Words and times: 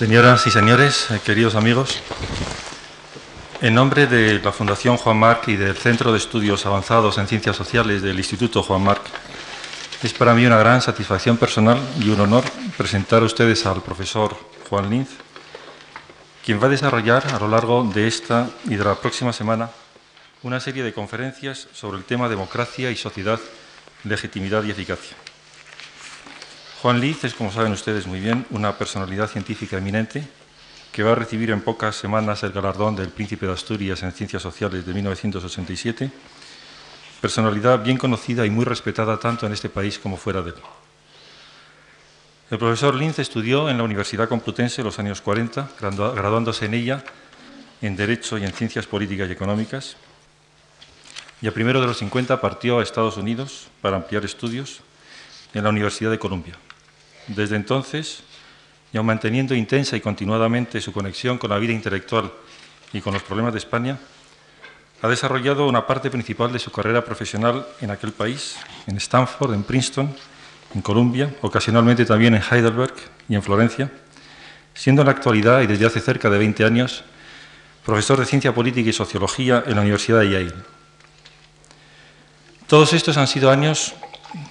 Señoras 0.00 0.46
y 0.46 0.50
señores, 0.50 1.10
eh, 1.10 1.20
queridos 1.22 1.54
amigos, 1.54 2.00
en 3.60 3.74
nombre 3.74 4.06
de 4.06 4.40
la 4.40 4.50
Fundación 4.50 4.96
Juan 4.96 5.18
Marc 5.18 5.48
y 5.48 5.56
del 5.56 5.76
Centro 5.76 6.10
de 6.10 6.16
Estudios 6.16 6.64
Avanzados 6.64 7.18
en 7.18 7.26
Ciencias 7.26 7.54
Sociales 7.54 8.00
del 8.00 8.16
Instituto 8.16 8.62
Juan 8.62 8.82
Marc, 8.82 9.02
es 10.02 10.14
para 10.14 10.32
mí 10.32 10.46
una 10.46 10.56
gran 10.56 10.80
satisfacción 10.80 11.36
personal 11.36 11.78
y 12.00 12.08
un 12.08 12.18
honor 12.18 12.44
presentar 12.78 13.20
a 13.20 13.26
ustedes 13.26 13.66
al 13.66 13.82
profesor 13.82 14.34
Juan 14.70 14.88
Linz, 14.88 15.10
quien 16.46 16.58
va 16.62 16.68
a 16.68 16.70
desarrollar 16.70 17.34
a 17.34 17.38
lo 17.38 17.48
largo 17.48 17.84
de 17.84 18.08
esta 18.08 18.48
y 18.64 18.76
de 18.76 18.84
la 18.84 18.94
próxima 18.94 19.34
semana 19.34 19.68
una 20.42 20.60
serie 20.60 20.82
de 20.82 20.94
conferencias 20.94 21.68
sobre 21.74 21.98
el 21.98 22.04
tema 22.04 22.30
democracia 22.30 22.90
y 22.90 22.96
sociedad, 22.96 23.38
legitimidad 24.04 24.64
y 24.64 24.70
eficacia. 24.70 25.14
Juan 26.82 27.00
Linz 27.00 27.24
es, 27.24 27.34
como 27.34 27.52
saben 27.52 27.72
ustedes 27.72 28.06
muy 28.06 28.20
bien, 28.20 28.46
una 28.50 28.78
personalidad 28.78 29.28
científica 29.28 29.76
eminente 29.76 30.26
que 30.92 31.02
va 31.02 31.12
a 31.12 31.14
recibir 31.14 31.50
en 31.50 31.60
pocas 31.60 31.94
semanas 31.94 32.42
el 32.42 32.52
galardón 32.52 32.96
del 32.96 33.10
Príncipe 33.10 33.46
de 33.46 33.52
Asturias 33.52 34.02
en 34.02 34.12
Ciencias 34.12 34.42
Sociales 34.42 34.86
de 34.86 34.94
1987 34.94 36.10
personalidad 37.20 37.82
bien 37.82 37.98
conocida 37.98 38.46
y 38.46 38.50
muy 38.50 38.64
respetada 38.64 39.18
tanto 39.18 39.46
en 39.46 39.52
este 39.52 39.68
país 39.68 39.98
como 39.98 40.16
fuera 40.16 40.42
de 40.42 40.50
él. 40.50 40.56
El 42.50 42.58
profesor 42.58 42.94
Linz 42.94 43.18
estudió 43.18 43.68
en 43.68 43.76
la 43.76 43.84
Universidad 43.84 44.28
Complutense 44.28 44.80
en 44.80 44.86
los 44.86 44.98
años 44.98 45.20
40, 45.20 45.68
graduándose 45.78 46.64
en 46.64 46.74
ella 46.74 47.04
en 47.82 47.94
Derecho 47.94 48.38
y 48.38 48.44
en 48.44 48.52
Ciencias 48.52 48.86
Políticas 48.86 49.28
y 49.28 49.32
Económicas, 49.32 49.96
y 51.40 51.46
a 51.46 51.52
primero 51.52 51.80
de 51.80 51.86
los 51.86 51.98
50 51.98 52.40
partió 52.40 52.78
a 52.78 52.82
Estados 52.82 53.16
Unidos 53.16 53.68
para 53.80 53.96
ampliar 53.96 54.24
estudios 54.24 54.80
en 55.54 55.64
la 55.64 55.70
Universidad 55.70 56.10
de 56.10 56.18
Columbia. 56.18 56.56
Desde 57.34 57.54
entonces, 57.54 58.24
y 58.92 58.98
aun 58.98 59.06
manteniendo 59.06 59.54
intensa 59.54 59.96
y 59.96 60.00
continuadamente 60.00 60.80
su 60.80 60.92
conexión 60.92 61.38
con 61.38 61.50
la 61.50 61.58
vida 61.58 61.72
intelectual 61.72 62.32
y 62.92 63.00
con 63.00 63.14
los 63.14 63.22
problemas 63.22 63.52
de 63.52 63.60
España, 63.60 63.98
ha 65.00 65.08
desarrollado 65.08 65.68
una 65.68 65.86
parte 65.86 66.10
principal 66.10 66.52
de 66.52 66.58
su 66.58 66.72
carrera 66.72 67.04
profesional 67.04 67.66
en 67.80 67.90
aquel 67.92 68.10
país, 68.10 68.56
en 68.88 68.96
Stanford, 68.96 69.54
en 69.54 69.62
Princeton, 69.62 70.12
en 70.74 70.82
Columbia, 70.82 71.32
ocasionalmente 71.40 72.04
también 72.04 72.34
en 72.34 72.42
Heidelberg 72.42 72.94
y 73.28 73.36
en 73.36 73.42
Florencia, 73.44 73.92
siendo 74.74 75.02
en 75.02 75.06
la 75.06 75.12
actualidad 75.12 75.62
y 75.62 75.68
desde 75.68 75.86
hace 75.86 76.00
cerca 76.00 76.30
de 76.30 76.38
20 76.38 76.64
años 76.64 77.04
profesor 77.84 78.18
de 78.18 78.26
Ciencia 78.26 78.52
Política 78.52 78.90
y 78.90 78.92
Sociología 78.92 79.62
en 79.66 79.76
la 79.76 79.82
Universidad 79.82 80.20
de 80.20 80.30
Yale. 80.30 80.54
Todos 82.66 82.92
estos 82.92 83.16
han 83.16 83.28
sido 83.28 83.50
años 83.50 83.94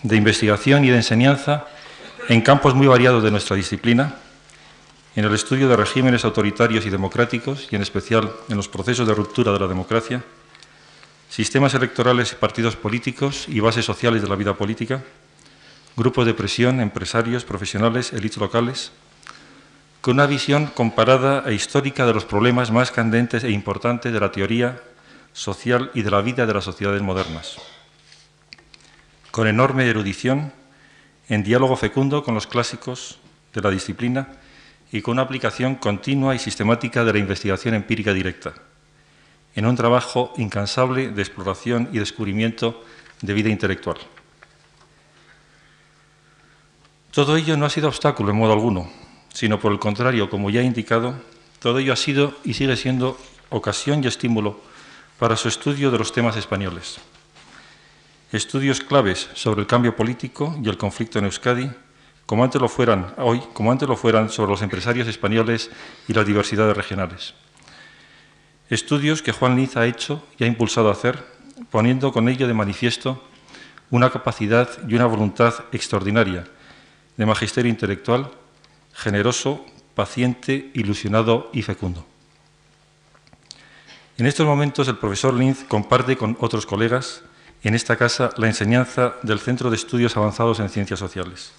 de 0.01 0.15
investigación 0.15 0.85
y 0.85 0.89
de 0.89 0.97
enseñanza 0.97 1.67
en 2.29 2.41
campos 2.41 2.75
muy 2.75 2.85
variados 2.85 3.23
de 3.23 3.31
nuestra 3.31 3.55
disciplina, 3.55 4.13
en 5.15 5.25
el 5.25 5.33
estudio 5.33 5.67
de 5.67 5.75
regímenes 5.75 6.23
autoritarios 6.23 6.85
y 6.85 6.91
democráticos, 6.91 7.67
y 7.71 7.75
en 7.75 7.81
especial 7.81 8.31
en 8.49 8.55
los 8.55 8.69
procesos 8.69 9.07
de 9.07 9.15
ruptura 9.15 9.51
de 9.51 9.59
la 9.59 9.67
democracia, 9.67 10.23
sistemas 11.27 11.73
electorales 11.73 12.31
y 12.31 12.35
partidos 12.35 12.75
políticos 12.75 13.45
y 13.47 13.59
bases 13.61 13.83
sociales 13.83 14.21
de 14.21 14.29
la 14.29 14.35
vida 14.35 14.53
política, 14.53 15.01
grupos 15.97 16.27
de 16.27 16.35
presión, 16.35 16.79
empresarios, 16.81 17.45
profesionales, 17.45 18.13
élites 18.13 18.37
locales, 18.37 18.91
con 20.01 20.13
una 20.13 20.27
visión 20.27 20.67
comparada 20.67 21.43
e 21.47 21.55
histórica 21.55 22.05
de 22.05 22.13
los 22.13 22.25
problemas 22.25 22.69
más 22.69 22.91
candentes 22.91 23.43
e 23.43 23.49
importantes 23.49 24.13
de 24.13 24.19
la 24.19 24.31
teoría 24.31 24.79
social 25.33 25.89
y 25.95 26.03
de 26.03 26.11
la 26.11 26.21
vida 26.21 26.45
de 26.45 26.53
las 26.53 26.63
sociedades 26.63 27.01
modernas, 27.01 27.57
con 29.31 29.47
enorme 29.47 29.89
erudición, 29.89 30.58
en 31.29 31.43
diálogo 31.43 31.75
fecundo 31.75 32.23
con 32.23 32.33
los 32.33 32.47
clásicos 32.47 33.19
de 33.53 33.61
la 33.61 33.69
disciplina 33.69 34.27
y 34.91 35.01
con 35.01 35.13
una 35.13 35.21
aplicación 35.21 35.75
continua 35.75 36.35
y 36.35 36.39
sistemática 36.39 37.05
de 37.05 37.13
la 37.13 37.19
investigación 37.19 37.75
empírica 37.75 38.13
directa 38.13 38.53
en 39.55 39.65
un 39.65 39.75
trabajo 39.75 40.33
incansable 40.37 41.09
de 41.09 41.21
exploración 41.21 41.89
y 41.91 41.99
descubrimiento 41.99 42.83
de 43.21 43.33
vida 43.33 43.49
intelectual. 43.49 43.97
Todo 47.11 47.35
ello 47.35 47.57
no 47.57 47.65
ha 47.65 47.69
sido 47.69 47.87
obstáculo 47.87 48.31
en 48.31 48.37
modo 48.37 48.53
alguno, 48.53 48.89
sino 49.33 49.59
por 49.59 49.71
el 49.71 49.79
contrario, 49.79 50.29
como 50.29 50.49
ya 50.49 50.61
he 50.61 50.63
indicado, 50.63 51.15
todo 51.59 51.79
ello 51.79 51.93
ha 51.93 51.97
sido 51.97 52.35
y 52.43 52.53
sigue 52.53 52.77
siendo 52.77 53.17
ocasión 53.49 54.03
y 54.03 54.07
estímulo 54.07 54.61
para 55.17 55.35
su 55.35 55.47
estudio 55.47 55.91
de 55.91 55.97
los 55.97 56.13
temas 56.13 56.37
españoles. 56.37 56.99
Estudios 58.31 58.81
claves 58.81 59.27
sobre 59.33 59.61
el 59.61 59.67
cambio 59.67 59.95
político 59.95 60.55
y 60.63 60.69
el 60.69 60.77
conflicto 60.77 61.17
en 61.17 61.25
Euskadi, 61.25 61.71
como 62.27 62.43
antes 62.43 62.61
lo 62.61 62.69
fueran 62.69 63.11
hoy, 63.17 63.41
como 63.53 63.71
antes 63.71 63.89
lo 63.89 63.95
fueran 63.95 64.29
sobre 64.29 64.51
los 64.51 64.61
empresarios 64.61 65.07
españoles 65.07 65.71
y 66.07 66.13
las 66.13 66.27
diversidades 66.27 66.77
regionales. 66.77 67.33
Estudios 68.69 69.23
que 69.23 69.31
Juan 69.31 69.55
Liz 69.55 69.77
ha 69.77 69.87
hecho 69.87 70.21
y 70.37 70.43
ha 70.43 70.47
impulsado 70.47 70.89
a 70.89 70.91
hacer, 70.91 71.25
poniendo 71.71 72.11
con 72.11 72.29
ello 72.29 72.47
de 72.47 72.53
manifiesto 72.53 73.19
una 73.89 74.11
capacidad 74.11 74.69
y 74.87 74.93
una 74.93 75.07
voluntad 75.07 75.55
extraordinaria 75.71 76.45
de 77.17 77.25
magisterio 77.25 77.71
intelectual, 77.71 78.29
generoso, 78.93 79.65
paciente, 79.95 80.69
ilusionado 80.75 81.49
y 81.51 81.63
fecundo. 81.63 82.05
En 84.19 84.27
estos 84.27 84.45
momentos 84.45 84.87
el 84.87 84.97
profesor 84.99 85.33
Linz 85.33 85.63
comparte 85.63 86.15
con 86.15 86.37
otros 86.39 86.67
colegas 86.67 87.23
en 87.63 87.75
esta 87.75 87.95
casa 87.97 88.31
la 88.37 88.47
enseñanza 88.47 89.15
del 89.21 89.39
Centro 89.39 89.69
de 89.69 89.75
Estudios 89.75 90.15
Avanzados 90.15 90.59
en 90.59 90.69
Ciencias 90.69 90.99
Sociales. 90.99 91.51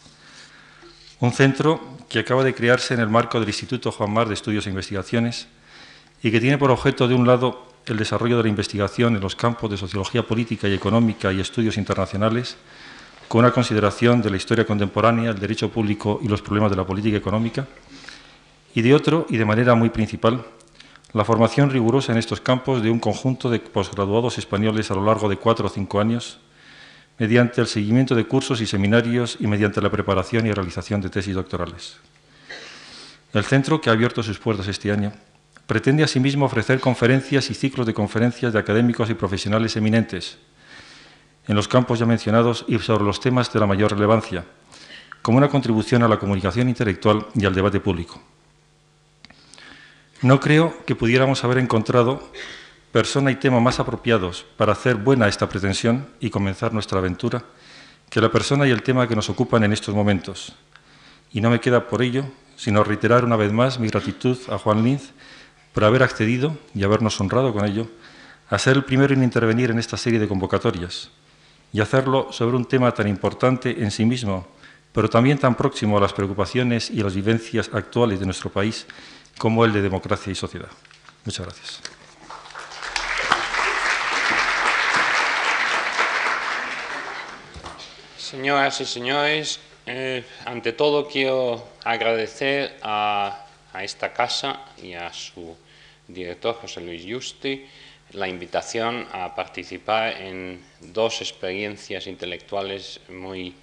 Un 1.20 1.32
centro 1.32 1.80
que 2.08 2.20
acaba 2.20 2.42
de 2.42 2.54
crearse 2.54 2.94
en 2.94 3.00
el 3.00 3.08
marco 3.08 3.38
del 3.38 3.48
Instituto 3.48 3.92
Juan 3.92 4.12
Mar 4.12 4.26
de 4.26 4.34
Estudios 4.34 4.66
e 4.66 4.70
Investigaciones, 4.70 5.46
y 6.22 6.30
que 6.30 6.40
tiene 6.40 6.58
por 6.58 6.70
objeto, 6.70 7.08
de 7.08 7.14
un 7.14 7.26
lado, 7.26 7.66
el 7.86 7.96
desarrollo 7.96 8.36
de 8.36 8.44
la 8.44 8.48
investigación 8.48 9.16
en 9.16 9.20
los 9.20 9.36
campos 9.36 9.70
de 9.70 9.76
sociología 9.76 10.26
política 10.26 10.68
y 10.68 10.74
económica 10.74 11.32
y 11.32 11.40
estudios 11.40 11.76
internacionales, 11.76 12.56
con 13.28 13.40
una 13.40 13.52
consideración 13.52 14.22
de 14.22 14.30
la 14.30 14.36
historia 14.36 14.66
contemporánea, 14.66 15.30
el 15.30 15.38
derecho 15.38 15.70
público 15.70 16.20
y 16.22 16.28
los 16.28 16.42
problemas 16.42 16.70
de 16.70 16.76
la 16.76 16.86
política 16.86 17.16
económica, 17.16 17.66
y 18.74 18.82
de 18.82 18.94
otro, 18.94 19.26
y 19.28 19.36
de 19.36 19.44
manera 19.44 19.74
muy 19.74 19.90
principal, 19.90 20.44
la 21.12 21.24
formación 21.24 21.70
rigurosa 21.70 22.12
en 22.12 22.18
estos 22.18 22.40
campos 22.40 22.82
de 22.82 22.90
un 22.90 23.00
conjunto 23.00 23.50
de 23.50 23.58
posgraduados 23.58 24.38
españoles 24.38 24.90
a 24.90 24.94
lo 24.94 25.04
largo 25.04 25.28
de 25.28 25.36
cuatro 25.36 25.66
o 25.66 25.70
cinco 25.70 26.00
años, 26.00 26.38
mediante 27.18 27.60
el 27.60 27.66
seguimiento 27.66 28.14
de 28.14 28.24
cursos 28.24 28.60
y 28.60 28.66
seminarios 28.66 29.36
y 29.40 29.46
mediante 29.46 29.82
la 29.82 29.90
preparación 29.90 30.46
y 30.46 30.52
realización 30.52 31.00
de 31.00 31.10
tesis 31.10 31.34
doctorales. 31.34 31.96
El 33.32 33.44
centro, 33.44 33.80
que 33.80 33.90
ha 33.90 33.92
abierto 33.92 34.22
sus 34.22 34.38
puertas 34.38 34.68
este 34.68 34.90
año, 34.90 35.12
pretende 35.66 36.02
asimismo 36.02 36.46
ofrecer 36.46 36.80
conferencias 36.80 37.50
y 37.50 37.54
ciclos 37.54 37.86
de 37.86 37.94
conferencias 37.94 38.52
de 38.52 38.58
académicos 38.58 39.10
y 39.10 39.14
profesionales 39.14 39.76
eminentes 39.76 40.38
en 41.46 41.56
los 41.56 41.68
campos 41.68 41.98
ya 41.98 42.06
mencionados 42.06 42.64
y 42.68 42.78
sobre 42.78 43.04
los 43.04 43.18
temas 43.18 43.52
de 43.52 43.58
la 43.58 43.66
mayor 43.66 43.92
relevancia, 43.92 44.44
como 45.20 45.38
una 45.38 45.48
contribución 45.48 46.02
a 46.02 46.08
la 46.08 46.18
comunicación 46.18 46.68
intelectual 46.68 47.26
y 47.34 47.44
al 47.44 47.54
debate 47.54 47.80
público. 47.80 48.20
No 50.22 50.38
creo 50.38 50.76
que 50.84 50.94
pudiéramos 50.94 51.44
haber 51.44 51.56
encontrado 51.56 52.22
persona 52.92 53.30
y 53.30 53.36
tema 53.36 53.58
más 53.58 53.80
apropiados 53.80 54.44
para 54.58 54.72
hacer 54.72 54.96
buena 54.96 55.28
esta 55.28 55.48
pretensión 55.48 56.08
y 56.20 56.28
comenzar 56.28 56.74
nuestra 56.74 56.98
aventura 56.98 57.42
que 58.10 58.20
la 58.20 58.30
persona 58.30 58.66
y 58.66 58.70
el 58.70 58.82
tema 58.82 59.08
que 59.08 59.16
nos 59.16 59.30
ocupan 59.30 59.64
en 59.64 59.72
estos 59.72 59.94
momentos. 59.94 60.52
Y 61.32 61.40
no 61.40 61.48
me 61.48 61.60
queda 61.60 61.88
por 61.88 62.02
ello 62.02 62.26
sino 62.56 62.84
reiterar 62.84 63.24
una 63.24 63.36
vez 63.36 63.50
más 63.50 63.78
mi 63.78 63.88
gratitud 63.88 64.36
a 64.50 64.58
Juan 64.58 64.84
Linz 64.84 65.12
por 65.72 65.84
haber 65.84 66.02
accedido 66.02 66.58
y 66.74 66.84
habernos 66.84 67.18
honrado 67.18 67.54
con 67.54 67.64
ello 67.64 67.86
a 68.50 68.58
ser 68.58 68.76
el 68.76 68.84
primero 68.84 69.14
en 69.14 69.22
intervenir 69.22 69.70
en 69.70 69.78
esta 69.78 69.96
serie 69.96 70.18
de 70.18 70.28
convocatorias 70.28 71.08
y 71.72 71.80
hacerlo 71.80 72.28
sobre 72.32 72.56
un 72.56 72.66
tema 72.66 72.92
tan 72.92 73.08
importante 73.08 73.82
en 73.82 73.90
sí 73.90 74.04
mismo, 74.04 74.46
pero 74.92 75.08
también 75.08 75.38
tan 75.38 75.54
próximo 75.54 75.96
a 75.96 76.00
las 76.02 76.12
preocupaciones 76.12 76.90
y 76.90 77.02
las 77.02 77.14
vivencias 77.14 77.70
actuales 77.72 78.20
de 78.20 78.26
nuestro 78.26 78.50
país 78.50 78.86
como 79.40 79.64
el 79.64 79.72
de 79.72 79.80
democracia 79.80 80.30
y 80.30 80.34
sociedad. 80.36 80.68
Muchas 81.24 81.46
gracias. 81.46 81.80
Señoras 88.16 88.80
y 88.80 88.84
señores, 88.84 89.58
eh, 89.86 90.24
ante 90.44 90.72
todo 90.72 91.08
quiero 91.08 91.66
agradecer 91.82 92.78
a 92.82 93.46
a 93.72 93.84
esta 93.84 94.12
casa 94.12 94.60
y 94.82 94.94
a 94.94 95.12
su 95.12 95.56
director, 96.08 96.56
José 96.56 96.80
Luis 96.80 97.04
Justi, 97.08 97.66
la 98.12 98.28
invitación 98.28 99.06
a 99.12 99.34
participar 99.34 100.20
en 100.20 100.60
dos 100.80 101.20
experiencias 101.20 102.06
intelectuales 102.06 103.00
muy 103.08 103.54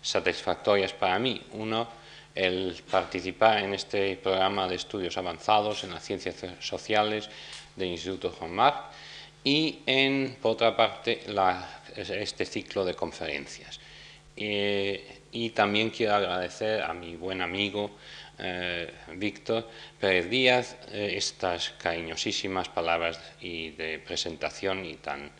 satisfactorias 0.00 0.92
para 0.92 1.18
mí. 1.18 1.42
Uno, 1.52 1.88
el 2.36 2.76
participar 2.90 3.64
en 3.64 3.74
este 3.74 4.16
programa 4.16 4.68
de 4.68 4.76
estudios 4.76 5.16
avanzados 5.16 5.82
en 5.82 5.90
las 5.90 6.04
ciencias 6.04 6.36
sociales 6.60 7.28
del 7.74 7.88
Instituto 7.88 8.30
Juan 8.30 8.52
Marc 8.52 8.76
y, 9.42 9.80
en, 9.86 10.36
por 10.40 10.52
otra 10.52 10.76
parte, 10.76 11.24
este 11.96 12.44
ciclo 12.44 12.84
de 12.84 12.94
conferencias. 12.94 13.80
Eh, 14.36 15.20
y 15.32 15.50
también 15.50 15.90
quiero 15.90 16.14
agradecer 16.14 16.82
a 16.82 16.92
mi 16.92 17.16
buen 17.16 17.40
amigo 17.40 17.90
eh, 18.38 18.92
Víctor 19.14 19.66
Pérez 19.98 20.28
Díaz 20.28 20.76
eh, 20.92 21.14
estas 21.16 21.70
cariñosísimas 21.78 22.68
palabras 22.68 23.18
y 23.40 23.70
de 23.70 23.98
presentación 23.98 24.84
y 24.84 24.96
tan 24.96 25.30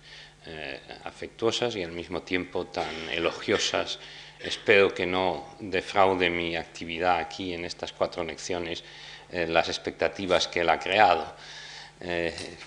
eh, 0.46 0.80
afectuosas 1.04 1.76
y 1.76 1.82
al 1.82 1.92
mismo 1.92 2.22
tiempo 2.22 2.66
tan 2.66 2.94
elogiosas. 3.10 3.98
Espero 4.40 4.94
que 4.94 5.06
no 5.06 5.56
defraude 5.60 6.30
mi 6.30 6.56
actividad 6.56 7.18
aquí 7.18 7.54
en 7.54 7.64
estas 7.64 7.92
cuatro 7.92 8.22
lecciones 8.22 8.84
las 9.30 9.68
expectativas 9.68 10.46
que 10.48 10.60
él 10.60 10.68
ha 10.68 10.78
creado. 10.78 11.34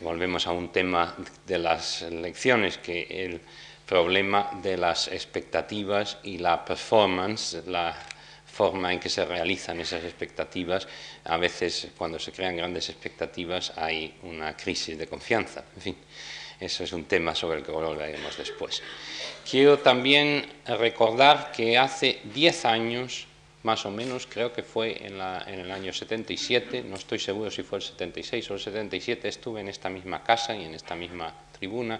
volvemos 0.02 0.48
a 0.48 0.52
un 0.52 0.72
tema 0.72 1.16
de 1.46 1.58
las 1.58 2.02
lecciones, 2.02 2.78
que 2.78 3.08
el 3.10 3.42
problema 3.86 4.52
de 4.62 4.78
las 4.78 5.08
expectativas 5.08 6.18
y 6.24 6.38
la 6.38 6.64
performance, 6.66 7.62
la 7.66 7.96
forma 8.46 8.92
en 8.92 9.00
que 9.00 9.10
se 9.10 9.24
realizan 9.26 9.80
esas 9.80 10.04
expectativas, 10.04 10.88
a 11.24 11.38
veces 11.38 11.90
cuando 11.98 12.20
se 12.20 12.32
crean 12.32 12.58
grandes 12.58 12.90
expectativas 12.90 13.72
hay 13.78 14.16
una 14.24 14.56
crisis 14.58 14.98
de 14.98 15.08
confianza. 15.08 15.64
Fin, 15.80 15.96
eso 16.60 16.84
es 16.84 16.92
un 16.92 17.06
tema 17.06 17.34
sobre 17.36 17.60
el 17.60 17.64
que 17.64 17.72
volveremos 17.72 18.38
después. 18.38 18.82
Quiero 19.50 19.80
también 19.80 20.46
recordar 20.66 21.52
que 21.52 21.78
hace 21.78 22.20
10 22.34 22.66
años, 22.66 23.28
más 23.64 23.86
o 23.86 23.92
menos, 23.92 24.28
creo 24.28 24.52
que 24.52 24.64
fue 24.64 25.06
en, 25.06 25.20
en, 25.22 25.60
el 25.60 25.72
año 25.72 25.94
77, 25.94 26.84
no 26.84 26.98
estoy 26.98 27.20
seguro 27.20 27.50
si 27.50 27.64
fue 27.64 27.80
el 27.80 27.84
76 27.84 28.52
o 28.52 28.54
el 28.56 28.60
77, 28.60 29.28
estuve 29.28 29.62
en 29.62 29.70
esta 29.70 29.90
misma 29.90 30.24
casa 30.24 30.56
y 30.56 30.66
en 30.66 30.76
esta 30.76 30.96
misma 30.96 31.34
tribuna 31.58 32.00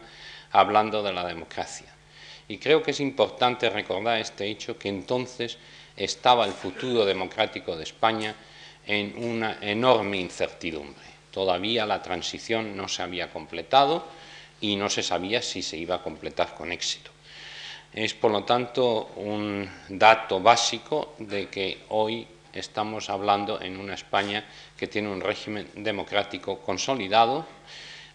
hablando 0.52 1.02
de 1.02 1.14
la 1.14 1.26
democracia. 1.26 1.88
Y 2.48 2.58
creo 2.58 2.82
que 2.82 2.92
es 2.92 3.00
importante 3.00 3.70
recordar 3.70 4.20
este 4.20 4.48
hecho 4.48 4.78
que 4.78 4.90
entonces 4.90 5.58
estaba 5.96 6.46
el 6.46 6.52
futuro 6.52 7.06
democrático 7.06 7.76
de 7.76 7.84
España 7.84 8.36
en 8.88 9.14
una 9.18 9.60
enorme 9.62 10.18
incertidumbre. 10.18 11.06
Todavía 11.32 11.86
la 11.86 12.02
transición 12.02 12.76
no 12.76 12.88
se 12.88 13.04
había 13.04 13.32
completado 13.32 14.04
y 14.62 14.76
no 14.76 14.90
se 14.90 15.04
sabía 15.04 15.42
si 15.42 15.62
se 15.62 15.78
iba 15.78 15.96
a 15.96 16.04
completar 16.04 16.56
con 16.56 16.72
éxito. 16.72 17.12
Es, 17.94 18.14
por 18.14 18.32
lo 18.32 18.44
tanto, 18.44 19.12
un 19.16 19.68
dato 19.90 20.40
básico 20.40 21.16
de 21.18 21.50
que 21.50 21.86
hoy 21.90 22.28
estamos 22.54 23.10
hablando 23.10 23.62
en 23.62 23.80
una 23.80 23.96
España 23.96 24.46
que 24.78 24.88
tiene 24.88 25.10
un 25.10 25.22
régimen 25.22 25.68
democrático 25.76 26.60
consolidado, 26.60 27.46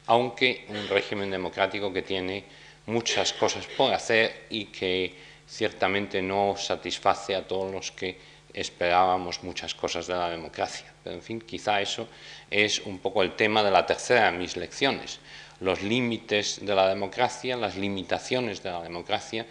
aunque 0.07 0.67
un 0.69 0.89
régimen 0.89 1.31
democrático 1.31 1.93
que 1.93 2.03
tiene 2.03 2.45
muchas 2.87 3.33
cosas 3.33 3.67
por 3.67 3.93
hacer 3.93 4.47
y 4.51 4.67
que 4.67 5.15
ciertamente 5.47 6.23
no 6.23 6.55
satisface 6.57 7.35
a 7.35 7.47
todos 7.47 7.73
los 7.73 7.91
que 7.91 8.19
esperábamos 8.53 9.43
muchas 9.43 9.75
cosas 9.75 10.07
de 10.07 10.15
la 10.15 10.31
democracia. 10.31 10.93
Pero, 11.03 11.17
en 11.17 11.23
fin, 11.23 11.41
quizá 11.41 11.81
eso 11.81 12.09
es 12.51 12.81
un 12.81 12.99
poco 12.99 13.23
el 13.23 13.35
tema 13.35 13.63
de 13.63 13.71
la 13.71 13.85
tercera 13.85 14.31
de 14.31 14.39
mis 14.39 14.57
lecciones, 14.57 15.19
los 15.61 15.83
límites 15.83 16.61
de 16.63 16.75
la 16.75 16.89
democracia, 16.89 17.57
las 17.57 17.77
limitaciones 17.77 18.63
de 18.63 18.71
la 18.71 18.83
democracia 18.83 19.47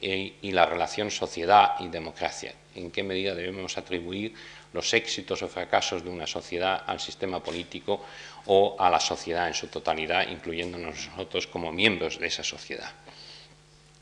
y, 0.00 0.34
y 0.42 0.52
la 0.52 0.66
relación 0.66 1.10
sociedad 1.10 1.72
y 1.80 1.88
democracia. 1.88 2.54
En 2.74 2.90
qué 2.90 3.02
medida 3.02 3.34
debemos 3.34 3.76
atribuir 3.76 4.34
los 4.72 4.92
éxitos 4.94 5.42
o 5.42 5.48
fracasos 5.48 6.04
de 6.04 6.10
una 6.10 6.26
sociedad 6.26 6.84
al 6.86 7.00
sistema 7.00 7.42
político 7.42 8.04
o 8.46 8.76
a 8.78 8.90
la 8.90 9.00
sociedad 9.00 9.48
en 9.48 9.54
su 9.54 9.68
totalidad, 9.68 10.28
incluyéndonos 10.28 11.08
nosotros 11.08 11.46
como 11.46 11.72
miembros 11.72 12.18
de 12.18 12.26
esa 12.26 12.44
sociedad. 12.44 12.92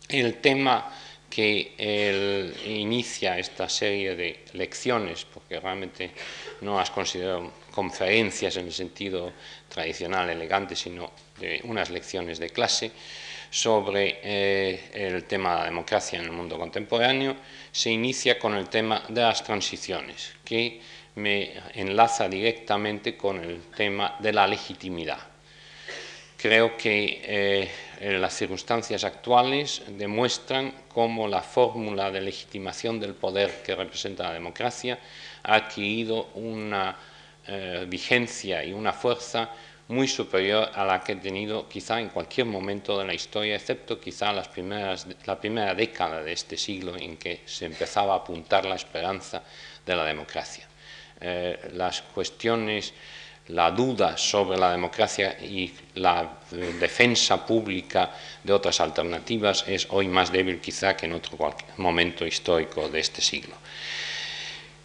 El 0.08 0.40
tema 0.40 0.92
que 1.28 2.54
inicia 2.66 3.38
esta 3.38 3.68
serie 3.68 4.14
de 4.14 4.44
lecciones, 4.52 5.24
porque 5.24 5.58
realmente 5.58 6.12
no 6.60 6.78
las 6.78 6.90
considero 6.90 7.52
conferencias 7.70 8.56
en 8.56 8.66
el 8.66 8.72
sentido 8.72 9.32
tradicional, 9.68 10.30
elegante, 10.30 10.76
sino 10.76 11.10
de 11.38 11.60
unas 11.64 11.90
lecciones 11.90 12.38
de 12.38 12.50
clase 12.50 12.92
sobre 13.50 14.20
eh, 14.22 14.90
el 14.92 15.24
tema 15.24 15.52
de 15.52 15.58
la 15.60 15.64
democracia 15.66 16.18
en 16.18 16.24
el 16.24 16.32
mundo 16.32 16.58
contemporáneo, 16.58 17.36
se 17.72 17.90
inicia 17.90 18.38
con 18.38 18.54
el 18.54 18.68
tema 18.68 19.02
de 19.08 19.22
las 19.22 19.42
transiciones, 19.44 20.34
que 20.44 20.80
me 21.16 21.52
enlaza 21.74 22.28
directamente 22.28 23.16
con 23.16 23.42
el 23.42 23.62
tema 23.74 24.16
de 24.18 24.32
la 24.32 24.46
legitimidad. 24.46 25.18
Creo 26.36 26.76
que 26.76 27.22
eh, 27.24 28.18
las 28.18 28.34
circunstancias 28.34 29.04
actuales 29.04 29.82
demuestran 29.88 30.72
cómo 30.88 31.26
la 31.26 31.40
fórmula 31.40 32.10
de 32.10 32.20
legitimación 32.20 33.00
del 33.00 33.14
poder 33.14 33.62
que 33.64 33.74
representa 33.74 34.24
la 34.24 34.34
democracia 34.34 34.98
ha 35.42 35.54
adquirido 35.54 36.28
una 36.34 36.94
eh, 37.48 37.86
vigencia 37.88 38.62
y 38.64 38.72
una 38.72 38.92
fuerza 38.92 39.50
muy 39.88 40.08
superior 40.08 40.70
a 40.74 40.84
la 40.84 41.00
que 41.00 41.12
ha 41.12 41.20
tenido 41.20 41.68
quizá 41.68 42.00
en 42.00 42.08
cualquier 42.08 42.46
momento 42.46 42.98
de 42.98 43.04
la 43.04 43.14
historia, 43.14 43.54
excepto 43.54 44.00
quizá 44.00 44.32
las 44.32 44.48
primeras, 44.48 45.06
la 45.24 45.38
primera 45.38 45.74
década 45.74 46.22
de 46.22 46.32
este 46.32 46.56
siglo 46.56 46.96
en 46.96 47.16
que 47.16 47.42
se 47.44 47.66
empezaba 47.66 48.14
a 48.14 48.18
apuntar 48.18 48.64
la 48.64 48.74
esperanza 48.74 49.42
de 49.84 49.96
la 49.96 50.04
democracia. 50.04 50.66
Eh, 51.20 51.70
las 51.74 52.02
cuestiones, 52.02 52.92
la 53.48 53.70
duda 53.70 54.16
sobre 54.16 54.58
la 54.58 54.72
democracia 54.72 55.38
y 55.40 55.72
la 55.94 56.40
defensa 56.50 57.46
pública 57.46 58.10
de 58.42 58.52
otras 58.52 58.80
alternativas 58.80 59.64
es 59.68 59.86
hoy 59.90 60.08
más 60.08 60.32
débil 60.32 60.60
quizá 60.60 60.96
que 60.96 61.06
en 61.06 61.12
otro 61.12 61.54
momento 61.76 62.26
histórico 62.26 62.88
de 62.88 62.98
este 62.98 63.22
siglo. 63.22 63.54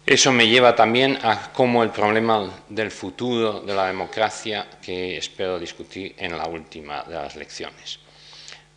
Eso 0.04 0.32
me 0.32 0.48
lleva 0.48 0.74
también 0.74 1.16
a 1.22 1.52
cómo 1.52 1.84
el 1.84 1.90
problema 1.90 2.50
del 2.68 2.90
futuro 2.90 3.60
de 3.60 3.72
la 3.72 3.86
democracia 3.86 4.66
que 4.82 5.16
espero 5.16 5.60
discutir 5.60 6.16
en 6.18 6.36
la 6.36 6.48
última 6.48 7.04
de 7.04 7.14
las 7.14 7.36
lecciones. 7.36 8.00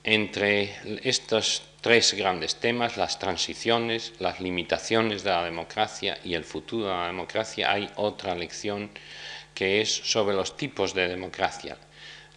Entre 0.04 0.76
estos 1.04 1.64
tres 1.82 2.14
grandes 2.14 2.58
temas, 2.58 2.96
las 2.96 3.18
transiciones, 3.18 4.14
las 4.20 4.40
limitaciones 4.40 5.24
de 5.24 5.32
la 5.32 5.44
democracia 5.44 6.20
y 6.24 6.36
el 6.36 6.44
futuro 6.44 6.86
de 6.86 6.94
la 6.94 7.08
democracia, 7.08 7.72
hay 7.72 7.90
otra 7.96 8.36
lección 8.36 8.92
que 9.56 9.82
es 9.82 9.90
sobre 9.90 10.36
los 10.36 10.56
tipos 10.56 10.94
de 10.94 11.08
democracia, 11.08 11.76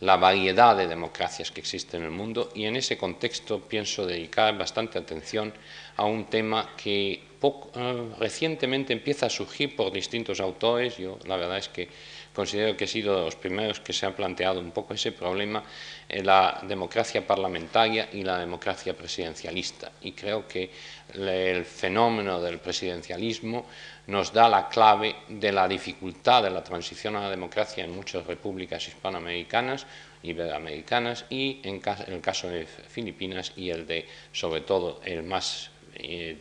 la 0.00 0.16
variedad 0.16 0.76
de 0.76 0.86
democracias 0.86 1.50
que 1.50 1.60
existen 1.60 2.00
en 2.00 2.06
el 2.06 2.12
mundo 2.12 2.50
y 2.54 2.64
en 2.64 2.76
ese 2.76 2.96
contexto 2.96 3.60
pienso 3.60 4.06
dedicar 4.06 4.56
bastante 4.56 4.98
atención 4.98 5.52
a 5.96 6.04
un 6.04 6.26
tema 6.26 6.70
que 6.76 7.22
eh, 7.40 8.08
recientemente 8.18 8.92
empieza 8.92 9.26
a 9.26 9.30
surgir 9.30 9.74
por 9.76 9.92
distintos 9.92 10.40
autores. 10.40 10.96
Yo 10.96 11.18
la 11.26 11.36
verdad 11.36 11.58
es 11.58 11.68
que 11.68 11.88
considero 12.34 12.76
que 12.76 12.84
he 12.84 12.88
sido 12.88 13.16
de 13.16 13.24
los 13.24 13.36
primeros 13.36 13.80
que 13.80 13.92
se 13.92 14.06
ha 14.06 14.14
planteado 14.14 14.60
un 14.60 14.70
poco 14.70 14.94
ese 14.94 15.10
problema, 15.10 15.62
en 16.08 16.24
la 16.24 16.60
democracia 16.62 17.26
parlamentaria 17.26 18.08
y 18.12 18.22
la 18.22 18.38
democracia 18.38 18.96
presidencialista. 18.96 19.92
Y 20.02 20.12
creo 20.12 20.46
que 20.46 20.70
el 21.14 21.64
fenómeno 21.64 22.40
del 22.40 22.58
presidencialismo 22.58 23.66
nos 24.08 24.32
da 24.32 24.48
la 24.48 24.68
clave 24.68 25.14
de 25.28 25.52
la 25.52 25.68
dificultad 25.68 26.42
de 26.42 26.50
la 26.50 26.64
transición 26.64 27.14
a 27.16 27.20
la 27.20 27.30
democracia 27.30 27.84
en 27.84 27.94
muchas 27.94 28.26
repúblicas 28.26 28.88
hispanoamericanas, 28.88 29.86
iberoamericanas 30.22 31.26
y 31.28 31.60
en 31.62 31.80
el 32.08 32.20
caso 32.20 32.48
de 32.48 32.66
Filipinas 32.66 33.52
y 33.54 33.68
el 33.68 33.86
de, 33.86 34.08
sobre 34.32 34.62
todo, 34.62 35.00
el 35.04 35.22
más 35.24 35.70
eh, 35.94 36.38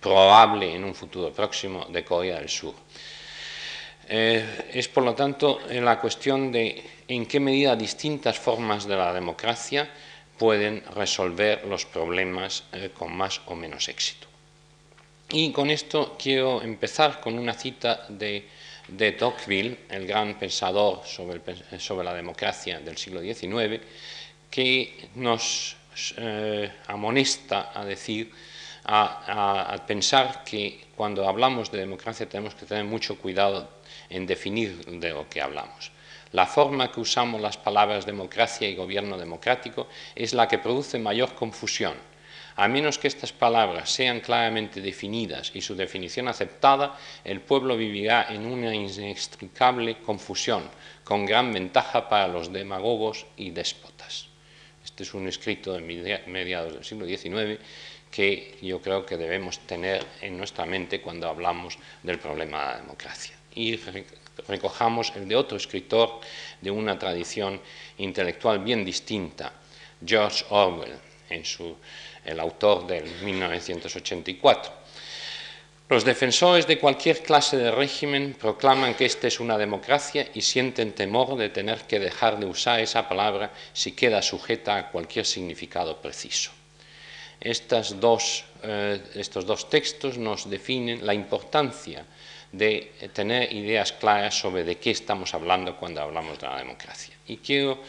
probable 0.00 0.74
en 0.74 0.84
un 0.84 0.94
futuro 0.94 1.32
próximo 1.32 1.86
de 1.90 2.04
Corea 2.04 2.38
del 2.38 2.48
Sur. 2.48 2.74
Eh, 4.08 4.70
es, 4.72 4.86
por 4.86 5.02
lo 5.02 5.14
tanto, 5.14 5.58
la 5.68 5.98
cuestión 5.98 6.52
de 6.52 6.82
en 7.08 7.26
qué 7.26 7.40
medida 7.40 7.74
distintas 7.74 8.38
formas 8.38 8.86
de 8.86 8.96
la 8.96 9.12
democracia 9.12 9.90
pueden 10.38 10.84
resolver 10.94 11.64
los 11.66 11.86
problemas 11.86 12.64
eh, 12.72 12.90
con 12.96 13.16
más 13.16 13.40
o 13.46 13.56
menos 13.56 13.88
éxito. 13.88 14.31
Y 15.34 15.50
con 15.50 15.70
esto 15.70 16.14
quiero 16.18 16.60
empezar 16.60 17.18
con 17.18 17.38
una 17.38 17.54
cita 17.54 18.04
de, 18.10 18.46
de 18.86 19.12
Tocqueville, 19.12 19.78
el 19.88 20.06
gran 20.06 20.38
pensador 20.38 21.06
sobre, 21.06 21.40
sobre, 21.78 22.04
la 22.04 22.12
democracia 22.12 22.80
del 22.80 22.98
siglo 22.98 23.22
XIX, 23.22 23.82
que 24.50 25.08
nos 25.14 25.74
eh, 26.18 26.70
amonesta 26.86 27.72
a 27.74 27.82
decir, 27.82 28.30
a, 28.84 29.72
a, 29.72 29.86
pensar 29.86 30.44
que 30.44 30.84
cuando 30.94 31.26
hablamos 31.26 31.72
de 31.72 31.78
democracia 31.78 32.28
tenemos 32.28 32.54
que 32.54 32.66
tener 32.66 32.84
mucho 32.84 33.16
cuidado 33.16 33.70
en 34.10 34.26
definir 34.26 34.84
de 34.84 35.10
lo 35.12 35.30
que 35.30 35.40
hablamos. 35.40 35.92
La 36.32 36.44
forma 36.44 36.92
que 36.92 37.00
usamos 37.00 37.40
las 37.40 37.56
palabras 37.56 38.04
democracia 38.04 38.68
y 38.68 38.76
gobierno 38.76 39.16
democrático 39.16 39.88
es 40.14 40.34
la 40.34 40.46
que 40.46 40.58
produce 40.58 40.98
mayor 40.98 41.34
confusión 41.34 42.11
a 42.56 42.68
menos 42.68 42.98
que 42.98 43.08
estas 43.08 43.32
palabras 43.32 43.90
sean 43.90 44.20
claramente 44.20 44.80
definidas 44.80 45.50
y 45.54 45.60
su 45.60 45.74
definición 45.74 46.28
aceptada, 46.28 46.98
el 47.24 47.40
pueblo 47.40 47.76
vivirá 47.76 48.26
en 48.30 48.46
una 48.46 48.74
inextricable 48.74 49.98
confusión, 49.98 50.62
con 51.04 51.26
gran 51.26 51.52
ventaja 51.52 52.08
para 52.08 52.28
los 52.28 52.52
demagogos 52.52 53.26
y 53.36 53.50
déspotas. 53.50 54.28
Este 54.84 55.04
es 55.04 55.14
un 55.14 55.28
escrito 55.28 55.72
de 55.72 55.80
mediados 56.26 56.74
del 56.74 56.84
siglo 56.84 57.06
XIX 57.06 57.60
que 58.10 58.58
yo 58.60 58.80
creo 58.82 59.06
que 59.06 59.16
debemos 59.16 59.58
tener 59.60 60.04
en 60.20 60.36
nuestra 60.36 60.66
mente 60.66 61.00
cuando 61.00 61.28
hablamos 61.28 61.78
del 62.02 62.18
problema 62.18 62.60
de 62.60 62.66
la 62.66 62.76
democracia. 62.82 63.34
Y 63.54 63.80
recojamos 64.46 65.12
el 65.16 65.26
de 65.26 65.36
otro 65.36 65.56
escritor 65.56 66.20
de 66.60 66.70
una 66.70 66.98
tradición 66.98 67.60
intelectual 67.98 68.58
bien 68.58 68.84
distinta, 68.84 69.52
George 70.04 70.44
Orwell, 70.50 70.98
en 71.30 71.44
su, 71.44 71.76
el 72.24 72.40
autor 72.40 72.86
del 72.86 73.04
1984. 73.22 74.82
Los 75.92 76.04
defensores 76.04 76.66
de 76.66 76.78
cualquier 76.78 77.22
clase 77.22 77.58
de 77.58 77.70
régimen 77.70 78.34
proclaman 78.40 78.94
que 78.94 79.04
esta 79.04 79.26
es 79.26 79.40
una 79.40 79.58
democracia 79.58 80.26
y 80.32 80.40
sienten 80.40 80.92
temor 80.92 81.36
de 81.36 81.50
tener 81.50 81.82
que 81.82 81.98
dejar 81.98 82.38
de 82.38 82.46
usar 82.46 82.80
esa 82.80 83.06
palabra 83.06 83.52
si 83.74 83.92
queda 83.92 84.22
sujeta 84.22 84.76
a 84.76 84.90
cualquier 84.90 85.26
significado 85.26 86.00
preciso. 86.00 86.50
eh, 88.62 89.02
estos 89.16 89.44
dos 89.44 89.68
textos 89.68 90.16
nos 90.16 90.48
definen 90.48 91.04
la 91.04 91.12
importancia 91.12 92.06
de 92.52 92.92
tener 93.12 93.52
ideas 93.52 93.92
claras 93.92 94.38
sobre 94.38 94.64
de 94.64 94.78
qué 94.78 94.92
estamos 94.92 95.34
hablando 95.34 95.76
cuando 95.76 96.00
hablamos 96.00 96.38
de 96.38 96.46
la 96.46 96.56
democracia. 96.56 97.14
Y 97.26 97.36
quiero 97.36 97.82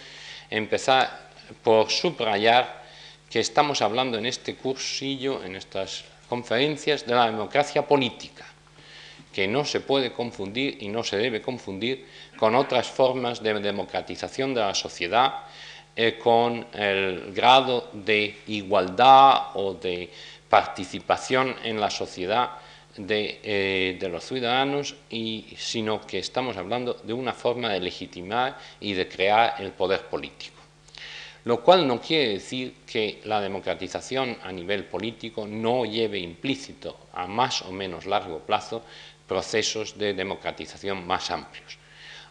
empezar 0.49 1.29
por 1.63 1.89
subrayar 1.89 2.82
que 3.33 3.39
estamos 3.39 3.81
hablando 3.81 4.19
en 4.19 4.27
este 4.27 4.53
cursillo, 4.53 5.43
en 5.43 5.55
estas 5.55 6.05
conferencias, 6.29 7.03
de 7.03 7.15
la 7.15 7.25
democracia 7.25 7.81
política, 7.81 8.45
que 9.33 9.47
no 9.47 9.65
se 9.65 9.79
puede 9.79 10.13
confundir 10.13 10.77
y 10.83 10.87
no 10.87 11.03
se 11.03 11.17
debe 11.17 11.41
confundir 11.41 12.05
con 12.37 12.53
otras 12.53 12.85
formas 12.85 13.41
de 13.41 13.55
democratización 13.55 14.53
de 14.53 14.61
la 14.61 14.75
sociedad, 14.75 15.45
eh, 15.95 16.19
con 16.19 16.67
el 16.73 17.33
grado 17.33 17.89
de 17.93 18.37
igualdad 18.45 19.55
o 19.55 19.73
de 19.73 20.11
participación 20.47 21.55
en 21.63 21.81
la 21.81 21.89
sociedad 21.89 22.51
de, 22.97 23.39
eh, 23.41 23.97
de, 23.99 24.09
los 24.09 24.23
ciudadanos, 24.25 24.93
y, 25.09 25.47
sino 25.57 26.05
que 26.05 26.19
estamos 26.19 26.55
hablando 26.55 26.93
de 27.01 27.13
una 27.13 27.33
forma 27.33 27.69
de 27.69 27.79
legitimar 27.79 28.59
y 28.79 28.93
de 28.93 29.07
crear 29.07 29.55
el 29.57 29.71
poder 29.71 30.01
político. 30.01 30.52
Lo 31.45 31.61
cual 31.61 31.87
no 31.87 31.99
quiere 31.99 32.33
decir 32.33 32.75
que 32.85 33.21
la 33.25 33.41
democratización 33.41 34.37
a 34.43 34.51
nivel 34.51 34.85
político 34.85 35.45
no 35.45 35.85
lleve 35.85 36.19
implícito 36.19 37.07
a 37.13 37.27
más 37.27 37.63
o 37.63 37.71
menos 37.71 38.05
largo 38.05 38.39
plazo 38.39 38.83
procesos 39.27 39.97
de 39.97 40.13
democratización 40.13 41.05
más 41.05 41.31
amplios 41.31 41.77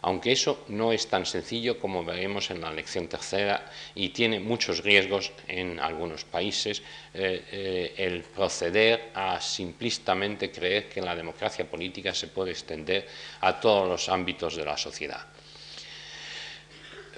aunque 0.03 0.33
eso 0.33 0.65
no 0.67 0.91
es 0.91 1.07
tan 1.07 1.25
sencillo 1.25 1.79
como 1.79 2.03
veremos 2.03 2.51
en 2.51 2.59
la 2.59 2.71
lección 2.71 3.07
tercera 3.07 3.71
y 3.95 4.09
tiene 4.09 4.39
muchos 4.39 4.83
riesgos 4.83 5.31
en 5.47 5.79
algunos 5.79 6.25
países 6.25 6.81
eh, 7.13 7.43
eh, 7.51 7.93
el 7.97 8.23
proceder 8.23 9.11
a 9.13 9.39
simplistamente 9.39 10.51
creer 10.51 10.89
que 10.89 11.01
la 11.01 11.15
democracia 11.15 11.69
política 11.69 12.13
se 12.13 12.27
puede 12.27 12.51
extender 12.51 13.07
a 13.39 13.59
todos 13.59 13.87
los 13.87 14.09
ámbitos 14.09 14.57
de 14.57 14.65
la 14.65 14.77
sociedad. 14.77 15.25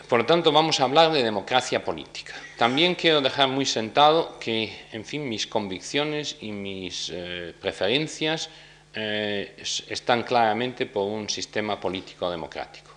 Por 0.08 0.20
lo 0.20 0.26
tanto, 0.26 0.52
vamos 0.52 0.80
a 0.80 0.84
hablar 0.84 1.12
de 1.12 1.24
democracia 1.24 1.84
política. 1.84 2.34
También 2.58 2.94
quiero 2.94 3.22
dejar 3.22 3.48
muy 3.48 3.66
sentado 3.66 4.38
que, 4.40 4.72
en 4.92 5.04
fin, 5.04 5.28
mis 5.28 5.48
convicciones 5.48 6.38
y 6.42 6.52
mis 6.52 7.10
eh, 7.12 7.54
preferencias 7.60 8.50
eh, 8.94 9.56
están 9.90 10.22
claramente 10.22 10.86
por 10.86 11.08
un 11.08 11.28
sistema 11.28 11.80
político 11.80 12.30
democrático, 12.30 12.92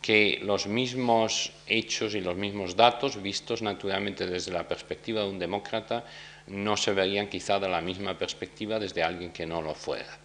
que 0.00 0.40
los 0.42 0.66
mismos 0.66 1.52
hechos 1.66 2.14
y 2.14 2.20
los 2.22 2.36
mismos 2.36 2.76
datos, 2.76 3.20
vistos 3.20 3.60
naturalmente 3.60 4.26
desde 4.26 4.52
la 4.52 4.66
perspectiva 4.66 5.20
de 5.20 5.28
un 5.28 5.38
demócrata, 5.38 6.04
no 6.46 6.78
se 6.78 6.92
verían 6.92 7.28
quizá 7.28 7.60
de 7.60 7.68
la 7.68 7.82
misma 7.82 8.16
perspectiva 8.16 8.78
desde 8.78 9.02
alguien 9.02 9.32
que 9.32 9.44
no 9.44 9.60
lo 9.60 9.74
fuera. 9.74 10.18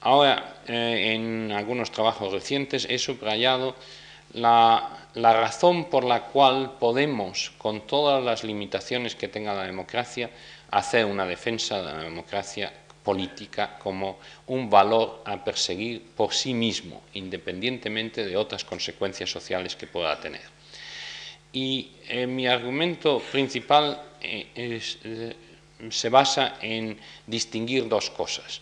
Ahora, 0.00 0.62
eh, 0.68 1.12
en 1.14 1.50
algunos 1.50 1.90
trabajos 1.90 2.32
recientes 2.32 2.86
he 2.88 2.98
subrayado 2.98 3.74
la, 4.34 5.03
la, 5.14 5.32
razón 5.32 5.86
por 5.86 6.04
la 6.04 6.26
cual 6.26 6.76
podemos, 6.78 7.52
con 7.58 7.86
todas 7.86 8.22
las 8.22 8.44
limitaciones 8.44 9.14
que 9.14 9.28
tenga 9.28 9.54
la 9.54 9.64
democracia, 9.64 10.30
hacer 10.70 11.06
una 11.06 11.26
defensa 11.26 11.82
de 11.82 11.92
la 11.92 12.02
democracia 12.02 12.72
política 13.02 13.78
como 13.78 14.18
un 14.46 14.70
valor 14.70 15.22
a 15.24 15.44
perseguir 15.44 16.02
por 16.16 16.32
sí 16.32 16.54
mismo, 16.54 17.02
independientemente 17.12 18.24
de 18.24 18.36
otras 18.36 18.64
consecuencias 18.64 19.30
sociales 19.30 19.76
que 19.76 19.86
pueda 19.86 20.18
tener. 20.18 20.42
Y 21.52 21.92
eh, 22.08 22.26
mi 22.26 22.48
argumento 22.48 23.20
principal 23.30 24.02
eh, 24.20 24.48
eh, 24.56 25.36
se 25.90 26.08
basa 26.08 26.56
en 26.60 26.98
distinguir 27.26 27.88
dos 27.88 28.10
cosas. 28.10 28.60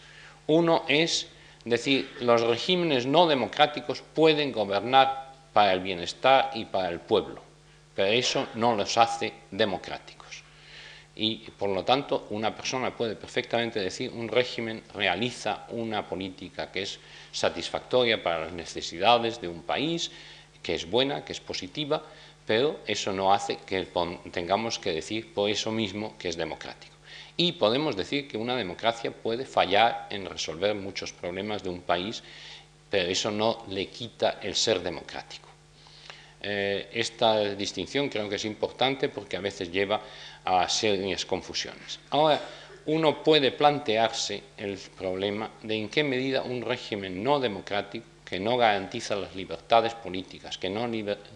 Uno 0.49 0.85
es 0.88 1.28
decir, 1.64 2.11
los 2.21 2.40
regímenes 2.42 3.06
no 3.06 3.26
democráticos 3.26 4.02
pueden 4.14 4.52
gobernar 4.52 5.32
para 5.52 5.73
el 5.73 5.80
bienestar 5.80 6.50
y 6.54 6.64
para 6.64 6.88
el 6.88 7.00
pueblo, 7.00 7.42
pero 7.94 8.09
eso 8.09 8.49
no 8.54 8.75
los 8.75 8.97
hace 8.97 9.32
democráticos 9.50 10.23
y 11.14 11.37
por 11.59 11.71
lo 11.71 11.85
tanto 11.85 12.26
una 12.30 12.54
persona 12.54 12.97
puede 12.97 13.16
perfectamente 13.16 13.80
decir 13.80 14.11
un 14.12 14.28
régimen 14.28 14.82
realiza 14.94 15.66
una 15.71 16.09
política 16.09 16.71
que 16.71 16.82
es 16.82 16.99
satisfactoria 17.30 18.23
para 18.23 18.47
las 18.47 18.52
necesidades 18.52 19.40
de 19.40 19.49
un 19.49 19.62
país, 19.62 20.11
que 20.62 20.75
es 20.75 20.88
buena, 20.88 21.25
que 21.25 21.32
es 21.32 21.40
positiva, 21.40 22.02
pero 22.47 22.80
eso 22.87 23.12
no 23.12 23.32
hace 23.32 23.59
que 23.66 23.87
tengamos 24.30 24.78
que 24.78 24.92
decir 24.92 25.35
por 25.35 25.50
eso 25.50 25.71
mismo 25.71 26.16
que 26.18 26.28
es 26.28 26.37
democrático. 26.37 26.92
Y 27.37 27.52
podemos 27.52 27.97
decir 27.97 28.28
que 28.28 28.37
una 28.37 28.56
democracia 28.56 29.11
puede 29.11 29.44
fallar 29.44 30.06
en 30.11 30.26
resolver 30.26 30.75
muchos 30.75 31.12
problemas 31.12 31.62
de 31.62 31.71
un 31.71 31.80
país, 31.80 32.23
pero 32.92 33.08
eso 33.08 33.30
no 33.30 33.64
le 33.68 33.87
quita 33.87 34.38
el 34.42 34.54
ser 34.54 34.80
democrático. 34.80 35.49
Eh, 36.42 36.90
esta 36.92 37.54
distinción 37.54 38.11
creo 38.11 38.28
que 38.28 38.37
es 38.37 38.44
importante 38.44 39.08
porque 39.08 39.38
a 39.38 39.40
veces 39.40 39.72
lleva 39.72 39.99
a 40.44 40.68
serias 40.68 41.25
confusiones. 41.25 42.00
Ahora, 42.11 42.38
uno 42.84 43.22
puede 43.22 43.52
plantearse 43.52 44.42
el 44.58 44.76
problema 44.76 45.50
de 45.62 45.75
en 45.75 45.88
qué 45.88 46.04
medida 46.04 46.42
un 46.42 46.61
régimen 46.61 47.25
no 47.25 47.40
democrático 47.40 48.04
que 48.26 48.38
no 48.38 48.58
garantiza 48.58 49.16
las 49.16 49.34
libertades 49.34 49.94
políticas, 49.94 50.58
que 50.58 50.68
no 50.68 50.87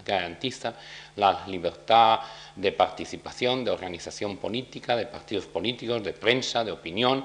garantiza 0.04 0.74
la 1.16 1.46
libertad 1.46 2.20
de 2.54 2.72
participación, 2.72 3.64
de 3.64 3.70
organización 3.70 4.36
política, 4.36 4.94
de 4.94 5.06
partidos 5.06 5.46
políticos, 5.46 6.04
de 6.04 6.12
prensa, 6.12 6.64
de 6.64 6.72
opinión, 6.72 7.24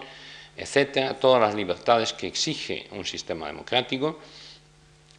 etcétera, 0.55 1.20
todas 1.20 1.41
las 1.41 1.55
libertades 1.55 2.13
que 2.13 2.27
exige 2.27 2.88
un 2.91 3.05
sistema 3.05 3.48
democrático, 3.48 4.20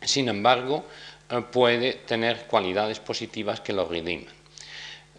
sin 0.00 0.28
embargo, 0.28 0.84
eh, 1.30 1.40
puede 1.50 1.94
tener 2.04 2.46
cualidades 2.46 3.00
positivas 3.00 3.60
que 3.60 3.72
lo 3.72 3.88
rediman. 3.88 4.32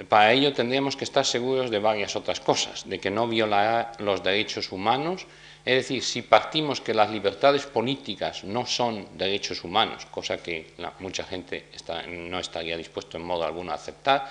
Para 0.10 0.34
ello 0.34 0.54
tendríamos 0.54 0.96
que 0.96 1.04
estar 1.04 1.24
seguros 1.24 1.70
de 1.70 1.78
varias 1.78 2.16
otras 2.16 2.40
cosas, 2.40 2.90
de 2.90 3.00
que 3.00 3.12
no 3.12 3.28
violará 3.28 3.92
los 4.00 4.24
derechos 4.24 4.72
humanos, 4.72 5.28
es 5.66 5.76
decir, 5.76 6.04
si 6.04 6.24
partimos 6.24 6.82
que 6.82 6.94
las 6.94 7.10
libertades 7.10 7.66
políticas 7.66 8.44
no 8.44 8.66
son 8.66 9.08
derechos 9.18 9.64
humanos, 9.64 10.06
cosa 10.08 10.38
que 10.38 10.74
mucha 11.00 11.24
gente 11.24 11.68
no 12.10 12.40
estaría 12.40 12.76
dispuesto 12.76 13.18
en 13.18 13.24
modo 13.24 13.46
alguno 13.46 13.72
a 13.72 13.76
aceptar, 13.76 14.30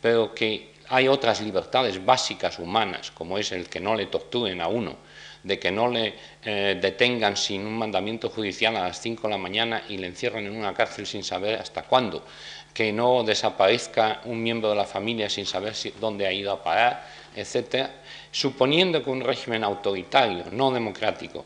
pero 0.00 0.34
que 0.34 0.71
hay 0.88 1.08
otras 1.08 1.40
libertades 1.40 2.04
básicas 2.04 2.58
humanas, 2.58 3.10
como 3.10 3.38
es 3.38 3.52
el 3.52 3.68
que 3.68 3.80
no 3.80 3.94
le 3.94 4.06
torturen 4.06 4.60
a 4.60 4.68
uno, 4.68 4.96
de 5.42 5.58
que 5.58 5.70
no 5.70 5.88
le 5.88 6.14
eh, 6.44 6.78
detengan 6.80 7.36
sin 7.36 7.66
un 7.66 7.76
mandamiento 7.76 8.30
judicial 8.30 8.76
a 8.76 8.88
las 8.88 9.00
5 9.00 9.26
de 9.26 9.30
la 9.30 9.38
mañana 9.38 9.82
y 9.88 9.96
le 9.96 10.06
encierren 10.06 10.46
en 10.46 10.56
una 10.56 10.74
cárcel 10.74 11.06
sin 11.06 11.24
saber 11.24 11.58
hasta 11.58 11.82
cuándo, 11.82 12.24
que 12.72 12.92
no 12.92 13.22
desaparezca 13.22 14.20
un 14.24 14.42
miembro 14.42 14.70
de 14.70 14.76
la 14.76 14.84
familia 14.84 15.28
sin 15.28 15.46
saber 15.46 15.74
dónde 16.00 16.26
ha 16.26 16.32
ido 16.32 16.52
a 16.52 16.62
parar, 16.62 17.06
etcétera, 17.34 17.90
suponiendo 18.30 19.02
que 19.02 19.10
un 19.10 19.20
régimen 19.20 19.64
autoritario, 19.64 20.44
no 20.52 20.70
democrático, 20.70 21.44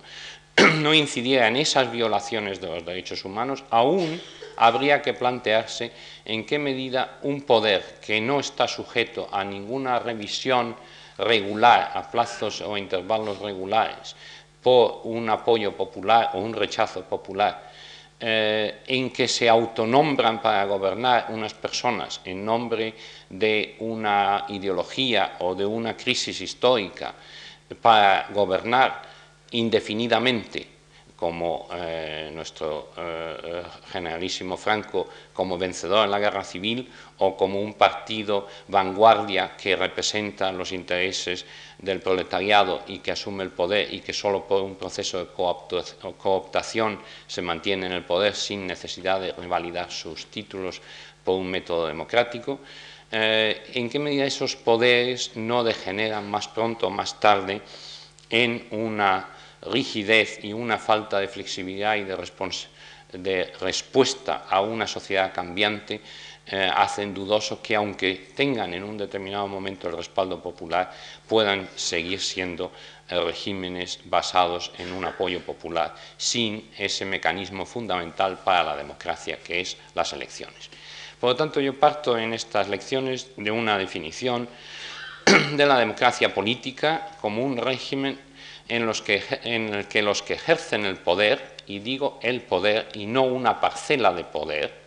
no 0.77 0.95
incidiera 0.95 1.49
en 1.49 1.57
esas 1.57 1.91
violaciones 1.91 2.61
de 2.61 2.69
los 2.69 2.85
derechos 2.85 3.25
humanos, 3.25 3.65
aún 3.71 4.21
habría 4.57 5.03
que 5.03 5.15
plantearse 5.15 5.93
en 6.27 6.45
qué 6.45 6.59
medida 6.59 7.19
un 7.23 7.43
poder 7.43 7.99
que 8.05 8.21
no 8.21 8.41
está 8.41 8.67
sujeto 8.69 9.29
a 9.31 9.45
ninguna 9.45 9.99
revisión 9.99 10.77
regular, 11.19 11.93
a 11.95 12.11
plazos 12.11 12.61
o 12.61 12.77
intervalos 12.77 13.39
regulares, 13.39 14.15
por 14.63 15.03
un 15.05 15.31
apoyo 15.31 15.73
popular 15.77 16.31
o 16.35 16.39
un 16.39 16.53
rechazo 16.53 17.03
popular, 17.05 17.71
eh, 18.19 18.83
en 18.87 19.11
que 19.11 19.29
se 19.29 19.49
autonombran 19.49 20.43
para 20.43 20.65
gobernar 20.65 21.27
unas 21.31 21.55
personas 21.55 22.21
en 22.25 22.45
nombre 22.45 22.95
de 23.31 23.77
una 23.81 24.47
ideología 24.49 25.37
o 25.41 25.55
de 25.55 25.67
una 25.67 25.97
crisis 25.97 26.41
histórica 26.41 27.15
para 27.81 28.29
gobernar 28.33 29.03
indefinidamente 29.51 30.76
como 31.17 31.67
eh, 31.73 32.31
nuestro 32.33 32.91
eh, 32.97 33.63
generalísimo 33.91 34.57
Franco 34.57 35.09
como 35.33 35.57
vencedor 35.57 36.05
en 36.05 36.11
la 36.11 36.19
guerra 36.19 36.45
civil 36.45 36.93
o 37.19 37.37
como 37.37 37.61
un 37.61 37.75
partido 37.75 38.47
vanguardia 38.69 39.57
que 39.57 39.75
representa 39.75 40.53
los 40.53 40.73
intereses 40.73 41.47
del 41.79 42.01
proletariado 42.01 42.83
y 42.87 42.99
que 42.99 43.13
asume 43.13 43.45
el 43.45 43.51
poder 43.51 43.93
y 43.93 44.01
que 44.01 44.13
solo 44.13 44.47
por 44.47 44.63
un 44.63 44.77
proceso 44.77 45.19
de 45.19 45.29
cooptación 45.33 47.01
se 47.27 47.43
mantiene 47.43 47.87
en 47.87 47.93
el 47.93 48.05
poder 48.05 48.35
sin 48.35 48.67
necesidad 48.67 49.21
de 49.21 49.33
revalidar 49.33 49.91
sus 49.91 50.27
títulos 50.27 50.83
por 51.25 51.37
un 51.41 51.51
método 51.51 51.87
democrático. 51.87 52.61
Eh, 53.11 53.71
¿En 53.75 53.89
qué 53.89 53.99
medida 53.99 54.27
esos 54.27 54.57
poderes 54.57 55.37
no 55.37 55.65
degeneran 55.65 56.31
más 56.31 56.49
pronto 56.49 56.89
o 56.89 56.91
más 56.91 57.19
tarde 57.21 57.63
en 58.29 58.67
una 58.73 59.36
rigidez 59.71 60.41
y 60.43 60.53
una 60.53 60.79
falta 60.79 61.19
de 61.19 61.29
flexibilidad 61.29 61.97
y 61.97 62.05
de, 62.05 63.53
respuesta 63.61 64.47
a 64.49 64.61
una 64.61 64.87
sociedad 64.87 65.33
cambiante 65.33 66.01
eh, 66.49 66.71
hacen 66.73 67.13
dudoso 67.13 67.61
que 67.61 67.75
aunque 67.75 68.31
tengan 68.37 68.73
en 68.73 68.85
un 68.85 68.97
determinado 68.97 69.49
momento 69.49 69.89
el 69.89 69.97
respaldo 69.97 70.41
popular, 70.41 70.93
puedan 71.27 71.69
seguir 71.75 72.21
siendo 72.21 72.71
eh, 73.09 73.19
regímenes 73.19 73.99
basados 74.05 74.71
en 74.79 74.93
un 74.93 75.05
apoyo 75.05 75.41
popular 75.41 75.95
sin 76.17 76.71
ese 76.79 77.05
mecanismo 77.05 77.67
fundamental 77.67 78.39
para 78.45 78.63
la 78.63 78.77
democracia 78.77 79.39
que 79.43 79.61
es 79.61 79.77
las 79.95 80.13
elecciones. 80.13 80.71
Por 81.21 81.31
lo 81.31 81.37
tanto, 81.37 81.61
yo 81.61 81.79
parto 81.81 82.17
en 82.17 82.33
estas 82.33 82.69
lecciones 82.69 83.31
de 83.37 83.51
una 83.51 83.79
definición 83.79 84.49
de 85.57 85.67
la 85.67 85.79
democracia 85.79 86.33
política 86.33 87.09
como 87.21 87.43
un 87.43 87.57
régimen 87.57 88.21
en, 88.69 88.87
los 88.87 89.03
que, 89.03 89.23
en 89.45 89.75
el 89.75 89.89
que 89.89 90.03
los 90.03 90.23
que 90.23 90.35
ejercen 90.35 90.85
el 90.85 90.97
poder, 90.97 91.57
y 91.67 91.81
digo 91.81 92.19
el 92.23 92.41
poder 92.43 92.89
y 92.95 93.07
no 93.07 93.23
una 93.23 93.61
parcela 93.61 94.13
de 94.13 94.25
poder, 94.25 94.87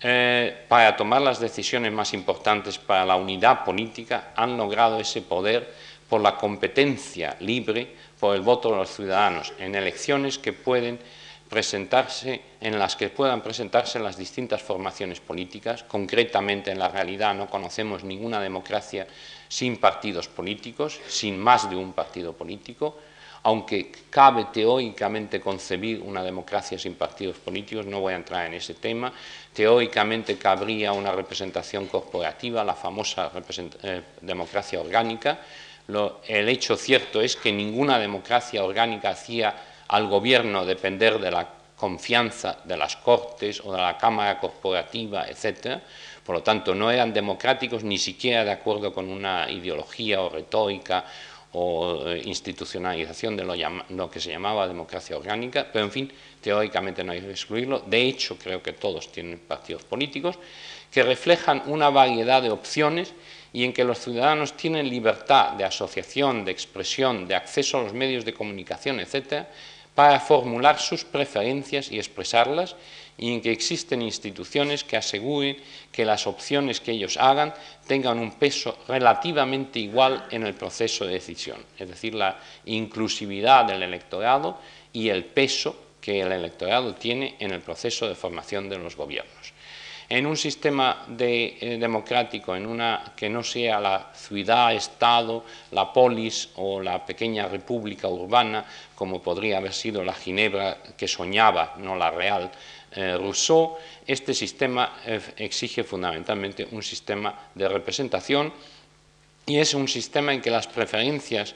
eh, 0.00 0.64
para 0.68 0.96
tomar 0.96 1.22
las 1.22 1.40
decisiones 1.40 1.92
más 1.92 2.14
importantes 2.14 2.78
para 2.78 3.04
la 3.04 3.16
unidad 3.16 3.64
política, 3.64 4.32
han 4.36 4.56
logrado 4.56 5.00
ese 5.00 5.22
poder 5.22 5.72
por 6.08 6.20
la 6.20 6.36
competencia 6.36 7.36
libre, 7.40 7.94
por 8.18 8.34
el 8.34 8.42
voto 8.42 8.70
de 8.70 8.76
los 8.76 8.94
ciudadanos, 8.94 9.52
en 9.58 9.74
elecciones 9.74 10.38
que 10.38 10.52
pueden 10.52 10.98
presentarse, 11.48 12.42
en 12.60 12.78
las 12.78 12.94
que 12.94 13.08
puedan 13.08 13.40
presentarse 13.40 13.98
las 13.98 14.16
distintas 14.16 14.62
formaciones 14.62 15.20
políticas. 15.20 15.82
Concretamente, 15.82 16.70
en 16.70 16.78
la 16.78 16.88
realidad 16.88 17.34
no 17.34 17.48
conocemos 17.48 18.04
ninguna 18.04 18.40
democracia 18.40 19.06
sin 19.48 19.78
partidos 19.78 20.28
políticos, 20.28 21.00
sin 21.08 21.38
más 21.38 21.68
de 21.68 21.76
un 21.76 21.92
partido 21.92 22.32
político, 22.32 22.96
aunque 23.42 23.90
cabe 24.10 24.46
teóricamente 24.52 25.40
concebir 25.40 26.00
una 26.00 26.22
democracia 26.22 26.78
sin 26.78 26.94
partidos 26.94 27.38
políticos, 27.38 27.86
no 27.86 28.00
voy 28.00 28.12
a 28.12 28.16
entrar 28.16 28.46
en 28.46 28.54
ese 28.54 28.74
tema, 28.74 29.12
teóricamente 29.52 30.36
cabría 30.36 30.92
una 30.92 31.12
representación 31.12 31.86
corporativa, 31.86 32.64
la 32.64 32.74
famosa 32.74 33.30
eh, 33.82 34.02
democracia 34.20 34.80
orgánica, 34.80 35.38
el 36.26 36.48
hecho 36.48 36.76
cierto 36.76 37.22
es 37.22 37.36
que 37.36 37.50
ninguna 37.50 37.98
democracia 37.98 38.62
orgánica 38.62 39.10
hacía 39.10 39.54
al 39.88 40.06
gobierno 40.06 40.66
depender 40.66 41.18
de 41.18 41.30
la 41.30 41.48
confianza 41.76 42.58
de 42.64 42.76
las 42.76 42.96
cortes 42.96 43.62
o 43.64 43.72
de 43.72 43.80
la 43.80 43.96
Cámara 43.96 44.38
Corporativa, 44.38 45.26
etcétera, 45.28 45.80
por 46.28 46.36
lo 46.36 46.42
tanto, 46.42 46.74
no 46.74 46.90
eran 46.90 47.10
democráticos 47.10 47.82
ni 47.84 47.96
siquiera 47.96 48.44
de 48.44 48.50
acuerdo 48.50 48.92
con 48.92 49.08
una 49.08 49.50
ideología 49.50 50.20
o 50.20 50.28
retórica 50.28 51.06
o 51.52 52.04
eh, 52.06 52.20
institucionalización 52.22 53.34
de 53.34 53.44
lo, 53.88 54.10
que 54.10 54.20
se 54.20 54.32
llamaba 54.32 54.68
democracia 54.68 55.16
orgánica, 55.16 55.66
pero 55.72 55.86
en 55.86 55.90
fin, 55.90 56.12
teóricamente 56.42 57.02
no 57.02 57.12
hay 57.12 57.22
que 57.22 57.30
excluirlo. 57.30 57.78
De 57.86 58.02
hecho, 58.02 58.36
creo 58.36 58.62
que 58.62 58.74
todos 58.74 59.10
tienen 59.10 59.38
partidos 59.38 59.84
políticos 59.84 60.38
que 60.90 61.02
reflejan 61.02 61.62
una 61.64 61.88
variedad 61.88 62.42
de 62.42 62.50
opciones 62.50 63.14
y 63.50 63.64
en 63.64 63.72
que 63.72 63.84
los 63.84 63.98
ciudadanos 63.98 64.54
tienen 64.54 64.86
libertad 64.90 65.52
de 65.52 65.64
asociación, 65.64 66.44
de 66.44 66.52
expresión, 66.52 67.26
de 67.26 67.36
acceso 67.36 67.78
a 67.78 67.84
los 67.84 67.94
medios 67.94 68.26
de 68.26 68.34
comunicación, 68.34 69.00
etcétera, 69.00 69.48
para 69.94 70.20
formular 70.20 70.78
sus 70.78 71.06
preferencias 71.06 71.90
y 71.90 71.96
expresarlas 71.96 72.76
y 73.18 73.34
en 73.34 73.40
que 73.40 73.50
existen 73.50 74.00
instituciones 74.00 74.84
que 74.84 74.96
aseguren 74.96 75.56
que 75.90 76.04
las 76.04 76.26
opciones 76.26 76.80
que 76.80 76.92
ellos 76.92 77.16
hagan 77.16 77.52
tengan 77.86 78.18
un 78.18 78.32
peso 78.32 78.78
relativamente 78.86 79.80
igual 79.80 80.26
en 80.30 80.46
el 80.46 80.54
proceso 80.54 81.04
de 81.04 81.14
decisión, 81.14 81.58
es 81.76 81.88
decir, 81.88 82.14
la 82.14 82.38
inclusividad 82.66 83.64
del 83.64 83.82
electorado 83.82 84.58
y 84.92 85.08
el 85.08 85.24
peso 85.24 85.76
que 86.00 86.20
el 86.20 86.32
electorado 86.32 86.94
tiene 86.94 87.34
en 87.40 87.50
el 87.50 87.60
proceso 87.60 88.08
de 88.08 88.14
formación 88.14 88.68
de 88.68 88.78
los 88.78 88.96
gobiernos. 88.96 89.52
En 90.10 90.24
un 90.24 90.38
sistema 90.38 91.04
eh, 91.18 91.76
democrático, 91.78 92.56
en 92.56 92.64
una 92.64 93.12
que 93.14 93.28
no 93.28 93.44
sea 93.44 93.78
la 93.78 94.10
ciudad, 94.14 94.72
estado, 94.72 95.44
la 95.72 95.92
polis 95.92 96.48
o 96.56 96.80
la 96.80 97.04
pequeña 97.04 97.46
república 97.46 98.08
urbana, 98.08 98.64
como 98.94 99.20
podría 99.20 99.58
haber 99.58 99.74
sido 99.74 100.02
la 100.02 100.14
Ginebra 100.14 100.78
que 100.96 101.06
soñaba, 101.06 101.74
no 101.76 101.94
la 101.94 102.10
real, 102.10 102.50
eh, 102.98 103.16
Rousseau, 103.16 103.78
este 104.02 104.34
sistema 104.34 104.98
eh, 105.06 105.20
exige 105.36 105.84
fundamentalmente 105.84 106.66
un 106.72 106.82
sistema 106.82 107.30
de 107.54 107.68
representación 107.68 108.52
y 109.46 109.58
es 109.58 109.72
un 109.72 109.86
sistema 109.86 110.34
en 110.34 110.42
que 110.42 110.50
las 110.50 110.66
preferencias 110.66 111.54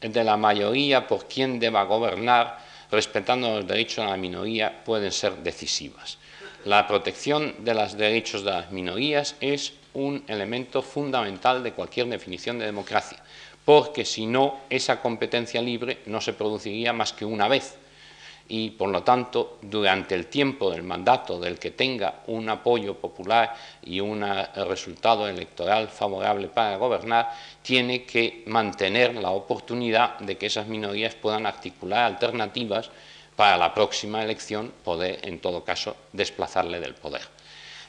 de 0.00 0.24
la 0.24 0.36
mayoría 0.36 1.06
por 1.06 1.28
quien 1.28 1.60
deba 1.60 1.84
gobernar, 1.84 2.58
respetando 2.90 3.54
los 3.54 3.68
derechos 3.68 4.04
de 4.04 4.10
la 4.10 4.16
minoría, 4.16 4.82
pueden 4.84 5.12
ser 5.12 5.36
decisivas. 5.36 6.18
La 6.64 6.88
protección 6.88 7.54
de 7.64 7.74
los 7.74 7.96
derechos 7.96 8.42
de 8.42 8.50
las 8.50 8.72
minorías 8.72 9.36
es 9.40 9.74
un 9.94 10.24
elemento 10.26 10.82
fundamental 10.82 11.62
de 11.62 11.72
cualquier 11.72 12.08
definición 12.08 12.58
de 12.58 12.66
democracia, 12.66 13.22
porque 13.64 14.04
si 14.04 14.26
no, 14.26 14.58
esa 14.68 15.00
competencia 15.00 15.62
libre 15.62 16.00
no 16.06 16.20
se 16.20 16.32
produciría 16.32 16.92
más 16.92 17.12
que 17.12 17.24
una 17.24 17.46
vez 17.46 17.78
y 18.50 18.70
por 18.70 18.88
lo 18.88 19.04
tanto 19.04 19.58
durante 19.62 20.16
el 20.16 20.26
tiempo 20.26 20.72
del 20.72 20.82
mandato 20.82 21.38
del 21.38 21.56
que 21.58 21.70
tenga 21.70 22.22
un 22.26 22.48
apoyo 22.48 22.96
popular 22.96 23.54
y 23.80 24.00
un 24.00 24.26
resultado 24.66 25.28
electoral 25.28 25.86
favorable 25.88 26.48
para 26.48 26.76
gobernar, 26.76 27.30
tiene 27.62 28.02
que 28.02 28.42
mantener 28.46 29.14
la 29.14 29.30
oportunidad 29.30 30.18
de 30.18 30.36
que 30.36 30.46
esas 30.46 30.66
minorías 30.66 31.14
puedan 31.14 31.46
articular 31.46 32.04
alternativas 32.04 32.90
para 33.36 33.56
la 33.56 33.72
próxima 33.72 34.24
elección 34.24 34.72
poder 34.84 35.20
en 35.22 35.38
todo 35.38 35.62
caso 35.62 35.96
desplazarle 36.12 36.80
del 36.80 36.94
poder. 36.94 37.22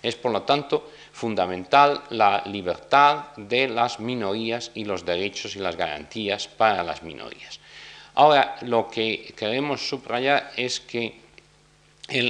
Es 0.04 0.16
por 0.16 0.32
lo 0.32 0.44
tanto 0.44 0.92
fundamental 1.12 2.04
la 2.12 2.44
libertad 2.46 3.36
de 3.36 3.68
las 3.68 4.00
minorías 4.00 4.70
y 4.76 4.86
los 4.86 5.06
derechos 5.06 5.56
y 5.56 5.60
las 5.60 5.76
garantías 5.76 6.48
para 6.48 6.84
las 6.84 7.02
minorías. 7.02 7.61
Ahora, 8.22 8.56
lo 8.62 8.88
que 8.88 9.34
queremos 9.36 9.82
subrayar 9.82 10.52
es 10.56 10.80
que 10.80 11.22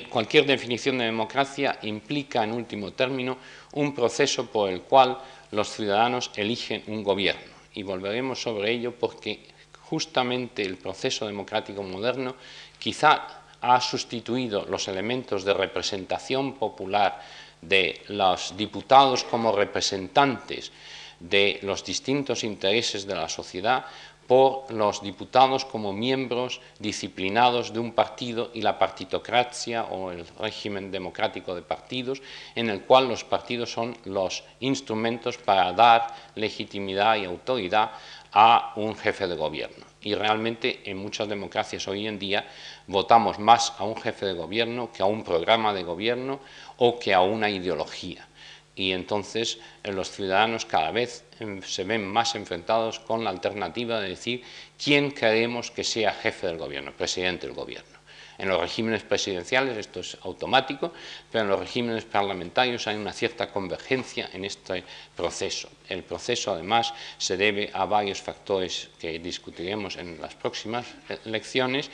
cualquier 0.09 0.45
definición 0.45 0.97
de 0.97 1.03
democracia 1.03 1.79
implica, 1.81 2.45
en 2.45 2.53
último 2.53 2.93
término, 2.93 3.37
un 3.73 3.93
proceso 3.93 4.45
por 4.45 4.69
el 4.69 4.83
cual 4.83 5.17
los 5.51 5.67
ciudadanos 5.67 6.31
eligen 6.37 6.81
un 6.87 7.03
gobierno. 7.03 7.51
Y 7.73 7.83
volveremos 7.83 8.41
sobre 8.41 8.71
ello 8.71 8.95
porque 8.97 9.43
justamente 9.89 10.63
el 10.63 10.77
proceso 10.77 11.27
democrático 11.27 11.83
moderno 11.83 12.37
quizá 12.79 13.43
ha 13.59 13.81
sustituido 13.81 14.65
los 14.67 14.87
elementos 14.87 15.43
de 15.43 15.53
representación 15.53 16.53
popular 16.53 17.21
de 17.61 17.99
los 18.07 18.55
diputados 18.55 19.25
como 19.25 19.51
representantes 19.51 20.71
de 21.19 21.59
los 21.63 21.83
distintos 21.83 22.45
intereses 22.45 23.05
de 23.05 23.13
la 23.13 23.27
sociedad 23.27 23.85
por 24.31 24.71
los 24.71 25.01
diputados 25.01 25.65
como 25.65 25.91
miembros 25.91 26.61
disciplinados 26.79 27.73
de 27.73 27.79
un 27.79 27.91
partido 27.91 28.49
y 28.53 28.61
la 28.61 28.79
partitocracia 28.79 29.83
o 29.91 30.09
el 30.09 30.25
régimen 30.39 30.89
democrático 30.89 31.53
de 31.53 31.61
partidos, 31.61 32.21
en 32.55 32.69
el 32.69 32.83
cual 32.83 33.09
los 33.09 33.25
partidos 33.25 33.73
son 33.73 33.93
los 34.05 34.45
instrumentos 34.61 35.37
para 35.37 35.73
dar 35.73 36.15
legitimidad 36.35 37.17
y 37.17 37.25
autoridad 37.25 37.91
a 38.31 38.71
un 38.77 38.95
jefe 38.95 39.27
de 39.27 39.35
gobierno. 39.35 39.85
Y 39.99 40.15
realmente 40.15 40.79
en 40.89 40.95
muchas 40.95 41.27
democracias 41.27 41.85
hoy 41.89 42.07
en 42.07 42.17
día 42.17 42.47
votamos 42.87 43.37
más 43.37 43.73
a 43.79 43.83
un 43.83 43.97
jefe 43.97 44.27
de 44.27 44.33
gobierno 44.33 44.93
que 44.93 45.03
a 45.03 45.07
un 45.07 45.25
programa 45.25 45.73
de 45.73 45.83
gobierno 45.83 46.39
o 46.77 46.97
que 46.97 47.13
a 47.13 47.19
una 47.19 47.49
ideología 47.49 48.25
y 48.75 48.91
entonces 48.91 49.59
eh, 49.83 49.91
los 49.91 50.11
ciudadanos 50.11 50.65
cada 50.65 50.91
vez 50.91 51.23
em, 51.39 51.61
se 51.61 51.83
ven 51.83 52.05
más 52.07 52.35
enfrentados 52.35 52.99
con 52.99 53.23
la 53.23 53.29
alternativa 53.29 53.99
de 53.99 54.09
decir 54.09 54.43
quién 54.81 55.11
queremos 55.11 55.71
que 55.71 55.83
sea 55.83 56.13
jefe 56.13 56.47
del 56.47 56.57
gobierno, 56.57 56.93
presidente 56.93 57.47
del 57.47 57.55
gobierno. 57.55 58.01
En 58.41 58.49
los 58.49 58.59
regímenes 58.59 59.03
presidenciales 59.03 59.77
esto 59.77 59.99
es 59.99 60.17
automático, 60.23 60.91
pero 61.31 61.43
en 61.43 61.49
los 61.51 61.59
regímenes 61.59 62.05
parlamentarios 62.05 62.87
hay 62.87 62.95
una 62.95 63.13
cierta 63.13 63.51
convergencia 63.51 64.31
en 64.33 64.45
este 64.45 64.83
proceso. 65.15 65.69
El 65.87 66.01
proceso, 66.01 66.51
además, 66.51 66.91
se 67.19 67.37
debe 67.37 67.69
a 67.71 67.85
varios 67.85 68.19
factores 68.19 68.89
que 68.97 69.19
discutiremos 69.19 69.95
en 69.97 70.19
las 70.19 70.33
próximas 70.33 70.87
lecciones. 71.25 71.91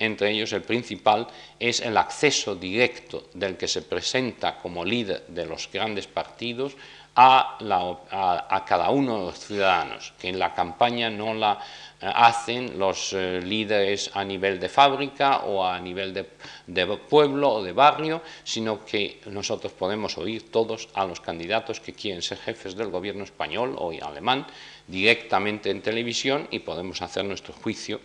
Entre 0.00 0.30
ellos, 0.30 0.52
el 0.52 0.62
principal 0.62 1.26
es 1.58 1.80
el 1.80 1.96
acceso 1.96 2.54
directo 2.54 3.28
del 3.34 3.56
que 3.56 3.66
se 3.66 3.82
presenta 3.82 4.56
como 4.58 4.84
líder 4.84 5.26
de 5.26 5.44
los 5.44 5.68
grandes 5.72 6.06
partidos 6.06 6.76
a, 7.20 8.62
cada 8.64 8.90
uno 8.90 9.18
de 9.18 9.26
los 9.26 9.40
ciudadanos, 9.40 10.12
que 10.20 10.28
en 10.28 10.38
la 10.38 10.54
campaña 10.54 11.10
no 11.10 11.34
la 11.34 11.58
eh, 12.00 12.06
hacen 12.14 12.78
los 12.78 13.12
eh, 13.12 13.40
líderes 13.42 14.12
a 14.14 14.22
nivel 14.22 14.60
de 14.60 14.68
fábrica 14.68 15.38
o 15.38 15.66
a 15.66 15.80
nivel 15.80 16.14
de, 16.14 16.86
pueblo 17.08 17.54
o 17.54 17.62
de 17.64 17.72
barrio, 17.72 18.22
sino 18.44 18.84
que 18.84 19.20
nosotros 19.26 19.72
podemos 19.72 20.16
oír 20.16 20.52
todos 20.52 20.88
a 20.94 21.04
los 21.04 21.20
candidatos 21.20 21.80
que 21.80 21.92
quieren 21.92 22.22
ser 22.22 22.38
jefes 22.38 22.76
del 22.76 22.90
gobierno 22.90 23.24
español 23.24 23.74
o 23.76 23.90
alemán 24.00 24.46
directamente 24.86 25.70
en 25.70 25.82
televisión 25.82 26.46
y 26.52 26.60
podemos 26.60 27.02
hacer 27.02 27.24
nuestro 27.24 27.52
juicio 27.52 28.00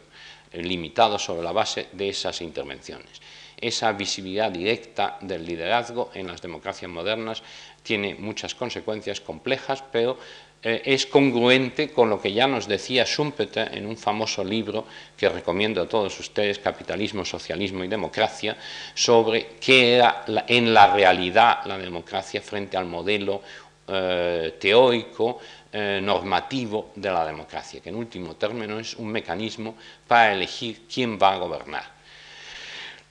limitado 0.53 1.17
sobre 1.19 1.43
la 1.43 1.51
base 1.51 1.87
de 1.91 2.09
esas 2.09 2.41
intervenciones. 2.41 3.21
Esa 3.59 3.91
visibilidad 3.93 4.51
directa 4.51 5.17
del 5.21 5.45
liderazgo 5.45 6.11
en 6.13 6.27
las 6.27 6.41
democracias 6.41 6.91
modernas 6.91 7.43
tiene 7.81 8.15
muchas 8.15 8.55
consecuencias 8.55 9.21
complejas, 9.21 9.83
pero 9.91 10.17
eh, 10.65 10.81
es 10.85 11.05
congruente 11.05 11.91
con 11.91 12.09
lo 12.09 12.21
que 12.21 12.31
ya 12.31 12.47
nos 12.47 12.67
decía 12.67 13.05
Schumpeter 13.05 13.77
en 13.77 13.85
un 13.85 13.97
famoso 13.97 14.43
libro 14.43 14.85
que 15.17 15.27
recomiendo 15.27 15.81
a 15.81 15.89
todos 15.89 16.17
ustedes, 16.19 16.59
Capitalismo, 16.59 17.25
Socialismo 17.25 17.83
y 17.83 17.89
Democracia, 17.89 18.55
sobre 18.93 19.57
qué 19.59 19.95
era 19.95 20.23
en 20.47 20.73
la 20.73 20.93
realidad 20.93 21.65
la 21.65 21.77
democracia 21.77 22.41
frente 22.41 22.77
al 22.77 22.85
modelo 22.85 23.41
eh, 23.85 24.55
teórico, 24.57 25.39
eh, 25.73 25.99
normativo 26.03 26.91
de 26.95 27.09
la 27.09 27.25
democracia, 27.25 27.81
que 27.81 27.89
en 27.89 27.95
último 27.95 28.35
término 28.35 28.79
es 28.79 28.95
un 28.95 29.11
mecanismo 29.11 29.75
para 30.07 30.31
elegir 30.31 30.83
quién 30.87 31.17
va 31.17 31.33
a 31.33 31.37
gobernar. 31.37 31.83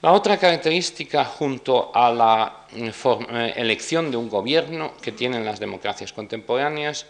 La 0.01 0.13
otra 0.13 0.37
característica 0.37 1.25
junto 1.25 1.95
a 1.95 2.13
la 2.13 2.67
mm, 2.73 3.35
eh, 3.35 3.53
elección 3.57 4.11
de 4.11 4.17
un 4.17 4.29
gobierno 4.29 4.95
que 5.03 5.13
tienen 5.13 5.45
las 5.45 5.61
democracias 5.61 6.13
contemporáneas 6.13 7.07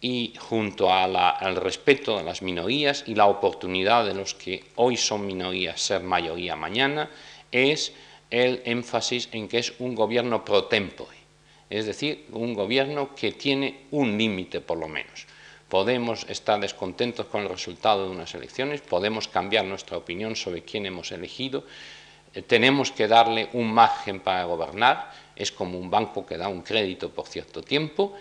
y 0.00 0.34
junto 0.38 0.92
al 0.92 1.56
respeto 1.56 2.16
de 2.16 2.24
las 2.24 2.42
minorías 2.42 3.04
y 3.06 3.14
la 3.14 3.26
oportunidad 3.26 4.04
de 4.04 4.14
los 4.14 4.34
que 4.34 4.64
hoy 4.76 4.96
son 4.96 5.26
minorías 5.26 5.80
ser 5.80 6.02
mayoría 6.02 6.56
mañana 6.56 7.10
es 7.52 7.92
el 8.30 8.62
énfasis 8.64 9.28
en 9.32 9.48
que 9.48 9.58
es 9.58 9.74
un 9.78 9.94
gobierno 9.94 10.44
pro 10.44 10.64
tempore, 10.64 11.16
es 11.70 11.86
decir, 11.86 12.26
un 12.32 12.52
gobierno 12.52 13.14
que 13.14 13.32
tiene 13.32 13.86
un 13.92 14.18
límite 14.18 14.60
por 14.60 14.78
lo 14.78 14.88
menos. 14.88 15.26
Podemos 15.68 16.26
estar 16.28 16.58
descontentos 16.58 17.26
con 17.26 17.42
el 17.42 17.48
resultado 17.48 18.04
de 18.04 18.10
unas 18.10 18.34
elecciones, 18.34 18.80
podemos 18.80 19.28
cambiar 19.28 19.64
nuestra 19.64 19.96
opinión 19.96 20.34
sobre 20.34 20.62
quién 20.62 20.84
hemos 20.84 21.12
elegido, 21.12 21.64
eh, 22.34 22.42
tenemos 22.42 22.90
que 22.90 23.06
darle 23.06 23.48
un 23.52 23.72
margen 23.72 24.18
para 24.18 24.44
gobernar, 24.44 25.12
es 25.36 25.52
como 25.52 25.78
un 25.78 25.88
banco 25.88 26.26
que 26.26 26.36
da 26.36 26.48
un 26.48 26.62
crédito 26.62 27.10
por 27.10 27.28
cierto 27.28 27.62
tiempo, 27.62 28.14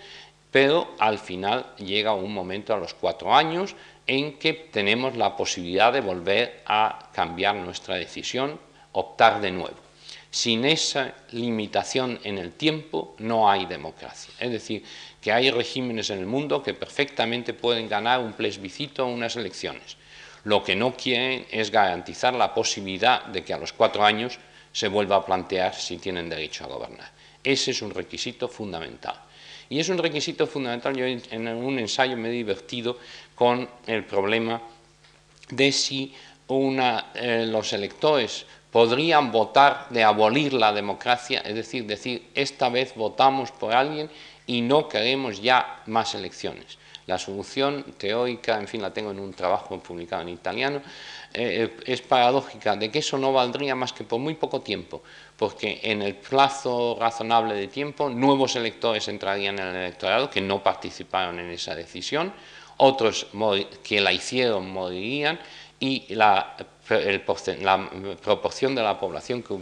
pero 0.52 0.96
al 1.00 1.18
final 1.18 1.76
llega 1.78 2.14
un 2.14 2.34
momento 2.34 2.74
a 2.74 2.78
los 2.78 2.94
cuatro 2.94 3.34
años 3.36 3.76
en 4.08 4.38
que 4.38 4.54
tenemos 4.54 5.16
la 5.16 5.36
posibilidad 5.36 5.94
de 5.94 6.02
volver 6.02 6.64
a 6.66 7.10
cambiar 7.14 7.56
nuestra 7.56 7.96
decisión, 7.96 8.60
optar 8.92 9.42
de 9.42 9.52
nuevo. 9.52 9.89
Sin 10.32 10.64
esa 10.66 11.16
limitación 11.32 12.20
en 12.24 12.38
el 12.38 12.52
tiempo 12.52 13.16
no 13.18 13.50
hay 13.50 13.66
democracia. 13.66 14.34
Es 14.40 14.52
decir, 14.52 14.84
que 15.22 15.32
hay 15.32 15.50
regímenes 15.50 16.12
en 16.12 16.20
el 16.20 16.26
mundo 16.26 16.62
que 16.62 16.74
perfectamente 16.74 17.54
pueden 17.54 17.90
ganar 17.90 18.20
un 18.20 18.34
plebiscito 18.34 19.06
o 19.06 19.10
unas 19.10 19.36
elecciones 19.36 19.98
lo 20.44 20.64
que 20.64 20.76
no 20.76 20.96
quieren 20.96 21.46
es 21.52 21.72
garantizar 21.72 22.34
la 22.34 22.54
posibilidad 22.54 23.26
de 23.26 23.44
que 23.44 23.54
a 23.54 23.58
los 23.58 23.74
cuatro 23.74 24.04
años 24.04 24.40
se 24.72 24.88
vuelva 24.88 25.18
a 25.18 25.26
plantear 25.26 25.76
si 25.76 25.98
tienen 25.98 26.30
derecho 26.30 26.64
a 26.64 26.68
gobernar. 26.68 27.12
Ese 27.44 27.72
es 27.72 27.82
un 27.82 27.92
requisito 27.92 28.48
fundamental. 28.48 29.16
Y 29.70 29.80
es 29.80 29.90
un 29.90 29.98
requisito 29.98 30.48
fundamental, 30.48 30.96
yo 30.96 31.06
en 31.06 31.48
un 31.48 31.78
ensayo 31.78 32.18
me 32.18 32.30
he 32.30 32.32
divertido 32.32 32.98
con 33.36 33.70
el 33.86 34.04
problema 34.06 34.62
de 35.50 35.72
si 35.72 36.14
eh, 36.50 37.46
los 37.48 37.74
electores 37.74 38.46
podrían 38.72 39.32
votar 39.32 39.88
de 39.90 40.04
abolir 40.04 40.54
la 40.54 40.72
democracia, 40.72 41.42
es 41.42 41.56
decir, 41.56 41.86
decir, 41.86 42.30
esta 42.36 42.70
vez 42.70 42.94
votamos 42.96 43.52
por 43.52 43.74
alguien 43.74 44.10
y 44.46 44.62
no 44.62 44.88
queremos 44.88 45.42
ya 45.42 45.82
más 45.88 46.16
elecciones. 46.16 46.78
La 47.08 47.18
solución 47.18 47.84
teórica, 47.98 48.60
en 48.60 48.68
fin, 48.68 48.84
la 48.84 48.94
tengo 48.94 49.10
en 49.10 49.20
un 49.20 49.34
trabajo 49.34 49.80
publicado 49.80 50.22
en 50.22 50.30
italiano, 50.30 50.78
eh, 51.34 51.72
eh, 51.76 51.78
es 51.88 52.02
paradójica, 52.02 52.76
de 52.76 52.92
que 52.92 53.00
eso 53.00 53.18
no 53.18 53.34
valdría 53.34 53.74
más 53.74 53.94
que 53.94 54.04
por 54.04 54.20
muy 54.20 54.36
poco 54.36 54.62
tiempo, 54.62 55.02
porque 55.36 55.80
en 55.82 56.04
el 56.04 56.16
plazo 56.16 56.96
razonable 57.00 57.56
de 57.56 57.68
tiempo 57.68 58.10
nuevos 58.10 58.56
electores 58.56 59.08
entrarían 59.08 59.58
en 59.58 59.66
el 59.66 59.76
electorado 59.76 60.30
que 60.30 60.42
no 60.42 60.62
participaron 60.62 61.40
en 61.40 61.50
esa 61.50 61.74
decisión, 61.74 62.32
otros 62.78 63.28
que 63.84 64.00
la 64.02 64.14
hicieron 64.14 64.70
morirían 64.70 65.40
y 65.80 66.14
la, 66.14 66.56
la, 66.90 67.90
proporción 68.22 68.76
de 68.76 68.82
la 68.82 69.00
población 69.00 69.44
que 69.44 69.54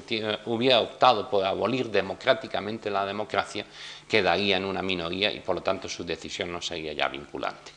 hubiera 0.45 0.79
optado 0.79 1.29
por 1.29 1.45
abolir 1.45 1.89
democráticamente 1.89 2.89
la 2.89 3.05
democracia 3.05 3.65
quedaría 4.07 4.57
en 4.57 4.65
una 4.65 4.81
minoría 4.81 5.31
y 5.31 5.41
por 5.41 5.55
lo 5.55 5.61
tanto 5.61 5.89
su 5.89 6.03
decisión 6.03 6.51
no 6.51 6.61
sería 6.61 6.93
ya 6.93 7.07
vinculante. 7.07 7.71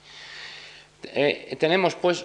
Eh, 1.02 1.56
tenemos 1.58 1.94
pues 1.94 2.24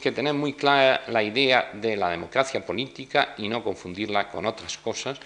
que 0.00 0.12
tener 0.12 0.34
muy 0.34 0.54
clara 0.54 1.04
la 1.08 1.22
idea 1.22 1.70
de 1.72 1.96
la 1.96 2.10
democracia 2.10 2.64
política 2.64 3.34
y 3.38 3.48
no 3.48 3.62
confundirla 3.62 4.28
con 4.28 4.46
otras 4.46 4.78
cosas. 4.78 5.18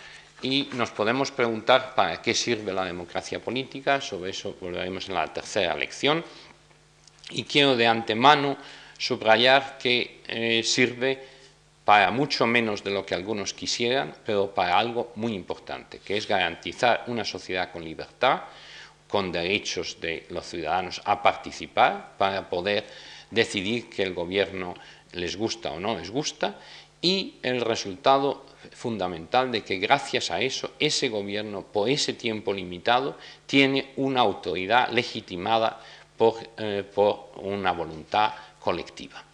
Y 0.42 0.68
nos 0.72 0.90
podemos 0.90 1.30
preguntar 1.30 1.94
para 1.94 2.22
qué 2.22 2.34
sirve 2.34 2.72
la 2.72 2.84
democracia 2.84 3.40
política, 3.40 4.00
sobre 4.00 4.30
eso 4.30 4.56
volveremos 4.60 5.08
en 5.08 5.14
la 5.14 5.26
tercera 5.32 5.74
lección. 5.74 6.24
Y 7.30 7.44
quiero 7.44 7.76
de 7.76 7.86
antemano 7.86 8.56
subrayar 8.98 9.78
que 9.78 10.20
eh, 10.28 10.62
sirve 10.62 11.39
para 11.90 12.12
mucho 12.12 12.46
menos 12.46 12.84
de 12.84 12.92
lo 12.92 13.04
que 13.04 13.16
algunos 13.16 13.52
quisieran, 13.52 14.14
pero 14.24 14.54
para 14.54 14.78
algo 14.78 15.10
muy 15.16 15.34
importante, 15.34 15.98
que 15.98 16.16
es 16.16 16.28
garantizar 16.28 17.02
una 17.08 17.24
sociedad 17.24 17.72
con 17.72 17.82
libertad, 17.82 18.42
con 19.08 19.32
derechos 19.32 20.00
de 20.00 20.24
los 20.30 20.46
ciudadanos 20.46 21.02
a 21.04 21.20
participar 21.20 22.12
para 22.16 22.48
poder 22.48 22.86
decidir 23.32 23.90
que 23.90 24.04
el 24.04 24.14
gobierno 24.14 24.76
les 25.14 25.36
gusta 25.36 25.72
o 25.72 25.80
no 25.80 25.98
les 25.98 26.10
gusta 26.10 26.60
y 27.02 27.40
el 27.42 27.60
resultado 27.60 28.46
fundamental 28.70 29.50
de 29.50 29.64
que 29.64 29.78
gracias 29.78 30.30
a 30.30 30.40
eso 30.40 30.70
ese 30.78 31.08
gobierno 31.08 31.62
por 31.62 31.90
ese 31.90 32.12
tiempo 32.12 32.52
limitado 32.52 33.18
tiene 33.46 33.94
una 33.96 34.20
autoridad 34.20 34.90
legitimada 34.92 35.80
por, 36.16 36.36
eh, 36.56 36.84
una 37.42 37.72
voluntad 37.72 38.32
colectiva. 38.60 39.24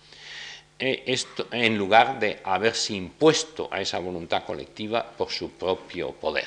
Eh, 0.79 1.17
en 1.53 1.79
lugar 1.79 2.21
de 2.21 2.41
haberse 2.45 2.93
impuesto 2.93 3.69
a 3.73 3.81
esa 3.81 3.99
voluntad 3.99 4.45
colectiva 4.45 5.11
por 5.11 5.31
su 5.31 5.53
propio 5.53 6.13
poder. 6.13 6.47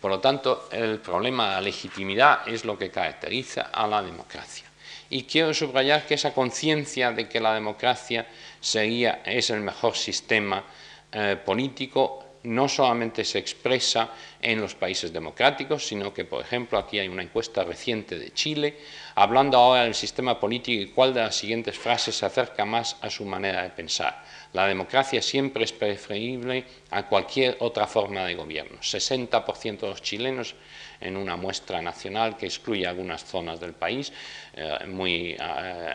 Por 0.00 0.10
lo 0.10 0.18
tanto, 0.18 0.68
el 0.72 0.98
problema 0.98 1.48
de 1.48 1.54
la 1.56 1.60
legitimidad 1.60 2.48
es 2.48 2.64
lo 2.64 2.78
que 2.78 2.90
caracteriza 2.90 3.68
a 3.72 3.86
la 3.86 4.02
democracia. 4.02 4.64
Y 5.10 5.24
quiero 5.24 5.52
subrayar 5.52 6.06
que 6.06 6.14
esa 6.14 6.32
conciencia 6.32 7.12
de 7.12 7.28
que 7.28 7.40
la 7.40 7.52
democracia 7.52 8.26
sería, 8.60 9.20
es 9.24 9.50
el 9.50 9.60
mejor 9.60 9.94
sistema 9.94 10.64
eh, 11.12 11.36
político 11.44 12.24
no 12.44 12.68
solamente 12.68 13.24
se 13.24 13.38
expresa 13.38 14.10
en 14.44 14.60
los 14.60 14.74
países 14.74 15.12
democráticos, 15.12 15.86
sino 15.86 16.12
que, 16.12 16.26
por 16.26 16.42
ejemplo, 16.42 16.78
aquí 16.78 16.98
hay 16.98 17.08
una 17.08 17.22
encuesta 17.22 17.64
reciente 17.64 18.18
de 18.18 18.32
Chile, 18.32 18.76
hablando 19.14 19.56
ahora 19.56 19.84
del 19.84 19.94
sistema 19.94 20.38
político 20.38 20.82
y 20.82 20.88
cuál 20.88 21.14
de 21.14 21.20
las 21.20 21.34
siguientes 21.34 21.78
frases 21.78 22.14
se 22.16 22.26
acerca 22.26 22.66
más 22.66 22.96
a 23.00 23.08
su 23.08 23.24
manera 23.24 23.62
de 23.62 23.70
pensar. 23.70 24.22
La 24.52 24.66
democracia 24.66 25.22
siempre 25.22 25.64
es 25.64 25.72
preferible 25.72 26.64
a 26.90 27.08
cualquier 27.08 27.56
otra 27.60 27.86
forma 27.86 28.24
de 28.24 28.34
gobierno. 28.34 28.78
60% 28.80 29.80
de 29.80 29.88
los 29.88 30.02
chilenos, 30.02 30.54
en 31.00 31.16
una 31.16 31.36
muestra 31.36 31.80
nacional 31.80 32.36
que 32.36 32.46
excluye 32.46 32.86
algunas 32.86 33.24
zonas 33.24 33.58
del 33.60 33.72
país 33.72 34.12
eh, 34.54 34.86
muy 34.86 35.32
eh, 35.32 35.38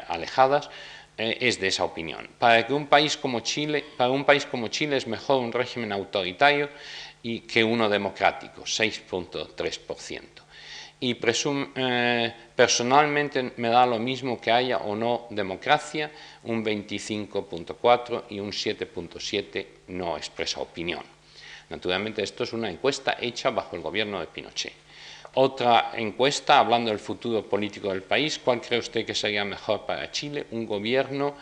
alejadas, 0.08 0.70
eh, 1.22 1.38
es 1.42 1.60
de 1.60 1.68
esa 1.68 1.84
opinión. 1.84 2.30
Para 2.40 2.66
que 2.66 2.74
un 2.74 2.88
país 2.88 3.18
como 3.18 3.42
Chile, 3.42 3.84
para 3.98 4.10
un 4.10 4.24
país 4.24 4.46
como 4.46 4.70
Chile 4.70 4.96
es 4.96 5.06
mejor 5.06 5.42
un 5.42 5.52
régimen 5.52 5.92
autoritario 5.92 6.70
y 7.24 7.42
que 7.42 7.64
uno 7.64 7.90
democrático, 7.90 8.64
6.3%. 8.64 10.22
y 11.02 11.18
eh, 11.76 12.34
personalmente 12.56 13.54
me 13.58 13.70
da 13.70 13.86
lo 13.86 14.00
mismo 14.00 14.40
que 14.40 14.52
haya 14.52 14.80
o 14.80 14.96
no 14.96 15.28
democracia, 15.30 16.12
un 16.44 16.64
25.4 16.64 18.24
y 18.30 18.40
un 18.40 18.52
7.7 18.52 19.66
no 19.88 20.18
expresa 20.18 20.60
opinión. 20.60 21.04
Naturalmente 21.70 22.24
esto 22.24 22.44
es 22.44 22.54
una 22.54 22.70
encuesta 22.70 23.18
hecha 23.20 23.52
bajo 23.52 23.76
el 23.76 23.82
gobierno 23.82 24.20
de 24.20 24.28
Pinochet. 24.28 24.74
Otra 25.36 25.92
encuesta, 25.96 26.58
hablando 26.58 26.90
del 26.90 27.00
futuro 27.00 27.48
político 27.48 27.90
del 27.90 28.02
país, 28.02 28.40
¿cuál 28.40 28.62
cree 28.62 28.80
usted 28.80 29.06
que 29.06 29.14
sería 29.14 29.46
mejor 29.46 29.86
para 29.86 30.12
Chile? 30.12 30.48
¿Un 30.52 30.66
gobierno 30.66 31.36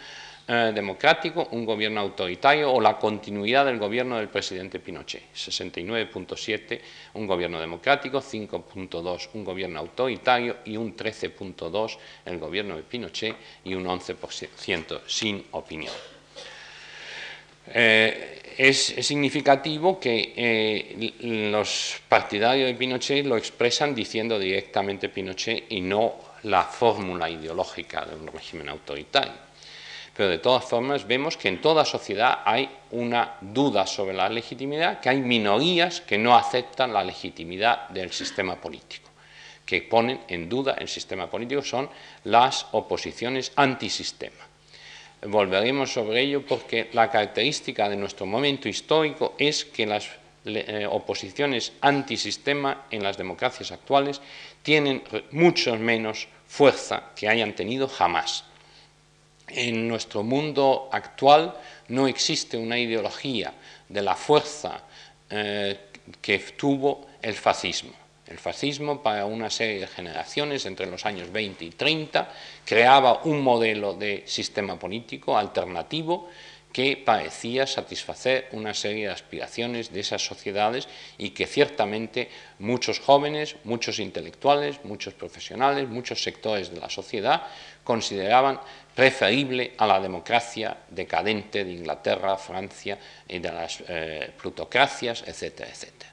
eh, 0.48 0.72
democrático, 0.74 1.50
un 1.52 1.66
gobierno 1.66 2.00
autoritario 2.00 2.72
o 2.72 2.80
la 2.80 2.98
continuidad 2.98 3.66
del 3.66 3.78
gobierno 3.78 4.18
del 4.18 4.30
presidente 4.30 4.80
Pinochet? 4.80 5.34
69.7, 5.36 6.80
un 7.16 7.28
gobierno 7.28 7.60
democrático, 7.60 8.22
5.2, 8.22 9.30
un 9.34 9.44
gobierno 9.44 9.80
autoritario 9.80 10.58
y 10.66 10.78
un 10.78 10.96
13.2, 10.96 11.98
el 12.26 12.40
gobierno 12.40 12.78
de 12.78 12.84
Pinochet 12.84 13.36
y 13.66 13.74
un 13.74 13.86
11% 13.86 15.02
sin 15.06 15.46
opinión. 15.52 15.94
Eh, 17.74 18.56
es, 18.58 18.96
significativo 19.06 20.00
que 20.00 20.34
eh, 20.36 21.14
los 21.52 22.02
partidarios 22.08 22.68
de 22.68 22.76
Pinochet 22.76 23.26
lo 23.26 23.38
expresan 23.38 23.94
diciendo 23.94 24.40
directamente 24.40 25.10
Pinochet 25.10 25.66
y 25.70 25.82
no 25.82 26.16
la 26.44 26.64
fórmula 26.64 27.30
ideológica 27.30 28.06
de 28.06 28.16
un 28.16 28.28
régimen 28.28 28.70
autoritario. 28.70 29.47
Pero 30.17 30.30
de 30.30 30.39
todas 30.39 30.65
formas 30.65 31.06
vemos 31.06 31.38
que 31.38 31.47
en 31.47 31.62
toda 31.62 31.86
sociedad 31.86 32.39
hay 32.43 32.69
una 32.91 33.38
duda 33.39 33.86
sobre 33.86 34.15
la 34.15 34.27
legitimidad, 34.27 34.99
que 34.99 35.10
hay 35.10 35.21
minorías 35.21 36.01
que 36.01 36.17
no 36.17 36.36
aceptan 36.36 36.91
la 36.91 37.03
legitimidad 37.03 37.88
del 37.89 38.12
sistema 38.12 38.56
político, 38.56 39.10
que 39.63 39.84
ponen 39.84 40.21
en 40.27 40.49
duda 40.49 40.75
el 40.80 40.88
sistema 40.88 41.30
político, 41.30 41.62
son 41.62 41.88
las 42.23 42.65
oposiciones 42.71 43.51
antisistema 43.56 44.47
volveremos 45.25 45.91
sobre 45.91 46.21
ello 46.21 46.45
porque 46.45 46.89
la 46.93 47.10
característica 47.10 47.89
de 47.89 47.95
nuestro 47.95 48.25
momento 48.25 48.69
histórico 48.69 49.36
es 49.38 49.65
que 49.65 49.86
las 49.86 50.10
eh, 50.45 50.88
oposiciones 50.89 51.73
antisistema 51.82 52.86
en 52.91 53.03
las 53.03 53.17
democracias 53.17 53.71
actuales 53.71 54.21
tienen 54.62 55.03
mucho 55.32 55.75
menos 55.75 56.27
fuerza 56.47 57.12
que 57.15 57.27
hayan 57.27 57.53
tenido 57.53 57.88
jamás. 57.88 58.45
En 59.50 59.88
nuestro 59.88 60.24
mundo 60.24 60.90
actual 60.92 61.56
no 61.88 62.08
existe 62.08 62.58
una 62.58 62.78
ideología 62.78 63.54
de 63.88 64.02
la 64.02 64.16
fuerza 64.16 64.84
eh, 65.30 65.80
que 66.22 66.40
tuvo 66.40 67.08
el 67.22 67.34
fascismo. 67.34 67.94
El 68.28 68.40
fascismo, 68.40 69.02
para 69.02 69.26
una 69.26 69.50
serie 69.50 69.80
de 69.80 69.88
generaciones 69.88 70.66
entre 70.66 70.86
los 70.86 71.06
años 71.06 71.32
20 71.32 71.64
y 71.64 71.70
30, 71.70 72.30
creaba 72.66 73.24
un 73.24 73.42
modelo 73.42 73.94
de 73.94 74.24
sistema 74.26 74.78
político 74.78 75.38
alternativo 75.38 76.28
que 76.74 76.98
parecía 76.98 77.66
satisfacer 77.66 78.50
una 78.52 78.74
serie 78.74 79.08
de 79.08 79.14
aspiraciones 79.14 79.92
de 79.92 80.02
esas 80.02 80.24
sociedades 80.24 80.88
y 81.18 81.30
que 81.30 81.48
ciertamente 81.48 82.30
muchos 82.60 83.00
jóvenes, 83.00 83.56
muchos 83.64 84.00
intelectuales, 84.00 84.84
muchos 84.84 85.14
profesionales, 85.14 85.88
muchos 85.88 86.22
sectores 86.22 86.70
de 86.70 86.80
la 86.80 86.90
sociedad 86.90 87.44
consideraban 87.84 88.60
preferible 88.98 89.74
a 89.78 89.86
la 89.86 90.00
democracia 90.00 90.76
decadente 90.90 91.64
de 91.64 91.72
Inglaterra, 91.72 92.36
Francia 92.36 92.98
y 93.30 93.38
de 93.38 93.52
las 93.52 93.84
eh, 93.88 94.32
plutocracias, 94.42 95.24
etcétera, 95.28 95.70
etcétera. 95.70 96.12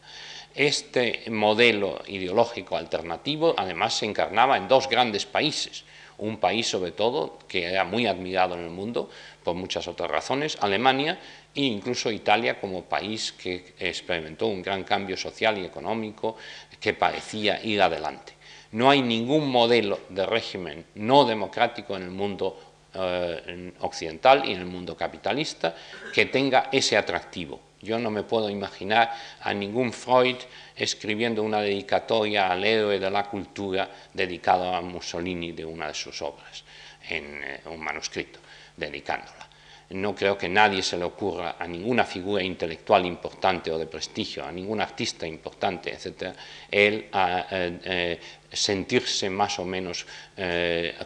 Este 0.54 1.24
modelo 1.30 2.02
ideológico 2.08 2.76
alternativo 2.76 3.54
además 3.56 3.94
se 3.94 4.04
encarnaba 4.04 4.58
en 4.58 4.68
dos 4.68 4.86
grandes 4.86 5.24
países, 5.24 5.84
un 6.18 6.36
país 6.36 6.68
sobre 6.68 6.92
todo 6.92 7.38
que 7.48 7.64
era 7.64 7.84
muy 7.84 8.06
admirado 8.06 8.54
en 8.54 8.60
el 8.60 8.70
mundo 8.70 9.08
por 9.42 9.54
muchas 9.54 9.88
otras 9.88 10.10
razones, 10.10 10.58
Alemania 10.60 11.18
e 11.54 11.62
incluso 11.62 12.10
Italia 12.10 12.60
como 12.60 12.84
país 12.84 13.32
que 13.32 13.72
experimentó 13.78 14.48
un 14.48 14.60
gran 14.60 14.84
cambio 14.84 15.16
social 15.16 15.56
y 15.56 15.64
económico 15.64 16.36
que 16.78 16.92
parecía 16.92 17.64
ir 17.64 17.80
adelante. 17.80 18.34
No 18.72 18.90
hay 18.90 19.00
ningún 19.00 19.50
modelo 19.50 20.00
de 20.10 20.26
régimen 20.26 20.84
no 20.96 21.24
democrático 21.24 21.96
en 21.96 22.02
el 22.02 22.10
mundo 22.10 22.73
eh, 22.94 23.72
occidental 23.80 24.48
y 24.48 24.52
en 24.52 24.60
el 24.60 24.66
mundo 24.66 24.96
capitalista 24.96 25.74
que 26.12 26.26
tenga 26.26 26.68
ese 26.72 26.96
atractivo 26.96 27.60
yo 27.84 27.98
no 27.98 28.10
me 28.10 28.22
puedo 28.22 28.48
imaginar 28.48 29.12
a 29.40 29.52
ningún 29.52 29.92
Freud 29.92 30.36
escribiendo 30.74 31.42
una 31.42 31.60
dedicatoria 31.60 32.50
al 32.50 32.64
héroe 32.64 32.98
de 32.98 33.10
la 33.10 33.28
cultura 33.28 33.88
dedicado 34.12 34.74
a 34.74 34.80
Mussolini 34.80 35.52
de 35.52 35.64
una 35.64 35.88
de 35.88 35.94
sus 35.94 36.22
obras, 36.22 36.64
en 37.08 37.44
eh, 37.44 37.60
un 37.66 37.80
manuscrito, 37.80 38.40
dedicándola. 38.76 39.43
No 39.90 40.14
creo 40.14 40.38
que 40.38 40.48
nadie 40.48 40.82
se 40.82 40.96
le 40.96 41.04
ocurra 41.04 41.56
a 41.58 41.66
ninguna 41.66 42.04
figura 42.04 42.42
intelectual 42.42 43.04
importante 43.04 43.70
o 43.70 43.78
de 43.78 43.86
prestigio, 43.86 44.44
a 44.44 44.50
ningún 44.50 44.80
artista 44.80 45.26
importante, 45.26 45.92
etc., 45.92 46.34
el 46.70 47.08
eh, 47.12 47.78
eh, 47.84 48.20
sentirse 48.50 49.28
más 49.30 49.58
o 49.58 49.64
menos 49.64 50.06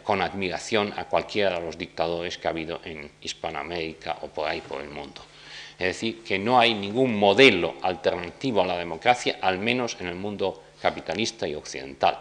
con 0.03 0.21
admiración 0.21 0.93
a 0.95 1.05
cualquiera 1.05 1.59
de 1.59 1.65
los 1.65 1.77
dictadores 1.77 2.37
que 2.37 2.47
ha 2.47 2.51
habido 2.51 2.79
en 2.83 3.09
Hispanoamérica 3.21 4.19
o 4.21 4.27
por 4.27 4.47
ahí 4.47 4.61
por 4.61 4.81
el 4.81 4.89
mundo. 4.89 5.21
Es 5.79 5.87
decir, 5.87 6.23
que 6.23 6.37
no 6.37 6.59
hay 6.59 6.73
ningún 6.73 7.17
modelo 7.17 7.75
alternativo 7.81 8.61
a 8.61 8.67
la 8.67 8.77
democracia, 8.77 9.39
al 9.41 9.59
menos 9.59 9.95
en 10.01 10.07
el 10.07 10.15
mundo 10.15 10.61
capitalista 10.81 11.47
y 11.47 11.55
occidental. 11.55 12.19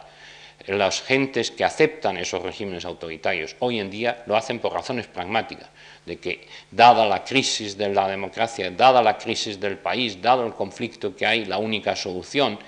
Las 0.67 1.03
gentes 1.03 1.51
que 1.51 1.65
aceptan 1.65 2.17
esos 2.17 2.43
regímenes 2.43 2.85
autoritarios 2.85 3.57
hoy 3.61 3.81
en 3.81 3.91
día 3.91 4.23
lo 4.27 4.37
hacen 4.37 4.59
por 4.59 4.73
razones 4.73 5.07
pragmáticas, 5.07 5.69
de 6.09 6.17
que 6.17 6.49
dada 6.71 7.07
la 7.07 7.23
crisis 7.23 7.77
de 7.77 7.89
la 7.91 8.09
democracia, 8.09 8.71
dada 8.71 9.03
la 9.03 9.17
crisis 9.17 9.61
del 9.61 9.79
país, 9.79 10.21
dado 10.21 10.47
el 10.47 10.55
conflicto 10.55 11.15
que 11.15 11.27
hay, 11.27 11.45
la 11.45 11.59
única 11.59 11.95
solución 11.95 12.59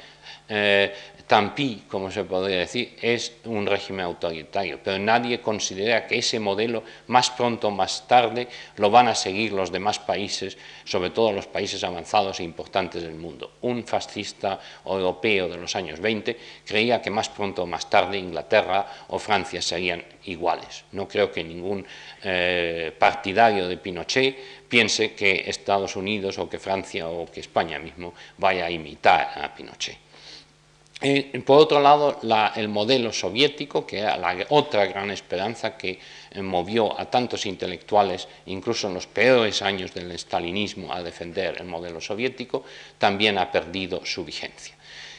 eh, 0.49 0.93
Tampi, 1.31 1.85
como 1.87 2.11
se 2.11 2.25
podría 2.25 2.59
decir, 2.59 2.97
es 3.01 3.35
un 3.45 3.65
régimen 3.65 4.05
autoritario, 4.05 4.81
pero 4.83 4.99
nadie 4.99 5.41
considera 5.41 6.05
que 6.05 6.19
ese 6.19 6.41
modelo 6.41 6.83
más 7.07 7.31
pronto 7.31 7.69
o 7.69 7.71
más 7.71 8.09
tarde 8.09 8.49
lo 8.75 8.91
van 8.91 9.07
a 9.07 9.15
seguir 9.15 9.53
los 9.53 9.71
demás 9.71 10.01
países, 10.01 10.59
sobre 10.83 11.11
todo 11.11 11.31
los 11.31 11.47
países 11.47 11.85
avanzados 11.85 12.41
e 12.41 12.43
importantes 12.43 13.05
del 13.05 13.15
mundo. 13.15 13.53
Un 13.63 13.87
fascista 13.87 14.59
europeo 14.85 15.49
de 15.49 15.57
los 15.57 15.77
años 15.77 16.01
20 16.01 16.37
creía 16.67 17.01
que 17.01 17.15
más 17.15 17.29
pronto 17.29 17.63
o 17.63 17.67
más 17.67 17.89
tarde 17.89 18.19
Inglaterra 18.19 19.07
o 19.07 19.21
Francia 19.21 19.63
serían 19.63 20.03
iguales. 20.25 20.83
No 20.91 21.07
creo 21.07 21.31
que 21.31 21.45
ningún 21.45 21.87
eh, 22.25 22.91
partidario 22.99 23.69
de 23.69 23.77
Pinochet 23.77 24.67
piense 24.69 25.15
que 25.15 25.45
Estados 25.47 25.95
Unidos 25.95 26.39
o 26.39 26.51
que 26.51 26.59
Francia 26.59 27.07
o 27.07 27.31
que 27.31 27.39
España 27.39 27.79
mismo 27.79 28.15
vaya 28.37 28.67
a 28.67 28.71
imitar 28.73 29.31
a 29.39 29.55
Pinochet. 29.55 30.10
Eh, 31.03 31.41
por 31.47 31.59
otro 31.59 31.81
lado, 31.81 32.21
el 32.57 32.69
modelo 32.69 33.11
soviético, 33.13 33.87
que 33.87 34.01
era 34.01 34.19
la 34.19 34.37
otra 34.51 34.85
gran 34.85 35.11
esperanza 35.11 35.77
que 35.77 35.99
eh, 36.31 36.43
movió 36.43 36.99
a 36.99 37.11
tantos 37.11 37.47
intelectuales, 37.47 38.29
incluso 38.47 38.89
en 38.89 38.95
los 38.95 39.07
peores 39.07 39.63
años 39.63 39.95
del 39.95 40.17
stalinismo, 40.19 40.93
a 40.93 41.03
defender 41.03 41.57
el 41.59 41.67
modelo 41.67 42.01
soviético, 42.03 42.65
también 42.99 43.39
ha 43.39 43.51
perdido 43.51 44.05
su 44.05 44.25
vigencia. 44.25 44.75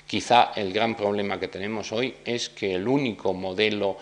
Quizá 0.06 0.52
el 0.56 0.72
gran 0.72 0.94
problema 0.94 1.40
que 1.40 1.48
tenemos 1.48 1.92
hoy 1.92 2.16
es 2.26 2.50
que 2.50 2.76
el 2.76 2.88
único 2.88 3.34
modelo 3.34 3.98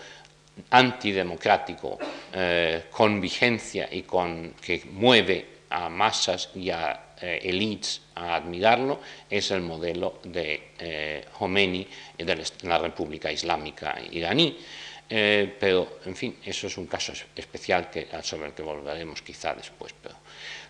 antidemocrático 0.70 1.98
eh, 2.34 2.84
con 2.90 3.20
vigencia 3.20 3.88
y 3.90 4.02
con, 4.02 4.54
que 4.60 4.82
mueve 4.92 5.46
a 5.70 5.88
masas 5.88 6.50
y 6.54 6.68
a 6.70 7.09
eh, 7.20 7.40
elites 7.42 8.02
a 8.14 8.36
admirarlo 8.36 9.00
es 9.28 9.50
el 9.50 9.60
modelo 9.60 10.20
de 10.24 10.72
eh, 10.78 11.24
Khomeini 11.38 11.86
de 12.18 12.44
la 12.62 12.78
República 12.78 13.30
Islámica 13.30 13.96
iraní. 14.10 14.56
Eh, 15.12 15.56
pero, 15.58 15.98
en 16.04 16.14
fin, 16.14 16.36
eso 16.44 16.68
es 16.68 16.78
un 16.78 16.86
caso 16.86 17.12
especial 17.34 17.90
que, 17.90 18.06
sobre 18.22 18.46
el 18.46 18.54
que 18.54 18.62
volveremos 18.62 19.22
quizá 19.22 19.54
después. 19.54 19.92
Pero 20.00 20.14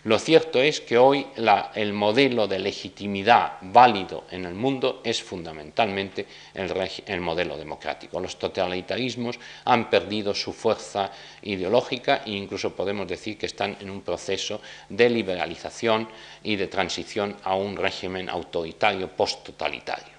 lo 0.03 0.17
cierto 0.17 0.59
es 0.59 0.81
que 0.81 0.97
hoy 0.97 1.27
el 1.75 1.93
modelo 1.93 2.47
de 2.47 2.57
legitimidad 2.57 3.57
válido 3.61 4.25
en 4.31 4.45
el 4.45 4.55
mundo 4.55 4.99
es 5.03 5.21
fundamentalmente 5.21 6.25
el, 6.55 7.21
modelo 7.21 7.55
democrático. 7.55 8.19
Los 8.19 8.39
totalitarismos 8.39 9.39
han 9.65 9.91
perdido 9.91 10.33
su 10.33 10.53
fuerza 10.53 11.11
ideológica 11.43 12.23
e 12.25 12.31
incluso 12.31 12.75
podemos 12.75 13.07
decir 13.07 13.37
que 13.37 13.45
están 13.45 13.77
en 13.79 13.91
un 13.91 14.01
proceso 14.01 14.59
de 14.89 15.07
liberalización 15.07 16.09
y 16.41 16.55
de 16.55 16.65
transición 16.65 17.37
a 17.43 17.53
un 17.53 17.77
régimen 17.77 18.27
autoritario 18.27 19.07
post-totalitario, 19.07 20.17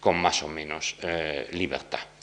con 0.00 0.16
más 0.16 0.42
o 0.42 0.48
menos 0.48 0.96
eh, 1.02 1.48
libertad. 1.52 2.15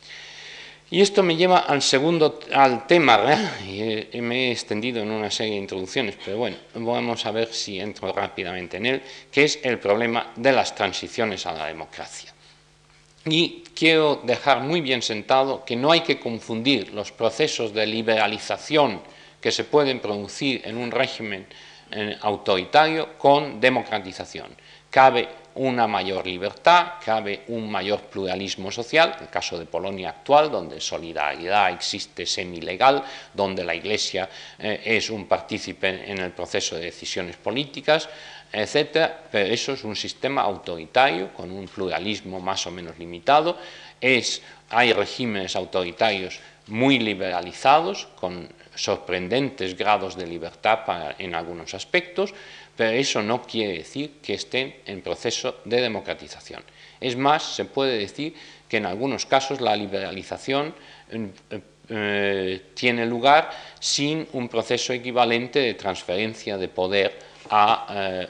Y 0.93 1.01
esto 1.01 1.23
me 1.23 1.36
lleva 1.36 1.58
al 1.58 1.82
segundo, 1.82 2.39
al 2.53 2.86
tema 2.86 3.19
y 3.65 4.21
me 4.21 4.49
he 4.49 4.51
extendido 4.51 5.01
en 5.01 5.10
una 5.10 5.32
serie 5.32 5.53
de 5.53 5.60
introducciones, 5.62 6.15
pero 6.23 6.38
bueno, 6.38 6.56
vamos 6.75 7.25
a 7.25 7.32
ver 7.32 7.51
si 7.51 7.79
entro 7.79 8.13
rápidamente 8.13 8.77
en 8.77 8.86
él, 8.86 9.01
que 9.32 9.43
es 9.43 9.60
el 9.63 9.79
problema 9.79 10.34
de 10.36 10.51
las 10.51 10.75
transiciones 10.75 11.47
a 11.47 11.53
la 11.53 11.65
democracia. 11.65 12.32
Y 13.25 13.63
quiero 13.73 14.21
dejar 14.23 14.60
muy 14.60 14.82
bien 14.82 15.01
sentado 15.01 15.65
que 15.65 15.75
no 15.75 15.91
hay 15.91 16.01
que 16.01 16.19
confundir 16.19 16.93
los 16.93 17.12
procesos 17.12 17.73
de 17.73 17.88
liberalización 17.88 19.01
que 19.41 19.51
se 19.51 19.63
pueden 19.63 19.99
producir 19.99 20.62
en 20.63 20.77
un 20.77 20.91
régimen 20.91 21.47
eh, 21.89 22.15
autoritario 22.21 23.17
con 23.17 23.60
democratización. 23.60 24.56
Cabe 24.91 25.27
una 25.56 25.88
mayor 25.88 26.26
libertad, 26.26 26.94
cabe 27.04 27.44
un 27.48 27.70
mayor 27.70 28.02
pluralismo 28.02 28.72
social, 28.72 29.16
el 29.22 29.30
caso 29.30 29.58
de 29.58 29.66
Polonia 29.66 30.10
actual, 30.10 30.52
donde 30.52 30.80
solidaridad 30.82 31.72
existe 31.72 32.26
semi-legal, 32.26 33.04
donde 33.34 33.63
la 33.63 33.76
Iglesia 33.76 34.30
eh, 34.58 34.82
es 34.84 35.10
un 35.10 35.28
partícipe 35.28 36.12
en 36.12 36.20
el 36.20 36.32
proceso 36.32 36.76
de 36.76 36.86
decisiones 36.86 37.38
políticas, 37.38 38.10
etcétera, 38.52 39.26
pero 39.32 39.52
eso 39.52 39.74
es 39.74 39.84
un 39.84 39.96
sistema 39.96 40.42
autoritario 40.42 41.34
con 41.34 41.52
un 41.52 41.68
pluralismo 41.68 42.39
más 42.39 42.66
o 42.68 42.72
menos 42.72 42.98
limitado, 43.00 43.58
es, 44.00 44.42
hay 44.70 44.94
regímenes 44.94 45.56
autoritarios 45.56 46.39
muy 46.68 47.00
liberalizados, 47.00 48.08
con 48.16 48.48
sorprendentes 48.76 49.78
grados 49.78 50.16
de 50.16 50.28
libertad 50.28 50.80
en 51.20 51.36
algunos 51.36 51.74
aspectos, 51.74 52.34
pero 52.76 52.92
eso 52.92 53.22
no 53.22 53.42
quiere 53.44 53.78
decir 53.80 54.20
que 54.22 54.34
estén 54.34 54.76
en 54.86 55.02
proceso 55.02 55.62
de 55.66 55.82
democratización. 55.82 56.64
Es 57.00 57.16
más, 57.16 57.44
se 57.56 57.66
puede 57.66 57.98
decir 57.98 58.34
que 58.68 58.78
en 58.78 58.86
algunos 58.86 59.26
casos 59.26 59.62
la 59.62 59.76
liberalización 59.76 60.74
eh, 61.12 61.30
eh, 61.90 62.62
tiene 62.74 63.06
lugar 63.06 63.52
sin 63.80 64.28
un 64.34 64.48
proceso 64.48 64.94
equivalente 64.94 65.60
de 65.60 65.74
transferencia 65.76 66.58
de 66.58 66.70
poder 66.70 67.34
a 67.50 67.86
eh, 67.90 68.28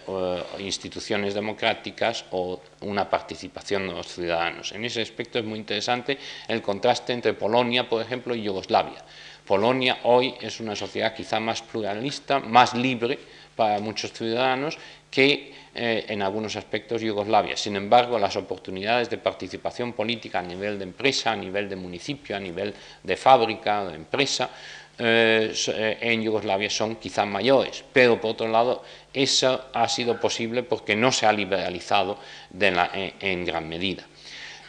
instituciones 0.59 1.33
democráticas 1.33 2.25
o 2.31 2.59
una 2.81 3.07
participación 3.09 3.87
de 3.87 3.93
los 3.93 4.07
ciudadanos. 4.07 4.71
En 4.71 4.83
ese 4.83 5.01
aspecto 5.01 5.39
es 5.39 5.45
muy 5.45 5.59
interesante 5.59 6.17
el 6.47 6.61
contraste 6.61 7.13
entre 7.13 7.33
Polonia, 7.33 7.87
por 7.87 8.01
ejemplo, 8.01 8.35
y 8.35 8.41
Yugoslavia. 8.41 9.05
Polonia 9.45 9.99
hoy 10.03 10.33
es 10.41 10.59
una 10.59 10.75
sociedad 10.75 11.13
quizá 11.13 11.39
más 11.39 11.61
pluralista, 11.61 12.39
más 12.39 12.73
libre, 12.73 13.19
para 13.55 13.79
muchos 13.79 14.11
ciudadanos 14.13 14.77
que 15.09 15.53
eh, 15.75 16.05
en 16.09 16.21
algunos 16.21 16.55
aspectos 16.55 17.01
Yugoslavia. 17.01 17.57
Sin 17.57 17.75
embargo, 17.75 18.19
las 18.19 18.35
oportunidades 18.35 19.09
de 19.09 19.17
participación 19.17 19.93
política 19.93 20.39
a 20.39 20.43
nivel 20.43 20.77
de 20.77 20.83
empresa, 20.83 21.31
a 21.31 21.35
nivel 21.35 21.67
de 21.67 21.75
municipio, 21.75 22.35
a 22.35 22.39
nivel 22.39 22.73
de 23.03 23.17
fábrica, 23.17 23.85
de 23.85 23.95
empresa, 23.95 24.49
eh, 24.97 25.51
eh, 25.67 25.97
en 26.01 26.21
Yugoslavia 26.21 26.69
son 26.69 26.97
quizá 26.97 27.25
mayores, 27.25 27.83
pero 27.91 28.21
por 28.21 28.31
otro 28.31 28.47
lado 28.47 28.83
eso 29.11 29.65
ha 29.73 29.87
sido 29.87 30.19
posible 30.19 30.61
porque 30.61 30.95
no 30.95 31.11
se 31.11 31.25
ha 31.25 31.33
liberalizado 31.33 32.19
en 32.59 33.45
gran 33.45 33.67
medida. 33.67 34.05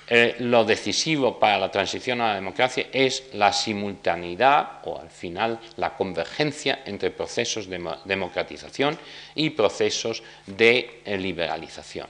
Eh, 0.06 0.36
lo 0.40 0.64
decisivo 0.66 1.38
para 1.38 1.58
la 1.58 1.70
transición 1.70 2.20
a 2.20 2.28
la 2.28 2.34
democracia 2.34 2.88
es 2.92 3.24
la 3.32 3.52
simultaneidad 3.54 4.80
o 4.84 5.00
al 5.00 5.08
final 5.08 5.58
la 5.76 5.96
convergencia 5.96 6.82
entre 6.84 7.10
procesos 7.10 7.68
de 7.68 7.82
democratización 8.04 8.98
y 9.34 9.50
procesos 9.50 10.22
de 10.46 11.00
eh, 11.04 11.16
liberalización. 11.16 12.08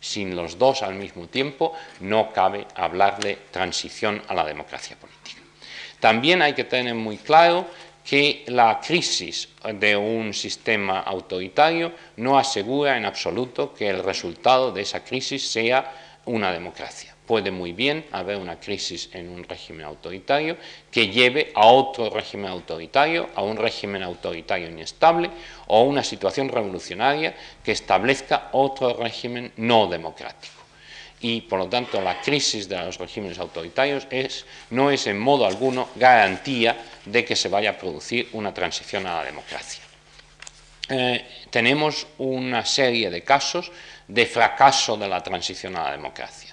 Sin 0.00 0.34
los 0.34 0.58
dos 0.58 0.82
al 0.82 0.94
mismo 0.94 1.26
tiempo 1.28 1.74
no 2.00 2.32
cabe 2.32 2.66
hablar 2.74 3.18
de 3.20 3.36
transición 3.50 4.22
a 4.28 4.34
la 4.34 4.44
democracia 4.44 4.96
política. 4.96 5.42
También 6.00 6.40
hay 6.40 6.54
que 6.54 6.64
tener 6.64 6.94
muy 6.94 7.18
claro 7.18 7.66
que 8.04 8.44
la 8.48 8.80
crisis 8.80 9.48
de 9.74 9.96
un 9.96 10.34
sistema 10.34 11.00
autoritario 11.00 11.92
no 12.16 12.38
asegura 12.38 12.96
en 12.96 13.06
absoluto 13.06 13.72
que 13.72 13.88
el 13.88 14.02
resultado 14.02 14.72
de 14.72 14.82
esa 14.82 15.02
crisis 15.02 15.50
sea 15.50 16.20
una 16.26 16.52
democracia. 16.52 17.13
Puede 17.26 17.50
muy 17.50 17.72
bien 17.72 18.04
haber 18.12 18.36
una 18.36 18.60
crisis 18.60 19.08
en 19.14 19.30
un 19.30 19.44
régimen 19.44 19.86
autoritario 19.86 20.58
que 20.90 21.08
lleve 21.08 21.52
a 21.54 21.66
otro 21.66 22.10
régimen 22.10 22.50
autoritario, 22.50 23.30
a 23.34 23.42
un 23.42 23.56
régimen 23.56 24.02
autoritario 24.02 24.68
inestable 24.68 25.30
o 25.68 25.78
a 25.78 25.82
una 25.84 26.04
situación 26.04 26.50
revolucionaria 26.50 27.34
que 27.64 27.72
establezca 27.72 28.50
otro 28.52 28.94
régimen 28.94 29.52
no 29.56 29.86
democrático. 29.86 30.52
Y 31.20 31.40
por 31.40 31.58
lo 31.58 31.68
tanto 31.68 32.02
la 32.02 32.20
crisis 32.20 32.68
de 32.68 32.76
los 32.76 32.98
regímenes 32.98 33.38
autoritarios 33.38 34.06
no 34.68 34.90
es 34.90 35.06
en 35.06 35.18
modo 35.18 35.46
alguno 35.46 35.88
garantía 35.94 36.76
de 37.06 37.24
que 37.24 37.36
se 37.36 37.48
vaya 37.48 37.70
a 37.70 37.78
producir 37.78 38.28
una 38.32 38.52
transición 38.52 39.06
a 39.06 39.16
la 39.16 39.24
democracia. 39.24 39.82
Eh, 40.86 41.24
tenemos 41.48 42.06
una 42.18 42.66
serie 42.66 43.08
de 43.08 43.22
casos 43.22 43.72
de 44.06 44.26
fracaso 44.26 44.98
de 44.98 45.08
la 45.08 45.22
transición 45.22 45.76
a 45.76 45.84
la 45.84 45.92
democracia. 45.92 46.43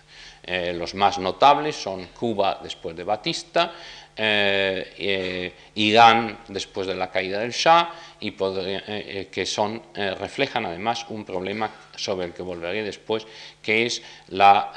Eh, 0.52 0.74
los 0.74 0.94
más 0.96 1.18
notables 1.18 1.78
son 1.78 2.08
Cuba 2.08 2.60
después 2.62 2.94
de 2.94 3.06
Batista, 3.06 3.72
eh, 4.14 4.94
eh, 4.98 5.54
Irán 5.76 6.40
después 6.50 6.88
de 6.88 6.94
la 6.94 7.10
caída 7.10 7.40
del 7.40 7.52
Shah, 7.52 7.90
y 8.20 8.32
que 8.32 9.46
son, 9.46 9.82
reflejan 9.96 10.66
además 10.66 11.06
un 11.08 11.24
problema 11.24 11.72
sobre 11.96 12.26
el 12.26 12.34
que 12.34 12.44
volveré 12.44 12.84
después, 12.84 13.26
que 13.62 13.86
es 13.86 14.04
la 14.28 14.74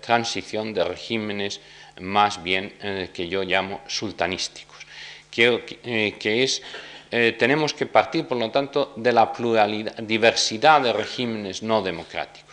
transición 0.00 0.72
de 0.72 0.84
regímenes 0.84 1.60
más 2.00 2.42
bien 2.42 2.72
que 3.12 3.28
yo 3.28 3.42
llamo 3.44 3.82
sultanísticos, 3.86 4.86
que, 5.30 6.42
es 6.42 6.62
tenemos 7.10 7.74
que 7.74 7.86
partir, 7.86 8.26
por 8.26 8.38
lo 8.38 8.50
tanto, 8.50 8.94
de 8.96 9.12
la 9.12 9.30
pluralidad, 9.30 9.94
diversidad 9.98 10.80
de 10.80 10.94
regímenes 10.94 11.62
no 11.62 11.82
democráticos. 11.82 12.43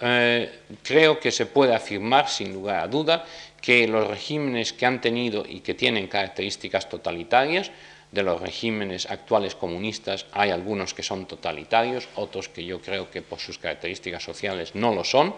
Eh, 0.00 0.60
creo 0.82 1.20
que 1.20 1.30
se 1.30 1.46
puede 1.46 1.74
afirmar, 1.74 2.28
sin 2.28 2.52
lugar 2.52 2.80
a 2.80 2.88
duda, 2.88 3.24
que 3.60 3.86
los 3.86 4.08
regímenes 4.08 4.72
que 4.72 4.86
han 4.86 5.00
tenido 5.00 5.44
y 5.48 5.60
que 5.60 5.74
tienen 5.74 6.08
características 6.08 6.88
totalitarias, 6.88 7.70
de 8.14 8.22
los 8.22 8.40
regímenes 8.40 9.10
actuales 9.10 9.56
comunistas 9.56 10.26
hay 10.32 10.50
algunos 10.50 10.94
que 10.94 11.02
son 11.02 11.26
totalitarios, 11.26 12.08
otros 12.14 12.48
que 12.48 12.64
yo 12.64 12.80
creo 12.80 13.10
que 13.10 13.22
por 13.22 13.40
sus 13.40 13.58
características 13.58 14.22
sociales 14.22 14.74
no 14.74 14.94
lo 14.94 15.02
son. 15.02 15.34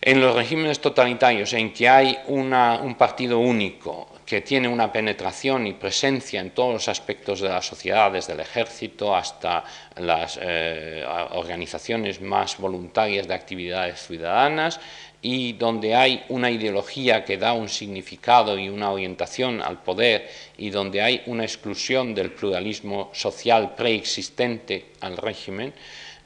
En 0.00 0.20
los 0.20 0.34
regímenes 0.34 0.80
totalitarios 0.80 1.52
en 1.52 1.72
que 1.72 1.88
hay 1.88 2.18
un 2.28 2.94
partido 2.98 3.38
único 3.38 4.08
que 4.24 4.40
tiene 4.40 4.68
una 4.68 4.92
penetración 4.92 5.66
y 5.66 5.74
presencia 5.74 6.40
en 6.40 6.50
todos 6.50 6.72
los 6.72 6.88
aspectos 6.88 7.40
de 7.40 7.48
la 7.48 7.62
sociedad, 7.62 8.10
desde 8.10 8.32
el 8.32 8.40
ejército 8.40 9.14
hasta 9.14 9.64
las 9.96 10.38
eh, 10.40 11.04
organizaciones 11.32 12.20
más 12.20 12.58
voluntarias 12.58 13.28
de 13.28 13.34
actividades 13.34 14.06
ciudadanas, 14.06 14.80
y 15.20 15.54
donde 15.54 15.94
hay 15.94 16.22
una 16.28 16.50
ideología 16.50 17.24
que 17.24 17.38
da 17.38 17.54
un 17.54 17.70
significado 17.70 18.58
y 18.58 18.68
una 18.68 18.90
orientación 18.90 19.62
al 19.62 19.82
poder 19.82 20.28
y 20.58 20.68
donde 20.68 21.00
hay 21.00 21.22
una 21.24 21.44
exclusión 21.44 22.14
del 22.14 22.30
pluralismo 22.30 23.10
social 23.14 23.74
preexistente 23.74 24.92
al 25.00 25.16
régimen, 25.16 25.72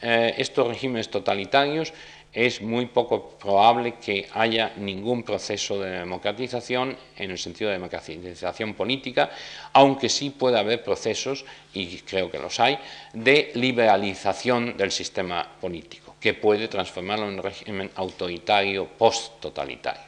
eh, 0.02 0.34
estos 0.36 0.66
regímenes 0.66 1.10
totalitarios 1.10 1.92
es 2.38 2.62
muy 2.62 2.86
poco 2.86 3.30
probable 3.30 3.94
que 3.94 4.28
haya 4.32 4.72
ningún 4.76 5.24
proceso 5.24 5.80
de 5.80 5.90
democratización 5.90 6.96
en 7.16 7.32
el 7.32 7.38
sentido 7.38 7.68
de 7.68 7.78
democratización 7.78 8.74
política, 8.74 9.30
aunque 9.72 10.08
sí 10.08 10.30
puede 10.30 10.56
haber 10.56 10.84
procesos, 10.84 11.44
y 11.74 11.98
creo 11.98 12.30
que 12.30 12.38
los 12.38 12.60
hay, 12.60 12.78
de 13.12 13.50
liberalización 13.54 14.76
del 14.76 14.92
sistema 14.92 15.44
político, 15.60 16.14
que 16.20 16.34
puede 16.34 16.68
transformarlo 16.68 17.26
en 17.26 17.34
un 17.34 17.42
régimen 17.42 17.90
autoritario 17.96 18.86
post-totalitario. 18.86 20.06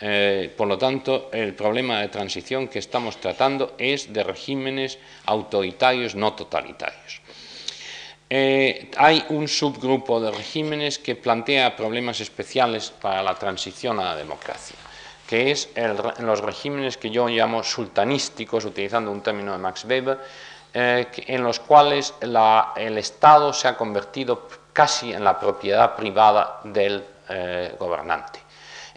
Eh, 0.00 0.54
por 0.56 0.68
lo 0.68 0.78
tanto, 0.78 1.28
el 1.32 1.54
problema 1.54 2.00
de 2.00 2.06
transición 2.06 2.68
que 2.68 2.78
estamos 2.78 3.16
tratando 3.16 3.74
es 3.78 4.12
de 4.12 4.22
regímenes 4.22 5.00
autoritarios 5.26 6.14
no 6.14 6.34
totalitarios. 6.34 7.20
Eh, 8.30 8.90
hay 8.98 9.24
un 9.30 9.48
subgrupo 9.48 10.20
de 10.20 10.30
regímenes 10.30 10.98
que 10.98 11.16
plantea 11.16 11.74
problemas 11.74 12.20
especiales 12.20 12.90
para 12.90 13.22
la 13.22 13.34
transición 13.34 13.98
a 14.00 14.04
la 14.04 14.16
democracia, 14.16 14.76
que 15.26 15.50
es 15.50 15.70
los 16.20 16.40
regímenes 16.40 16.98
que 16.98 17.10
yo 17.10 17.26
llamo 17.26 17.62
sultanísticos, 17.62 18.66
utilizando 18.66 19.10
un 19.10 19.22
término 19.22 19.52
de 19.52 19.58
Max 19.58 19.86
Weber, 19.86 20.18
eh, 20.74 21.06
en 21.26 21.42
los 21.42 21.58
cuales 21.60 22.14
el 22.20 22.98
Estado 22.98 23.54
se 23.54 23.68
ha 23.68 23.76
convertido 23.76 24.46
casi 24.74 25.12
en 25.12 25.24
la 25.24 25.40
propiedad 25.40 25.96
privada 25.96 26.60
del 26.64 27.02
eh, 27.30 27.74
gobernante 27.78 28.40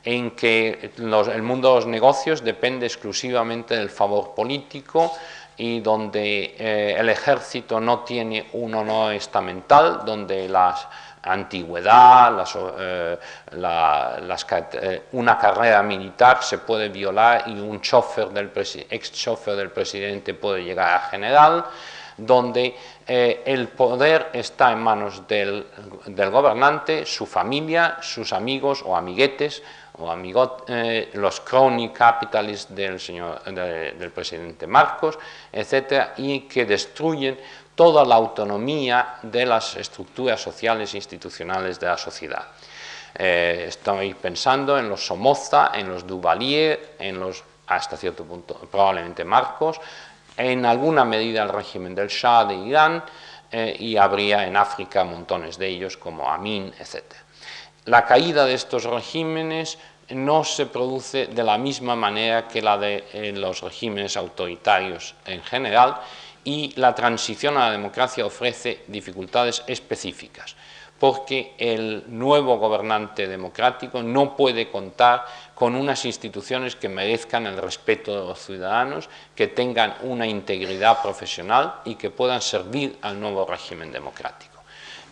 en 0.03 0.31
que 0.31 0.91
el 0.97 1.41
mundo 1.43 1.69
de 1.69 1.75
los 1.75 1.85
negocios 1.85 2.43
depende 2.43 2.87
exclusivamente 2.87 3.75
del 3.75 3.89
favor 3.89 4.33
político, 4.33 5.13
y 5.57 5.79
donde 5.79 6.55
eh, 6.57 6.95
el 6.97 7.09
ejército 7.09 7.79
no 7.79 7.99
tiene 7.99 8.47
un 8.53 8.73
honor 8.73 9.13
estamental, 9.13 10.01
donde 10.05 10.47
la 10.49 10.75
antigüedad, 11.23 12.45
eh, 12.79 13.17
eh, 14.73 15.03
una 15.11 15.37
carrera 15.37 15.83
militar 15.83 16.41
se 16.41 16.57
puede 16.59 16.89
violar 16.89 17.43
y 17.47 17.59
un 17.59 17.79
chofer 17.81 18.29
del 18.29 18.51
ex 18.89 19.11
chofer 19.11 19.55
del 19.55 19.71
presidente 19.71 20.33
puede 20.33 20.63
llegar 20.63 20.95
a 20.95 20.99
general, 21.09 21.65
donde 22.17 22.75
eh, 23.07 23.43
el 23.45 23.67
poder 23.69 24.29
está 24.33 24.71
en 24.71 24.79
manos 24.79 25.27
del, 25.27 25.65
gobernante, 26.31 27.05
su 27.05 27.25
familia, 27.25 27.97
sus 28.01 28.33
amigos 28.33 28.83
o 28.85 28.95
amiguetes, 28.95 29.61
o 30.01 30.11
amigot, 30.11 30.65
eh, 30.67 31.09
los 31.13 31.39
crony 31.41 31.89
capitalists 31.93 32.73
del, 32.73 32.99
señor, 32.99 33.43
del 33.43 34.11
presidente 34.11 34.67
Marcos, 34.67 35.17
etcétera, 35.51 36.13
y 36.17 36.41
que 36.41 36.65
destruyen 36.65 37.37
toda 37.75 38.03
la 38.05 38.15
autonomía 38.15 39.17
de 39.21 39.45
las 39.45 39.75
estructuras 39.75 40.41
sociales 40.41 40.93
e 40.93 40.97
institucionales 40.97 41.79
de 41.79 41.87
la 41.87 41.97
sociedad. 41.97 42.45
Eh, 43.13 43.65
estoy 43.67 44.13
pensando 44.13 44.77
en 44.77 44.89
los 44.89 45.05
Somoza, 45.05 45.71
en 45.73 45.89
los 45.89 46.05
Duvalier, 46.07 46.95
en 46.99 47.19
los, 47.19 47.43
hasta 47.67 47.97
cierto 47.97 48.23
punto, 48.23 48.55
probablemente 48.71 49.23
Marcos, 49.23 49.79
en 50.37 50.65
alguna 50.65 51.05
medida 51.05 51.43
el 51.43 51.49
régimen 51.49 51.93
del 51.93 52.07
Shah 52.07 52.45
de 52.45 52.55
Irán, 52.55 53.03
eh, 53.51 53.75
y 53.79 53.97
habría 53.97 54.47
en 54.47 54.55
África 54.55 55.03
montones 55.03 55.57
de 55.57 55.67
ellos 55.67 55.97
como 55.97 56.29
Amin, 56.29 56.73
etc. 56.79 57.03
La 57.85 58.05
caída 58.05 58.45
de 58.45 58.53
estos 58.53 58.85
regímenes 58.85 59.77
no 60.13 60.43
se 60.43 60.65
produce 60.65 61.27
de 61.27 61.43
la 61.43 61.57
misma 61.57 61.95
manera 61.95 62.47
que 62.47 62.61
la 62.61 62.77
de 62.77 63.05
eh, 63.13 63.31
los 63.35 63.61
regímenes 63.61 64.17
autoritarios 64.17 65.15
en 65.25 65.41
general 65.43 65.97
y 66.43 66.73
la 66.75 66.95
transición 66.95 67.57
a 67.57 67.67
la 67.67 67.71
democracia 67.71 68.25
ofrece 68.25 68.83
dificultades 68.87 69.63
específicas 69.67 70.55
porque 71.01 71.55
el 71.57 72.03
nuevo 72.09 72.59
gobernante 72.59 73.27
democrático 73.27 74.03
no 74.03 74.35
puede 74.37 74.69
contar 74.69 75.25
con 75.55 75.73
unas 75.73 76.05
instituciones 76.05 76.75
que 76.75 76.89
merezcan 76.89 77.47
el 77.47 77.57
respeto 77.57 78.11
de 78.11 78.27
los 78.27 78.45
ciudadanos, 78.45 79.09
que 79.35 79.47
tengan 79.47 79.95
una 80.03 80.27
integridad 80.27 81.01
profesional 81.01 81.73
y 81.85 81.95
que 81.95 82.11
puedan 82.11 82.39
servir 82.39 82.99
al 83.01 83.19
nuevo 83.19 83.47
régimen 83.47 83.91
democrático. 83.91 84.61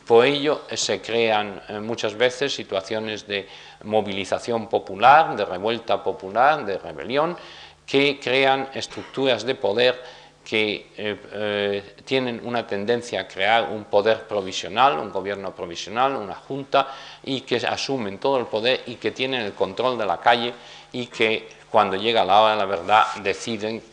Por 0.06 0.26
ello 0.26 0.62
eh, 0.70 0.78
se 0.78 1.02
crean 1.02 1.60
eh, 1.68 1.80
muchas 1.80 2.14
veces 2.14 2.54
situaciones 2.54 3.28
de 3.28 3.48
movilización 3.84 4.68
popular, 4.68 5.36
de 5.36 5.46
revuelta 5.46 6.04
popular, 6.04 6.66
de 6.66 6.78
rebelión, 6.78 7.38
que 7.86 8.20
crean 8.20 8.70
estructuras 8.74 9.46
de 9.46 9.56
poder 9.56 10.20
que 10.44 10.88
eh, 10.98 11.16
eh, 11.32 11.96
tienen 12.06 12.42
una 12.44 12.66
tendencia 12.66 13.22
a 13.22 13.28
crear 13.28 13.70
un 13.70 13.86
poder 13.86 14.28
provisional, 14.28 14.98
un 14.98 15.12
gobierno 15.12 15.54
provisional, 15.54 16.16
una 16.16 16.34
junta, 16.34 16.88
y 17.24 17.42
que 17.42 17.58
asumen 17.58 18.18
todo 18.18 18.40
el 18.40 18.48
poder 18.48 18.82
y 18.88 18.96
que 18.96 19.12
tienen 19.12 19.42
el 19.42 19.54
control 19.54 19.98
de 19.98 20.08
la 20.08 20.20
calle 20.20 20.54
y 20.92 21.06
que 21.06 21.48
cuando 21.70 21.98
llega 21.98 22.26
la 22.26 22.42
hora 22.42 22.52
de 22.54 22.58
la 22.58 22.66
verdad 22.66 23.06
deciden 23.22 23.84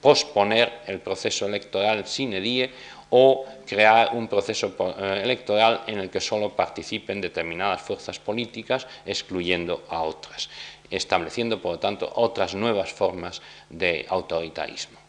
posponer 0.00 0.80
el 0.86 0.98
proceso 0.98 1.46
electoral 1.46 2.04
sin 2.06 2.32
die 2.32 2.70
o 3.10 3.44
crear 3.70 4.10
un 4.14 4.26
proceso 4.26 4.74
eh, 4.76 5.20
electoral 5.22 5.84
en 5.86 6.00
el 6.00 6.10
que 6.10 6.20
solo 6.20 6.50
participen 6.56 7.20
determinadas 7.20 7.80
fuerzas 7.80 8.18
políticas, 8.18 8.88
excluyendo 9.06 9.84
a 9.88 10.02
otras, 10.02 10.50
estableciendo, 10.90 11.62
por 11.62 11.72
lo 11.74 11.78
tanto, 11.78 12.10
otras 12.16 12.56
nuevas 12.56 12.92
formas 12.92 13.40
de 13.70 14.04
autoritarismo. 14.08 14.99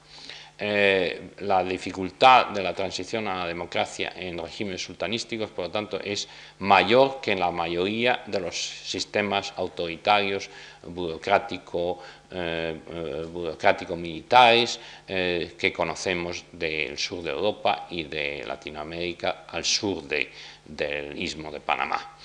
Eh, 0.63 1.31
la 1.39 1.63
dificultad 1.63 2.49
de 2.49 2.61
la 2.61 2.71
transición 2.71 3.27
a 3.27 3.33
la 3.33 3.47
democracia 3.47 4.13
en 4.15 4.37
regímenes 4.37 4.83
sultanísticos, 4.83 5.49
por 5.49 5.65
lo 5.65 5.71
tanto, 5.71 5.99
es 5.99 6.27
mayor 6.59 7.19
que 7.19 7.31
en 7.31 7.39
la 7.39 7.49
mayoría 7.49 8.21
de 8.27 8.39
los 8.39 8.55
sistemas 8.55 9.53
autoritarios, 9.57 10.51
burocrático, 10.83 11.97
eh, 12.29 12.77
eh, 12.93 13.95
militares 13.95 14.79
que 15.07 15.73
conocemos 15.75 16.45
del 16.51 16.95
sur 16.95 17.23
de 17.23 17.31
Europa 17.31 17.87
y 17.89 18.03
de 18.03 18.43
Latinoamérica 18.45 19.45
al 19.47 19.65
sur 19.65 20.03
del 20.03 21.19
istmo 21.19 21.51
de 21.51 21.59
Panamá. 21.59 22.17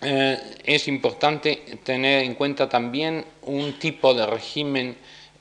es 0.00 0.86
importante 0.86 1.78
tener 1.82 2.22
en 2.22 2.34
cuenta 2.34 2.68
también 2.68 3.24
un 3.42 3.80
tipo 3.80 4.14
de 4.14 4.26
régimen 4.26 4.96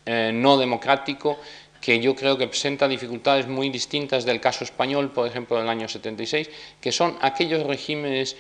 no 0.05 0.57
democrático 0.57 1.37
que 1.81 1.99
yo 1.99 2.15
creo 2.15 2.37
que 2.37 2.47
presenta 2.47 2.87
dificultades 2.87 3.47
muy 3.47 3.69
distintas 3.69 4.23
del 4.23 4.39
caso 4.39 4.63
español, 4.63 5.11
por 5.11 5.27
ejemplo, 5.27 5.57
del 5.57 5.67
año 5.67 5.89
76, 5.89 6.49
que 6.79 6.91
son 6.91 7.17
aquellos 7.21 7.65
regímenes 7.65 8.37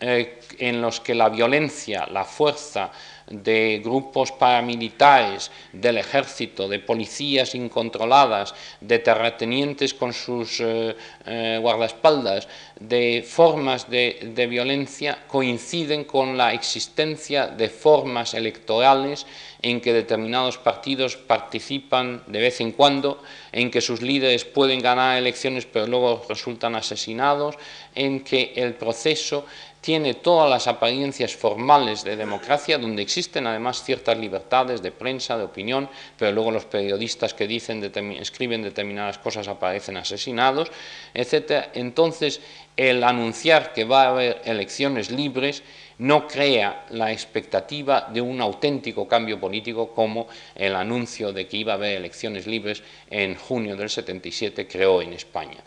eh, 0.00 0.40
en 0.58 0.82
los 0.82 1.00
que 1.00 1.14
la 1.14 1.28
violencia, 1.28 2.06
la 2.10 2.24
fuerza 2.24 2.90
de 3.26 3.80
grupos 3.82 4.32
paramilitares, 4.32 5.50
del 5.72 5.98
ejército, 5.98 6.68
de 6.68 6.78
policías 6.78 7.54
incontroladas, 7.54 8.54
de 8.80 8.98
terratenientes 8.98 9.94
con 9.94 10.12
sus 10.12 10.60
eh, 10.60 10.94
eh, 11.26 11.58
guardaespaldas, 11.60 12.48
de 12.78 13.24
formas 13.26 13.88
de, 13.88 14.32
de 14.34 14.46
violencia 14.46 15.18
coinciden 15.26 16.04
con 16.04 16.36
la 16.36 16.52
existencia 16.52 17.46
de 17.46 17.68
formas 17.68 18.34
electorales 18.34 19.26
en 19.64 19.80
que 19.80 19.94
determinados 19.94 20.58
partidos 20.58 21.16
participan 21.16 22.22
de 22.26 22.38
vez 22.38 22.60
en 22.60 22.72
cuando, 22.72 23.22
en 23.50 23.70
que 23.70 23.80
sus 23.80 24.02
líderes 24.02 24.44
pueden 24.44 24.80
ganar 24.80 25.16
elecciones 25.16 25.64
pero 25.64 25.86
luego 25.86 26.22
resultan 26.28 26.74
asesinados, 26.74 27.56
en 27.94 28.20
que 28.22 28.52
el 28.56 28.74
proceso 28.74 29.46
tiene 29.80 30.14
todas 30.14 30.50
las 30.50 30.66
apariencias 30.66 31.34
formales 31.34 32.04
de 32.04 32.16
democracia, 32.16 32.76
donde 32.76 33.02
existen 33.02 33.46
además 33.46 33.82
ciertas 33.82 34.18
libertades 34.18 34.82
de 34.82 34.92
prensa, 34.92 35.36
de 35.36 35.44
opinión, 35.44 35.88
pero 36.18 36.32
luego 36.32 36.50
los 36.50 36.64
periodistas 36.66 37.32
que 37.32 37.46
dicen, 37.46 37.84
escriben 38.18 38.62
determinadas 38.62 39.18
cosas 39.18 39.48
aparecen 39.48 39.96
asesinados, 39.96 40.70
etc. 41.12 41.68
Entonces, 41.74 42.40
el 42.76 43.04
anunciar 43.04 43.72
que 43.72 43.84
va 43.84 44.04
a 44.04 44.08
haber 44.08 44.42
elecciones 44.44 45.10
libres 45.10 45.62
no 45.98 46.26
crea 46.26 46.86
la 46.90 47.12
expectativa 47.12 48.08
de 48.12 48.20
un 48.20 48.40
auténtico 48.40 49.06
cambio 49.06 49.38
político 49.38 49.94
como 49.94 50.28
el 50.54 50.74
anuncio 50.74 51.32
de 51.32 51.46
que 51.46 51.58
iba 51.58 51.72
a 51.72 51.76
haber 51.76 51.96
elecciones 51.96 52.46
libres 52.46 52.82
en 53.10 53.36
junio 53.36 53.76
del 53.76 53.90
77 53.90 54.66
creó 54.66 55.02
en 55.02 55.12
España 55.12 55.62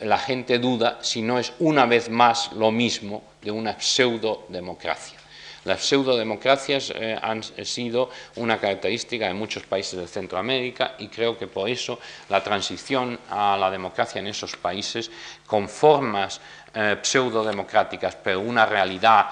la 0.00 0.18
gente 0.18 0.58
duda 0.58 0.98
si 1.02 1.22
no 1.22 1.38
es 1.38 1.52
una 1.58 1.86
vez 1.86 2.08
más 2.08 2.52
lo 2.52 2.70
mismo 2.70 3.22
de 3.42 3.50
una 3.50 3.80
pseudo-democracia. 3.80 5.18
Las 5.64 5.84
pseudodemocracias 5.84 6.92
eh, 6.94 7.18
han 7.20 7.42
sido 7.42 8.10
una 8.36 8.58
característica 8.58 9.26
de 9.26 9.34
muchos 9.34 9.64
países 9.64 9.98
de 9.98 10.06
Centroamérica 10.06 10.94
y 10.98 11.08
creo 11.08 11.36
que 11.36 11.46
por 11.46 11.68
eso 11.68 11.98
la 12.30 12.42
transición 12.42 13.18
a 13.28 13.56
la 13.58 13.70
democracia 13.70 14.20
en 14.20 14.28
esos 14.28 14.56
países, 14.56 15.10
con 15.46 15.68
formas 15.68 16.40
eh, 16.72 16.96
pseudodemocráticas, 17.02 18.16
pero 18.16 18.40
una 18.40 18.64
realidad 18.64 19.26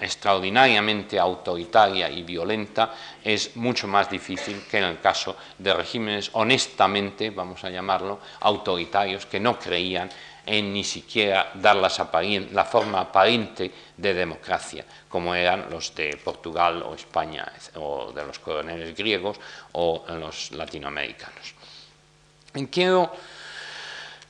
extraordinariamente 0.00 1.18
autoritaria 1.18 2.10
y 2.10 2.22
violenta 2.22 2.94
es 3.22 3.56
mucho 3.56 3.86
más 3.86 4.10
difícil 4.10 4.64
que 4.70 4.78
en 4.78 4.84
el 4.84 5.00
caso 5.00 5.36
de 5.58 5.74
regímenes 5.74 6.30
honestamente, 6.32 7.30
vamos 7.30 7.62
a 7.64 7.70
llamarlo, 7.70 8.20
autoritarios 8.40 9.26
que 9.26 9.40
no 9.40 9.58
creían 9.58 10.08
en 10.46 10.72
ni 10.72 10.82
siquiera 10.82 11.52
dar 11.54 11.76
la 11.76 12.64
forma 12.64 13.00
aparente 13.00 13.70
de 13.94 14.14
democracia, 14.14 14.84
como 15.08 15.34
eran 15.34 15.68
los 15.70 15.94
de 15.94 16.16
Portugal 16.16 16.82
o 16.82 16.94
España, 16.94 17.52
o 17.74 18.10
de 18.12 18.24
los 18.24 18.38
coroneles 18.38 18.96
griegos 18.96 19.38
o 19.72 20.04
los 20.08 20.52
latinoamericanos. 20.52 21.54
Quiero 22.70 23.12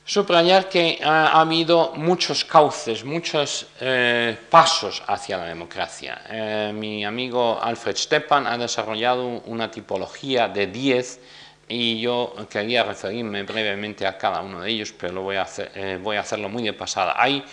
subrayar 0.09 0.69
que 0.69 0.99
ha, 1.03 1.39
habido 1.39 1.93
muchos 1.95 2.43
cauces, 2.43 3.05
muchos 3.05 3.67
eh, 3.79 4.35
pasos 4.49 5.03
hacia 5.05 5.37
la 5.37 5.45
democracia. 5.45 6.21
Eh, 6.27 6.71
mi 6.73 7.05
amigo 7.05 7.61
Alfred 7.61 7.95
Stepan 7.95 8.47
ha 8.47 8.57
desarrollado 8.57 9.43
una 9.45 9.69
tipología 9.69 10.47
de 10.47 10.65
10 10.65 11.19
y 11.67 12.01
yo 12.01 12.33
quería 12.49 12.83
referirme 12.83 13.43
brevemente 13.43 14.07
a 14.07 14.17
cada 14.17 14.41
uno 14.41 14.61
de 14.61 14.71
ellos, 14.71 14.91
pero 14.99 15.13
lo 15.13 15.21
voy 15.21 15.35
a, 15.35 15.43
hacer, 15.43 15.71
eh, 15.75 16.17
hacerlo 16.17 16.49
muy 16.49 16.63
de 16.63 16.73
pasada. 16.73 17.13
Hay 17.15 17.45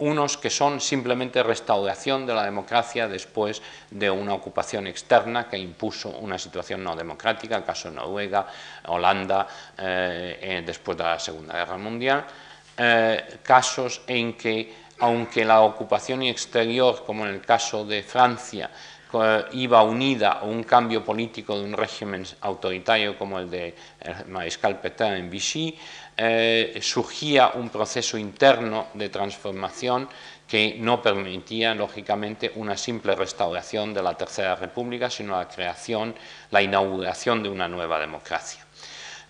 unos 0.00 0.36
que 0.36 0.50
son 0.50 0.80
simplemente 0.80 1.42
restauración 1.42 2.26
de 2.26 2.34
la 2.34 2.44
democracia 2.44 3.08
después 3.08 3.62
de 3.90 4.10
una 4.10 4.34
ocupación 4.34 4.86
externa 4.86 5.48
que 5.48 5.58
impuso 5.58 6.08
una 6.08 6.38
situación 6.38 6.82
no 6.82 6.96
democrática, 6.96 7.56
el 7.56 7.64
caso 7.64 7.90
de 7.90 7.96
Noruega, 7.96 8.46
Holanda, 8.86 9.46
eh, 9.76 10.38
eh, 10.40 10.62
después 10.64 10.96
de 10.96 11.04
la 11.04 11.18
Segunda 11.18 11.54
Guerra 11.54 11.76
Mundial, 11.76 12.24
eh, 12.76 13.38
casos 13.42 14.02
en 14.06 14.34
que, 14.34 14.74
aunque 15.00 15.44
la 15.44 15.60
ocupación 15.60 16.22
exterior, 16.22 17.04
como 17.04 17.26
en 17.26 17.34
el 17.34 17.40
caso 17.42 17.84
de 17.84 18.02
Francia, 18.02 18.70
iba 19.52 19.82
unida 19.82 20.32
a 20.32 20.44
un 20.44 20.62
cambio 20.62 21.04
político 21.04 21.58
de 21.58 21.64
un 21.64 21.72
régimen 21.72 22.24
autoritario 22.42 23.18
como 23.18 23.38
el 23.38 23.50
de 23.50 23.74
Mariscal 24.28 24.80
Pétain 24.80 25.14
en 25.14 25.30
Vichy, 25.30 25.76
eh, 26.16 26.78
surgía 26.82 27.52
un 27.54 27.70
proceso 27.70 28.18
interno 28.18 28.88
de 28.94 29.08
transformación 29.08 30.08
que 30.46 30.76
no 30.78 31.00
permitía, 31.00 31.74
lógicamente, 31.74 32.52
una 32.56 32.76
simple 32.76 33.14
restauración 33.14 33.94
de 33.94 34.02
la 34.02 34.14
Tercera 34.14 34.56
República, 34.56 35.08
sino 35.08 35.36
la 35.36 35.48
creación, 35.48 36.14
la 36.50 36.60
inauguración 36.60 37.42
de 37.42 37.48
una 37.48 37.68
nueva 37.68 38.00
democracia. 38.00 38.66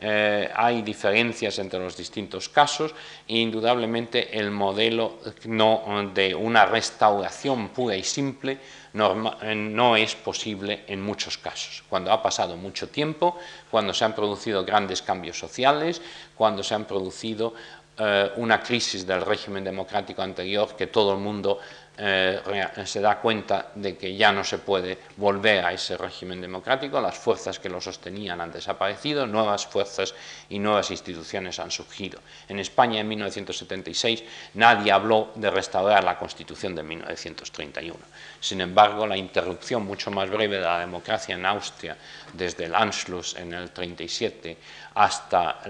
Eh, 0.02 0.50
hay 0.54 0.80
diferencias 0.80 1.58
entre 1.58 1.78
los 1.78 1.94
distintos 1.94 2.48
casos 2.48 2.94
e 3.28 3.36
indudablemente 3.36 4.38
el 4.38 4.50
modelo 4.50 5.18
no, 5.44 6.10
de 6.14 6.34
una 6.34 6.64
restauración 6.64 7.68
pura 7.68 7.94
y 7.94 8.02
simple 8.02 8.58
eh, 8.94 9.54
no 9.54 9.96
es 9.96 10.14
posible 10.14 10.84
en 10.86 11.02
muchos 11.02 11.36
casos. 11.36 11.84
Cuando 11.86 12.10
ha 12.12 12.22
pasado 12.22 12.56
mucho 12.56 12.88
tiempo, 12.88 13.36
cuando 13.70 13.92
se 13.92 14.06
han 14.06 14.14
producido 14.14 14.64
grandes 14.64 15.02
cambios 15.02 15.38
sociales, 15.38 16.00
cuando 16.34 16.62
se 16.62 16.74
han 16.74 16.86
producido 16.86 17.52
eh, 17.98 18.32
una 18.36 18.62
crisis 18.62 19.06
del 19.06 19.20
régimen 19.20 19.62
democrático 19.62 20.22
anterior 20.22 20.74
que 20.74 20.86
todo 20.86 21.12
el 21.12 21.18
mundo 21.18 21.58
eh, 22.02 22.40
se 22.86 23.00
da 23.00 23.20
cuenta 23.20 23.72
de 23.74 23.94
que 23.94 24.16
ya 24.16 24.32
no 24.32 24.42
se 24.42 24.56
puede 24.56 24.96
volver 25.18 25.66
a 25.66 25.72
ese 25.72 25.98
régimen 25.98 26.40
democrático, 26.40 26.98
las 26.98 27.18
fuerzas 27.18 27.58
que 27.58 27.68
lo 27.68 27.78
sostenían 27.78 28.40
han 28.40 28.50
desaparecido, 28.50 29.26
nuevas 29.26 29.66
fuerzas 29.66 30.14
y 30.48 30.58
nuevas 30.58 30.90
instituciones 30.90 31.58
han 31.58 31.70
surgido. 31.70 32.20
En 32.48 32.58
España 32.58 33.00
en 33.00 33.08
1976 33.08 34.24
nadie 34.54 34.92
habló 34.92 35.28
de 35.34 35.50
restaurar 35.50 36.02
la 36.02 36.18
Constitución 36.18 36.74
de 36.74 36.84
1931. 36.84 37.98
Sin 38.40 38.62
embargo, 38.62 39.06
la 39.06 39.18
interrupción 39.18 39.84
mucho 39.84 40.10
más 40.10 40.30
breve 40.30 40.56
de 40.56 40.62
la 40.62 40.78
democracia 40.78 41.34
en 41.34 41.44
Austria 41.44 41.98
desde 42.32 42.64
el 42.64 42.74
Anschluss 42.74 43.36
en 43.36 43.52
el 43.52 43.72
37 43.72 44.56
hasta 44.94 45.60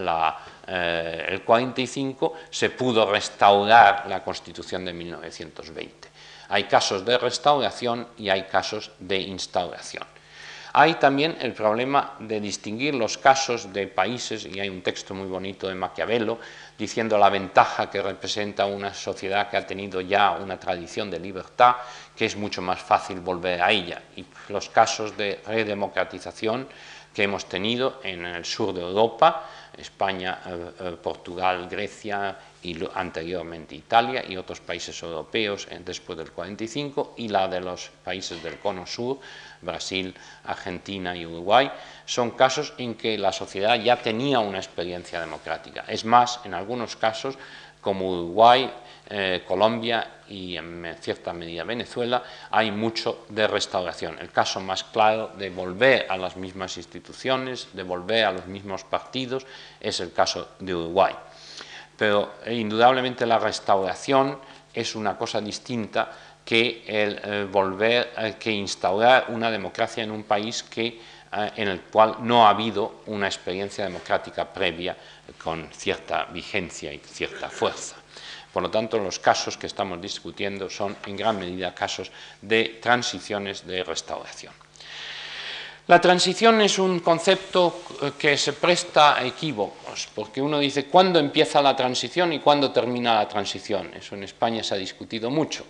eh, 0.68 1.26
el 1.28 1.42
45 1.42 2.34
se 2.48 2.70
pudo 2.70 3.10
restaurar 3.10 4.04
la 4.08 4.22
Constitución 4.22 4.84
de 4.84 4.92
1920. 4.92 6.09
Hay 6.50 6.64
casos 6.64 7.04
de 7.04 7.16
restauración 7.16 8.08
y 8.18 8.28
hay 8.28 8.42
casos 8.44 8.90
de 8.98 9.18
instauración. 9.18 10.04
Hay 10.72 10.94
también 10.94 11.36
el 11.40 11.52
problema 11.52 12.14
de 12.20 12.40
distinguir 12.40 12.94
los 12.94 13.18
casos 13.18 13.72
de 13.72 13.88
países, 13.88 14.46
y 14.46 14.60
hay 14.60 14.68
un 14.68 14.82
texto 14.82 15.14
muy 15.14 15.26
bonito 15.26 15.66
de 15.66 15.74
Maquiavelo 15.74 16.38
diciendo 16.78 17.18
la 17.18 17.28
ventaja 17.28 17.90
que 17.90 18.00
representa 18.00 18.66
una 18.66 18.94
sociedad 18.94 19.50
que 19.50 19.56
ha 19.56 19.66
tenido 19.66 20.00
ya 20.00 20.30
una 20.32 20.60
tradición 20.60 21.10
de 21.10 21.18
libertad, 21.18 21.74
que 22.14 22.26
es 22.26 22.36
mucho 22.36 22.62
más 22.62 22.80
fácil 22.80 23.18
volver 23.18 23.60
a 23.60 23.72
ella. 23.72 24.00
Y 24.16 24.24
los 24.48 24.68
casos 24.68 25.16
de 25.16 25.40
redemocratización 25.44 26.68
que 27.12 27.24
hemos 27.24 27.46
tenido 27.46 28.00
en 28.04 28.24
el 28.24 28.44
sur 28.44 28.72
de 28.72 28.82
Europa, 28.82 29.46
España, 29.76 30.40
eh, 30.46 30.70
eh, 30.80 30.96
Portugal, 31.02 31.68
Grecia 31.68 32.36
y 32.62 32.76
anteriormente 32.94 33.74
Italia 33.74 34.24
y 34.28 34.36
otros 34.36 34.60
países 34.60 35.02
europeos 35.02 35.66
después 35.84 36.18
del 36.18 36.30
45 36.30 37.14
y 37.16 37.28
la 37.28 37.48
de 37.48 37.60
los 37.60 37.90
países 38.04 38.42
del 38.42 38.58
cono 38.58 38.86
sur, 38.86 39.18
Brasil, 39.62 40.14
Argentina 40.44 41.16
y 41.16 41.26
Uruguay, 41.26 41.70
son 42.04 42.32
casos 42.32 42.74
en 42.78 42.94
que 42.94 43.16
la 43.16 43.32
sociedad 43.32 43.80
ya 43.80 43.96
tenía 43.96 44.40
una 44.40 44.58
experiencia 44.58 45.20
democrática. 45.20 45.84
Es 45.88 46.04
más, 46.04 46.40
en 46.44 46.54
algunos 46.54 46.96
casos, 46.96 47.38
como 47.80 48.10
Uruguay, 48.10 48.70
eh, 49.08 49.42
Colombia 49.46 50.06
y 50.28 50.56
en 50.56 50.96
cierta 51.00 51.32
medida 51.32 51.64
Venezuela, 51.64 52.22
hay 52.50 52.70
mucho 52.70 53.24
de 53.28 53.48
restauración. 53.48 54.18
El 54.20 54.30
caso 54.30 54.60
más 54.60 54.84
claro 54.84 55.32
de 55.36 55.50
volver 55.50 56.06
a 56.08 56.16
las 56.16 56.36
mismas 56.36 56.76
instituciones, 56.76 57.68
de 57.72 57.82
volver 57.82 58.26
a 58.26 58.32
los 58.32 58.46
mismos 58.46 58.84
partidos, 58.84 59.46
es 59.80 59.98
el 60.00 60.12
caso 60.12 60.50
de 60.60 60.74
Uruguay. 60.74 61.14
Pero 62.00 62.40
eh, 62.46 62.54
indudablemente 62.54 63.26
la 63.26 63.38
restauración 63.38 64.38
es 64.72 64.94
una 64.94 65.18
cosa 65.18 65.38
distinta 65.38 66.10
que 66.42 66.82
eh, 66.86 67.46
volver, 67.52 68.38
que 68.40 68.50
instaurar 68.50 69.26
una 69.28 69.50
democracia 69.50 70.02
en 70.02 70.10
un 70.10 70.22
país 70.22 70.62
que, 70.62 70.98
en 71.30 71.68
el 71.68 71.82
cual 71.82 72.16
no 72.20 72.46
ha 72.46 72.50
habido 72.50 73.02
una 73.06 73.26
experiencia 73.26 73.84
democrática 73.84 74.50
previa 74.50 74.96
con 75.44 75.68
cierta 75.72 76.24
vigencia 76.24 76.90
y 76.90 76.98
cierta 77.00 77.50
fuerza. 77.50 77.96
Por 78.50 78.62
lo 78.62 78.70
tanto, 78.70 78.98
los 78.98 79.18
casos 79.18 79.58
que 79.58 79.66
estamos 79.66 80.00
discutiendo 80.00 80.70
son 80.70 80.96
en 81.06 81.16
gran 81.16 81.38
medida 81.38 81.74
casos 81.74 82.10
de 82.40 82.80
transiciones 82.80 83.66
de 83.66 83.84
restauración. 83.84 84.54
La 85.90 86.00
transición 86.00 86.60
es 86.60 86.78
un 86.78 87.00
concepto 87.00 87.82
eh, 88.00 88.12
que 88.16 88.36
se 88.36 88.52
presta 88.52 89.18
a 89.18 89.24
equívocos, 89.26 90.06
porque 90.14 90.40
uno 90.40 90.60
dice 90.60 90.84
cuándo 90.84 91.18
empieza 91.18 91.60
la 91.60 91.74
transición 91.74 92.32
y 92.32 92.38
cuándo 92.38 92.70
termina 92.70 93.16
la 93.16 93.26
transición. 93.26 93.90
Eso 93.92 94.14
en 94.14 94.22
España 94.22 94.62
se 94.62 94.76
ha 94.76 94.78
discutido 94.78 95.30
mucho. 95.30 95.66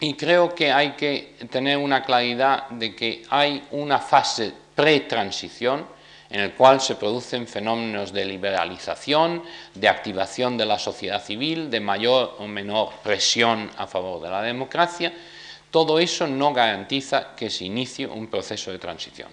Y 0.00 0.14
creo 0.14 0.52
que 0.52 0.72
hay 0.72 0.94
que 0.94 1.36
tener 1.48 1.78
una 1.78 2.02
claridad 2.02 2.70
de 2.70 2.96
que 2.96 3.22
hay 3.30 3.62
una 3.70 4.00
fase 4.00 4.52
pre-transición, 4.74 5.86
en 6.28 6.40
el 6.40 6.54
cual 6.54 6.80
se 6.80 6.96
producen 6.96 7.46
fenómenos 7.46 8.12
de 8.12 8.24
liberalización, 8.24 9.44
de 9.76 9.88
activación 9.88 10.58
de 10.58 10.66
la 10.66 10.80
sociedad 10.80 11.22
civil, 11.22 11.70
de 11.70 11.78
mayor 11.78 12.34
o 12.40 12.48
menor 12.48 12.94
presión 13.04 13.70
a 13.76 13.86
favor 13.86 14.20
de 14.20 14.28
la 14.28 14.42
democracia, 14.42 15.12
todo 15.70 15.98
eso 15.98 16.26
no 16.26 16.52
garantiza 16.52 17.34
que 17.36 17.50
se 17.50 17.64
inicie 17.64 18.06
un 18.06 18.26
proceso 18.26 18.70
de 18.72 18.78
transición. 18.78 19.28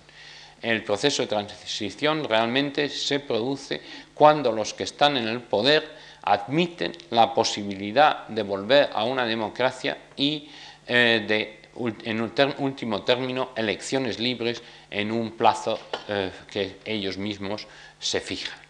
El 0.61 0.83
proceso 0.83 1.21
de 1.21 1.27
transición 1.27 2.23
realmente 2.23 2.89
se 2.89 3.19
produce 3.19 3.81
cuando 4.13 4.51
los 4.51 4.73
que 4.73 4.83
están 4.83 5.17
en 5.17 5.27
el 5.27 5.41
poder 5.41 5.95
admiten 6.23 6.93
la 7.11 7.33
posibilidad 7.33 8.27
de 8.27 8.43
volver 8.43 8.89
a 8.93 9.03
una 9.03 9.25
democracia 9.25 9.97
y 10.15 10.49
eh, 10.88 11.25
de 11.27 11.57
en 12.05 12.21
último 12.57 13.03
término, 13.03 13.51
elecciones 13.55 14.19
libres 14.19 14.63
en 14.89 15.11
un 15.11 15.31
plazo 15.31 15.79
eh, 16.07 16.31
que 16.49 16.77
ellos 16.85 17.17
mismos 17.17 17.67
se 17.99 18.19
fijan. 18.19 18.66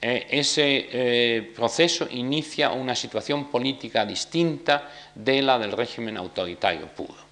Eh, 0.00 0.26
ese 0.30 0.88
eh, 0.92 1.52
proceso 1.54 2.06
inicia 2.10 2.70
una 2.70 2.94
situación 2.94 3.50
política 3.50 4.06
distinta 4.06 4.88
de 5.14 5.42
la 5.42 5.58
del 5.58 5.72
régimen 5.72 6.16
autoritario 6.16 6.86
puro. 6.86 7.28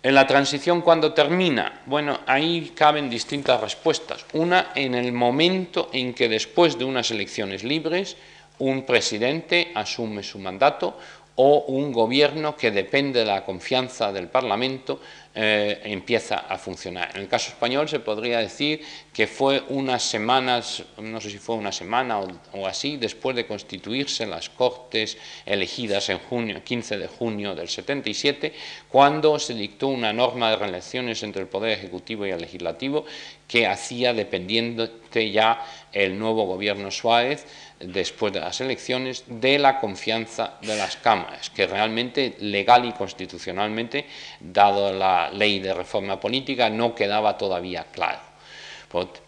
En 0.00 0.14
la 0.14 0.24
transición, 0.24 0.82
cuando 0.82 1.12
termina? 1.12 1.82
Bueno, 1.86 2.20
ahí 2.26 2.70
caben 2.76 3.10
distintas 3.10 3.60
respuestas. 3.60 4.24
Una, 4.34 4.70
en 4.76 4.94
el 4.94 5.10
momento 5.12 5.90
en 5.92 6.14
que 6.14 6.28
después 6.28 6.78
de 6.78 6.84
unas 6.84 7.10
elecciones 7.10 7.64
libres, 7.64 8.16
un 8.60 8.86
presidente 8.86 9.72
asume 9.74 10.22
su 10.22 10.38
mandato, 10.38 10.96
o 11.40 11.66
un 11.68 11.92
gobierno 11.92 12.56
que 12.56 12.72
depende 12.72 13.20
de 13.20 13.26
la 13.26 13.44
confianza 13.44 14.10
del 14.10 14.26
Parlamento 14.26 14.98
eh, 15.40 15.82
empieza 15.84 16.34
a 16.48 16.58
funcionar. 16.58 17.12
En 17.14 17.20
el 17.20 17.28
caso 17.28 17.50
español 17.50 17.88
se 17.88 18.00
podría 18.00 18.40
decir 18.40 18.80
que 19.12 19.28
fue 19.28 19.62
unas 19.68 20.02
semanas, 20.02 20.82
no 20.96 21.20
sé 21.20 21.30
si 21.30 21.38
fue 21.38 21.54
una 21.54 21.70
semana 21.70 22.18
o, 22.18 22.66
así, 22.66 22.96
después 22.96 23.36
de 23.36 23.46
constituirse 23.46 24.26
las 24.26 24.48
Cortes 24.48 25.16
elegidas 25.46 26.08
en 26.08 26.18
junio, 26.18 26.64
15 26.64 26.98
de 26.98 27.06
junio 27.06 27.54
del 27.54 27.68
77, 27.68 28.52
cuando 28.88 29.38
se 29.38 29.54
dictó 29.54 29.86
una 29.86 30.12
norma 30.12 30.50
de 30.50 30.56
relaciones 30.56 31.22
entre 31.22 31.42
el 31.42 31.48
Poder 31.48 31.78
Ejecutivo 31.78 32.26
y 32.26 32.30
el 32.30 32.40
Legislativo 32.40 33.04
que 33.46 33.68
hacía 33.68 34.12
dependiente 34.12 35.30
ya 35.30 35.64
el 35.92 36.18
nuevo 36.18 36.46
gobierno 36.46 36.90
Suárez 36.90 37.46
después 37.80 38.32
de 38.32 38.40
las 38.40 38.60
elecciones 38.60 39.24
de 39.26 39.58
la 39.58 39.78
confianza 39.78 40.54
de 40.60 40.76
las 40.76 40.96
cámaras, 40.96 41.50
que 41.50 41.66
realmente 41.66 42.36
legal 42.40 42.84
y 42.84 42.92
constitucionalmente, 42.92 44.06
dado 44.40 44.92
la 44.92 45.30
ley 45.30 45.60
de 45.60 45.74
reforma 45.74 46.18
política, 46.18 46.68
no 46.70 46.94
quedaba 46.94 47.36
todavía 47.36 47.86
claro. 47.92 48.28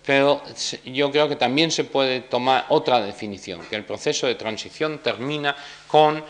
Pero 0.06 0.42
yo 0.86 1.10
creo 1.10 1.28
que 1.28 1.36
también 1.36 1.70
se 1.70 1.84
puede 1.84 2.20
tomar 2.20 2.64
otra 2.70 3.02
definición, 3.02 3.60
que 3.68 3.76
el 3.76 3.84
proceso 3.84 4.26
de 4.26 4.34
transición 4.34 5.00
termina 5.02 5.54
con, 5.86 6.16
eh, 6.16 6.22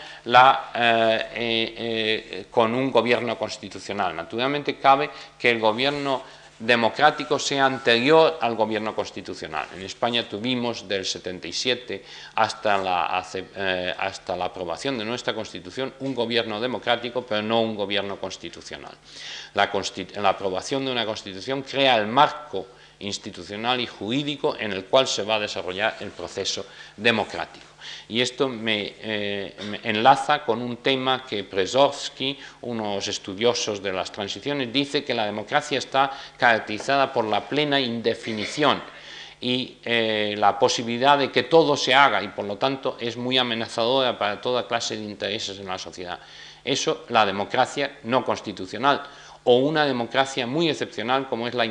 eh, 0.75 2.45
eh, 2.45 2.45
un 2.53 2.91
gobierno 2.91 3.37
constitucional. 3.37 4.13
Naturalmente 4.15 4.77
cabe 4.77 5.09
que 5.39 5.49
el 5.49 5.59
gobierno 5.59 6.23
democrático 6.61 7.39
sea 7.39 7.65
anterior 7.65 8.37
al 8.39 8.55
gobierno 8.55 8.95
constitucional. 8.95 9.67
En 9.75 9.81
España 9.81 10.27
tuvimos 10.29 10.87
del 10.87 11.05
77 11.05 12.03
hasta 12.35 12.77
la, 12.77 13.25
eh, 13.33 13.93
hasta 13.97 14.35
la 14.35 14.45
aprobación 14.45 14.97
de 14.97 15.05
nuestra 15.05 15.33
Constitución 15.33 15.93
un 15.99 16.13
gobierno 16.13 16.61
democrático, 16.61 17.25
pero 17.25 17.41
no 17.41 17.61
un 17.61 17.75
gobierno 17.75 18.19
constitucional. 18.19 18.93
La, 19.53 19.71
la 20.21 20.29
aprobación 20.29 20.85
de 20.85 20.91
una 20.91 21.05
Constitución 21.05 21.63
crea 21.63 21.97
el 21.97 22.07
marco 22.07 22.67
institucional 22.99 23.79
y 23.79 23.87
jurídico 23.87 24.55
en 24.57 24.71
el 24.71 24.85
cual 24.85 25.07
se 25.07 25.23
va 25.23 25.35
a 25.35 25.39
desarrollar 25.39 25.97
el 26.01 26.11
proceso 26.11 26.65
democrático. 26.95 27.70
Y 28.09 28.21
esto 28.21 28.51
eh, 28.65 29.55
me, 29.69 29.79
enlaza 29.83 30.43
con 30.43 30.61
un 30.61 30.77
tema 30.77 31.25
que 31.25 31.43
Przewalski, 31.43 32.37
unos 32.61 33.07
estudiosos 33.07 33.81
de 33.81 33.93
las 33.93 34.11
transiciones, 34.11 34.71
dice 34.71 35.03
que 35.03 35.13
la 35.13 35.25
democracia 35.25 35.77
está 35.77 36.11
caracterizada 36.37 37.11
por 37.11 37.25
la 37.25 37.47
plena 37.47 37.79
indefinición 37.79 38.81
y 39.39 39.77
eh, 39.83 40.35
la 40.37 40.59
posibilidad 40.59 41.17
de 41.17 41.31
que 41.31 41.43
todo 41.43 41.75
se 41.75 41.95
haga 41.95 42.21
y 42.21 42.27
por 42.27 42.45
lo 42.45 42.57
tanto 42.57 42.97
es 42.99 43.17
muy 43.17 43.37
amenazadora 43.37 44.17
para 44.17 44.39
toda 44.39 44.67
clase 44.67 44.95
de 44.95 45.03
intereses 45.03 45.59
en 45.59 45.67
la 45.67 45.79
sociedad. 45.79 46.19
Eso, 46.63 47.05
la 47.09 47.25
democracia 47.25 47.99
no 48.03 48.23
constitucional 48.23 49.01
o 49.43 49.57
una 49.57 49.85
democracia 49.85 50.45
muy 50.45 50.69
excepcional 50.69 51.27
como 51.27 51.47
es 51.47 51.55
la 51.55 51.65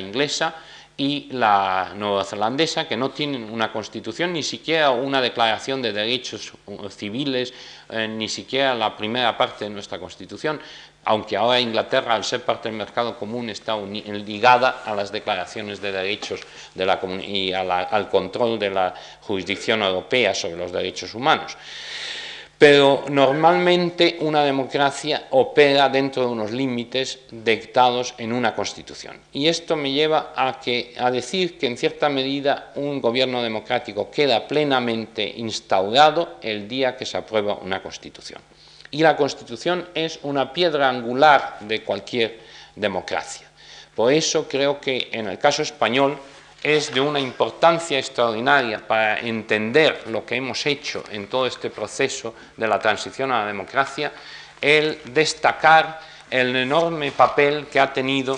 inglesa, 0.00 0.56
y 0.96 1.28
la 1.32 1.92
neozelandesa, 1.94 2.88
que 2.88 2.96
no 2.96 3.10
tienen 3.10 3.50
una 3.50 3.70
constitución, 3.70 4.32
ni 4.32 4.42
siquiera 4.42 4.90
una 4.90 5.20
declaración 5.20 5.82
de 5.82 5.92
derechos 5.92 6.52
civiles, 6.90 7.52
eh, 7.90 8.08
ni 8.08 8.28
siquiera 8.28 8.74
la 8.74 8.96
primera 8.96 9.36
parte 9.36 9.64
de 9.64 9.70
nuestra 9.70 9.98
constitución, 9.98 10.58
aunque 11.04 11.36
ahora 11.36 11.60
Inglaterra, 11.60 12.14
al 12.14 12.24
ser 12.24 12.42
parte 12.42 12.68
del 12.68 12.78
mercado 12.78 13.16
común, 13.16 13.50
está 13.50 13.76
ligada 13.76 14.82
a 14.84 14.94
las 14.94 15.12
declaraciones 15.12 15.80
de 15.80 15.92
derechos 15.92 16.40
de 16.74 16.86
la 16.86 16.98
y 17.22 17.52
al 17.52 18.08
control 18.08 18.58
de 18.58 18.70
la 18.70 18.94
jurisdicción 19.20 19.82
europea 19.82 20.34
sobre 20.34 20.56
los 20.56 20.72
derechos 20.72 21.14
humanos. 21.14 21.56
Pero 22.58 23.04
normalmente 23.10 24.16
una 24.20 24.42
democracia 24.42 25.26
opera 25.30 25.90
dentro 25.90 26.22
de 26.22 26.28
unos 26.28 26.52
límites 26.52 27.18
dictados 27.30 28.14
en 28.16 28.32
una 28.32 28.54
constitución. 28.54 29.18
Y 29.32 29.48
esto 29.48 29.76
me 29.76 29.92
lleva 29.92 30.32
a, 30.34 31.10
decir 31.10 31.58
que 31.58 31.66
en 31.66 31.76
cierta 31.76 32.08
medida 32.08 32.72
un 32.76 33.02
gobierno 33.02 33.42
democrático 33.42 34.10
queda 34.10 34.48
plenamente 34.48 35.22
instaurado 35.36 36.38
el 36.40 36.66
día 36.66 36.96
que 36.96 37.04
se 37.04 37.18
aprueba 37.18 37.58
una 37.60 37.82
constitución. 37.82 38.40
Y 38.90 39.02
la 39.02 39.16
constitución 39.16 39.88
es 39.94 40.18
una 40.22 40.54
piedra 40.54 40.88
angular 40.88 41.58
de 41.60 41.82
cualquier 41.82 42.40
democracia. 42.74 43.46
Por 43.94 44.12
eso 44.12 44.48
creo 44.48 44.80
que 44.80 45.10
en 45.12 45.28
el 45.28 45.38
caso 45.38 45.60
español 45.60 46.18
es 46.66 46.92
de 46.92 47.00
una 47.00 47.20
importancia 47.20 47.96
extraordinaria 47.96 48.84
para 48.84 49.20
entender 49.20 50.02
lo 50.08 50.26
que 50.26 50.34
hemos 50.34 50.66
hecho 50.66 51.04
en 51.12 51.28
todo 51.28 51.46
este 51.46 51.70
proceso 51.70 52.34
de 52.56 52.66
la 52.66 52.80
transición 52.80 53.30
a 53.30 53.42
la 53.42 53.46
democracia, 53.46 54.10
el 54.60 54.98
destacar 55.04 56.00
el 56.28 56.56
enorme 56.56 57.12
papel 57.12 57.68
que 57.68 57.78
ha 57.78 57.92
tenido 57.92 58.36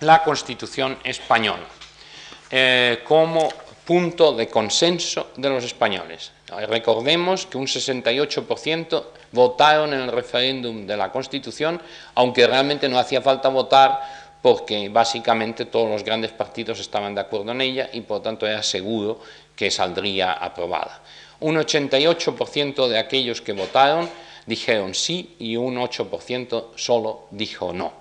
la 0.00 0.24
Constitución 0.24 0.98
española 1.04 1.62
eh, 2.50 3.04
como 3.04 3.48
punto 3.84 4.32
de 4.32 4.48
consenso 4.48 5.30
de 5.36 5.48
los 5.48 5.62
españoles. 5.62 6.32
Recordemos 6.66 7.46
que 7.46 7.56
un 7.56 7.66
68% 7.66 9.04
votaron 9.30 9.94
en 9.94 10.00
el 10.00 10.10
referéndum 10.10 10.88
de 10.88 10.96
la 10.96 11.12
Constitución, 11.12 11.80
aunque 12.16 12.48
realmente 12.48 12.88
no 12.88 12.98
hacía 12.98 13.22
falta 13.22 13.48
votar 13.48 14.27
porque 14.42 14.88
básicamente 14.88 15.66
todos 15.66 15.90
los 15.90 16.04
grandes 16.04 16.32
partidos 16.32 16.80
estaban 16.80 17.14
de 17.14 17.20
acuerdo 17.20 17.52
en 17.52 17.60
ella 17.60 17.90
y 17.92 18.02
por 18.02 18.22
tanto 18.22 18.46
era 18.46 18.62
seguro 18.62 19.20
que 19.56 19.70
saldría 19.70 20.32
aprobada. 20.32 21.02
Un 21.40 21.56
88% 21.56 22.88
de 22.88 22.98
aquellos 22.98 23.40
que 23.40 23.52
votaron 23.52 24.08
dijeron 24.46 24.94
sí 24.94 25.36
y 25.38 25.56
un 25.56 25.76
8% 25.76 26.76
solo 26.76 27.26
dijo 27.30 27.72
no. 27.72 27.92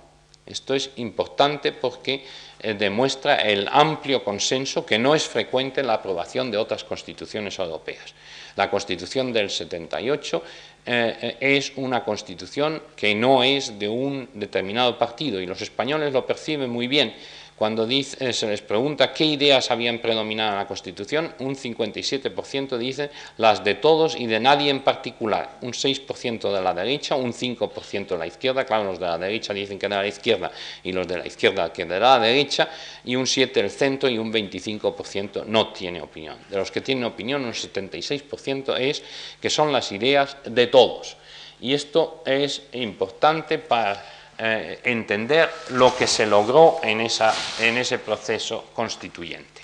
Esto 0.45 0.73
es 0.73 0.91
importante 0.95 1.73
porque 1.73 2.23
eh, 2.59 2.73
demuestra 2.73 3.35
el 3.35 3.67
amplio 3.69 4.23
consenso 4.23 4.85
que 4.85 4.97
no 4.97 5.13
es 5.13 5.27
frecuente 5.27 5.81
en 5.81 5.87
la 5.87 5.95
aprobación 5.95 6.49
de 6.49 6.57
otras 6.57 6.83
constituciones 6.85 7.59
europeas. 7.59 8.13
La 8.55 8.71
Constitución 8.71 9.31
del 9.33 9.49
78 9.49 10.43
eh, 10.89 11.17
eh, 11.21 11.57
es 11.57 11.73
una 11.75 12.05
constitución 12.05 12.81
que 12.95 13.13
no 13.13 13.43
es 13.43 13.77
de 13.77 13.89
un 13.89 14.29
determinado 14.33 14.97
partido 14.97 15.41
y 15.41 15.45
los 15.45 15.61
españoles 15.61 16.13
lo 16.13 16.25
perciben 16.25 16.69
muy 16.69 16.87
bien 16.87 17.13
cuando 17.57 17.87
dice, 17.87 18.29
eh, 18.29 18.33
se 18.33 18.45
les 18.45 18.61
pregunta 18.61 19.11
qué 19.11 19.25
ideas 19.25 19.71
habían 19.71 19.97
predominado 19.97 20.51
en 20.51 20.57
la 20.59 20.67
Constitución, 20.67 21.33
un 21.39 21.55
57% 21.55 22.77
dice 22.77 23.09
las 23.37 23.63
de 23.63 23.73
todos 23.73 24.15
y 24.15 24.27
de 24.27 24.39
nadie 24.39 24.69
en 24.69 24.83
particular, 24.83 25.57
un 25.61 25.73
6% 25.73 26.53
de 26.53 26.61
la 26.61 26.75
derecha, 26.75 27.15
un 27.15 27.33
5% 27.33 28.09
de 28.09 28.17
la 28.17 28.27
izquierda, 28.27 28.63
claro, 28.63 28.83
los 28.83 28.99
de 28.99 29.07
la 29.07 29.17
derecha 29.17 29.55
dicen 29.55 29.79
que 29.79 29.89
de 29.89 29.95
la 29.95 30.05
izquierda 30.05 30.51
y 30.83 30.91
los 30.91 31.07
de 31.07 31.17
la 31.17 31.25
izquierda 31.25 31.73
que 31.73 31.85
de 31.85 31.99
la 31.99 32.19
derecha, 32.19 32.69
y 33.03 33.15
un 33.15 33.25
7% 33.25 33.51
del 33.53 33.71
centro 33.71 34.07
y 34.07 34.19
un 34.19 34.31
25% 34.31 35.45
no 35.45 35.73
tiene 35.73 35.99
opinión. 35.99 36.37
De 36.51 36.57
los 36.57 36.69
que 36.69 36.81
tienen 36.81 37.05
opinión, 37.05 37.43
un 37.43 37.53
76% 37.53 38.77
es 38.77 39.01
que 39.41 39.49
son 39.49 39.71
las 39.71 39.91
ideas 39.91 40.37
de 40.45 40.67
todos. 40.67 41.17
Y 41.59 41.73
esto 41.73 42.21
es 42.23 42.61
importante 42.73 43.57
para 43.57 44.16
eh, 44.39 44.81
entender 44.83 45.49
lo 45.69 45.95
que 45.95 46.05
se 46.05 46.25
logró 46.25 46.79
en, 46.83 47.01
ese 47.01 47.99
proceso 47.99 48.65
constituyente. 48.73 49.61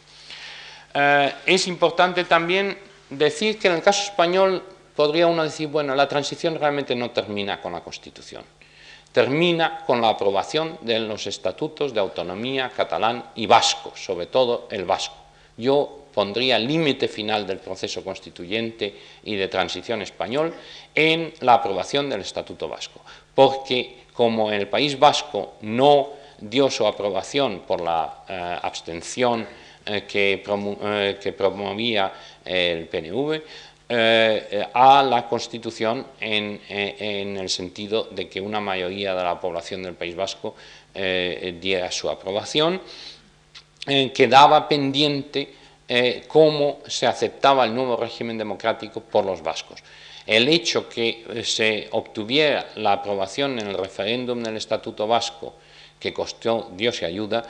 Eh, 0.94 1.34
es 1.46 1.68
importante 1.68 2.24
también 2.24 2.78
decir 3.10 3.60
que 3.60 3.68
en 3.68 3.76
el 3.76 3.84
caso 3.84 4.04
español 4.04 4.64
podría 4.96 5.28
uno 5.28 5.44
decir, 5.44 5.68
bueno, 5.68 5.96
la 5.96 6.08
transición 6.08 6.56
realmente 6.60 6.96
no 6.96 7.12
termina 7.12 7.62
con 7.62 7.74
la 7.74 7.82
Constitución, 7.82 8.44
termina 9.12 9.84
con 9.86 10.02
la 10.02 10.10
aprobación 10.10 10.80
de 10.82 11.00
los 11.00 11.28
estatutos 11.28 11.94
de 11.94 12.00
autonomía 12.00 12.70
catalán 12.70 13.32
y 13.36 13.46
vasco, 13.46 13.94
sobre 13.96 14.28
todo 14.28 14.68
el 14.72 14.86
vasco. 14.86 15.16
Yo 15.56 16.06
pondría 16.14 16.60
límite 16.60 17.08
final 17.08 17.46
del 17.46 17.60
proceso 17.60 18.04
constituyente 18.04 18.96
y 19.24 19.36
de 19.36 19.48
transición 19.48 20.02
español 20.02 20.54
en 20.94 21.34
la 21.42 21.56
aprobación 21.56 22.10
del 22.10 22.22
Estatuto 22.22 22.70
Vasco, 22.70 23.02
porque 23.34 24.03
como 24.14 24.52
el 24.52 24.68
País 24.68 24.98
Vasco 24.98 25.56
no 25.62 26.10
dio 26.40 26.70
su 26.70 26.86
aprobación 26.86 27.62
por 27.68 27.82
la 27.82 28.24
eh, 28.28 28.58
abstención 28.62 29.42
eh, 29.86 30.06
eh, 30.14 31.18
que, 31.22 31.34
promovía 31.34 32.14
el 32.46 32.88
PNV, 32.88 33.42
a 34.74 35.04
la 35.04 35.28
Constitución 35.28 36.08
en, 36.20 36.60
el 37.38 37.50
sentido 37.50 38.06
de 38.06 38.28
que 38.28 38.42
una 38.42 38.60
mayoría 38.60 39.14
de 39.14 39.24
la 39.24 39.40
población 39.40 39.84
del 39.84 39.94
País 39.94 40.16
Vasco 40.16 40.56
diera 40.94 41.92
su 41.92 42.10
aprobación, 42.10 42.82
quedaba 43.86 44.68
pendiente 44.68 45.54
cómo 46.28 46.80
se 46.88 47.06
aceptaba 47.06 47.66
el 47.66 47.76
nuevo 47.76 47.96
régimen 47.98 48.38
democrático 48.38 49.02
por 49.02 49.26
los 49.26 49.44
vascos. 49.44 49.84
El 50.26 50.48
hecho 50.48 50.88
que 50.88 51.26
eh, 51.30 51.44
se 51.44 51.88
obtuviera 51.92 52.68
la 52.76 52.94
aprobación 52.94 53.60
en 53.60 53.68
el 53.68 53.78
referéndum 53.78 54.42
del 54.42 54.56
Estatuto 54.58 55.06
Vasco, 55.06 55.56
que 56.00 56.14
costó 56.14 56.72
Dios 56.76 57.02
y 57.02 57.06
ayuda, 57.06 57.44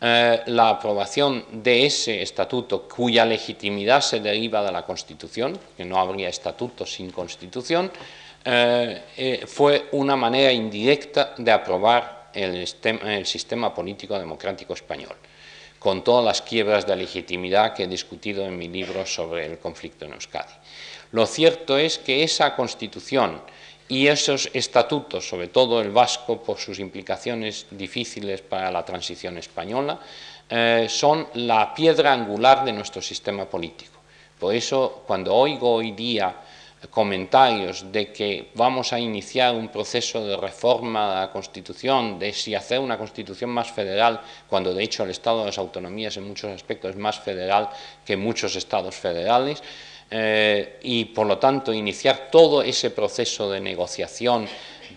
eh, 0.00 0.42
la 0.46 0.68
aprobación 0.68 1.44
de 1.50 1.86
ese 1.86 2.22
estatuto 2.22 2.86
cuya 2.86 3.24
legitimidad 3.24 4.00
se 4.02 4.20
deriva 4.20 4.62
de 4.62 4.72
la 4.72 4.84
Constitución, 4.84 5.58
que 5.76 5.84
no 5.84 5.98
habría 5.98 6.28
estatuto 6.28 6.84
sin 6.84 7.10
Constitución, 7.10 7.90
eh, 8.44 9.44
fue 9.46 9.88
una 9.92 10.16
manera 10.16 10.52
indirecta 10.52 11.34
de 11.36 11.50
aprobar 11.50 12.30
el 12.32 12.66
sistema 13.26 13.74
político 13.74 14.18
democrático 14.18 14.74
español, 14.74 15.16
con 15.88 16.04
todas 16.04 16.22
las 16.22 16.42
quiebras 16.42 16.86
de 16.86 16.94
legitimidad 16.96 17.72
que 17.72 17.84
he 17.84 17.88
discutido 17.88 18.44
en 18.44 18.58
mi 18.58 18.68
libro 18.68 19.06
sobre 19.06 19.46
el 19.46 19.58
conflicto 19.58 20.04
en 20.04 20.12
Euskadi. 20.12 20.52
Lo 21.12 21.24
cierto 21.24 21.78
es 21.78 21.96
que 21.96 22.22
esa 22.22 22.54
constitución 22.54 23.40
y 23.88 24.06
esos 24.06 24.50
estatutos, 24.52 25.26
sobre 25.26 25.48
todo 25.48 25.80
el 25.80 25.90
vasco 25.90 26.42
por 26.42 26.58
sus 26.58 26.78
implicaciones 26.78 27.64
difíciles 27.70 28.42
para 28.42 28.70
la 28.70 28.84
transición 28.84 29.38
española, 29.38 29.98
eh, 30.50 30.88
son 30.90 31.26
la 31.36 31.72
piedra 31.72 32.12
angular 32.12 32.66
de 32.66 32.74
nuestro 32.74 33.00
sistema 33.00 33.46
político. 33.46 33.98
Por 34.38 34.54
eso, 34.54 35.04
cuando 35.06 35.34
oigo 35.34 35.72
hoy 35.72 35.92
día 35.92 36.36
comentarios 36.90 37.90
de 37.90 38.12
que 38.12 38.50
vamos 38.54 38.92
a 38.92 39.00
iniciar 39.00 39.54
un 39.54 39.68
proceso 39.68 40.24
de 40.24 40.36
reforma 40.36 41.08
de 41.08 41.20
la 41.22 41.32
Constitución, 41.32 42.18
de 42.18 42.32
si 42.32 42.54
hacer 42.54 42.78
una 42.78 42.96
Constitución 42.96 43.50
más 43.50 43.70
federal, 43.72 44.20
cuando 44.48 44.72
de 44.72 44.84
hecho 44.84 45.02
el 45.02 45.10
Estado 45.10 45.40
de 45.40 45.46
las 45.46 45.58
Autonomías 45.58 46.16
en 46.16 46.28
muchos 46.28 46.52
aspectos 46.52 46.90
es 46.90 46.96
más 46.96 47.18
federal 47.18 47.68
que 48.04 48.16
muchos 48.16 48.54
estados 48.54 48.94
federales, 48.94 49.62
eh, 50.10 50.78
y 50.82 51.06
por 51.06 51.26
lo 51.26 51.36
tanto 51.36 51.72
iniciar 51.72 52.28
todo 52.30 52.62
ese 52.62 52.90
proceso 52.90 53.50
de 53.50 53.60
negociación 53.60 54.48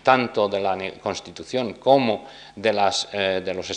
tanto 0.03 0.47
de 0.47 0.59
la 0.59 0.77
Constitución 1.01 1.73
como 1.73 2.27
de, 2.55 2.73
las, 2.73 3.07
eh, 3.11 3.41
de 3.43 3.53
los 3.53 3.67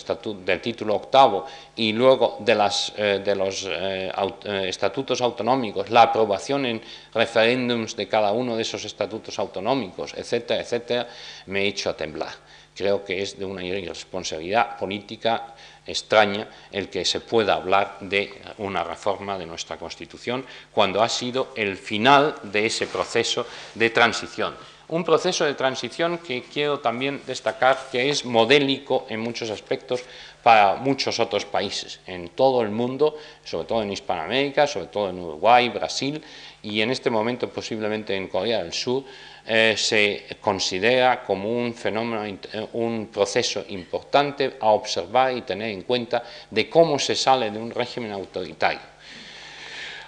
del 0.44 0.60
título 0.60 0.96
octavo 0.96 1.46
y 1.76 1.92
luego 1.92 2.38
de, 2.40 2.54
las, 2.54 2.92
eh, 2.96 3.20
de 3.24 3.34
los 3.34 3.64
estatutos 3.64 5.20
autonómicos, 5.20 5.90
la 5.90 6.02
aprobación 6.02 6.66
en 6.66 6.80
referéndums 7.12 7.96
de 7.96 8.08
cada 8.08 8.32
uno 8.32 8.56
de 8.56 8.62
esos 8.62 8.84
estatutos 8.84 9.38
autonómicos, 9.38 10.14
etcétera, 10.14 10.60
etcétera, 10.60 11.08
me 11.46 11.62
he 11.62 11.68
hecho 11.68 11.90
a 11.90 11.96
temblar. 11.96 12.32
Creo 12.74 13.04
que 13.04 13.22
es 13.22 13.38
de 13.38 13.44
una 13.44 13.62
irresponsabilidad 13.62 14.76
política 14.76 15.54
extraña 15.86 16.48
el 16.72 16.88
que 16.88 17.04
se 17.04 17.20
pueda 17.20 17.54
hablar 17.54 17.98
de 18.00 18.34
una 18.58 18.82
reforma 18.82 19.38
de 19.38 19.46
nuestra 19.46 19.76
Constitución 19.76 20.44
cuando 20.72 21.02
ha 21.02 21.08
sido 21.08 21.52
el 21.56 21.76
final 21.76 22.34
de 22.42 22.66
ese 22.66 22.86
proceso 22.86 23.46
de 23.74 23.90
transición. 23.90 24.56
Un 24.88 25.04
proceso 25.04 25.44
de 25.44 25.54
transición 25.54 26.18
que 26.18 26.42
quiero 26.42 26.80
también 26.80 27.22
destacar 27.26 27.78
que 27.90 28.10
es 28.10 28.24
modélico 28.24 29.06
en 29.08 29.20
muchos 29.20 29.50
aspectos 29.50 30.02
para 30.42 30.76
muchos 30.76 31.18
otros 31.20 31.46
países, 31.46 32.00
en 32.06 32.28
todo 32.28 32.60
el 32.60 32.68
mundo, 32.70 33.16
sobre 33.44 33.66
todo 33.66 33.82
en 33.82 33.92
Hispanoamérica, 33.92 34.66
sobre 34.66 34.88
todo 34.88 35.08
en 35.08 35.18
Uruguay, 35.18 35.70
Brasil 35.70 36.22
y 36.62 36.82
en 36.82 36.90
este 36.90 37.08
momento 37.08 37.48
posiblemente 37.48 38.14
en 38.14 38.28
Corea 38.28 38.62
del 38.62 38.72
Sur, 38.72 39.04
eh, 39.46 39.74
se 39.76 40.24
considera 40.40 41.22
como 41.22 41.50
un 41.50 41.74
fenómeno, 41.74 42.24
eh, 42.26 42.68
un 42.74 43.08
proceso 43.12 43.64
importante 43.68 44.56
a 44.60 44.68
observar 44.68 45.36
y 45.36 45.42
tener 45.42 45.70
en 45.70 45.82
cuenta 45.82 46.22
de 46.50 46.68
cómo 46.68 46.98
se 46.98 47.14
sale 47.14 47.50
de 47.50 47.58
un 47.58 47.70
régimen 47.70 48.12
autoritario. 48.12 48.93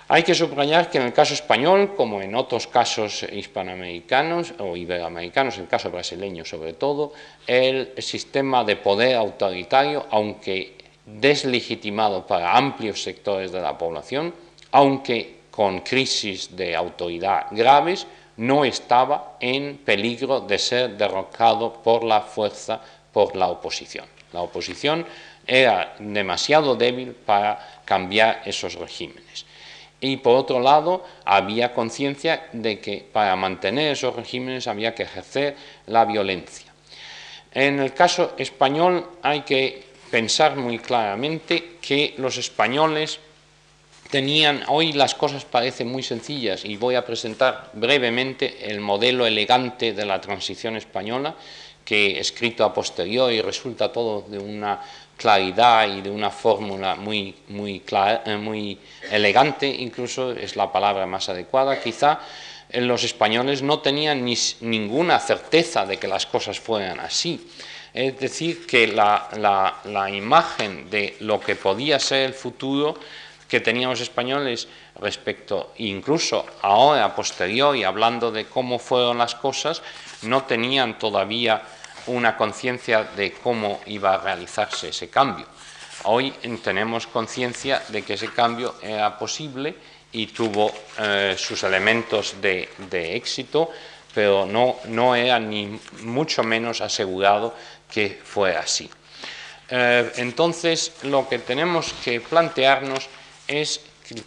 Hay 0.08 0.22
que 0.22 0.36
subrayar 0.36 0.88
que 0.88 0.98
en 0.98 1.04
el 1.04 1.12
caso 1.12 1.34
español, 1.34 1.96
como 1.96 2.22
en 2.22 2.36
otros 2.36 2.68
casos 2.68 3.24
hispanoamericanos 3.24 4.54
o 4.60 4.76
iberoamericanos, 4.76 5.58
el 5.58 5.66
caso 5.66 5.90
brasileño 5.90 6.44
sobre 6.44 6.74
todo, 6.74 7.12
el 7.44 7.90
sistema 7.98 8.62
de 8.62 8.76
poder 8.76 9.16
autoritario, 9.16 10.06
aunque 10.10 10.76
deslegitimado 11.04 12.24
para 12.24 12.56
amplios 12.56 13.02
sectores 13.02 13.50
de 13.50 13.60
la 13.60 13.76
población, 13.76 14.32
aunque 14.70 15.38
con 15.50 15.80
crisis 15.80 16.54
de 16.54 16.76
autoridad 16.76 17.46
graves, 17.50 18.06
no 18.36 18.64
estaba 18.64 19.36
en 19.40 19.78
peligro 19.78 20.38
de 20.38 20.58
ser 20.58 20.96
derrocado 20.96 21.82
por 21.82 22.04
la 22.04 22.20
fuerza, 22.20 22.80
por 23.12 23.34
la 23.34 23.48
oposición. 23.48 24.06
La 24.32 24.42
oposición 24.42 25.04
era 25.44 25.96
demasiado 25.98 26.76
débil 26.76 27.10
para 27.10 27.82
cambiar 27.84 28.42
esos 28.44 28.74
regímenes 28.74 29.45
y 30.00 30.18
por 30.18 30.36
otro 30.36 30.60
lado 30.60 31.04
había 31.24 31.72
conciencia 31.72 32.48
de 32.52 32.80
que 32.80 33.04
para 33.12 33.36
mantener 33.36 33.92
esos 33.92 34.14
regímenes 34.14 34.66
había 34.66 34.94
que 34.94 35.04
ejercer 35.04 35.56
la 35.86 36.04
violencia. 36.04 36.72
En 37.52 37.80
el 37.80 37.94
caso 37.94 38.34
español 38.36 39.06
hay 39.22 39.42
que 39.42 39.84
pensar 40.10 40.56
muy 40.56 40.78
claramente 40.78 41.78
que 41.80 42.14
los 42.18 42.36
españoles 42.36 43.18
tenían, 44.10 44.62
hoy 44.68 44.92
las 44.92 45.14
cosas 45.14 45.44
parecen 45.44 45.88
muy 45.88 46.02
sencillas 46.02 46.64
y 46.64 46.76
voy 46.76 46.94
a 46.94 47.04
presentar 47.04 47.70
brevemente 47.72 48.70
el 48.70 48.80
modelo 48.80 49.26
elegante 49.26 49.92
de 49.92 50.04
la 50.04 50.20
transición 50.20 50.76
española, 50.76 51.34
que 51.84 52.18
escrito 52.18 52.64
a 52.64 52.74
posteriori 52.74 53.40
resulta 53.40 53.92
todo 53.92 54.22
de 54.28 54.38
una 54.38 54.80
claridad 55.16 55.88
y 55.88 56.02
de 56.02 56.10
una 56.10 56.30
fórmula 56.30 56.94
muy, 56.94 57.34
muy, 57.48 57.82
eh, 57.90 58.36
muy 58.36 58.78
elegante, 59.10 59.66
incluso 59.66 60.32
es 60.32 60.56
la 60.56 60.70
palabra 60.70 61.06
más 61.06 61.28
adecuada, 61.28 61.80
quizá 61.80 62.20
los 62.72 63.04
españoles 63.04 63.62
no 63.62 63.78
tenían 63.78 64.24
ni, 64.24 64.36
ninguna 64.60 65.18
certeza 65.18 65.86
de 65.86 65.98
que 65.98 66.08
las 66.08 66.26
cosas 66.26 66.58
fueran 66.58 67.00
así. 67.00 67.48
Es 67.94 68.18
decir, 68.18 68.66
que 68.66 68.88
la, 68.88 69.28
la, 69.84 70.10
imagen 70.10 70.90
de 70.90 71.16
lo 71.20 71.40
que 71.40 71.56
podía 71.56 71.98
ser 71.98 72.26
el 72.26 72.34
futuro 72.34 72.94
que 73.48 73.60
teníamos 73.60 74.00
españoles 74.00 74.68
respecto, 75.00 75.72
incluso 75.78 76.44
ahora, 76.60 77.06
a 77.06 77.14
posteriori, 77.14 77.84
hablando 77.84 78.30
de 78.30 78.44
cómo 78.44 78.78
fueron 78.78 79.16
las 79.16 79.34
cosas, 79.34 79.82
no 80.22 80.42
tenían 80.42 80.98
todavía 80.98 81.62
una 82.06 82.36
conciencia 82.36 83.04
de 83.04 83.32
cómo 83.32 83.80
iba 83.86 84.14
a 84.14 84.18
realizarse 84.18 84.88
ese 84.88 85.08
cambio. 85.08 85.46
Hoy 86.04 86.30
tenemos 86.62 87.06
conciencia 87.06 87.82
de 87.88 88.02
que 88.02 88.14
ese 88.14 88.28
cambio 88.28 88.76
era 88.82 89.18
posible 89.18 89.74
y 90.12 90.28
tuvo 90.28 90.72
eh, 90.98 91.34
sus 91.38 91.62
elementos 91.64 92.36
de, 92.40 92.68
éxito, 93.16 93.70
pero 94.14 94.46
no, 94.46 95.14
era 95.14 95.38
ni 95.40 95.78
mucho 96.02 96.42
menos 96.42 96.80
asegurado 96.80 97.54
que 97.90 98.20
fuera 98.22 98.60
así. 98.60 98.88
Eh, 99.68 100.12
entonces, 100.16 100.92
lo 101.02 101.28
que 101.28 101.40
tenemos 101.40 101.92
que 102.04 102.20
plantearnos 102.20 103.08
es 103.48 103.80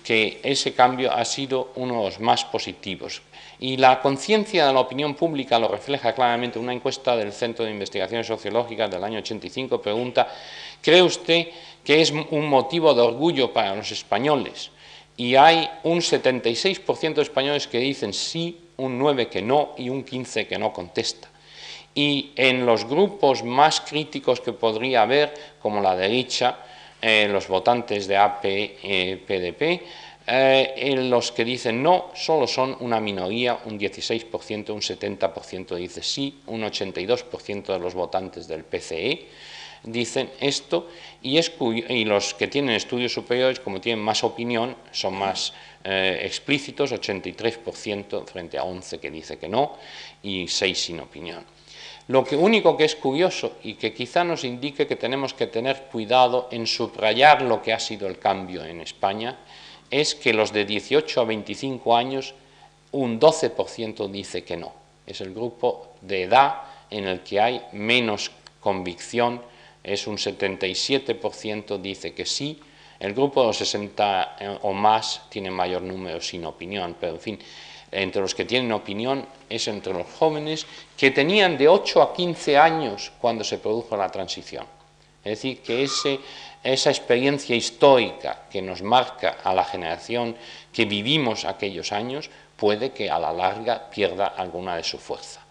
que 0.03 0.41
ese 0.43 0.73
cambio 0.73 1.13
ha 1.13 1.23
sido 1.23 1.71
uno 1.75 1.99
de 1.99 2.03
los 2.09 2.19
más 2.19 2.43
positivos. 2.45 3.21
Y 3.62 3.76
la 3.76 3.99
conciencia 3.99 4.66
de 4.66 4.74
la 4.74 4.80
opinión 4.80 5.16
pública 5.16 5.60
lo 5.60 5.68
refleja 5.68 6.14
claramente 6.14 6.60
una 6.60 6.74
encuesta 6.74 7.18
del 7.18 7.34
Centro 7.34 7.66
de 7.66 7.72
Investigaciones 7.72 8.26
Sociológicas 8.26 8.89
del 8.89 9.03
año 9.03 9.20
85. 9.20 9.82
Pregunta, 9.82 10.30
¿cree 10.82 11.01
usted 11.01 11.47
que 11.84 12.01
es 12.01 12.12
un 12.12 12.47
motivo 12.47 12.93
de 12.93 13.01
orgullo 13.01 13.51
para 13.51 13.76
los 13.76 13.91
españoles? 13.91 14.72
Y 15.18 15.36
hay 15.36 15.70
un 15.84 15.99
76% 15.99 17.16
de 17.16 17.22
españoles 17.22 17.68
que 17.68 17.80
dicen 17.80 18.14
sí, 18.14 18.57
un 18.78 18.97
9% 18.97 19.28
que 19.28 19.41
no 19.41 19.74
y 19.78 19.89
un 19.89 20.05
15% 20.05 20.47
que 20.47 20.57
no 20.57 20.72
contesta. 20.72 21.28
Y 21.93 22.32
en 22.38 22.66
los 22.66 22.86
grupos 22.86 23.43
más 23.43 23.82
críticos 23.82 24.39
que 24.39 24.53
podría 24.53 25.01
haber, 25.01 25.34
como 25.62 25.82
la 25.82 25.97
derecha, 25.97 26.60
eh, 27.01 27.28
los 27.30 27.49
votantes 27.49 28.07
de 28.07 28.16
AP, 28.16 28.41
PDP, 29.28 29.84
eh, 30.32 30.95
los 31.09 31.32
que 31.32 31.43
dicen 31.43 31.82
no 31.82 32.11
solo 32.13 32.45
son 32.45 32.77
una 32.82 32.99
minoría, 32.99 33.59
un 33.65 33.80
16%, 33.80 34.69
un 34.69 34.82
70% 34.82 35.75
dice 35.75 36.03
sí, 36.03 36.41
un 36.45 36.61
82% 36.61 37.73
de 37.73 37.80
los 37.80 37.95
votantes 37.95 38.47
del 38.47 38.63
PCE 38.63 39.27
dicen 39.84 40.30
esto 40.39 40.88
y, 41.21 41.39
y, 41.39 42.05
los 42.05 42.34
que 42.34 42.47
tienen 42.47 42.75
estudios 42.75 43.13
superiores, 43.13 43.59
como 43.59 43.82
tienen 43.82 44.03
más 44.03 44.23
opinión, 44.23 44.75
son 44.91 45.15
más 45.15 45.53
eh, 45.84 46.19
explícitos, 46.23 46.91
83% 46.91 48.25
frente 48.25 48.57
a 48.57 48.63
11 48.63 48.99
que 48.99 49.09
dice 49.09 49.38
que 49.38 49.47
no 49.47 49.77
y 50.21 50.47
6 50.47 50.77
sin 50.77 50.99
opinión. 50.99 51.43
Lo 52.07 52.23
que 52.23 52.36
único 52.36 52.75
que 52.75 52.86
es 52.86 52.95
curioso 52.95 53.57
y 53.63 53.75
que 53.75 53.93
quizá 53.93 54.23
nos 54.23 54.43
indique 54.43 54.88
que 54.88 54.95
tenemos 54.95 55.34
que 55.34 55.47
tener 55.47 55.84
cuidado 55.91 56.49
en 56.51 56.65
subrayar 56.65 57.43
lo 57.43 57.61
que 57.61 57.71
ha 57.71 57.80
sido 57.80 58.07
el 58.07 58.17
cambio 58.17 58.65
en 58.65 58.82
España 58.82 59.38
es 59.91 60.15
que 60.15 60.33
los 60.33 60.53
de 60.53 60.65
18 60.65 61.21
a 61.21 61.25
25 61.25 61.95
años, 61.95 62.33
un 62.91 63.19
12% 63.19 64.09
dice 64.09 64.43
que 64.43 64.57
no. 64.57 64.73
Es 65.05 65.21
el 65.21 65.33
grupo 65.33 65.93
de 66.01 66.23
edad 66.23 66.61
en 66.89 67.07
el 67.07 67.21
que 67.21 67.39
hay 67.39 67.61
menos 67.71 68.31
convicción, 68.59 69.41
es 69.83 70.07
un 70.07 70.17
77% 70.17 71.77
dice 71.79 72.13
que 72.13 72.25
sí. 72.25 72.59
El 72.99 73.13
grupo 73.13 73.41
de 73.41 73.47
los 73.47 73.57
60 73.57 74.35
eh, 74.39 74.57
o 74.61 74.73
más 74.73 75.21
tiene 75.29 75.49
mayor 75.49 75.81
número 75.81 76.19
sin 76.19 76.45
opinión, 76.45 76.95
pero 76.99 77.13
en 77.13 77.21
fin, 77.21 77.39
entre 77.91 78.21
los 78.21 78.35
que 78.35 78.45
tienen 78.45 78.71
opinión 78.71 79.25
es 79.49 79.67
entre 79.67 79.93
los 79.93 80.05
jóvenes 80.19 80.65
que 80.97 81.11
tenían 81.11 81.57
de 81.57 81.67
8 81.67 82.01
a 82.01 82.13
15 82.13 82.57
años 82.57 83.11
cuando 83.19 83.43
se 83.43 83.57
produjo 83.57 83.95
la 83.95 84.09
transición. 84.09 84.65
Es 85.23 85.37
decir, 85.39 85.61
que 85.61 85.83
ese 85.83 86.19
esa 86.64 86.89
experiencia 86.89 87.55
histórica 87.55 88.43
que 88.49 88.62
nos 88.62 88.82
marca 88.82 89.38
a 89.43 89.53
la 89.53 89.64
generación 89.64 90.36
que 90.74 90.86
vivimos 90.86 91.45
aquellos 91.45 91.91
años 91.91 92.30
puede 92.55 92.91
que 92.91 93.10
a 93.10 93.20
la 93.20 93.32
larga 93.32 93.89
pierda 93.89 94.28
alguna 94.28 94.76
de 94.76 94.84
su 94.84 94.97
fuerza. 94.97 95.41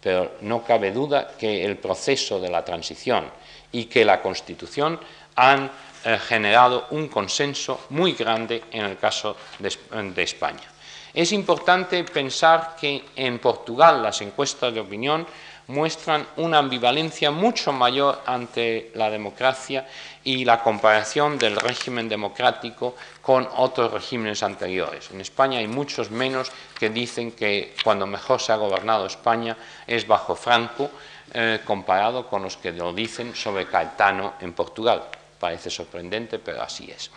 Pero 0.00 0.36
no 0.42 0.62
cabe 0.62 0.92
duda 0.92 1.32
que 1.38 1.64
el 1.64 1.78
proceso 1.78 2.38
de 2.38 2.50
la 2.50 2.64
transición 2.64 3.30
y 3.72 3.86
que 3.86 4.04
la 4.04 4.20
Constitución 4.20 5.00
han 5.34 5.70
eh, 6.04 6.18
generado 6.18 6.86
un 6.90 7.08
consenso 7.08 7.86
muy 7.90 8.12
grande 8.12 8.62
en 8.70 8.84
el 8.84 8.98
caso 8.98 9.36
de 9.58 10.22
España. 10.22 10.68
Es 11.14 11.32
importante 11.32 12.04
pensar 12.04 12.76
que 12.78 13.02
en 13.16 13.38
Portugal 13.38 14.02
las 14.02 14.20
encuestas 14.20 14.72
de 14.72 14.80
opinión 14.80 15.26
muestran 15.68 16.26
una 16.36 16.58
ambivalencia 16.58 17.30
mucho 17.30 17.72
mayor 17.72 18.22
ante 18.26 18.90
la 18.94 19.10
democracia 19.10 19.86
y 20.24 20.44
la 20.44 20.62
comparación 20.62 21.38
del 21.38 21.56
régimen 21.56 22.08
democrático 22.08 22.96
con 23.22 23.48
otros 23.56 23.92
regímenes 23.92 24.42
anteriores. 24.42 25.10
En 25.10 25.20
España 25.20 25.58
hay 25.58 25.68
muchos 25.68 26.10
menos 26.10 26.50
que 26.78 26.90
dicen 26.90 27.32
que 27.32 27.74
cuando 27.84 28.06
mejor 28.06 28.40
se 28.40 28.52
ha 28.52 28.56
gobernado 28.56 29.06
España 29.06 29.56
es 29.86 30.06
bajo 30.06 30.34
Franco, 30.34 30.90
eh, 31.34 31.60
comparado 31.64 32.26
con 32.26 32.42
los 32.42 32.56
que 32.56 32.72
lo 32.72 32.92
dicen 32.92 33.34
sobre 33.34 33.66
Caetano 33.66 34.34
en 34.40 34.54
Portugal. 34.54 35.04
Parece 35.38 35.68
sorprendente, 35.68 36.38
pero 36.38 36.62
así 36.62 36.90
es. 36.90 37.10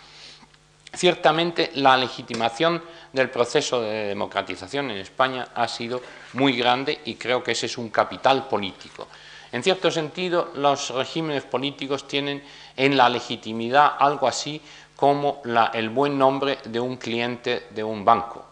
Ciertamente 0.94 1.70
la 1.74 1.96
legitimación 1.96 2.82
del 3.12 3.30
proceso 3.30 3.80
de 3.80 4.08
democratización 4.08 4.90
en 4.90 4.98
España 4.98 5.48
ha 5.54 5.66
sido 5.66 6.02
muy 6.34 6.54
grande 6.56 7.00
y 7.06 7.14
creo 7.14 7.42
que 7.42 7.52
ese 7.52 7.66
es 7.66 7.78
un 7.78 7.88
capital 7.88 8.46
político. 8.46 9.08
En 9.52 9.62
cierto 9.62 9.90
sentido, 9.90 10.50
los 10.54 10.90
regímenes 10.90 11.44
políticos 11.44 12.06
tienen 12.06 12.42
en 12.76 12.96
la 12.96 13.08
legitimidad 13.08 13.92
algo 13.98 14.26
así 14.26 14.60
como 14.96 15.42
el 15.72 15.90
buen 15.90 16.16
nombre 16.16 16.58
de 16.64 16.78
un 16.78 16.96
cliente 16.96 17.66
de 17.70 17.82
un 17.82 18.04
banco, 18.04 18.44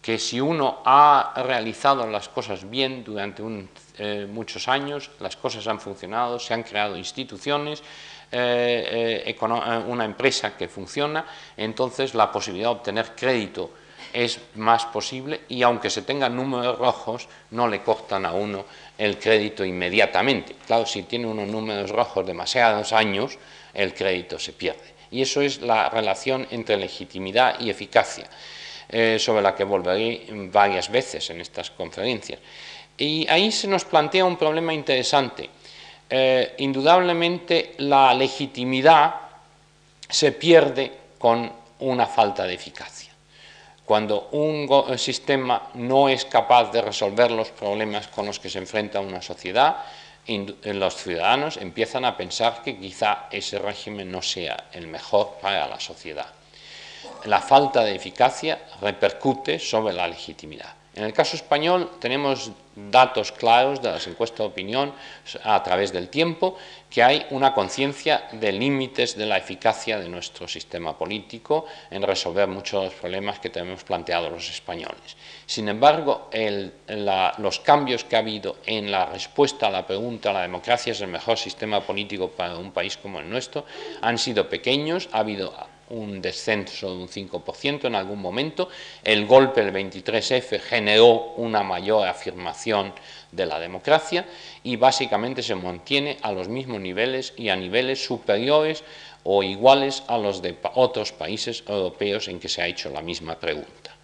que 0.00 0.18
si 0.18 0.40
uno 0.40 0.80
ha 0.84 1.32
realizado 1.36 2.06
las 2.06 2.28
cosas 2.28 2.68
bien 2.70 3.02
durante 3.02 3.42
eh, 3.98 4.26
muchos 4.30 4.68
años, 4.68 5.10
las 5.20 5.36
cosas 5.36 5.66
han 5.66 5.80
funcionado, 5.80 6.38
se 6.38 6.54
han 6.54 6.62
creado 6.62 6.96
instituciones, 6.96 7.82
eh, 8.30 9.24
eh, 9.26 9.82
una 9.86 10.04
empresa 10.04 10.56
que 10.56 10.68
funciona, 10.68 11.24
entonces 11.56 12.14
la 12.14 12.30
posibilidad 12.30 12.68
de 12.68 12.76
obtener 12.76 13.14
crédito 13.16 13.70
es 14.12 14.40
más 14.54 14.86
posible 14.86 15.42
y 15.48 15.62
aunque 15.62 15.90
se 15.90 16.02
tengan 16.02 16.34
números 16.36 16.78
rojos, 16.78 17.28
no 17.50 17.68
le 17.68 17.82
cortan 17.82 18.26
a 18.26 18.32
uno 18.32 18.64
el 18.96 19.18
crédito 19.18 19.64
inmediatamente. 19.64 20.56
Claro, 20.66 20.86
si 20.86 21.02
tiene 21.02 21.26
unos 21.26 21.48
números 21.48 21.90
rojos 21.90 22.26
demasiados 22.26 22.92
años, 22.92 23.38
el 23.74 23.94
crédito 23.94 24.38
se 24.38 24.52
pierde. 24.52 24.94
Y 25.10 25.22
eso 25.22 25.40
es 25.40 25.62
la 25.62 25.88
relación 25.88 26.46
entre 26.50 26.76
legitimidad 26.76 27.58
y 27.60 27.70
eficacia, 27.70 28.28
eh, 28.88 29.18
sobre 29.18 29.42
la 29.42 29.54
que 29.54 29.64
volveré 29.64 30.26
varias 30.52 30.90
veces 30.90 31.30
en 31.30 31.40
estas 31.40 31.70
conferencias. 31.70 32.40
Y 32.96 33.26
ahí 33.28 33.52
se 33.52 33.68
nos 33.68 33.84
plantea 33.84 34.24
un 34.24 34.36
problema 34.36 34.74
interesante. 34.74 35.48
Eh, 36.10 36.54
indudablemente 36.58 37.74
la 37.78 38.14
legitimidad 38.14 39.14
se 40.08 40.32
pierde 40.32 40.92
con 41.18 41.52
una 41.80 42.06
falta 42.06 42.44
de 42.44 42.54
eficacia. 42.54 43.12
Cuando 43.84 44.28
un 44.32 44.98
sistema 44.98 45.70
no 45.74 46.08
es 46.08 46.24
capaz 46.24 46.70
de 46.72 46.82
resolver 46.82 47.30
los 47.30 47.50
problemas 47.50 48.08
con 48.08 48.26
los 48.26 48.38
que 48.38 48.50
se 48.50 48.58
enfrenta 48.58 49.00
una 49.00 49.22
sociedad, 49.22 49.76
los 50.26 50.94
ciudadanos 50.94 51.56
empiezan 51.56 52.04
a 52.04 52.16
pensar 52.16 52.62
que 52.62 52.76
quizá 52.78 53.28
ese 53.30 53.58
régimen 53.58 54.12
no 54.12 54.20
sea 54.20 54.68
el 54.72 54.86
mejor 54.88 55.38
para 55.40 55.66
la 55.66 55.80
sociedad. 55.80 56.26
La 57.24 57.40
falta 57.40 57.82
de 57.82 57.94
eficacia 57.94 58.60
repercute 58.82 59.58
sobre 59.58 59.94
la 59.94 60.06
legitimidad. 60.06 60.77
En 60.98 61.04
el 61.04 61.12
caso 61.12 61.36
español 61.36 61.92
tenemos 62.00 62.50
datos 62.74 63.30
claros 63.30 63.80
de 63.80 63.88
las 63.88 64.04
encuestas 64.08 64.40
de 64.40 64.46
opinión 64.46 64.92
a 65.44 65.62
través 65.62 65.92
del 65.92 66.08
tiempo 66.08 66.56
que 66.90 67.04
hay 67.04 67.24
una 67.30 67.54
conciencia 67.54 68.28
de 68.32 68.50
límites 68.50 69.16
de 69.16 69.26
la 69.26 69.38
eficacia 69.38 70.00
de 70.00 70.08
nuestro 70.08 70.48
sistema 70.48 70.98
político 70.98 71.66
en 71.92 72.02
resolver 72.02 72.48
muchos 72.48 72.80
de 72.80 72.86
los 72.86 72.94
problemas 72.94 73.38
que 73.38 73.48
tenemos 73.48 73.84
planteados 73.84 74.32
los 74.32 74.50
españoles. 74.50 75.16
Sin 75.46 75.68
embargo, 75.68 76.30
los 77.38 77.60
cambios 77.60 78.02
que 78.02 78.16
ha 78.16 78.18
habido 78.18 78.56
en 78.66 78.90
la 78.90 79.06
respuesta 79.06 79.68
a 79.68 79.70
la 79.70 79.86
pregunta 79.86 80.32
¿la 80.32 80.42
democracia 80.42 80.90
es 80.90 81.00
el 81.00 81.08
mejor 81.08 81.38
sistema 81.38 81.80
político 81.80 82.28
para 82.28 82.56
un 82.56 82.72
país 82.72 82.96
como 82.96 83.20
el 83.20 83.30
nuestro? 83.30 83.64
han 84.00 84.18
sido 84.18 84.48
pequeños, 84.48 85.08
ha 85.12 85.20
habido 85.20 85.54
un 85.90 86.20
descenso 86.20 86.90
de 86.90 86.96
un 87.02 87.08
5% 87.08 87.84
en 87.86 87.94
algún 87.94 88.20
momento. 88.20 88.68
El 89.02 89.26
golpe 89.26 89.64
del 89.64 89.72
23F 89.74 90.60
generó 90.60 91.34
una 91.36 91.62
mayor 91.62 92.06
afirmación 92.06 92.92
de 93.32 93.46
la 93.46 93.58
democracia 93.58 94.26
y 94.62 94.76
básicamente 94.76 95.42
se 95.42 95.54
mantiene 95.54 96.16
a 96.22 96.32
los 96.32 96.48
mismos 96.48 96.80
niveles 96.80 97.34
y 97.36 97.48
a 97.48 97.56
niveles 97.56 98.04
superiores 98.04 98.84
o 99.24 99.42
iguales 99.42 100.02
a 100.06 100.16
los 100.16 100.40
de 100.40 100.56
otros 100.74 101.12
países 101.12 101.62
europeos 101.66 102.28
en 102.28 102.40
que 102.40 102.48
se 102.48 102.62
ha 102.62 102.66
hecho 102.66 102.90
la 102.90 103.02
misma 103.02 103.34
pregunta. 103.34 103.94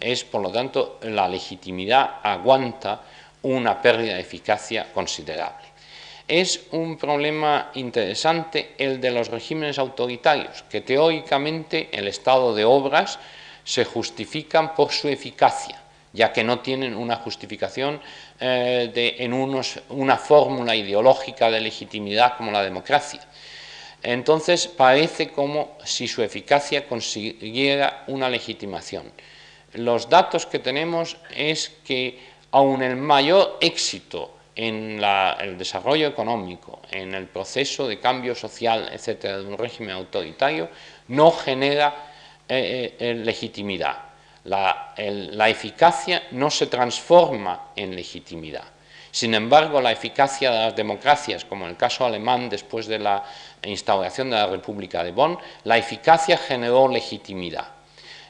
Es, 0.00 0.24
por 0.24 0.42
lo 0.42 0.50
tanto, 0.50 0.98
la 1.02 1.28
legitimidad 1.28 2.20
aguanta 2.22 3.02
una 3.42 3.80
pérdida 3.80 4.14
de 4.14 4.20
eficacia 4.20 4.92
considerable. 4.92 5.67
Es 6.28 6.66
un 6.72 6.98
problema 6.98 7.70
interesante 7.74 8.74
el 8.76 9.00
de 9.00 9.10
los 9.10 9.28
regímenes 9.28 9.78
autoritarios, 9.78 10.62
que 10.64 10.82
teóricamente 10.82 11.88
el 11.90 12.06
estado 12.06 12.54
de 12.54 12.66
obras 12.66 13.18
se 13.64 13.86
justifican 13.86 14.74
por 14.74 14.92
su 14.92 15.08
eficacia, 15.08 15.80
ya 16.12 16.30
que 16.30 16.44
no 16.44 16.60
tienen 16.60 16.94
una 16.94 17.16
justificación 17.16 17.98
eh, 18.38 19.16
en 19.18 19.32
una 19.32 20.16
fórmula 20.18 20.76
ideológica 20.76 21.50
de 21.50 21.62
legitimidad 21.62 22.36
como 22.36 22.52
la 22.52 22.62
democracia. 22.62 23.20
Entonces 24.02 24.68
parece 24.68 25.30
como 25.30 25.78
si 25.82 26.06
su 26.06 26.22
eficacia 26.22 26.86
consiguiera 26.86 28.04
una 28.06 28.28
legitimación. 28.28 29.10
Los 29.72 30.10
datos 30.10 30.44
que 30.44 30.58
tenemos 30.58 31.16
es 31.34 31.70
que 31.86 32.18
aun 32.50 32.82
el 32.82 32.96
mayor 32.96 33.56
éxito 33.60 34.37
en 34.58 35.00
el 35.40 35.56
desarrollo 35.56 36.08
económico, 36.08 36.82
en 36.90 37.14
el 37.14 37.26
proceso 37.28 37.86
de 37.86 38.00
cambio 38.00 38.34
social, 38.34 38.90
etcétera, 38.92 39.38
de 39.38 39.46
un 39.46 39.56
régimen 39.56 39.94
autoritario, 39.94 40.68
no 41.06 41.30
genera 41.30 41.94
eh, 42.48 42.96
eh, 42.98 43.14
legitimidad. 43.14 43.96
La, 44.44 44.94
la 44.96 45.48
eficacia 45.48 46.24
no 46.32 46.50
se 46.50 46.66
transforma 46.66 47.68
en 47.76 47.94
legitimidad. 47.94 48.64
Sin 49.12 49.34
embargo, 49.34 49.80
la 49.80 49.92
eficacia 49.92 50.50
de 50.50 50.58
las 50.58 50.74
democracias, 50.74 51.44
como 51.44 51.64
en 51.64 51.70
el 51.70 51.76
caso 51.76 52.04
alemán 52.04 52.48
después 52.48 52.88
de 52.88 52.98
la 52.98 53.22
instauración 53.62 54.30
de 54.30 54.38
la 54.38 54.48
República 54.48 55.04
de 55.04 55.12
Bonn, 55.12 55.38
la 55.62 55.78
eficacia 55.78 56.36
generó 56.36 56.88
legitimidad. 56.88 57.77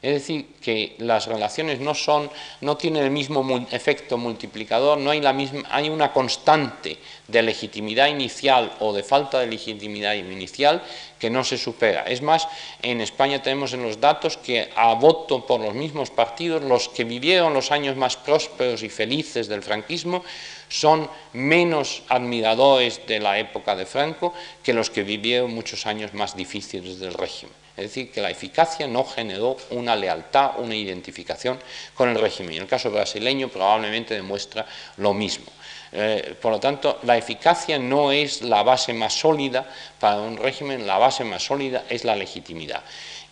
Es 0.00 0.14
decir, 0.14 0.46
que 0.60 0.94
las 0.98 1.26
relaciones 1.26 1.80
no 1.80 1.94
son, 1.94 2.30
no 2.60 2.76
tienen 2.76 3.04
el 3.04 3.10
mismo 3.10 3.66
efecto 3.70 4.16
multiplicador, 4.16 4.98
no 4.98 5.10
hay 5.10 5.20
la 5.20 5.32
misma, 5.32 5.62
hay 5.70 5.88
una 5.88 6.12
constante 6.12 6.98
de 7.26 7.42
legitimidad 7.42 8.06
inicial 8.06 8.72
o 8.80 8.92
de 8.92 9.02
falta 9.02 9.40
de 9.40 9.48
legitimidad 9.48 10.14
inicial 10.14 10.82
que 11.18 11.30
no 11.30 11.42
se 11.42 11.58
supera. 11.58 12.04
Es 12.04 12.22
más, 12.22 12.46
en 12.80 13.00
España 13.00 13.42
tenemos 13.42 13.72
en 13.72 13.82
los 13.82 14.00
datos 14.00 14.36
que 14.36 14.70
a 14.74 14.94
voto 14.94 15.44
por 15.46 15.60
los 15.60 15.74
mismos 15.74 16.10
partidos, 16.10 16.62
los 16.62 16.88
que 16.88 17.04
vivieron 17.04 17.54
los 17.54 17.72
años 17.72 17.96
más 17.96 18.16
prósperos 18.16 18.82
y 18.82 18.88
felices 18.88 19.48
del 19.48 19.62
franquismo, 19.62 20.24
son 20.68 21.08
menos 21.32 22.02
admiradores 22.08 23.06
de 23.06 23.20
la 23.20 23.38
época 23.38 23.74
de 23.74 23.86
Franco 23.86 24.34
que 24.62 24.72
los 24.72 24.90
que 24.90 25.02
vivieron 25.02 25.54
muchos 25.54 25.86
años 25.86 26.14
más 26.14 26.36
difíciles 26.36 27.00
del 27.00 27.14
régimen. 27.14 27.54
Es 27.76 27.84
decir, 27.84 28.10
que 28.10 28.20
la 28.20 28.30
eficacia 28.30 28.88
no 28.88 29.04
generó 29.04 29.56
una 29.70 29.94
lealtad, 29.94 30.58
una 30.58 30.74
identificación 30.74 31.60
con 31.94 32.08
el 32.08 32.18
régimen. 32.18 32.54
Y 32.54 32.56
en 32.56 32.64
el 32.64 32.68
caso 32.68 32.90
brasileño 32.90 33.48
probablemente 33.48 34.14
demuestra 34.14 34.66
lo 34.96 35.14
mismo. 35.14 35.46
Eh, 35.92 36.34
por 36.42 36.50
lo 36.50 36.58
tanto, 36.58 36.98
la 37.04 37.16
eficacia 37.16 37.78
no 37.78 38.10
es 38.10 38.42
la 38.42 38.64
base 38.64 38.92
más 38.92 39.14
sólida 39.14 39.64
para 40.00 40.20
un 40.20 40.36
régimen, 40.36 40.88
la 40.88 40.98
base 40.98 41.22
más 41.22 41.44
sólida 41.44 41.84
es 41.88 42.04
la 42.04 42.16
legitimidad. 42.16 42.82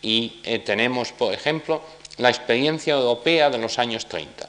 Y 0.00 0.40
eh, 0.44 0.60
tenemos, 0.60 1.10
por 1.10 1.34
ejemplo, 1.34 1.82
la 2.18 2.28
experiencia 2.28 2.94
europea 2.94 3.50
de 3.50 3.58
los 3.58 3.80
años 3.80 4.06
30. 4.06 4.48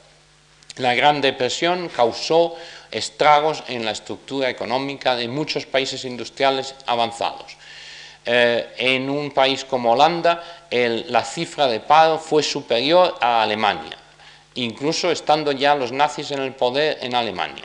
La 0.76 0.94
Gran 0.94 1.20
Depresión 1.20 1.88
causó 1.88 2.54
estragos 2.90 3.62
en 3.68 3.84
la 3.84 3.92
estructura 3.92 4.48
económica 4.48 5.16
de 5.16 5.28
muchos 5.28 5.66
países 5.66 6.04
industriales 6.04 6.74
avanzados. 6.86 7.56
Eh, 8.24 8.74
en 8.76 9.08
un 9.08 9.30
país 9.30 9.64
como 9.64 9.92
Holanda 9.92 10.42
la 10.70 11.24
cifra 11.24 11.66
de 11.66 11.80
paro 11.80 12.18
fue 12.18 12.42
superior 12.42 13.16
a 13.20 13.42
Alemania, 13.42 13.96
incluso 14.54 15.10
estando 15.10 15.52
ya 15.52 15.74
los 15.74 15.92
nazis 15.92 16.30
en 16.32 16.40
el 16.40 16.52
poder 16.52 16.98
en 17.00 17.14
Alemania, 17.14 17.64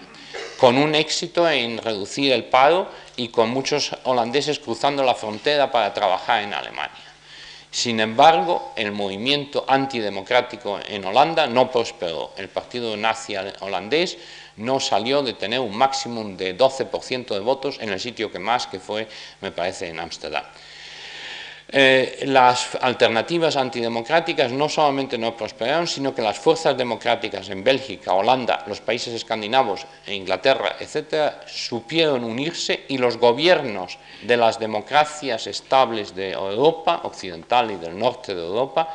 con 0.57 0.77
un 0.77 0.95
éxito 0.95 1.49
en 1.49 1.79
reducir 1.79 2.31
el 2.31 2.45
paro 2.45 2.87
y 3.17 3.27
con 3.27 3.49
muchos 3.49 3.91
holandeses 4.05 4.59
cruzando 4.59 5.03
la 5.03 5.15
frontera 5.15 5.69
para 5.69 5.93
trabajar 5.93 6.43
en 6.43 6.53
Alemania. 6.53 7.03
Sin 7.73 7.99
embargo, 7.99 8.71
el 8.75 8.91
movimiento 8.91 9.65
antidemocrático 9.67 10.79
en 10.87 11.03
Holanda 11.05 11.47
no 11.47 11.71
prosperó. 11.71 12.31
El 12.37 12.47
partido 12.47 12.95
nazi 12.95 13.35
holandés 13.61 14.15
no 14.57 14.79
salió 14.79 15.21
de 15.23 15.33
tener 15.33 15.59
un 15.59 15.75
máximo 15.75 16.23
de 16.23 16.57
12% 16.57 17.33
de 17.33 17.39
votos 17.39 17.77
en 17.79 17.89
el 17.89 17.99
sitio 17.99 18.31
que 18.31 18.39
más, 18.39 18.67
que 18.67 18.79
fue, 18.79 19.07
me 19.41 19.51
parece, 19.51 19.87
en 19.87 19.99
Ámsterdam. 19.99 20.43
Eh, 21.75 22.25
las 22.27 22.75
alternativas 22.81 23.55
antidemocráticas 23.55 24.51
no 24.51 24.69
solamente 24.69 25.17
no 25.17 25.35
prosperaron, 25.35 25.87
sino 25.87 26.13
que 26.13 26.21
las 26.21 26.37
fuerzas 26.37 26.77
democráticas 26.77 27.49
en 27.49 27.63
Bélgica, 27.63 28.13
Holanda, 28.13 28.63
los 28.67 28.79
países 28.79 29.11
escandinavos, 29.15 29.87
e 30.05 30.13
Inglaterra, 30.13 30.75
etcétera, 30.79 31.41
supieron 31.47 32.25
unirse 32.25 32.85
y 32.89 32.99
los 32.99 33.17
gobiernos 33.17 33.97
de 34.21 34.37
las 34.37 34.59
democracias 34.59 35.47
estables 35.47 36.13
de 36.13 36.33
Europa, 36.33 37.01
occidental 37.05 37.71
y 37.71 37.77
del 37.77 37.97
norte 37.97 38.35
de 38.35 38.45
Europa, 38.45 38.93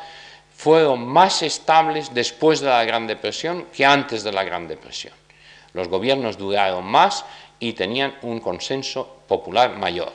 fueron 0.55 1.05
más 1.05 1.43
estables 1.43 2.13
después 2.13 2.61
de 2.61 2.67
la 2.67 2.85
Gran 2.85 3.07
Depresión 3.07 3.67
que 3.75 3.85
antes 3.85 4.23
de 4.23 4.31
la 4.31 4.45
Gran 4.45 4.69
Depresión. 4.69 5.18
Los 5.79 5.87
gobiernos 5.87 6.37
duraron 6.37 6.85
más 6.85 7.23
y 7.57 7.71
tenían 7.71 8.15
un 8.21 8.41
consenso 8.41 9.21
popular 9.27 9.77
mayor. 9.77 10.11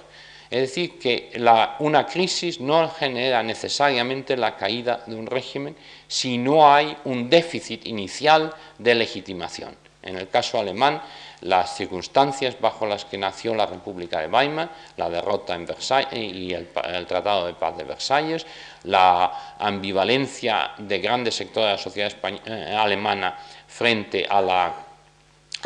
Es 0.50 0.60
decir, 0.60 0.98
que 0.98 1.32
una 1.78 2.06
crisis 2.06 2.60
no 2.60 2.88
genera 2.90 3.42
necesariamente 3.42 4.36
la 4.36 4.56
caída 4.56 5.02
de 5.06 5.16
un 5.16 5.26
régimen 5.26 5.74
si 6.06 6.36
no 6.36 6.70
hay 6.70 6.96
un 7.04 7.30
déficit 7.30 7.86
inicial 7.86 8.54
de 8.78 8.94
legitimación. 8.94 9.74
En 10.02 10.18
el 10.18 10.28
caso 10.28 10.60
alemán, 10.60 11.00
las 11.40 11.76
circunstancias 11.76 12.60
bajo 12.60 12.86
las 12.86 13.06
que 13.06 13.16
nació 13.16 13.54
la 13.54 13.64
República 13.64 14.20
de 14.20 14.28
Weimar, 14.28 14.68
la 14.98 15.08
derrota 15.08 15.54
en 15.54 15.64
Versailles 15.64 16.12
y 16.12 16.52
el, 16.52 16.68
Tratado 17.06 17.46
de 17.46 17.54
Paz 17.54 17.76
de 17.78 17.84
Versalles, 17.84 18.46
la 18.84 19.56
ambivalencia 19.58 20.72
de 20.76 20.98
grandes 20.98 21.34
sectores 21.34 21.68
de 21.68 21.72
la 21.72 21.78
sociedad 21.78 22.12
eh, 22.46 22.76
alemana 22.78 23.38
frente 23.66 24.26
a 24.28 24.42
la 24.42 24.74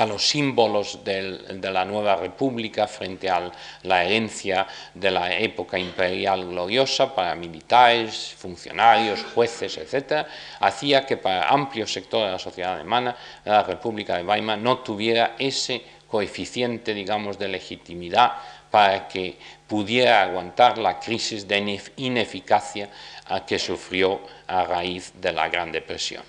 a 0.01 0.07
los 0.07 0.27
símbolos 0.29 1.01
de 1.05 1.71
la 1.73 1.85
nueva 1.85 2.17
república 2.17 2.87
frente 2.87 3.29
a 3.29 3.51
la 3.83 4.05
herencia 4.05 4.67
de 4.95 5.11
la 5.11 5.37
época 5.37 5.79
imperial 5.79 6.47
gloriosa 6.47 7.15
para 7.15 7.35
militares, 7.35 8.35
funcionarios, 8.39 9.25
jueces, 9.35 9.77
etc., 9.79 10.27
hacía 10.61 11.05
que 11.05 11.17
para 11.17 11.49
amplios 11.49 11.93
sectores 11.93 12.27
de 12.27 12.33
la 12.33 12.39
sociedad 12.39 12.75
alemana 12.75 13.17
la 13.45 13.63
República 13.63 14.17
de 14.17 14.25
Weimar 14.25 14.59
no 14.59 14.79
tuviera 14.79 15.35
ese 15.39 15.83
coeficiente, 16.09 16.95
digamos, 16.95 17.39
de 17.39 17.49
legitimidad 17.49 18.33
para 18.71 19.09
que 19.09 19.39
pudiera 19.67 20.23
aguantar 20.23 20.79
la 20.79 20.99
crisis 20.99 21.47
de 21.47 21.81
ineficacia 21.97 22.89
que 23.47 23.59
sufrió 23.59 24.21
a 24.47 24.65
raíz 24.65 25.13
de 25.21 25.33
la 25.33 25.49
Gran 25.49 25.73
Depresión. 25.73 26.23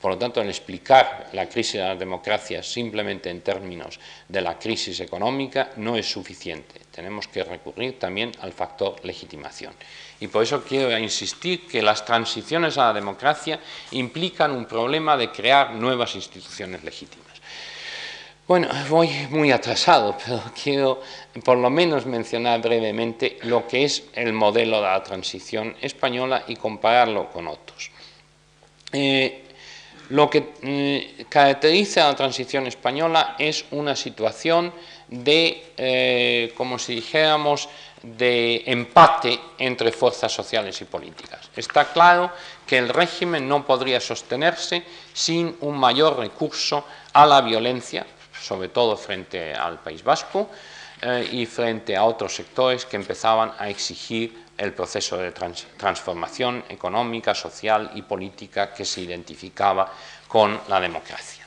Por 0.00 0.12
lo 0.12 0.18
tanto, 0.18 0.40
el 0.40 0.48
explicar 0.48 1.28
la 1.34 1.46
crisis 1.46 1.74
de 1.74 1.86
la 1.86 1.94
democracia 1.94 2.62
simplemente 2.62 3.28
en 3.28 3.42
términos 3.42 4.00
de 4.26 4.40
la 4.40 4.58
crisis 4.58 4.98
económica 5.00 5.72
no 5.76 5.94
es 5.94 6.10
suficiente. 6.10 6.80
Tenemos 6.90 7.28
que 7.28 7.44
recurrir 7.44 7.98
también 7.98 8.32
al 8.40 8.52
factor 8.52 8.96
legitimación. 9.04 9.74
Y 10.18 10.28
por 10.28 10.42
eso 10.42 10.64
quiero 10.64 10.96
insistir 10.96 11.66
que 11.66 11.82
las 11.82 12.04
transiciones 12.04 12.78
a 12.78 12.86
la 12.86 12.94
democracia 12.94 13.60
implican 13.90 14.52
un 14.52 14.64
problema 14.64 15.18
de 15.18 15.30
crear 15.30 15.74
nuevas 15.74 16.14
instituciones 16.14 16.82
legítimas. 16.82 17.26
Bueno, 18.48 18.68
voy 18.88 19.10
muy 19.28 19.52
atrasado, 19.52 20.16
pero 20.24 20.42
quiero 20.60 21.02
por 21.44 21.58
lo 21.58 21.68
menos 21.68 22.06
mencionar 22.06 22.60
brevemente 22.62 23.38
lo 23.42 23.68
que 23.68 23.84
es 23.84 24.04
el 24.14 24.32
modelo 24.32 24.78
de 24.78 24.88
la 24.88 25.02
transición 25.02 25.76
española 25.80 26.44
y 26.48 26.56
compararlo 26.56 27.30
con 27.30 27.46
otros. 27.48 27.90
Eh, 28.92 29.44
lo 30.10 30.28
que 30.28 30.40
mm, 30.40 31.28
caracteriza 31.28 32.04
a 32.04 32.10
la 32.10 32.16
transición 32.16 32.66
española 32.66 33.36
es 33.38 33.64
una 33.70 33.96
situación 33.96 34.72
de, 35.08 35.72
eh, 35.76 36.52
como 36.56 36.78
si 36.78 36.96
dijéramos, 36.96 37.68
de 38.02 38.62
empate 38.66 39.38
entre 39.58 39.92
fuerzas 39.92 40.32
sociales 40.32 40.80
y 40.80 40.84
políticas. 40.84 41.50
Está 41.54 41.92
claro 41.92 42.30
que 42.66 42.78
el 42.78 42.88
régimen 42.88 43.48
no 43.48 43.66
podría 43.66 44.00
sostenerse 44.00 44.82
sin 45.12 45.56
un 45.60 45.78
mayor 45.78 46.18
recurso 46.18 46.84
a 47.12 47.26
la 47.26 47.40
violencia, 47.40 48.06
sobre 48.40 48.68
todo 48.68 48.96
frente 48.96 49.52
al 49.54 49.80
País 49.80 50.02
Vasco 50.02 50.48
eh, 51.02 51.28
y 51.32 51.46
frente 51.46 51.96
a 51.96 52.04
otros 52.04 52.34
sectores 52.34 52.86
que 52.86 52.96
empezaban 52.96 53.52
a 53.58 53.68
exigir 53.68 54.49
el 54.60 54.74
proceso 54.74 55.16
de 55.16 55.32
transformación 55.32 56.64
económica, 56.68 57.34
social 57.34 57.92
y 57.94 58.02
política 58.02 58.74
que 58.74 58.84
se 58.84 59.00
identificaba 59.00 59.90
con 60.28 60.60
la 60.68 60.78
democracia. 60.78 61.46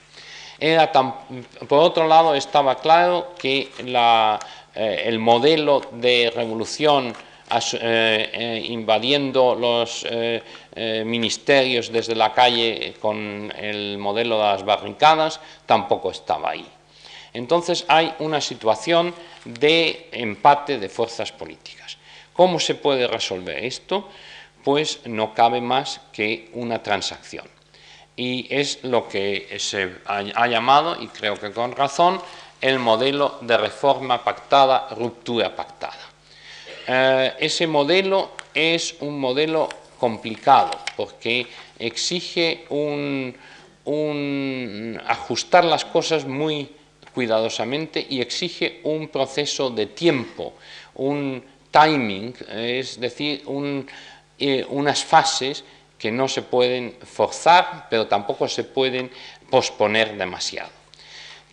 por 1.68 1.80
otro 1.80 2.08
lado, 2.08 2.34
estaba 2.34 2.76
claro 2.76 3.36
que 3.38 3.70
eh, 3.78 5.04
el 5.06 5.20
modelo 5.20 5.82
de 5.92 6.32
revolución 6.36 7.14
eh, 7.14 8.30
eh, 8.34 8.66
invadiendo 8.66 9.54
los 9.54 10.06
ministerios 11.06 11.92
desde 11.92 12.16
la 12.16 12.34
calle 12.34 12.96
con 13.00 13.54
el 13.56 14.00
modelo 14.00 14.38
de 14.38 14.44
las 14.44 14.66
barricadas 14.66 15.40
tampoco 15.68 16.10
estaba 16.10 16.50
ahí. 16.50 16.66
Entonces 17.34 17.86
hay 17.88 18.14
una 18.20 18.42
situación 18.42 19.14
de 19.46 20.10
empate 20.12 20.80
de 20.80 20.90
fuerzas 20.90 21.32
políticas. 21.32 21.83
¿Cómo 22.34 22.60
se 22.60 22.76
puede 22.76 23.08
resolver 23.08 23.64
esto? 23.64 24.10
Pues 24.64 25.02
no 25.06 25.34
cabe 25.34 25.62
más 25.62 26.02
que 26.12 26.50
una 26.54 26.82
transacción. 26.82 27.48
Y 28.16 28.48
es 28.50 28.84
lo 28.84 29.08
que 29.08 29.56
se 29.60 29.96
ha 30.06 30.48
llamado, 30.48 31.02
y 31.02 31.08
creo 31.08 31.40
que 31.40 31.52
con 31.52 31.72
razón, 31.72 32.22
el 32.62 32.80
modelo 32.80 33.40
de 33.42 33.58
reforma 33.58 34.24
pactada, 34.24 34.88
ruptura 34.92 35.56
pactada. 35.56 36.00
Eh, 36.88 37.34
ese 37.40 37.68
modelo 37.68 38.32
es 38.54 38.96
un 39.00 39.20
modelo 39.20 39.70
complicado 40.00 40.72
porque 40.96 41.48
exige 41.80 42.66
un, 42.70 43.36
ajustar 45.06 45.66
las 45.66 45.86
cosas 45.86 46.26
muy 46.26 46.70
cuidadosamente 47.14 48.06
y 48.10 48.22
exige 48.22 48.80
un 48.84 49.08
proceso 49.08 49.70
de 49.70 49.86
tiempo, 49.88 50.54
un 50.96 51.44
timing, 51.74 52.36
es 52.50 53.00
decir, 53.00 53.44
eh, 54.38 54.66
unas 54.70 55.04
fases 55.04 55.64
que 55.98 56.12
no 56.12 56.28
se 56.28 56.44
pueden 56.44 56.96
forzar, 57.02 57.88
pero 57.90 58.08
tampoco 58.08 58.48
se 58.48 58.64
pueden 58.64 59.10
posponer 59.50 60.16
demasiado. 60.18 60.70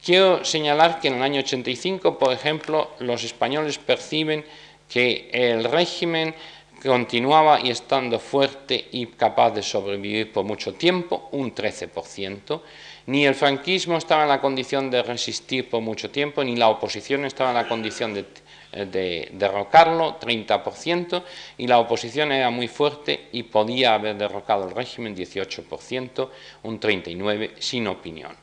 Quiero 0.04 0.44
señalar 0.44 1.00
que 1.00 1.08
en 1.08 1.14
el 1.14 1.22
año 1.22 1.40
85, 1.40 2.18
por 2.18 2.32
ejemplo, 2.32 2.90
los 3.00 3.24
españoles 3.24 3.78
perciben 3.78 4.44
que 4.88 5.30
el 5.32 5.64
régimen 5.64 6.34
continuaba 6.82 7.60
y 7.60 7.70
estando 7.70 8.18
fuerte 8.18 8.88
y 8.92 9.06
capaz 9.06 9.50
de 9.52 9.62
sobrevivir 9.62 10.32
por 10.32 10.44
mucho 10.44 10.74
tiempo, 10.74 11.28
un 11.32 11.54
13%, 11.54 12.60
ni 13.06 13.26
el 13.26 13.34
franquismo 13.34 13.98
estaba 13.98 14.22
en 14.22 14.30
la 14.30 14.40
condición 14.40 14.90
de 14.90 15.02
resistir 15.02 15.68
por 15.68 15.80
mucho 15.82 16.10
tiempo, 16.10 16.42
ni 16.42 16.56
la 16.56 16.68
oposición 16.68 17.24
estaba 17.24 17.50
en 17.50 17.56
la 17.56 17.68
condición 17.68 18.14
de 18.14 18.24
de 18.72 19.30
derrocarlo, 19.32 20.18
30%, 20.18 21.22
y 21.58 21.66
la 21.66 21.78
oposición 21.78 22.32
era 22.32 22.50
muy 22.50 22.68
fuerte 22.68 23.28
y 23.32 23.44
podía 23.44 23.94
haber 23.94 24.16
derrocado 24.16 24.68
el 24.68 24.74
régimen, 24.74 25.16
18%, 25.16 26.28
un 26.62 26.80
39% 26.80 27.50
sin 27.58 27.86
opinión 27.88 28.36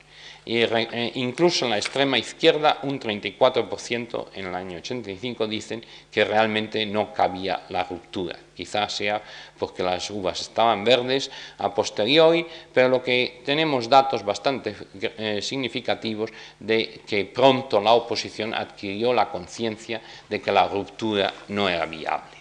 eh, 0.49 1.11
incluso 1.15 1.65
en 1.65 1.71
la 1.71 1.77
extrema 1.77 2.17
izquierda 2.17 2.79
un 2.83 2.99
34% 2.99 4.27
en 4.33 4.45
el 4.47 4.55
año 4.55 4.77
85 4.77 5.45
dicen 5.45 5.83
que 6.09 6.23
realmente 6.23 6.85
no 6.85 7.11
cabía 7.11 7.63
la 7.67 7.83
ruptura. 7.83 8.37
Quizás 8.55 8.93
sea 8.93 9.21
porque 9.59 9.83
las 9.83 10.09
uvas 10.09 10.39
estaban 10.39 10.85
verdes 10.85 11.29
a 11.57 11.73
posteriori, 11.73 12.47
pero 12.73 12.87
lo 12.87 13.03
que 13.03 13.41
tenemos 13.43 13.89
datos 13.89 14.23
bastante 14.23 14.73
eh, 15.01 15.41
significativos 15.41 16.31
de 16.59 17.01
que 17.05 17.25
pronto 17.25 17.81
la 17.81 17.91
oposición 17.91 18.53
adquirió 18.53 19.13
la 19.13 19.29
conciencia 19.29 20.01
de 20.29 20.41
que 20.41 20.51
la 20.51 20.67
ruptura 20.67 21.33
no 21.49 21.67
era 21.67 21.85
viable. 21.85 22.36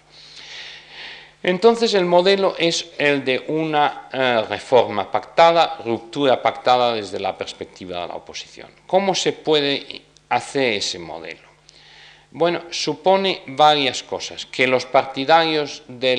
Entonces 1.47 1.95
el 1.95 2.07
modelo 2.07 2.57
es 2.59 2.91
el 2.99 3.25
de 3.25 3.45
una 3.47 4.09
eh, 4.13 4.43
reforma 4.49 5.09
pactada, 5.13 5.79
ruptura 5.85 6.43
pactada 6.43 6.93
desde 6.93 7.21
la 7.21 7.39
perspectiva 7.39 8.03
de 8.03 8.09
la 8.09 8.17
oposición. 8.17 8.69
¿Cómo 8.85 9.15
se 9.15 9.33
puede 9.33 10.03
hacer 10.29 10.73
ese 10.73 10.99
modelo? 10.99 11.47
Bueno, 12.33 12.63
supone 12.71 13.43
varias 13.47 14.03
cosas. 14.03 14.45
Que 14.45 14.67
los 14.67 14.87
partidarios 14.87 15.85
de, 15.87 16.17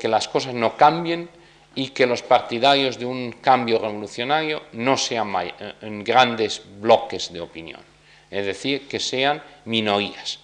que 0.00 0.08
las 0.08 0.26
cosas 0.26 0.54
no 0.54 0.76
cambien 0.76 1.28
y 1.76 1.90
que 1.90 2.08
los 2.08 2.22
partidarios 2.22 2.98
de 2.98 3.06
un 3.06 3.30
cambio 3.40 3.78
revolucionario 3.78 4.64
no 4.72 4.96
sean 4.96 5.32
eh, 5.36 5.74
en 5.82 6.02
grandes 6.02 6.62
bloques 6.80 7.32
de 7.32 7.40
opinión, 7.40 7.80
es 8.28 8.44
decir, 8.44 8.88
que 8.88 8.98
sean 8.98 9.40
minorías. 9.66 10.41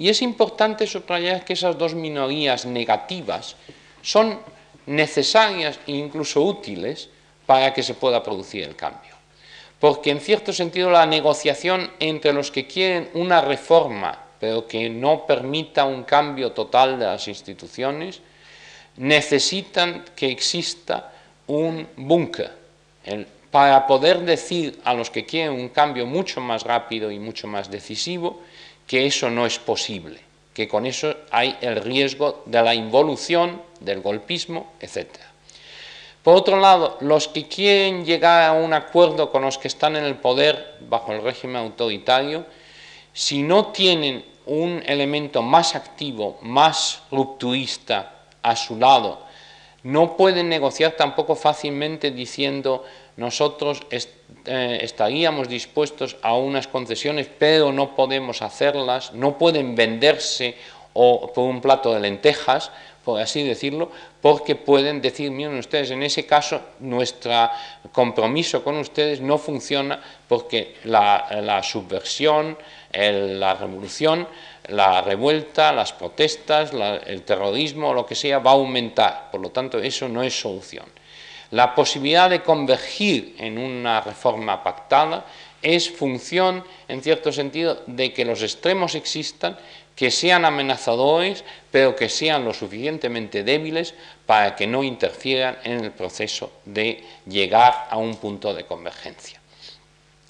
Y 0.00 0.08
es 0.08 0.22
importante 0.22 0.86
subrayar 0.86 1.44
que 1.44 1.52
esas 1.52 1.76
dos 1.76 1.92
minorías 1.92 2.64
negativas 2.64 3.54
son 4.00 4.40
necesarias 4.86 5.76
e 5.84 5.92
incluso 5.92 6.40
útiles 6.40 7.12
para 7.44 7.74
que 7.76 7.82
se 7.84 7.92
pueda 7.92 8.22
producir 8.22 8.64
el 8.64 8.74
cambio. 8.74 9.12
Porque 9.78 10.08
en 10.08 10.20
cierto 10.20 10.54
sentido 10.54 10.88
la 10.88 11.04
negociación 11.04 11.90
entre 12.00 12.32
los 12.32 12.50
que 12.50 12.66
quieren 12.66 13.10
una 13.12 13.42
reforma, 13.42 14.16
pero 14.40 14.66
que 14.66 14.88
no 14.88 15.26
permita 15.26 15.84
un 15.84 16.04
cambio 16.04 16.52
total 16.52 16.98
de 16.98 17.04
las 17.04 17.28
instituciones, 17.28 18.20
necesitan 18.96 20.06
que 20.16 20.30
exista 20.30 21.12
un 21.46 21.86
búnker 21.96 22.50
para 23.50 23.86
poder 23.86 24.20
decir 24.20 24.80
a 24.82 24.94
los 24.94 25.10
que 25.10 25.26
quieren 25.26 25.52
un 25.52 25.68
cambio 25.68 26.06
mucho 26.06 26.40
más 26.40 26.62
rápido 26.64 27.10
y 27.10 27.18
mucho 27.18 27.46
más 27.46 27.70
decisivo 27.70 28.40
que 28.90 29.06
eso 29.06 29.30
no 29.30 29.46
es 29.46 29.60
posible, 29.60 30.18
que 30.52 30.66
con 30.66 30.84
eso 30.84 31.14
hay 31.30 31.56
el 31.60 31.76
riesgo 31.76 32.42
de 32.46 32.60
la 32.60 32.74
involución, 32.74 33.62
del 33.78 34.00
golpismo, 34.00 34.72
etc. 34.80 35.06
Por 36.24 36.34
otro 36.34 36.58
lado, 36.58 36.98
los 37.00 37.28
que 37.28 37.46
quieren 37.46 38.04
llegar 38.04 38.42
a 38.42 38.52
un 38.52 38.74
acuerdo 38.74 39.30
con 39.30 39.42
los 39.42 39.58
que 39.58 39.68
están 39.68 39.94
en 39.94 40.02
el 40.02 40.16
poder 40.16 40.78
bajo 40.88 41.12
el 41.12 41.22
régimen 41.22 41.62
autoritario, 41.62 42.46
si 43.12 43.44
no 43.44 43.66
tienen 43.66 44.24
un 44.46 44.82
elemento 44.84 45.40
más 45.40 45.76
activo, 45.76 46.40
más 46.42 47.02
rupturista 47.12 48.24
a 48.42 48.56
su 48.56 48.76
lado, 48.76 49.20
no 49.84 50.16
pueden 50.16 50.48
negociar 50.48 50.96
tampoco 50.96 51.36
fácilmente 51.36 52.10
diciendo 52.10 52.84
nosotros 53.20 53.82
eh, 53.90 54.78
estaríamos 54.80 55.46
dispuestos 55.46 56.16
a 56.22 56.34
unas 56.34 56.66
concesiones, 56.66 57.28
pero 57.28 57.70
no 57.70 57.94
podemos 57.94 58.40
hacerlas, 58.40 59.12
no 59.12 59.36
pueden 59.36 59.74
venderse 59.74 60.56
o 60.94 61.30
por 61.30 61.44
un 61.44 61.60
plato 61.60 61.92
de 61.92 62.00
lentejas, 62.00 62.72
por 63.04 63.20
así 63.20 63.42
decirlo, 63.42 63.90
porque 64.22 64.56
pueden 64.56 65.02
decir, 65.02 65.30
miren 65.30 65.58
ustedes, 65.58 65.90
en 65.90 66.02
ese 66.02 66.24
caso 66.24 66.62
nuestro 66.80 67.50
compromiso 67.92 68.64
con 68.64 68.78
ustedes 68.78 69.20
no 69.20 69.36
funciona 69.36 70.02
porque 70.26 70.76
la, 70.84 71.60
subversión, 71.62 72.56
la 72.94 73.52
revolución, 73.52 74.26
la 74.68 75.02
revuelta, 75.02 75.72
las 75.72 75.92
protestas, 75.92 76.72
el 77.06 77.20
terrorismo, 77.22 77.92
lo 77.92 78.06
que 78.06 78.14
sea, 78.14 78.38
va 78.38 78.52
a 78.52 78.54
aumentar. 78.54 79.28
Por 79.30 79.42
lo 79.42 79.50
tanto, 79.50 79.78
eso 79.78 80.08
no 80.08 80.22
es 80.22 80.40
solución. 80.40 80.86
La 81.50 81.74
posibilidad 81.74 82.30
de 82.30 82.42
convergir 82.42 83.34
en 83.38 83.58
una 83.58 84.00
reforma 84.00 84.62
pactada 84.62 85.26
es 85.62 85.90
función, 85.90 86.64
en 86.88 87.02
cierto 87.02 87.32
sentido, 87.32 87.82
de 87.86 88.12
que 88.12 88.24
los 88.24 88.42
extremos 88.42 88.94
existan, 88.94 89.58
que 89.96 90.10
sean 90.10 90.44
amenazadores, 90.44 91.44
pero 91.70 91.94
que 91.96 92.08
sean 92.08 92.44
lo 92.44 92.54
suficientemente 92.54 93.42
débiles 93.42 93.94
para 94.24 94.56
que 94.56 94.66
no 94.66 94.82
interfieran 94.82 95.58
en 95.64 95.84
el 95.84 95.90
proceso 95.90 96.52
de 96.64 97.04
llegar 97.26 97.88
a 97.90 97.98
un 97.98 98.16
punto 98.16 98.54
de 98.54 98.64
convergencia. 98.64 99.40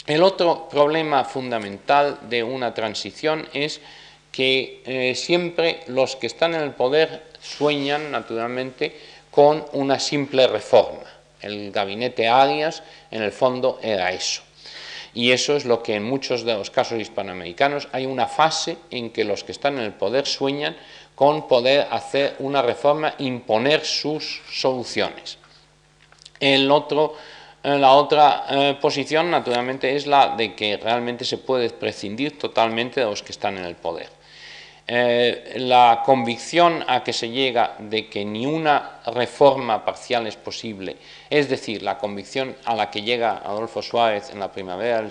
El 0.06 0.22
otro 0.22 0.68
problema 0.68 1.24
fundamental 1.24 2.18
de 2.28 2.42
una 2.42 2.74
transición 2.74 3.46
es 3.52 3.80
que 4.32 4.82
eh, 4.84 5.14
siempre 5.14 5.80
los 5.86 6.16
que 6.16 6.26
están 6.26 6.54
en 6.54 6.62
el 6.62 6.72
poder 6.72 7.30
sueñan, 7.40 8.10
naturalmente, 8.10 8.96
con 9.30 9.64
una 9.72 9.98
simple 9.98 10.46
reforma. 10.46 11.04
El 11.40 11.72
gabinete 11.72 12.28
Arias, 12.28 12.82
en 13.10 13.22
el 13.22 13.32
fondo, 13.32 13.78
era 13.82 14.10
eso. 14.12 14.42
Y 15.14 15.32
eso 15.32 15.56
es 15.56 15.64
lo 15.64 15.82
que 15.82 15.96
en 15.96 16.04
muchos 16.04 16.44
de 16.44 16.54
los 16.54 16.70
casos 16.70 17.00
hispanoamericanos 17.00 17.88
hay 17.92 18.06
una 18.06 18.26
fase 18.26 18.76
en 18.90 19.10
que 19.10 19.24
los 19.24 19.42
que 19.42 19.52
están 19.52 19.78
en 19.78 19.84
el 19.84 19.94
poder 19.94 20.26
sueñan 20.26 20.76
con 21.14 21.48
poder 21.48 21.88
hacer 21.90 22.36
una 22.38 22.62
reforma, 22.62 23.14
imponer 23.18 23.84
sus 23.84 24.40
soluciones. 24.50 25.36
El 26.38 26.70
otro, 26.70 27.14
eh, 27.62 27.76
la 27.76 27.92
otra 27.92 28.46
eh, 28.48 28.78
posición, 28.80 29.30
naturalmente, 29.30 29.94
es 29.94 30.06
la 30.06 30.34
de 30.36 30.54
que 30.54 30.78
realmente 30.78 31.24
se 31.24 31.36
puede 31.36 31.68
prescindir 31.70 32.38
totalmente 32.38 33.00
de 33.00 33.06
los 33.06 33.22
que 33.22 33.32
están 33.32 33.58
en 33.58 33.64
el 33.64 33.74
poder. 33.74 34.08
Eh, 34.92 35.52
la 35.58 36.02
convicción 36.04 36.84
a 36.84 37.04
que 37.04 37.12
se 37.12 37.28
llega 37.30 37.76
de 37.78 38.08
que 38.08 38.24
ni 38.24 38.44
una 38.44 38.98
reforma 39.06 39.84
parcial 39.84 40.26
es 40.26 40.34
posible, 40.34 40.96
es 41.30 41.48
decir, 41.48 41.80
la 41.84 41.96
convicción 41.96 42.56
a 42.64 42.74
la 42.74 42.90
que 42.90 43.02
llega 43.02 43.38
Adolfo 43.38 43.82
Suárez 43.82 44.30
en 44.30 44.40
la 44.40 44.50
primavera, 44.50 45.08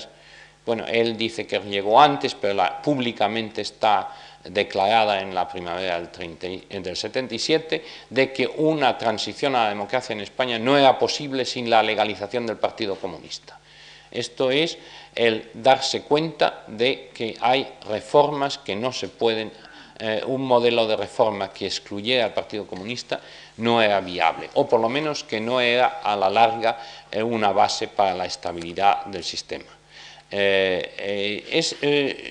bueno, 0.65 0.83
él 0.85 1.15
dice 1.15 1.47
que 1.47 1.59
llegó 1.59 2.01
antes, 2.01 2.35
pero 2.35 2.61
públicamente 2.83 3.61
está 3.61 4.09
declarada 4.43 5.21
en 5.21 5.33
la 5.33 5.47
primavera 5.47 6.01
del, 6.01 6.67
del 6.83 6.97
77, 6.97 7.85
de 8.09 8.33
que 8.33 8.47
una 8.47 8.97
transición 8.97 9.55
a 9.55 9.63
la 9.63 9.69
democracia 9.69 10.11
en 10.11 10.19
España 10.19 10.59
no 10.59 10.77
era 10.77 10.99
posible 10.99 11.45
sin 11.45 11.69
la 11.69 11.81
legalización 11.81 12.45
del 12.45 12.57
Partido 12.57 12.97
Comunista. 12.97 13.57
Esto 14.11 14.51
es 14.51 14.77
el 15.15 15.51
darse 15.53 16.01
cuenta 16.01 16.63
de 16.67 17.11
que 17.13 17.37
hay 17.39 17.65
reformas 17.87 18.57
que 18.57 18.75
no 18.75 18.91
se 18.91 19.07
pueden 19.07 19.51
eh, 20.01 20.23
un 20.25 20.41
modelo 20.41 20.87
de 20.87 20.95
reforma 20.95 21.51
que 21.51 21.65
excluyera 21.65 22.23
al 22.25 22.33
Partido 22.33 22.65
Comunista 22.65 23.19
no 23.57 23.81
era 23.81 23.99
viable, 23.99 24.49
o 24.53 24.65
por 24.65 24.79
lo 24.79 24.87
menos 24.87 25.25
que 25.25 25.41
no 25.41 25.59
era 25.59 25.99
a 26.01 26.15
la 26.15 26.29
larga 26.29 26.79
eh, 27.11 27.21
una 27.21 27.51
base 27.51 27.89
para 27.89 28.15
la 28.15 28.25
estabilidad 28.25 29.05
del 29.07 29.25
sistema. 29.25 29.65
Eh, 30.31 31.43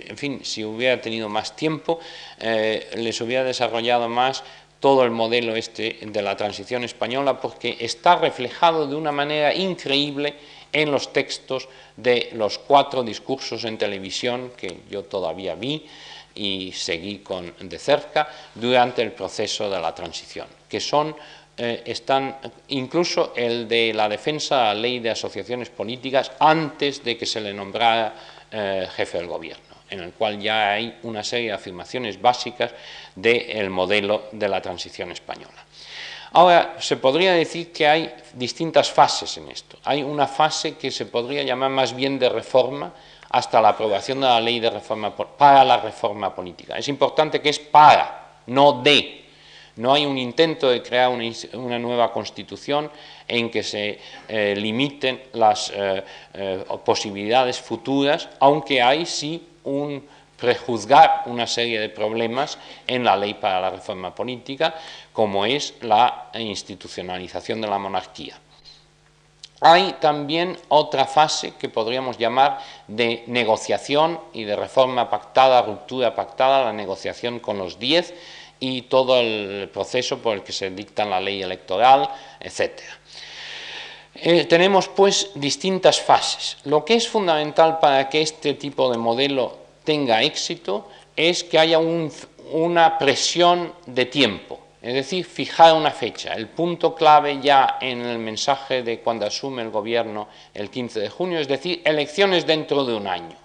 en 0.09 0.17
fin, 0.17 0.41
si 0.45 0.65
hubiera 0.65 0.99
tenido 1.01 1.29
más 1.29 1.57
tiempo, 1.57 1.99
les 2.39 3.21
hubiera 3.21 3.43
desarrollado 3.43 4.09
más 4.09 4.45
todo 4.81 5.05
el 5.05 5.11
modelo 5.11 5.57
este 5.57 5.99
de 6.01 6.23
la 6.23 6.37
transición 6.37 6.85
española 6.85 7.41
porque 7.41 7.77
está 7.81 8.17
reflejado 8.17 8.87
de 8.87 8.95
una 8.95 9.13
manera 9.13 9.53
increíble 9.53 10.37
en 10.73 10.91
los 10.91 11.13
textos 11.13 11.69
de 11.97 12.31
los 12.33 12.59
cuatro 12.59 13.03
discursos 13.03 13.65
en 13.65 13.79
televisión 13.79 14.53
que 14.57 14.81
yo 14.91 15.03
todavía 15.03 15.55
vi, 15.55 15.87
y 16.39 16.73
seguí 16.73 17.19
con, 17.19 17.53
de 17.59 17.79
cerca 17.79 18.29
durante 18.55 19.03
el 19.03 19.13
proceso 19.13 19.69
de 19.69 19.81
la 19.81 19.95
transición, 19.95 20.47
que 20.69 20.79
son, 20.79 21.15
eh, 21.57 21.83
están 21.85 22.39
incluso 22.69 23.33
el 23.35 23.67
de 23.67 23.93
la 23.93 24.09
defensa 24.09 24.59
de 24.59 24.65
la 24.65 24.75
ley 24.75 24.99
de 25.01 25.11
asociaciones 25.11 25.71
políticas 25.71 26.31
antes 26.39 27.03
de 27.03 27.19
que 27.19 27.27
se 27.27 27.41
le 27.41 27.53
nombrara 27.53 28.15
eh, 28.51 28.87
jefe 28.95 29.19
del 29.19 29.27
gobierno, 29.27 29.75
en 29.91 30.01
el 30.01 30.13
cual 30.13 30.39
ya 30.39 30.73
hay 30.73 30.99
una 31.03 31.25
serie 31.25 31.49
de 31.49 31.55
afirmaciones 31.55 32.21
básicas 32.23 32.71
del 33.17 33.71
modelo 33.71 34.29
de 34.31 34.49
la 34.49 34.63
transición 34.63 35.11
española. 35.11 35.67
Ahora, 36.33 36.77
se 36.79 36.99
podría 36.99 37.33
decir 37.33 37.73
que 37.73 37.89
hay 37.89 38.15
distintas 38.35 38.93
fases 38.93 39.39
en 39.39 39.49
esto. 39.49 39.79
Hay 39.85 40.03
una 40.03 40.27
fase 40.27 40.77
que 40.77 40.91
se 40.91 41.07
podría 41.07 41.43
llamar 41.43 41.71
más 41.71 41.97
bien 41.97 42.19
de 42.19 42.29
reforma, 42.29 42.93
hasta 43.31 43.61
la 43.61 43.71
aprobación 43.71 44.21
de 44.21 44.27
la 44.27 44.41
ley 44.41 44.61
de 44.61 44.71
reforma 44.71 45.15
para 45.15 45.65
la 45.65 45.79
reforma 45.79 46.35
política. 46.35 46.79
Es 46.79 46.89
importante 46.89 47.41
que 47.41 47.51
es 47.51 47.59
para, 47.59 48.41
no 48.47 48.81
de. 48.83 49.25
No 49.77 49.95
hay 49.95 50.05
un 50.05 50.19
intento 50.19 50.71
de 50.71 50.83
crear 50.83 51.09
una, 51.09 51.79
nueva 51.79 52.13
constitución 52.13 52.91
en 53.29 53.49
que 53.49 53.63
se 53.63 54.01
eh, 54.27 54.55
limiten 54.57 55.23
las 55.35 55.71
eh, 55.73 56.03
eh, 56.35 56.65
posibilidades 56.85 57.61
futuras, 57.61 58.29
aunque 58.41 58.83
hay 58.83 59.07
sí 59.07 59.47
un 59.63 60.05
prejuzgar 60.37 61.23
una 61.27 61.47
serie 61.47 61.81
de 61.81 61.89
problemas 61.89 62.59
en 62.87 63.05
la 63.05 63.17
ley 63.17 63.35
para 63.35 63.61
la 63.61 63.71
reforma 63.71 64.15
política, 64.15 64.75
como 65.13 65.45
es 65.45 65.75
la 65.83 66.31
institucionalización 66.35 67.61
de 67.61 67.69
la 67.69 67.79
monarquía. 67.79 68.37
Hay 69.61 69.97
también 70.01 70.57
otra 70.69 71.05
fase 71.05 71.55
que 71.59 71.69
podríamos 71.69 72.17
llamar 72.17 72.61
de 72.87 73.25
negociación 73.27 74.21
y 74.33 74.45
de 74.45 74.55
reforma 74.55 75.11
pactada, 75.11 75.63
ruptura 75.63 76.15
pactada, 76.15 76.65
la 76.65 76.73
negociación 76.73 77.41
con 77.41 77.59
los 77.59 77.79
diez 77.79 78.15
y 78.61 78.83
todo 78.83 79.19
el 79.19 79.69
proceso 79.73 80.19
por 80.19 80.37
el 80.37 80.45
que 80.45 80.53
se 80.53 80.71
dicta 80.71 81.05
la 81.05 81.21
ley 81.21 81.43
electoral, 81.43 82.09
etc. 82.39 82.81
Eh, 84.15 84.45
tenemos 84.45 84.89
pues 84.89 85.31
distintas 85.35 86.01
fases. 86.01 86.59
Lo 86.65 86.85
que 86.85 86.95
es 86.95 87.09
fundamental 87.09 87.81
para 87.81 88.09
que 88.09 88.23
este 88.23 88.55
tipo 88.55 88.91
de 88.93 88.99
modelo 88.99 89.59
tenga 89.83 90.23
éxito 90.23 90.89
es 91.17 91.43
que 91.43 91.59
haya 91.59 91.81
una 91.81 92.97
presión 92.97 93.73
de 93.87 94.07
tiempo 94.07 94.68
es 94.89 94.95
decir, 94.95 95.27
fijar 95.27 95.75
una 95.75 95.91
fecha. 95.91 96.33
El 96.33 96.49
punto 96.49 96.95
clave 96.95 97.41
ya 97.43 97.77
en 97.79 98.01
el 98.01 98.19
mensaje 98.19 98.83
de 98.83 99.01
cuando 99.01 99.27
asume 99.27 99.61
el 99.61 99.69
gobierno 99.69 100.29
el 100.55 100.71
15 100.71 101.01
de 101.01 101.11
junio, 101.11 101.39
es 101.39 101.47
decir, 101.47 101.83
elecciones 101.85 102.47
dentro 102.47 102.87
de 102.87 102.95
un 102.95 103.07
año. 103.07 103.37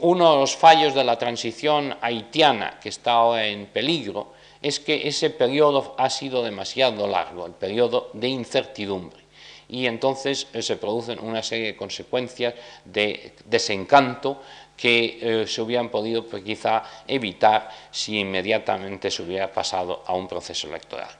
Uno 0.00 0.32
de 0.32 0.40
los 0.40 0.56
fallos 0.56 0.94
de 0.94 1.04
la 1.04 1.18
transición 1.18 1.94
haitiana 2.00 2.80
que 2.80 2.88
está 2.88 3.12
ahora 3.12 3.48
en 3.48 3.66
peligro 3.66 4.32
es 4.62 4.80
que 4.80 5.06
ese 5.06 5.28
periodo 5.28 5.94
ha 5.98 6.08
sido 6.08 6.42
demasiado 6.42 7.06
largo, 7.06 7.44
el 7.44 7.52
periodo 7.52 8.08
de 8.14 8.28
incertidumbre. 8.28 9.20
Y 9.68 9.86
entonces 9.86 10.48
eh, 10.54 10.62
se 10.62 10.76
producen 10.76 11.20
una 11.20 11.42
serie 11.42 11.66
de 11.66 11.76
consecuencias 11.76 12.54
de 12.84 13.34
desencanto 13.44 14.40
que 14.80 15.18
eh, 15.20 15.46
se 15.46 15.60
hubieran 15.60 15.90
podido 15.90 16.24
pues, 16.24 16.42
quizá 16.42 16.82
evitar 17.06 17.68
si 17.90 18.18
inmediatamente 18.18 19.10
se 19.10 19.22
hubiera 19.22 19.52
pasado 19.52 20.02
a 20.06 20.14
un 20.14 20.26
proceso 20.26 20.68
electoral. 20.68 21.10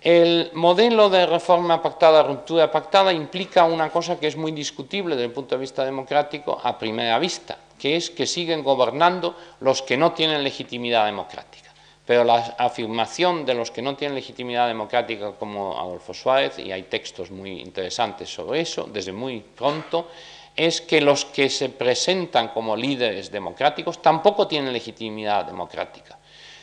El 0.00 0.50
modelo 0.54 1.10
de 1.10 1.26
reforma 1.26 1.82
pactada, 1.82 2.22
ruptura 2.22 2.70
pactada, 2.70 3.12
implica 3.12 3.64
una 3.64 3.90
cosa 3.90 4.18
que 4.18 4.28
es 4.28 4.36
muy 4.36 4.52
discutible 4.52 5.14
desde 5.14 5.26
el 5.26 5.32
punto 5.32 5.54
de 5.54 5.60
vista 5.60 5.84
democrático 5.84 6.58
a 6.62 6.78
primera 6.78 7.18
vista, 7.18 7.58
que 7.78 7.96
es 7.96 8.10
que 8.10 8.26
siguen 8.26 8.62
gobernando 8.62 9.36
los 9.60 9.82
que 9.82 9.96
no 9.96 10.12
tienen 10.12 10.42
legitimidad 10.42 11.04
democrática. 11.04 11.72
Pero 12.06 12.24
la 12.24 12.36
afirmación 12.58 13.46
de 13.46 13.54
los 13.54 13.70
que 13.70 13.80
no 13.80 13.96
tienen 13.96 14.14
legitimidad 14.14 14.68
democrática 14.68 15.32
como 15.32 15.78
Adolfo 15.78 16.12
Suárez, 16.12 16.58
y 16.58 16.70
hay 16.70 16.82
textos 16.84 17.30
muy 17.30 17.60
interesantes 17.60 18.28
sobre 18.28 18.60
eso, 18.60 18.88
desde 18.92 19.12
muy 19.12 19.40
pronto, 19.40 20.08
es 20.56 20.80
que 20.80 21.00
los 21.00 21.24
que 21.24 21.50
se 21.50 21.68
presentan 21.68 22.48
como 22.48 22.76
líderes 22.76 23.30
democráticos 23.30 24.00
tampoco 24.00 24.46
tienen 24.46 24.72
legitimidad 24.72 25.44
democrática. 25.44 26.18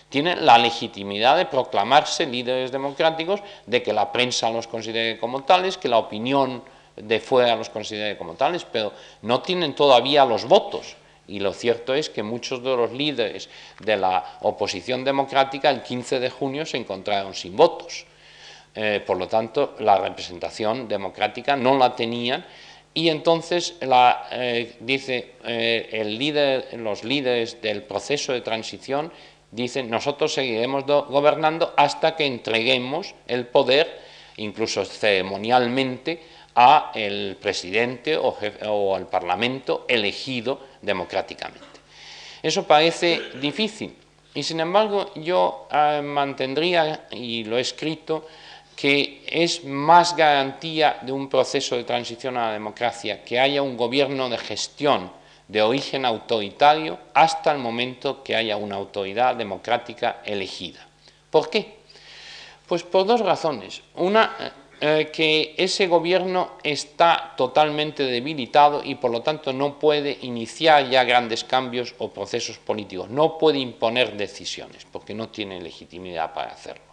Tienen 0.09 0.45
la 0.45 0.57
legitimidad 0.57 1.37
de 1.37 1.45
proclamarse 1.45 2.25
líderes 2.25 2.71
democráticos, 2.71 3.41
de 3.65 3.81
que 3.81 3.93
la 3.93 4.11
prensa 4.11 4.49
los 4.49 4.67
considere 4.67 5.17
como 5.17 5.43
tales, 5.43 5.77
que 5.77 5.87
la 5.87 5.97
opinión 5.97 6.63
de 6.95 7.19
fuera 7.19 7.55
los 7.55 7.69
considere 7.69 8.17
como 8.17 8.33
tales, 8.33 8.65
pero 8.65 8.91
no 9.21 9.41
tienen 9.41 9.73
todavía 9.73 10.25
los 10.25 10.45
votos. 10.45 10.95
Y 11.27 11.39
lo 11.39 11.53
cierto 11.53 11.93
es 11.93 12.09
que 12.09 12.23
muchos 12.23 12.61
de 12.61 12.75
los 12.75 12.91
líderes 12.91 13.49
de 13.79 13.95
la 13.95 14.37
oposición 14.41 15.05
democrática 15.05 15.69
el 15.69 15.81
15 15.81 16.19
de 16.19 16.29
junio 16.29 16.65
se 16.65 16.77
encontraron 16.77 17.33
sin 17.33 17.55
votos. 17.55 18.05
Eh, 18.73 19.01
por 19.05 19.17
lo 19.17 19.27
tanto, 19.27 19.75
la 19.79 19.97
representación 19.97 20.87
democrática 20.87 21.55
no 21.55 21.77
la 21.77 21.95
tenían 21.95 22.45
y 22.93 23.09
entonces 23.09 23.75
eh, 23.81 24.75
dice 24.79 25.31
eh, 25.45 25.89
el 25.91 26.17
líder, 26.17 26.73
los 26.77 27.03
líderes 27.03 27.61
del 27.61 27.83
proceso 27.83 28.33
de 28.33 28.41
transición 28.41 29.11
Dicen, 29.51 29.89
nosotros 29.89 30.33
seguiremos 30.33 30.85
gobernando 30.85 31.73
hasta 31.75 32.15
que 32.15 32.25
entreguemos 32.25 33.13
el 33.27 33.47
poder, 33.47 33.99
incluso 34.37 34.85
ceremonialmente, 34.85 36.23
a 36.55 36.91
el 36.95 37.37
presidente 37.39 38.17
o, 38.17 38.95
al 38.95 39.07
parlamento 39.07 39.85
elegido 39.89 40.61
democráticamente. 40.81 41.67
Eso 42.41 42.65
parece 42.65 43.21
difícil 43.41 43.95
y 44.33 44.43
sin 44.43 44.61
embargo 44.61 45.11
yo 45.15 45.67
eh, 45.69 46.01
mantendría, 46.01 47.07
y 47.11 47.43
lo 47.43 47.57
he 47.57 47.61
escrito, 47.61 48.27
que 48.81 49.21
es 49.27 49.63
más 49.63 50.15
garantía 50.15 50.97
de 51.03 51.11
un 51.11 51.29
proceso 51.29 51.75
de 51.75 51.83
transición 51.83 52.35
a 52.35 52.47
la 52.47 52.53
democracia 52.53 53.23
que 53.23 53.39
haya 53.39 53.61
un 53.61 53.77
gobierno 53.77 54.27
de 54.27 54.39
gestión 54.39 55.11
de 55.47 55.61
origen 55.61 56.03
autoritario 56.03 56.97
hasta 57.13 57.51
el 57.51 57.59
momento 57.59 58.23
que 58.23 58.35
haya 58.35 58.57
una 58.57 58.77
autoridad 58.77 59.35
democrática 59.35 60.23
elegida. 60.25 60.79
¿Por 61.29 61.51
qué? 61.51 61.75
Pues 62.65 62.81
por 62.81 63.05
dos 63.05 63.19
razones. 63.19 63.83
Una, 63.97 64.51
eh, 64.79 65.11
que 65.13 65.53
ese 65.59 65.85
gobierno 65.85 66.53
está 66.63 67.35
totalmente 67.37 68.01
debilitado 68.01 68.81
y 68.83 68.95
por 68.95 69.11
lo 69.11 69.21
tanto 69.21 69.53
no 69.53 69.77
puede 69.77 70.17
iniciar 70.23 70.89
ya 70.89 71.03
grandes 71.03 71.43
cambios 71.43 71.93
o 71.99 72.09
procesos 72.09 72.57
políticos, 72.57 73.11
no 73.11 73.37
puede 73.37 73.59
imponer 73.59 74.17
decisiones 74.17 74.87
porque 74.91 75.13
no 75.13 75.29
tiene 75.29 75.61
legitimidad 75.61 76.33
para 76.33 76.53
hacerlo. 76.53 76.90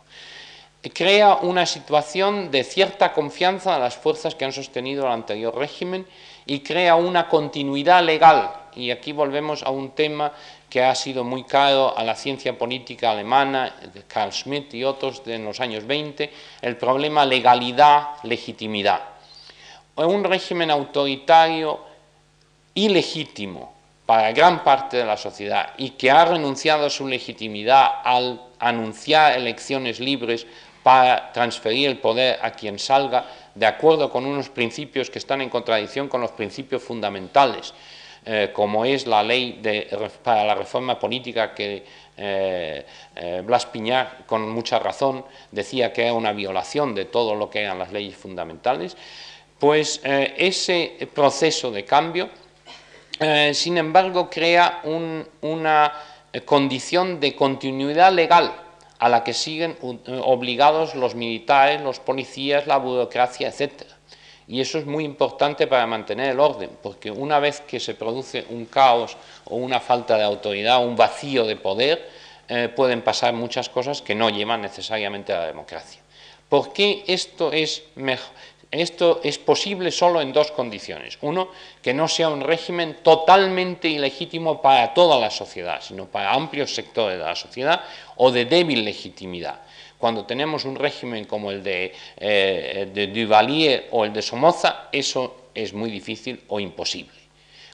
Crea 0.81 1.39
una 1.43 1.67
situación 1.67 2.53
de 2.53 2.63
cierta 2.63 3.13
confianza 3.13 3.75
a 3.75 3.81
las 3.81 3.97
fuerzas 3.97 4.37
que 4.37 4.45
han 4.45 4.53
sostenido 4.53 5.07
el 5.07 5.13
anterior 5.13 5.57
régimen 5.57 6.07
y 6.47 6.61
crea 6.61 6.95
una 6.95 7.29
continuidad 7.29 8.05
legal. 8.05 8.53
Y 8.77 8.93
aquí 8.93 9.11
volvemos 9.13 9.65
a 9.65 9.71
un 9.71 9.91
tema 9.91 10.33
que 10.71 10.85
ha 10.85 10.95
sido 10.95 11.25
muy 11.25 11.43
caro 11.43 11.97
a 11.97 12.05
la 12.05 12.15
ciencia 12.15 12.57
política 12.57 13.11
alemana, 13.11 13.75
de 13.93 14.03
Carl 14.05 14.33
Schmitt 14.33 14.73
y 14.75 14.85
otros 14.85 15.25
de 15.25 15.35
en 15.35 15.45
los 15.45 15.59
años 15.59 15.85
20, 15.85 16.31
el 16.63 16.77
problema 16.77 17.25
legalidad-legitimidad. 17.25 19.01
Un 19.97 20.23
régimen 20.23 20.71
autoritario 20.71 21.81
ilegítimo 22.75 23.75
para 24.07 24.33
gran 24.33 24.63
parte 24.63 24.97
de 24.97 25.05
la 25.05 25.17
sociedad 25.17 25.75
y 25.77 25.91
que 25.91 26.11
ha 26.11 26.25
renunciado 26.25 26.87
a 26.87 26.91
su 26.91 27.07
legitimidad 27.07 27.91
al 28.05 28.41
anunciar 28.59 29.37
elecciones 29.37 30.01
libres 30.01 30.47
para 30.89 31.31
transferir 31.33 31.87
el 31.87 31.99
poder 31.99 32.39
a 32.41 32.51
quien 32.51 32.79
salga 32.79 33.27
de 33.55 33.67
acuerdo 33.67 34.09
con 34.09 34.25
unos 34.25 34.49
principios 34.49 35.11
que 35.11 35.19
están 35.19 35.43
en 35.43 35.51
contradicción 35.51 36.09
con 36.09 36.23
los 36.23 36.31
principios 36.31 36.83
fundamentales 36.83 37.75
eh, 38.25 38.53
como 38.55 38.87
es 38.87 39.07
la 39.07 39.23
ley 39.23 39.61
para 40.23 40.45
la 40.45 40.55
reforma 40.55 40.99
política 40.99 41.53
que 41.53 41.85
eh, 42.17 42.87
eh, 43.17 43.43
Blas 43.45 43.67
Piñar, 43.67 44.25
con 44.25 44.49
mucha 44.49 44.79
razón, 44.79 45.27
decía 45.53 45.93
que 45.93 46.05
era 46.05 46.15
una 46.15 46.33
violación 46.33 46.95
de 46.95 47.05
todo 47.05 47.35
lo 47.35 47.51
que 47.51 47.65
eran 47.65 47.79
las 47.79 47.93
leyes 47.93 48.17
fundamentales, 48.17 48.97
pues 49.59 50.01
ese 50.03 50.97
proceso 51.13 51.71
de 51.71 51.85
cambio, 51.85 52.31
sin 53.53 53.77
embargo, 53.77 54.31
crea 54.31 54.81
una 55.43 55.93
condición 56.47 57.21
de 57.21 57.37
continuidad 57.37 58.11
legal 58.13 58.68
a 58.99 59.09
la 59.09 59.23
que 59.25 59.33
siguen 59.33 59.77
obligados 60.23 60.95
los 60.95 61.15
militares, 61.15 61.81
los 61.81 62.01
policías, 62.01 62.67
la 62.67 62.79
burocracia, 62.79 63.49
etcétera. 63.49 63.99
Y 64.49 64.61
eso 64.61 64.79
es 64.79 64.87
muy 64.87 65.05
importante 65.05 65.67
para 65.67 65.87
mantener 65.87 66.31
el 66.31 66.41
orden, 66.41 66.71
porque 66.83 67.11
una 67.11 67.39
vez 67.39 67.61
que 67.61 67.79
se 67.79 67.95
produce 67.95 68.47
un 68.49 68.65
caos 68.65 69.17
o 69.45 69.57
una 69.57 69.79
falta 69.79 70.17
de 70.17 70.25
autoridad, 70.25 70.85
un 70.85 70.97
vacío 70.97 71.45
de 71.45 71.57
poder, 71.57 72.09
eh, 72.49 72.71
pueden 72.75 73.03
pasar 73.03 73.35
muchas 73.35 73.69
cosas 73.69 74.01
que 74.01 74.15
no 74.15 74.31
llevan 74.31 74.63
necesariamente 74.63 75.35
a 75.35 75.41
la 75.41 75.47
democracia. 75.49 76.01
¿Por 76.49 76.73
qué 76.73 77.05
esto 77.07 77.53
es 77.53 77.83
Esto 78.71 79.21
es 79.25 79.39
posible 79.39 79.91
solo 79.91 80.21
en 80.21 80.33
dos 80.33 80.51
condiciones. 80.51 81.17
Uno, 81.23 81.49
que 81.83 81.95
no 81.95 82.07
sea 82.07 82.29
un 82.29 82.43
régimen 82.43 82.99
totalmente 83.03 83.89
ilegítimo 83.89 84.61
para 84.61 84.93
toda 84.93 85.19
la 85.19 85.31
sociedad, 85.31 85.81
sino 85.81 86.07
para 86.07 86.33
amplios 86.33 86.75
sectores 86.75 87.19
de 87.19 87.25
la 87.25 87.35
sociedad 87.35 87.81
o 88.17 88.31
de 88.31 88.45
débil 88.45 88.85
legitimidad 88.85 89.61
cuando 89.99 90.25
tenemos 90.25 90.65
un 90.65 90.77
régimen 90.77 91.25
como 91.25 91.51
el 91.51 91.63
de, 91.63 91.93
eh, 92.17 93.11
Duvalier 93.13 93.89
o 93.91 94.05
el 94.05 94.13
de 94.13 94.23
Somoza, 94.23 94.89
eso 94.93 95.51
es 95.55 95.73
muy 95.75 95.91
difícil 95.91 96.41
o 96.49 96.61
imposible. 96.61 97.19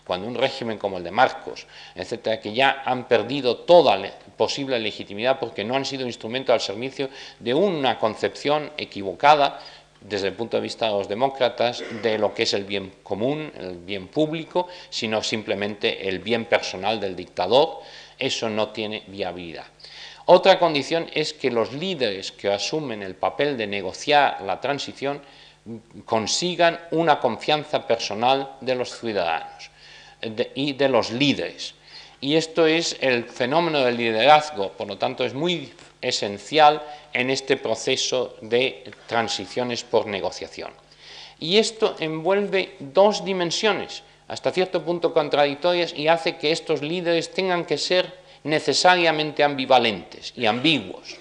Cuando 0.07 0.27
un 0.27 0.35
régimen 0.35 0.77
como 0.77 0.99
el 0.99 1.05
de 1.05 1.11
Marcos, 1.11 1.67
etcétera, 1.95 2.41
que 2.41 2.53
ya 2.53 2.83
han 2.85 3.09
perdido 3.09 3.59
toda 3.59 3.99
posible 4.37 4.79
legitimidad 4.79 5.39
porque 5.39 5.65
no 5.65 5.77
han 5.77 5.85
sido 5.85 6.07
instrumento 6.07 6.53
al 6.53 6.61
servicio 6.61 7.09
de 7.39 7.55
una 7.55 7.99
concepción 7.99 8.71
equivocada 8.77 9.61
desde 10.05 10.29
el 10.29 10.35
punto 10.35 10.59
de 10.59 10.63
vista 10.63 10.87
de 10.87 10.93
los 10.93 11.09
demócratas 11.09 11.83
de 12.03 12.19
lo 12.19 12.35
que 12.35 12.45
es 12.45 12.53
el 12.53 12.65
bien 12.65 12.93
común, 13.03 13.51
el 13.57 13.79
bien 13.79 14.09
público, 14.09 14.69
sino 14.91 15.23
simplemente 15.23 16.09
el 16.09 16.19
bien 16.19 16.45
personal 16.45 17.01
del 17.01 17.17
dictador, 17.17 17.81
eso 18.19 18.49
no 18.49 18.69
tiene 18.69 19.03
viabilidad. 19.07 19.65
Otra 20.27 20.59
condición 20.59 21.11
es 21.13 21.33
que 21.33 21.51
los 21.51 21.73
líderes 21.73 22.33
que 22.33 22.53
asumen 22.53 23.03
el 23.03 23.15
papel 23.15 23.57
de 23.57 23.67
negociar 23.67 24.43
la 24.43 24.61
transición 24.61 25.21
consigan 26.05 26.79
una 26.91 27.19
confianza 27.19 27.87
personal 27.87 28.57
de 28.61 28.75
los 28.75 28.99
ciudadanos 28.99 29.71
y 30.55 30.75
de 30.75 30.89
los 30.89 31.11
líderes. 31.11 31.75
Y 32.21 32.37
esto 32.37 32.67
es 32.67 32.97
el 33.01 33.25
fenómeno 33.25 33.81
del 33.81 33.97
liderazgo, 33.97 34.73
por 34.73 34.89
lo 34.89 34.97
tanto 34.97 35.25
es 35.25 35.35
muy 35.35 35.73
esencial 36.09 36.83
en 37.13 37.31
este 37.31 37.57
proceso 37.57 38.37
de 38.41 38.85
transiciones 39.07 39.83
por 39.83 40.07
negociación. 40.07 40.73
Y 41.41 41.59
esto 41.59 41.97
envuelve 41.99 42.77
dos 42.79 43.25
dimensiones, 43.25 44.03
hasta 44.29 44.53
cierto 44.53 44.85
punto 44.85 45.13
contradictorias, 45.13 45.93
y 45.95 46.09
hace 46.09 46.37
que 46.37 46.53
estos 46.53 46.83
líderes 46.83 47.33
tengan 47.33 47.65
que 47.65 47.79
ser 47.79 48.25
necesariamente 48.45 49.43
ambivalentes 49.43 50.33
y 50.37 50.47
ambiguos. 50.47 51.17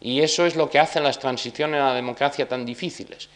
Y 0.00 0.20
eso 0.20 0.46
es 0.46 0.56
lo 0.56 0.68
que 0.68 0.78
hacen 0.78 1.04
las 1.04 1.18
transiciones 1.18 1.80
a 1.80 1.88
la 1.88 1.94
democracia 1.94 2.48
tan 2.48 2.66
difíciles, 2.66 3.28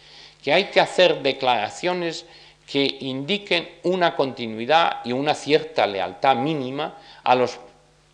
que 0.43 0.53
hay 0.53 0.65
que 0.67 0.81
hacer 0.81 1.23
declaraciones 1.23 2.27
que 2.67 2.99
indiquen 3.01 3.69
una 3.83 4.15
continuidad 4.15 4.99
y 5.05 5.13
una 5.13 5.35
cierta 5.35 5.87
lealtad 5.87 6.37
mínima 6.37 6.99
a, 7.25 7.35
los, 7.35 7.59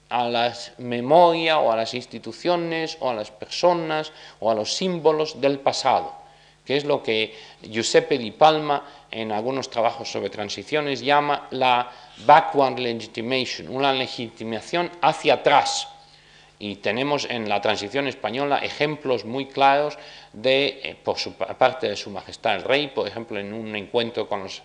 a 0.08 0.28
las 0.28 0.72
memorias 0.78 1.58
o 1.60 1.72
a 1.72 1.76
las 1.76 1.94
instituciones 1.94 2.96
o 3.00 3.10
a 3.10 3.14
las 3.14 3.30
personas 3.30 4.12
o 4.40 4.50
a 4.50 4.54
los 4.54 4.74
símbolos 4.74 5.40
del 5.40 5.58
pasado, 5.58 6.14
que 6.64 6.76
es 6.76 6.84
lo 6.84 7.02
que 7.02 7.34
Giuseppe 7.62 8.18
Di 8.18 8.30
Palma 8.30 8.84
en 9.10 9.32
algunos 9.32 9.70
trabajos 9.70 10.10
sobre 10.10 10.30
transiciones 10.30 11.00
llama 11.00 11.48
la 11.50 11.90
backward 12.24 12.78
legitimation, 12.78 13.68
una 13.68 13.92
legitimación 13.92 14.90
hacia 15.00 15.34
atrás. 15.34 15.88
Y 16.58 16.76
tenemos 16.76 17.26
en 17.28 17.50
la 17.50 17.60
transición 17.60 18.08
española 18.08 18.58
ejemplos 18.58 19.26
muy 19.26 19.46
claros 19.46 19.98
de, 20.32 20.80
eh, 20.82 20.96
por 21.02 21.18
su 21.18 21.34
parte 21.34 21.88
de 21.88 21.96
Su 21.96 22.08
Majestad 22.10 22.56
el 22.56 22.62
Rey, 22.62 22.88
por 22.88 23.06
ejemplo, 23.06 23.38
en 23.38 23.52
un 23.52 23.76
encuentro 23.76 24.26
con 24.26 24.44
los 24.44 24.62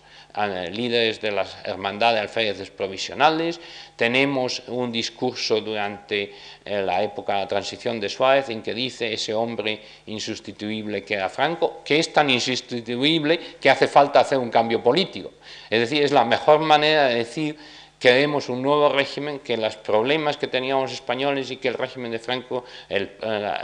líderes 0.70 1.20
de 1.20 1.30
las 1.30 1.56
hermandades 1.64 2.20
alférezes 2.20 2.70
provisionales. 2.70 3.60
Tenemos 3.96 4.62
un 4.68 4.90
discurso 4.90 5.60
durante 5.60 6.32
eh, 6.64 6.82
la 6.82 7.02
época 7.02 7.34
de 7.34 7.40
la 7.40 7.48
transición 7.48 8.00
de 8.00 8.08
Suárez 8.08 8.48
en 8.48 8.62
que 8.62 8.74
dice 8.74 9.12
ese 9.12 9.34
hombre 9.34 9.80
insustituible 10.06 11.04
que 11.04 11.14
era 11.14 11.28
Franco, 11.28 11.82
que 11.84 11.98
es 11.98 12.12
tan 12.12 12.30
insustituible 12.30 13.38
que 13.60 13.70
hace 13.70 13.86
falta 13.88 14.20
hacer 14.20 14.38
un 14.38 14.50
cambio 14.50 14.82
político. 14.82 15.32
Es 15.68 15.80
decir, 15.80 16.02
es 16.02 16.12
la 16.12 16.24
mejor 16.24 16.60
manera 16.60 17.08
de 17.08 17.16
decir 17.16 17.56
queremos 18.02 18.48
un 18.48 18.62
nuevo 18.62 18.88
régimen, 18.88 19.38
que 19.38 19.56
los 19.56 19.76
problemas 19.76 20.36
que 20.36 20.48
teníamos 20.48 20.92
españoles 20.92 21.52
y 21.52 21.58
que 21.58 21.68
el 21.68 21.74
régimen 21.74 22.10
de 22.10 22.18
Franco, 22.18 22.64
el, 22.88 23.12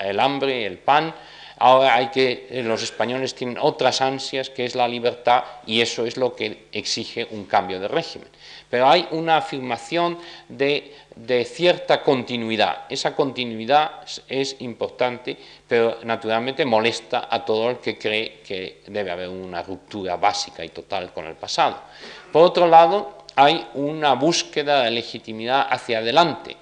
el 0.00 0.20
hambre, 0.20 0.64
el 0.64 0.78
pan, 0.78 1.12
ahora 1.58 1.94
hay 1.94 2.08
que, 2.08 2.46
eh, 2.50 2.62
los 2.62 2.82
españoles 2.82 3.34
tienen 3.34 3.58
otras 3.60 4.00
ansias, 4.00 4.50
que 4.50 4.64
es 4.64 4.74
la 4.74 4.88
libertad, 4.88 5.44
y 5.66 5.80
eso 5.80 6.06
es 6.06 6.16
lo 6.16 6.34
que 6.34 6.66
exige 6.72 7.26
un 7.30 7.44
cambio 7.44 7.80
de 7.80 7.88
régimen. 7.88 8.28
Pero 8.70 8.88
hay 8.88 9.06
una 9.10 9.38
afirmación 9.38 10.18
de, 10.48 10.94
de 11.16 11.44
cierta 11.44 12.02
continuidad. 12.02 12.84
Esa 12.88 13.14
continuidad 13.14 14.02
es 14.28 14.56
importante, 14.60 15.36
pero 15.66 15.98
naturalmente 16.04 16.64
molesta 16.64 17.28
a 17.30 17.44
todo 17.44 17.70
el 17.70 17.78
que 17.78 17.98
cree 17.98 18.40
que 18.46 18.82
debe 18.86 19.10
haber 19.10 19.28
una 19.28 19.62
ruptura 19.62 20.16
básica 20.16 20.64
y 20.64 20.68
total 20.68 21.12
con 21.12 21.26
el 21.26 21.34
pasado. 21.34 21.78
Por 22.32 22.42
otro 22.42 22.66
lado, 22.66 23.18
hay 23.34 23.66
una 23.74 24.14
búsqueda 24.14 24.82
de 24.82 24.90
legitimidad 24.90 25.66
hacia 25.70 25.98
adelante, 25.98 26.56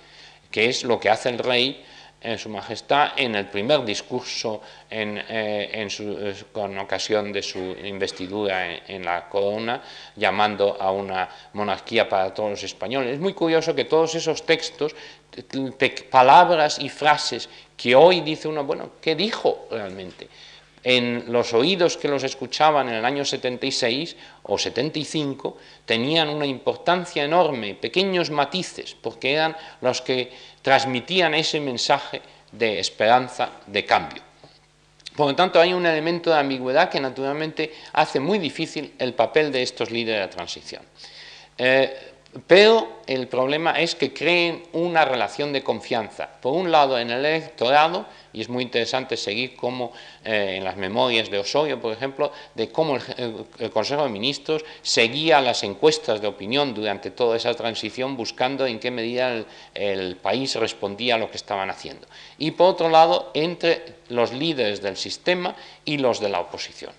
que 0.51 0.67
es 0.67 0.85
lo 0.85 1.01
que 1.01 1.11
hace 1.11 1.31
el 1.31 1.39
rey 1.39 1.83
en 2.27 2.39
Su 2.39 2.49
Majestad 2.49 3.13
en 3.17 3.37
el 3.37 3.47
primer 3.47 3.85
discurso 3.85 4.61
en, 4.91 5.23
eh, 5.29 6.35
con 6.53 6.77
ocasión 6.79 7.33
de 7.33 7.43
su 7.43 7.59
investidura 7.59 8.75
en, 8.87 9.05
la 9.05 9.29
corona, 9.29 9.83
llamando 10.17 10.77
a 10.81 10.91
una 10.91 11.29
monarquía 11.53 12.09
para 12.09 12.35
todos 12.35 12.51
los 12.51 12.63
españoles. 12.65 13.15
Es 13.15 13.21
muy 13.21 13.33
curioso 13.33 13.75
que 13.75 13.85
todos 13.85 14.15
esos 14.15 14.45
textos, 14.45 14.95
palabras 16.11 16.79
y 16.81 16.89
frases 16.89 17.49
que 17.77 17.95
hoy 17.95 18.21
dice 18.23 18.49
uno, 18.49 18.65
bueno, 18.65 18.91
¿qué 19.01 19.15
dijo 19.15 19.67
realmente? 19.71 20.29
en 20.87 21.25
los 21.33 21.53
oídos 21.53 21.97
que 21.97 22.07
los 22.07 22.23
escuchaban 22.23 22.89
en 22.89 22.95
el 22.95 23.05
año 23.05 23.25
76 23.25 24.17
o 24.45 24.57
75 24.57 25.57
tenían 25.85 26.29
una 26.29 26.47
importancia 26.47 27.25
enorme, 27.25 27.75
pequeños 27.75 28.31
matices, 28.31 28.95
porque 28.95 29.33
eran 29.33 29.57
los 29.81 30.01
que 30.01 30.31
transmitían 30.67 31.33
ese 31.35 31.61
mensaje 31.61 32.21
de 32.51 32.81
esperanza, 32.81 33.51
de 33.69 33.85
cambio. 33.85 34.21
Por 35.15 35.29
lo 35.29 35.37
tanto, 35.37 35.61
hay 35.61 35.73
un 35.73 35.87
elemento 35.87 36.31
de 36.31 36.41
ambigüedad 36.41 36.91
que 36.91 36.99
naturalmente 36.99 37.73
hace 37.93 38.19
muy 38.19 38.41
difícil 38.41 38.93
el 38.99 39.15
papel 39.15 39.53
de 39.53 39.63
estos 39.63 39.93
líderes 39.93 40.23
de 40.23 40.35
transición. 40.35 40.83
Eh, 41.57 41.97
pero 42.49 42.99
el 43.07 43.29
problema 43.29 43.79
es 43.79 43.95
que 43.95 44.13
creen 44.13 44.65
una 44.73 45.05
relación 45.05 45.53
de 45.53 45.63
confianza. 45.63 46.29
Por 46.43 46.55
un 46.55 46.73
lado, 46.73 46.99
en 46.99 47.13
el 47.13 47.25
electorado, 47.25 48.05
y 48.37 48.43
es 48.43 48.51
muy 48.51 48.63
interesante 48.63 49.17
seguir 49.17 49.57
cómo 49.57 49.93
eh, 50.23 50.57
en 50.59 50.65
las 50.65 50.77
memorias 50.77 51.31
de 51.31 51.39
Osorio, 51.39 51.81
por 51.81 51.91
ejemplo, 51.91 52.31
de 52.55 52.71
cómo 52.71 52.99
el, 53.17 53.71
Consejo 53.71 54.05
de 54.05 54.11
Ministros 54.11 54.63
seguía 54.83 55.41
las 55.41 55.63
encuestas 55.63 56.21
de 56.21 56.27
opinión 56.27 56.75
durante 56.75 57.11
toda 57.11 57.39
esa 57.39 57.55
transición, 57.55 58.15
buscando 58.15 58.67
en 58.67 58.79
qué 58.79 58.91
medida 58.91 59.43
el 59.73 60.17
país 60.17 60.55
respondía 60.57 61.15
a 61.15 61.19
lo 61.19 61.31
que 61.31 61.39
estaban 61.39 61.71
haciendo. 61.71 62.07
Y 62.37 62.51
por 62.51 62.69
otro 62.69 62.91
lado, 62.91 63.31
entre 63.33 63.95
los 64.11 64.35
líderes 64.35 64.83
del 64.83 64.99
sistema 64.99 65.57
y 65.87 65.97
los 65.97 66.21
de 66.21 66.29
la 66.29 66.41
oposición 66.41 66.93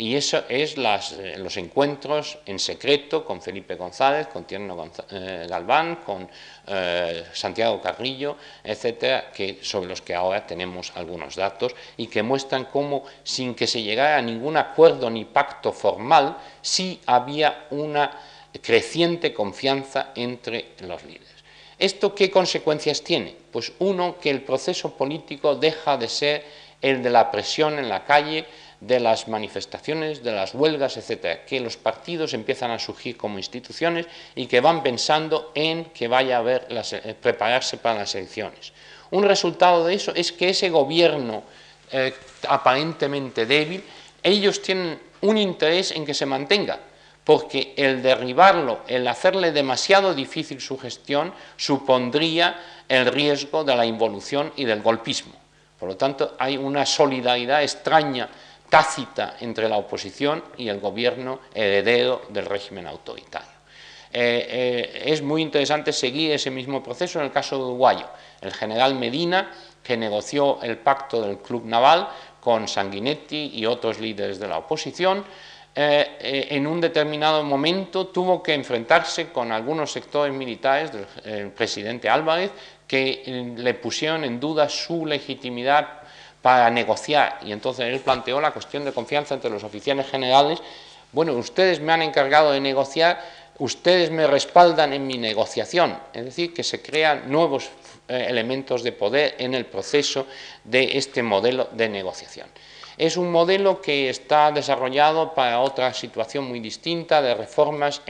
y 0.00 0.16
eso 0.16 0.44
es 0.48 0.76
eh, 0.78 1.34
los 1.36 1.58
encuentros 1.58 2.38
en 2.46 2.58
secreto 2.58 3.22
con 3.22 3.42
Felipe 3.42 3.74
González, 3.74 4.28
con 4.28 4.44
Tierno 4.44 4.90
eh, 5.10 5.46
Galván, 5.46 5.96
con 5.96 6.26
eh, 6.66 7.24
Santiago 7.34 7.82
Carrillo, 7.82 8.34
etcétera, 8.64 9.30
que, 9.30 9.58
sobre 9.60 9.90
los 9.90 10.00
que 10.00 10.14
ahora 10.14 10.46
tenemos 10.46 10.90
algunos 10.94 11.36
datos 11.36 11.74
y 11.98 12.06
que 12.06 12.22
muestran 12.22 12.64
cómo, 12.64 13.04
sin 13.22 13.54
que 13.54 13.66
se 13.66 13.82
llegara 13.82 14.16
a 14.16 14.22
ningún 14.22 14.56
acuerdo 14.56 15.10
ni 15.10 15.26
pacto 15.26 15.70
formal, 15.70 16.38
sí 16.62 16.98
había 17.04 17.66
una 17.68 18.10
creciente 18.62 19.34
confianza 19.34 20.12
entre 20.14 20.70
los 20.80 21.04
líderes. 21.04 21.28
¿Esto 21.78 22.14
qué 22.14 22.30
consecuencias 22.30 23.02
tiene? 23.02 23.36
Pues 23.52 23.72
uno, 23.80 24.16
que 24.18 24.30
el 24.30 24.40
proceso 24.40 24.96
político 24.96 25.56
deja 25.56 25.98
de 25.98 26.08
ser 26.08 26.44
el 26.80 27.02
de 27.02 27.10
la 27.10 27.30
presión 27.30 27.78
en 27.78 27.90
la 27.90 28.04
calle, 28.04 28.46
de 28.80 28.98
las 28.98 29.28
manifestaciones, 29.28 30.22
de 30.22 30.32
las 30.32 30.54
huelgas, 30.54 30.96
etcétera, 30.96 31.44
que 31.44 31.60
los 31.60 31.76
partidos 31.76 32.32
empiezan 32.32 32.70
a 32.70 32.78
surgir 32.78 33.16
como 33.16 33.38
instituciones 33.38 34.06
y 34.34 34.46
que 34.46 34.60
van 34.60 34.82
pensando 34.82 35.52
en 35.54 35.84
que 35.86 36.08
vaya 36.08 36.36
a 36.36 36.40
haber 36.40 36.66
eh, 36.70 37.14
prepararse 37.20 37.76
para 37.76 38.00
las 38.00 38.14
elecciones. 38.14 38.72
Un 39.10 39.24
resultado 39.24 39.84
de 39.84 39.94
eso 39.94 40.12
es 40.14 40.32
que 40.32 40.50
ese 40.50 40.70
gobierno 40.70 41.42
eh, 41.92 42.14
aparentemente 42.48 43.44
débil, 43.44 43.84
ellos 44.22 44.62
tienen 44.62 44.98
un 45.22 45.36
interés 45.36 45.90
en 45.90 46.06
que 46.06 46.14
se 46.14 46.24
mantenga, 46.24 46.78
porque 47.24 47.74
el 47.76 48.02
derribarlo, 48.02 48.80
el 48.86 49.06
hacerle 49.08 49.52
demasiado 49.52 50.14
difícil 50.14 50.60
su 50.60 50.78
gestión, 50.78 51.34
supondría 51.56 52.58
el 52.88 53.06
riesgo 53.06 53.62
de 53.64 53.76
la 53.76 53.84
involución 53.84 54.52
y 54.56 54.64
del 54.64 54.80
golpismo. 54.80 55.34
Por 55.78 55.88
lo 55.88 55.96
tanto, 55.96 56.36
hay 56.38 56.56
una 56.56 56.86
solidaridad 56.86 57.62
extraña 57.62 58.28
tácita 58.70 59.36
entre 59.40 59.68
la 59.68 59.76
oposición 59.76 60.42
y 60.56 60.68
el 60.68 60.80
gobierno 60.80 61.40
heredero 61.52 62.22
del 62.30 62.46
régimen 62.46 62.86
autoritario. 62.86 63.60
Eh, 64.12 64.46
eh, 64.48 65.02
es 65.06 65.22
muy 65.22 65.42
interesante 65.42 65.92
seguir 65.92 66.32
ese 66.32 66.50
mismo 66.50 66.82
proceso 66.82 67.18
en 67.18 67.26
el 67.26 67.32
caso 67.32 67.58
uruguayo. 67.58 68.06
El 68.40 68.52
general 68.52 68.94
Medina, 68.94 69.50
que 69.82 69.96
negoció 69.96 70.60
el 70.62 70.78
pacto 70.78 71.20
del 71.22 71.38
Club 71.38 71.64
Naval 71.64 72.08
con 72.40 72.66
Sanguinetti 72.66 73.52
y 73.54 73.66
otros 73.66 74.00
líderes 74.00 74.40
de 74.40 74.48
la 74.48 74.58
oposición, 74.58 75.24
eh, 75.74 76.48
en 76.50 76.66
un 76.66 76.80
determinado 76.80 77.44
momento 77.44 78.08
tuvo 78.08 78.42
que 78.42 78.54
enfrentarse 78.54 79.30
con 79.30 79.52
algunos 79.52 79.92
sectores 79.92 80.34
militares 80.34 80.90
del 80.92 81.52
presidente 81.52 82.08
Álvarez 82.08 82.50
que 82.88 83.54
le 83.56 83.74
pusieron 83.74 84.24
en 84.24 84.40
duda 84.40 84.68
su 84.68 85.06
legitimidad 85.06 85.99
para 86.42 86.70
negociar. 86.70 87.38
Y 87.42 87.52
entonces 87.52 87.86
él 87.86 88.00
planteó 88.00 88.40
la 88.40 88.52
cuestión 88.52 88.84
de 88.84 88.92
confianza 88.92 89.34
entre 89.34 89.50
los 89.50 89.64
oficiales 89.64 90.08
generales. 90.08 90.60
Bueno, 91.12 91.32
ustedes 91.34 91.80
me 91.80 91.92
han 91.92 92.02
encargado 92.02 92.52
de 92.52 92.60
negociar, 92.60 93.20
ustedes 93.58 94.10
me 94.10 94.26
respaldan 94.26 94.92
en 94.92 95.06
mi 95.06 95.18
negociación. 95.18 95.98
Es 96.12 96.24
decir, 96.24 96.54
que 96.54 96.62
se 96.62 96.80
crean 96.80 97.30
nuevos 97.30 97.70
eh, 98.08 98.26
elementos 98.28 98.82
de 98.82 98.92
poder 98.92 99.34
en 99.38 99.54
el 99.54 99.66
proceso 99.66 100.26
de 100.64 100.96
este 100.96 101.22
modelo 101.22 101.68
de 101.72 101.88
negociación. 101.88 102.48
Es 103.00 103.16
un 103.16 103.32
modelo 103.32 103.80
que 103.80 104.10
está 104.10 104.52
desarrollado 104.52 105.32
para 105.32 105.60
otra 105.60 105.94
situación 105.94 106.44
muy 106.44 106.60
distinta 106.60 107.22
de 107.22 107.34
reformas 107.34 108.02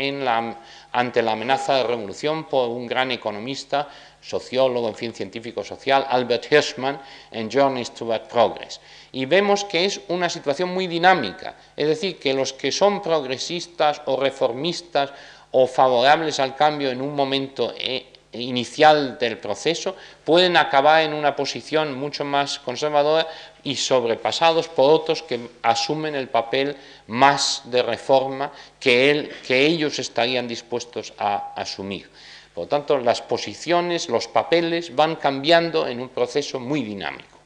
ante 0.91 1.23
la 1.23 1.33
amenaza 1.33 1.77
de 1.77 1.85
revolución 1.85 2.49
por 2.49 2.69
un 2.71 2.89
gran 2.89 3.13
economista 3.13 3.89
sociólogo, 4.21 4.89
en 4.89 4.95
fin, 4.95 5.13
científico 5.13 5.65
social, 5.65 6.07
Albert 6.09 6.53
Hirschman, 6.53 7.01
en 7.31 7.51
Journeys 7.51 7.93
Toward 7.93 8.29
Progress. 8.29 8.81
Y 9.13 9.25
vemos 9.27 9.65
que 9.65 9.85
es 9.85 10.01
una 10.09 10.29
situación 10.29 10.73
muy 10.73 10.87
dinámica, 10.87 11.55
es 11.77 11.89
decir, 11.89 12.19
que 12.19 12.35
los 12.35 12.53
que 12.53 12.71
son 12.71 13.03
progresistas 13.03 14.03
o 14.07 14.17
reformistas 14.17 15.13
o 15.53 15.67
favorables 15.67 16.39
al 16.39 16.55
cambio 16.55 16.91
en 16.91 17.01
un 17.01 17.15
momento 17.15 17.75
eh, 17.77 18.07
inicial 18.33 19.19
del 19.19 19.39
proceso 19.39 19.97
pueden 20.25 20.57
acabar 20.57 21.03
en 21.03 21.13
una 21.13 21.35
posición 21.35 21.99
mucho 21.99 22.25
más 22.25 22.61
conservadora 22.61 23.27
y 23.65 23.75
sobrepasados 23.75 24.69
por 24.69 24.93
otros 24.93 25.23
que 25.23 25.41
asumen 25.63 26.15
el 26.15 26.29
papel 26.29 26.77
más 27.09 27.63
de 27.65 27.83
reforma 27.83 28.53
que, 28.79 29.31
que 29.47 29.67
ellos 29.67 29.99
estarían 29.99 30.47
dispuestos 30.47 31.13
a 31.19 31.53
asumir. 31.57 32.09
Por 32.55 32.65
lo 32.65 32.69
tanto, 32.69 32.99
las 32.99 33.23
posiciones, 33.23 34.09
los 34.09 34.29
papeles 34.29 34.95
van 34.95 35.17
cambiando 35.17 35.87
en 35.87 36.01
un 36.01 36.09
proceso 36.09 36.59
muy 36.59 36.83
dinámico. 36.83 37.39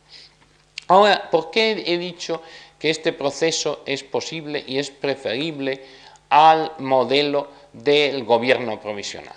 Ahora, 0.89 1.31
¿por 1.31 1.51
qué 1.51 1.83
he 1.87 1.99
dicho 1.99 2.43
que 2.79 2.91
este 2.91 3.13
proceso 3.13 3.83
es 3.87 4.03
posible 4.03 4.65
y 4.67 4.79
es 4.79 4.91
preferible 4.91 5.83
al 6.31 6.73
modelo 6.79 7.49
del 7.73 8.25
gobierno 8.25 8.81
provisional? 8.81 9.37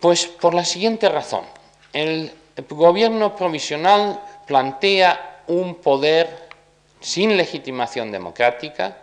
Pues 0.00 0.26
por 0.26 0.54
la 0.54 0.64
siguiente 0.64 1.08
razón. 1.08 1.44
El 1.92 2.32
gobierno 2.68 3.34
provisional 3.34 4.20
plantea 4.46 5.42
un 5.46 5.76
poder 5.76 6.48
sin 7.00 7.36
legitimación 7.36 8.10
democrática, 8.10 8.98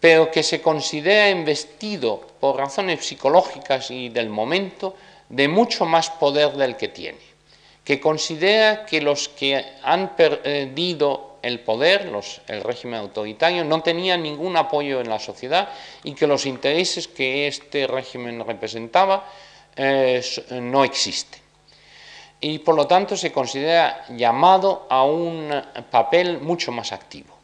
pero 0.00 0.30
que 0.30 0.42
se 0.42 0.60
considera 0.60 1.30
investido 1.30 2.20
por 2.40 2.56
razones 2.56 3.04
psicológicas 3.04 3.90
y 3.90 4.08
del 4.08 4.28
momento 4.28 4.94
de 5.28 5.48
mucho 5.48 5.84
más 5.84 6.10
poder 6.10 6.52
del 6.52 6.76
que 6.76 6.88
tiene, 6.88 7.18
que 7.84 8.00
considera 8.00 8.84
que 8.84 9.00
los 9.00 9.28
que 9.28 9.64
han 9.82 10.14
perdido 10.16 11.38
el 11.42 11.60
poder, 11.60 12.10
el 12.48 12.60
régimen 12.62 13.00
autoritario, 13.00 13.64
no 13.64 13.82
tenían 13.82 14.22
ningún 14.22 14.56
apoyo 14.56 15.00
en 15.00 15.08
la 15.08 15.18
sociedad 15.18 15.68
y 16.02 16.14
que 16.14 16.26
los 16.26 16.44
intereses 16.44 17.06
que 17.06 17.46
este 17.46 17.86
régimen 17.86 18.44
representaba 18.44 19.26
eh, 19.76 20.22
no 20.50 20.84
existen. 20.84 21.40
Y 22.40 22.58
por 22.58 22.74
lo 22.74 22.86
tanto 22.86 23.16
se 23.16 23.32
considera 23.32 24.04
llamado 24.10 24.86
a 24.90 25.04
un 25.04 25.50
papel 25.90 26.40
mucho 26.40 26.72
más 26.72 26.92
activo. 26.92 27.35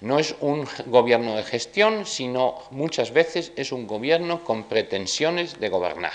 No 0.00 0.18
es 0.18 0.34
un 0.40 0.66
gobierno 0.86 1.36
de 1.36 1.42
gestión, 1.42 2.06
sino 2.06 2.58
muchas 2.70 3.12
veces 3.12 3.52
es 3.56 3.70
un 3.70 3.86
gobierno 3.86 4.42
con 4.44 4.64
pretensiones 4.64 5.60
de 5.60 5.68
gobernar. 5.68 6.14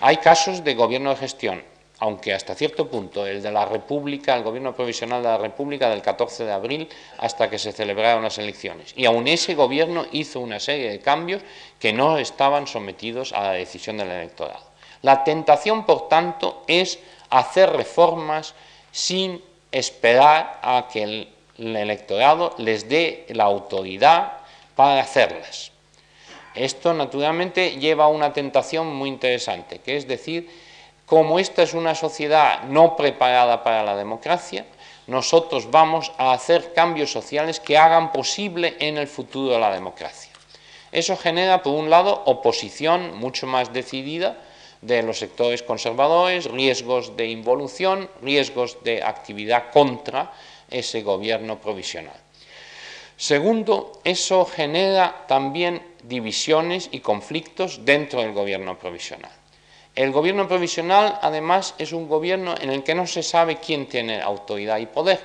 Hay 0.00 0.16
casos 0.16 0.64
de 0.64 0.74
gobierno 0.74 1.10
de 1.10 1.16
gestión, 1.16 1.62
aunque 2.00 2.34
hasta 2.34 2.56
cierto 2.56 2.90
punto 2.90 3.24
el 3.24 3.42
de 3.42 3.52
la 3.52 3.64
República, 3.64 4.34
el 4.34 4.42
gobierno 4.42 4.74
provisional 4.74 5.22
de 5.22 5.28
la 5.28 5.38
República 5.38 5.88
del 5.88 6.02
14 6.02 6.44
de 6.44 6.52
abril 6.52 6.88
hasta 7.18 7.48
que 7.48 7.58
se 7.58 7.70
celebraron 7.70 8.24
las 8.24 8.38
elecciones. 8.38 8.92
Y 8.96 9.06
aún 9.06 9.28
ese 9.28 9.54
gobierno 9.54 10.04
hizo 10.10 10.40
una 10.40 10.58
serie 10.58 10.90
de 10.90 11.00
cambios 11.00 11.42
que 11.78 11.92
no 11.92 12.18
estaban 12.18 12.66
sometidos 12.66 13.32
a 13.32 13.42
la 13.42 13.52
decisión 13.52 13.98
del 13.98 14.10
electorado. 14.10 14.64
La 15.02 15.22
tentación, 15.22 15.86
por 15.86 16.08
tanto, 16.08 16.64
es 16.66 16.98
hacer 17.30 17.70
reformas 17.70 18.54
sin 18.90 19.40
esperar 19.70 20.58
a 20.62 20.88
que 20.92 21.02
el 21.04 21.35
el 21.58 21.76
electorado 21.76 22.54
les 22.58 22.88
dé 22.88 23.26
la 23.28 23.44
autoridad 23.44 24.32
para 24.74 25.00
hacerlas. 25.00 25.72
Esto 26.54 26.94
naturalmente 26.94 27.76
lleva 27.78 28.04
a 28.04 28.08
una 28.08 28.32
tentación 28.32 28.94
muy 28.94 29.08
interesante, 29.08 29.80
que 29.80 29.96
es 29.96 30.08
decir, 30.08 30.48
como 31.04 31.38
esta 31.38 31.62
es 31.62 31.74
una 31.74 31.94
sociedad 31.94 32.62
no 32.64 32.96
preparada 32.96 33.62
para 33.62 33.84
la 33.84 33.94
democracia, 33.94 34.64
nosotros 35.06 35.70
vamos 35.70 36.12
a 36.18 36.32
hacer 36.32 36.72
cambios 36.72 37.12
sociales 37.12 37.60
que 37.60 37.78
hagan 37.78 38.10
posible 38.10 38.74
en 38.80 38.96
el 38.96 39.06
futuro 39.06 39.58
la 39.58 39.72
democracia. 39.72 40.32
Eso 40.90 41.16
genera, 41.16 41.62
por 41.62 41.74
un 41.74 41.90
lado, 41.90 42.22
oposición 42.26 43.16
mucho 43.18 43.46
más 43.46 43.72
decidida 43.72 44.38
de 44.80 45.02
los 45.02 45.18
sectores 45.18 45.62
conservadores, 45.62 46.50
riesgos 46.50 47.16
de 47.16 47.26
involución, 47.28 48.08
riesgos 48.22 48.82
de 48.82 49.02
actividad 49.02 49.70
contra 49.70 50.32
ese 50.70 51.02
gobierno 51.02 51.60
provisional. 51.60 52.16
Segundo, 53.16 54.00
eso 54.04 54.44
genera 54.44 55.24
también 55.26 55.82
divisiones 56.02 56.88
y 56.92 57.00
conflictos 57.00 57.84
dentro 57.84 58.20
del 58.20 58.32
gobierno 58.32 58.78
provisional. 58.78 59.30
El 59.94 60.12
gobierno 60.12 60.46
provisional, 60.46 61.18
además, 61.22 61.74
es 61.78 61.92
un 61.92 62.06
gobierno 62.06 62.54
en 62.60 62.70
el 62.70 62.82
que 62.84 62.94
no 62.94 63.06
se 63.06 63.22
sabe 63.22 63.56
quién 63.56 63.86
tiene 63.86 64.20
autoridad 64.20 64.76
y 64.78 64.86
poder, 64.86 65.20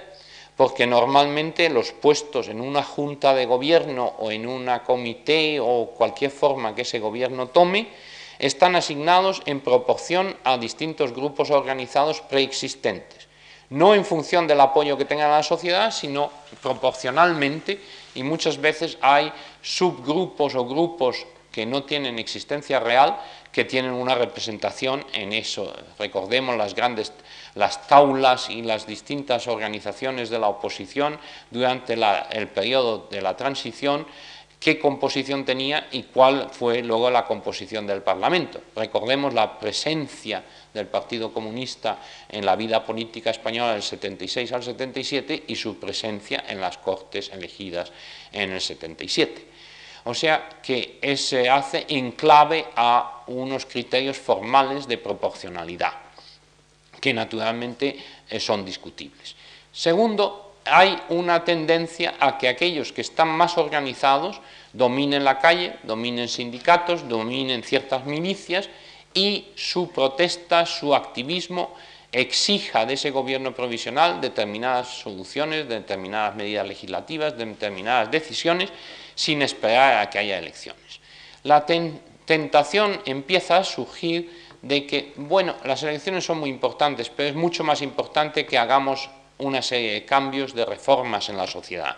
porque 0.55 0.87
normalmente 0.87 1.69
los 1.69 1.91
puestos 1.91 2.47
en 2.47 2.61
una 2.61 2.81
junta 2.81 3.33
de 3.33 3.45
gobierno 3.45 4.13
o 4.19 4.31
en 4.31 4.47
una 4.47 4.83
comité 4.83 5.59
o 5.59 5.87
cualquier 5.87 6.31
forma 6.31 6.73
que 6.73 6.83
ese 6.83 6.99
gobierno 6.99 7.47
tome, 7.47 7.89
están 8.39 8.75
asignados 8.75 9.43
en 9.45 9.59
proporción 9.59 10.35
a 10.43 10.57
distintos 10.57 11.13
grupos 11.13 11.51
organizados 11.51 12.21
preexistentes, 12.21 13.27
no 13.71 13.95
en 13.95 14.05
función 14.05 14.47
del 14.47 14.61
apoyo 14.61 14.97
que 14.97 15.05
tenga 15.05 15.29
la 15.29 15.43
sociedad, 15.43 15.91
sino 15.91 16.31
proporcionalmente, 16.61 17.81
y 18.15 18.23
muchas 18.23 18.59
veces 18.59 18.97
hay 19.01 19.31
subgrupos 19.61 20.55
o 20.55 20.65
grupos 20.65 21.25
que 21.51 21.65
no 21.65 21.83
tienen 21.83 22.19
existencia 22.19 22.79
real, 22.79 23.17
que 23.51 23.65
tienen 23.65 23.91
una 23.91 24.15
representación 24.15 25.05
en 25.13 25.33
eso. 25.33 25.73
Recordemos 25.99 26.55
las 26.57 26.75
grandes, 26.75 27.13
las 27.55 27.87
taulas 27.87 28.49
y 28.49 28.61
las 28.61 28.87
distintas 28.87 29.47
organizaciones 29.47 30.29
de 30.29 30.39
la 30.39 30.47
oposición 30.47 31.17
durante 31.49 31.93
el 31.93 32.47
periodo 32.49 33.07
de 33.09 33.21
la 33.21 33.35
transición, 33.35 34.05
qué 34.59 34.79
composición 34.79 35.43
tenía 35.43 35.87
y 35.91 36.03
cuál 36.03 36.49
fue 36.51 36.83
luego 36.83 37.09
la 37.09 37.25
composición 37.25 37.87
del 37.87 38.01
Parlamento. 38.01 38.61
Recordemos 38.75 39.33
la 39.33 39.59
presencia 39.59 40.43
del 40.73 40.87
Partido 40.87 41.33
Comunista 41.33 41.99
en 42.29 42.45
la 42.45 42.55
vida 42.55 42.85
política 42.85 43.29
española 43.29 43.73
del 43.73 43.83
76 43.83 44.51
al 44.51 44.63
77 44.63 45.43
y 45.47 45.55
su 45.55 45.79
presencia 45.79 46.45
en 46.47 46.61
las 46.61 46.77
Cortes 46.77 47.29
elegidas 47.33 47.91
en 48.31 48.51
el 48.51 48.61
77. 48.61 49.47
O 50.05 50.13
sea 50.13 50.49
que 50.63 50.99
se 51.15 51.49
hace 51.49 51.85
en 51.89 52.11
clave 52.13 52.65
a 52.75 53.23
unos 53.27 53.65
criterios 53.65 54.17
formales 54.17 54.87
de 54.87 54.97
proporcionalidad, 54.97 55.93
que 56.99 57.13
naturalmente 57.13 57.97
eh, 58.29 58.39
son 58.39 58.65
discutibles. 58.65 59.35
Segundo, 59.71 60.55
hay 60.65 60.97
una 61.09 61.43
tendencia 61.43 62.15
a 62.19 62.37
que 62.37 62.47
aquellos 62.47 62.91
que 62.91 63.01
están 63.01 63.29
más 63.29 63.57
organizados 63.57 64.41
dominen 64.73 65.23
la 65.23 65.39
calle, 65.39 65.77
dominen 65.83 66.27
sindicatos, 66.27 67.07
dominen 67.07 67.63
ciertas 67.63 68.05
milicias 68.05 68.69
y 69.13 69.47
su 69.55 69.91
protesta, 69.91 70.65
su 70.65 70.95
activismo 70.95 71.75
exija 72.11 72.85
de 72.85 72.95
ese 72.95 73.11
gobierno 73.11 73.53
provisional 73.53 74.19
determinadas 74.19 74.87
soluciones, 74.87 75.67
determinadas 75.67 76.35
medidas 76.35 76.67
legislativas, 76.67 77.37
determinadas 77.37 78.11
decisiones 78.11 78.69
sin 79.15 79.41
esperar 79.41 79.99
a 79.99 80.09
que 80.09 80.19
haya 80.19 80.37
elecciones. 80.37 80.99
La 81.43 81.65
tentación 81.65 83.01
empieza 83.05 83.57
a 83.57 83.63
surgir 83.63 84.51
de 84.61 84.85
que, 84.85 85.13
bueno, 85.15 85.55
las 85.63 85.81
elecciones 85.83 86.25
son 86.25 86.39
muy 86.39 86.49
importantes, 86.49 87.09
pero 87.09 87.29
es 87.29 87.35
mucho 87.35 87.63
más 87.63 87.81
importante 87.81 88.45
que 88.45 88.57
hagamos 88.57 89.09
una 89.37 89.61
serie 89.61 89.93
de 89.93 90.05
cambios, 90.05 90.53
de 90.53 90.65
reformas 90.65 91.29
en 91.29 91.37
la 91.37 91.47
sociedad. 91.47 91.97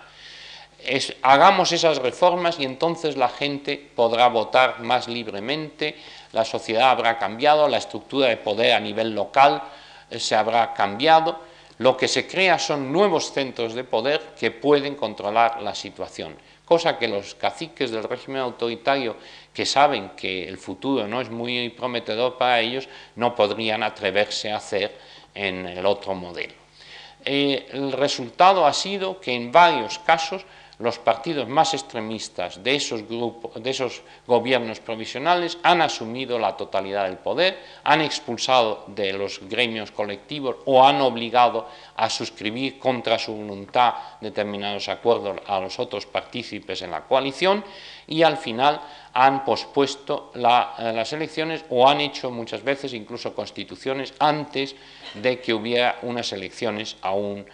hagamos 1.21 1.71
esas 1.71 1.97
reformas 1.97 2.59
y 2.59 2.65
entonces 2.65 3.15
la 3.15 3.29
gente 3.29 3.77
podrá 3.95 4.27
votar 4.27 4.81
más 4.81 5.07
libremente, 5.07 5.95
la 6.33 6.43
sociedad 6.43 6.91
habrá 6.91 7.17
cambiado, 7.17 7.67
la 7.67 7.77
estructura 7.77 8.27
de 8.27 8.37
poder 8.37 8.73
a 8.73 8.79
nivel 8.79 9.15
local 9.15 9.63
eh, 10.09 10.19
se 10.19 10.35
habrá 10.35 10.73
cambiado, 10.73 11.39
lo 11.77 11.97
que 11.97 12.07
se 12.07 12.27
crea 12.27 12.59
son 12.59 12.91
nuevos 12.91 13.31
centros 13.31 13.73
de 13.73 13.83
poder 13.83 14.21
que 14.37 14.51
pueden 14.51 14.95
controlar 14.95 15.61
la 15.61 15.73
situación 15.73 16.35
cosa 16.65 16.97
que 16.97 17.07
los 17.07 17.35
caciques 17.35 17.91
del 17.91 18.03
régimen 18.03 18.41
autoritario, 18.41 19.15
que 19.53 19.65
saben 19.65 20.11
que 20.15 20.47
el 20.47 20.57
futuro 20.57 21.07
no 21.07 21.21
es 21.21 21.29
muy 21.29 21.69
prometedor 21.69 22.37
para 22.37 22.59
ellos, 22.59 22.87
no 23.15 23.35
podrían 23.35 23.83
atreverse 23.83 24.51
a 24.51 24.57
hacer 24.57 24.95
en 25.35 25.67
el 25.67 25.85
otro 25.85 26.15
modelo. 26.15 26.53
Eh, 27.25 27.67
el 27.71 27.91
resultado 27.91 28.65
ha 28.65 28.73
sido 28.73 29.19
que 29.19 29.33
en 29.33 29.51
varios 29.51 29.99
casos 29.99 30.45
los 30.79 30.99
partidos 30.99 31.47
más 31.47 31.73
extremistas 31.73 32.63
de 32.63 32.75
esos, 32.75 33.07
grupos, 33.07 33.61
de 33.61 33.69
esos 33.69 34.01
gobiernos 34.25 34.79
provisionales 34.79 35.57
han 35.63 35.81
asumido 35.81 36.39
la 36.39 36.57
totalidad 36.57 37.05
del 37.05 37.17
poder, 37.17 37.59
han 37.83 38.01
expulsado 38.01 38.85
de 38.87 39.13
los 39.13 39.39
gremios 39.47 39.91
colectivos 39.91 40.57
o 40.65 40.85
han 40.85 41.01
obligado 41.01 41.67
a 41.95 42.09
suscribir 42.09 42.79
contra 42.79 43.19
su 43.19 43.33
voluntad 43.33 43.93
determinados 44.21 44.89
acuerdos 44.89 45.39
a 45.47 45.59
los 45.59 45.79
otros 45.79 46.05
partícipes 46.05 46.81
en 46.81 46.91
la 46.91 47.01
coalición 47.01 47.63
y 48.07 48.23
al 48.23 48.37
final 48.37 48.81
han 49.13 49.45
pospuesto 49.45 50.31
eh, 50.35 50.39
las 50.39 51.13
elecciones 51.13 51.65
o 51.69 51.87
han 51.87 52.01
hecho 52.01 52.31
muchas 52.31 52.63
veces 52.63 52.93
incluso 52.93 53.35
constituciones 53.35 54.13
antes 54.19 54.75
de 55.13 55.39
que 55.39 55.53
hubiera 55.53 55.99
unas 56.01 56.31
elecciones 56.33 56.97
a 57.01 57.13
un 57.13 57.45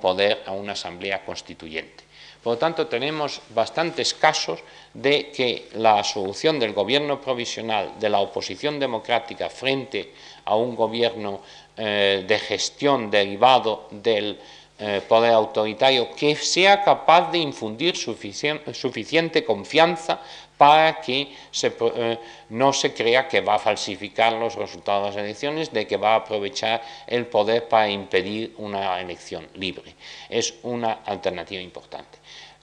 poder, 0.00 0.42
a 0.46 0.52
una 0.52 0.72
asamblea 0.72 1.24
constituyente. 1.24 2.07
Por 2.48 2.54
lo 2.54 2.60
tanto, 2.60 2.86
tenemos 2.86 3.42
bastantes 3.50 4.14
casos 4.14 4.60
de 4.94 5.30
que 5.30 5.68
la 5.74 6.02
solución 6.02 6.58
del 6.58 6.72
gobierno 6.72 7.20
provisional, 7.20 8.00
de 8.00 8.08
la 8.08 8.20
oposición 8.20 8.80
democrática 8.80 9.50
frente 9.50 10.14
a 10.46 10.56
un 10.56 10.74
gobierno 10.74 11.42
eh, 11.76 12.24
de 12.26 12.38
gestión 12.38 13.10
derivado 13.10 13.88
del 13.90 14.38
eh, 14.78 15.02
poder 15.06 15.34
autoritario, 15.34 16.08
que 16.16 16.36
sea 16.36 16.82
capaz 16.82 17.30
de 17.30 17.36
infundir 17.36 17.94
suficiente 17.94 19.44
confianza 19.44 20.18
para 20.56 21.02
que 21.02 21.28
eh, 21.28 22.18
no 22.48 22.72
se 22.72 22.94
crea 22.94 23.28
que 23.28 23.42
va 23.42 23.56
a 23.56 23.58
falsificar 23.58 24.32
los 24.32 24.54
resultados 24.54 25.02
de 25.02 25.20
las 25.20 25.22
elecciones, 25.22 25.70
de 25.70 25.86
que 25.86 25.98
va 25.98 26.14
a 26.14 26.24
aprovechar 26.24 26.80
el 27.06 27.26
poder 27.26 27.68
para 27.68 27.90
impedir 27.90 28.54
una 28.56 28.98
elección 29.02 29.46
libre. 29.52 29.94
Es 30.30 30.54
una 30.62 31.00
alternativa 31.04 31.60
importante. 31.60 32.17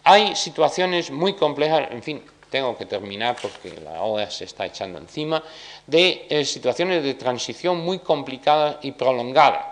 Hay 0.07 0.35
situaciones 0.35 1.09
muy 1.09 1.33
complejas, 1.33 1.89
en 1.89 2.03
fin, 2.03 2.21
tengo 2.51 2.77
que 2.77 2.85
terminar 2.85 3.35
porque 3.41 3.81
la 3.81 4.03
hora 4.03 4.29
se 4.29 4.45
está 4.45 4.67
echando 4.67 4.99
encima, 4.99 5.41
de 5.87 6.27
eh, 6.29 6.45
situaciones 6.45 7.03
de 7.03 7.15
transición 7.15 7.83
muy 7.83 7.99
complicadas 7.99 8.77
y 8.83 8.91
prolongadas. 8.91 9.65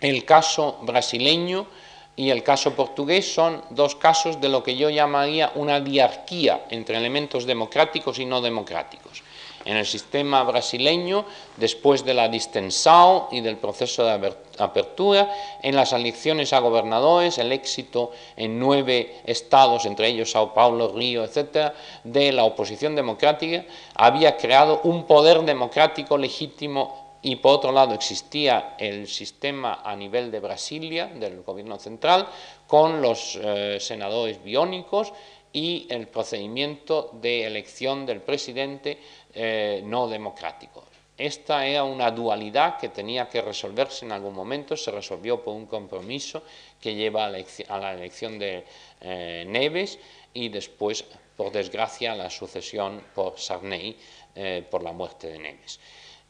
El 0.00 0.24
caso 0.24 0.78
brasileño 0.82 1.68
y 2.16 2.30
el 2.30 2.42
caso 2.42 2.74
portugués 2.74 3.32
son 3.32 3.62
dos 3.70 3.94
casos 3.94 4.40
de 4.40 4.48
lo 4.48 4.64
que 4.64 4.76
yo 4.76 4.90
llamaría 4.90 5.52
una 5.54 5.80
diarquía 5.80 6.66
entre 6.70 6.96
elementos 6.96 7.46
democráticos 7.46 8.18
y 8.18 8.26
no 8.26 8.40
democráticos 8.40 9.22
en 9.66 9.76
el 9.76 9.84
sistema 9.84 10.42
brasileño 10.44 11.26
después 11.56 12.04
de 12.04 12.14
la 12.14 12.28
distensao 12.28 13.28
y 13.30 13.40
del 13.40 13.58
proceso 13.58 14.04
de 14.04 14.34
apertura, 14.58 15.30
en 15.62 15.76
las 15.76 15.92
elecciones 15.92 16.52
a 16.52 16.60
gobernadores, 16.60 17.38
el 17.38 17.52
éxito 17.52 18.12
en 18.36 18.58
nueve 18.58 19.20
estados, 19.26 19.84
entre 19.84 20.08
ellos 20.08 20.30
Sao 20.30 20.54
Paulo, 20.54 20.92
Río, 20.94 21.24
etcétera, 21.24 21.74
de 22.04 22.32
la 22.32 22.44
oposición 22.44 22.94
democrática, 22.94 23.64
había 23.94 24.36
creado 24.36 24.80
un 24.84 25.04
poder 25.04 25.42
democrático 25.42 26.16
legítimo 26.16 27.18
y 27.22 27.36
por 27.36 27.56
otro 27.56 27.72
lado 27.72 27.92
existía 27.92 28.76
el 28.78 29.08
sistema 29.08 29.80
a 29.84 29.96
nivel 29.96 30.30
de 30.30 30.38
Brasilia, 30.38 31.06
del 31.06 31.42
gobierno 31.42 31.76
central, 31.76 32.28
con 32.68 33.02
los 33.02 33.36
eh, 33.42 33.78
senadores 33.80 34.42
biónicos 34.44 35.12
y 35.52 35.86
el 35.88 36.06
procedimiento 36.06 37.10
de 37.14 37.46
elección 37.46 38.04
del 38.04 38.20
presidente 38.20 39.00
eh, 39.38 39.82
no 39.84 40.08
democrático. 40.08 40.82
Esta 41.18 41.66
era 41.66 41.84
una 41.84 42.10
dualidad 42.10 42.78
que 42.78 42.88
tenía 42.88 43.28
que 43.28 43.42
resolverse 43.42 44.06
en 44.06 44.12
algún 44.12 44.32
momento, 44.32 44.78
se 44.78 44.90
resolvió 44.90 45.44
por 45.44 45.54
un 45.54 45.66
compromiso 45.66 46.42
que 46.80 46.94
lleva 46.94 47.26
a 47.26 47.78
la 47.78 47.92
elección 47.92 48.38
de 48.38 48.64
eh, 49.02 49.44
Neves 49.46 49.98
y 50.32 50.48
después, 50.48 51.04
por 51.36 51.52
desgracia, 51.52 52.14
la 52.14 52.30
sucesión 52.30 53.02
por 53.14 53.38
Sarney 53.38 53.94
eh, 54.34 54.66
por 54.70 54.82
la 54.82 54.92
muerte 54.92 55.28
de 55.28 55.38
Neves. 55.38 55.80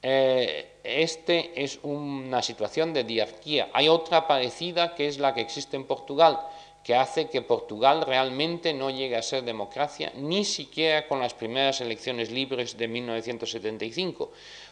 este 0.02 1.62
es 1.62 1.78
una 1.84 2.42
situación 2.42 2.92
de 2.92 3.04
diarquía. 3.04 3.70
Hay 3.72 3.88
otra 3.88 4.26
parecida 4.26 4.96
que 4.96 5.06
es 5.06 5.18
la 5.18 5.32
que 5.32 5.42
existe 5.42 5.76
en 5.76 5.84
Portugal, 5.84 6.40
que 6.86 6.94
hace 6.94 7.28
que 7.28 7.42
Portugal 7.42 8.02
realmente 8.06 8.72
no 8.72 8.90
llegue 8.90 9.16
a 9.16 9.22
ser 9.22 9.42
democracia, 9.42 10.12
ni 10.14 10.44
siquiera 10.44 11.08
con 11.08 11.18
las 11.18 11.34
primeras 11.34 11.80
elecciones 11.80 12.30
libres 12.30 12.78
de 12.78 12.86
1975, 12.86 14.30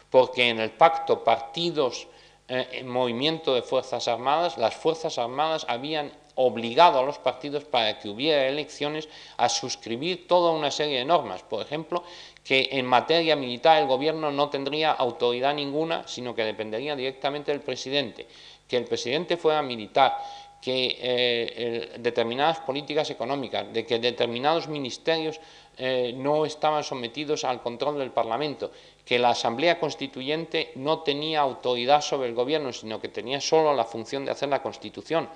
porque 0.09 0.47
en 0.47 0.61
el 0.61 0.71
pacto 0.71 1.25
partidos, 1.25 2.07
eh, 2.47 2.83
movimiento 2.85 3.53
de 3.53 3.63
Fuerzas 3.63 4.07
Armadas, 4.07 4.57
las 4.57 4.75
Fuerzas 4.75 5.17
Armadas 5.17 5.65
habían 5.67 6.13
obligado 6.35 6.99
a 6.99 7.03
los 7.03 7.17
partidos 7.17 7.65
para 7.65 7.99
que 7.99 8.07
hubiera 8.07 8.47
elecciones 8.47 9.09
a 9.35 9.49
suscribir 9.49 10.25
toda 10.25 10.51
una 10.51 10.71
serie 10.71 10.99
de 10.99 11.05
normas. 11.05 11.43
Por 11.43 11.61
ejemplo, 11.61 12.03
que 12.45 12.69
en 12.71 12.85
materia 12.85 13.35
militar 13.35 13.81
el 13.81 13.87
gobierno 13.87 14.31
no 14.31 14.49
tendría 14.49 14.91
autoridad 14.91 15.53
ninguna, 15.53 16.07
sino 16.07 16.33
que 16.33 16.45
dependería 16.45 16.95
directamente 16.95 17.51
del 17.51 17.61
presidente, 17.61 18.25
que 18.67 18.77
el 18.77 18.85
presidente 18.85 19.37
fuera 19.37 19.61
militar, 19.61 20.17
que 20.65 20.97
eh, 20.99 21.93
determinadas 21.99 22.57
políticas 22.65 23.11
económicas, 23.11 23.71
de 23.71 23.85
que 23.85 23.99
determinados 23.99 24.67
ministerios 24.67 25.39
eh, 25.77 26.11
no 26.17 26.43
estaban 26.43 26.83
sometidos 26.83 27.43
al 27.43 27.61
control 27.61 27.99
del 27.99 28.09
Parlamento, 28.09 28.71
que 29.05 29.19
la 29.19 29.29
Asamblea 29.29 29.79
Constituyente 29.79 30.71
no 30.73 31.01
tenía 31.01 31.41
autoridad 31.41 32.01
sobre 32.01 32.29
el 32.29 32.33
gobierno, 32.33 32.73
sino 32.73 32.99
que 32.99 33.09
tenía 33.09 33.39
solo 33.41 33.75
la 33.75 33.83
función 33.83 34.25
de 34.25 34.31
hacer 34.31 34.49
la 34.49 34.63
Constitución. 34.63 35.29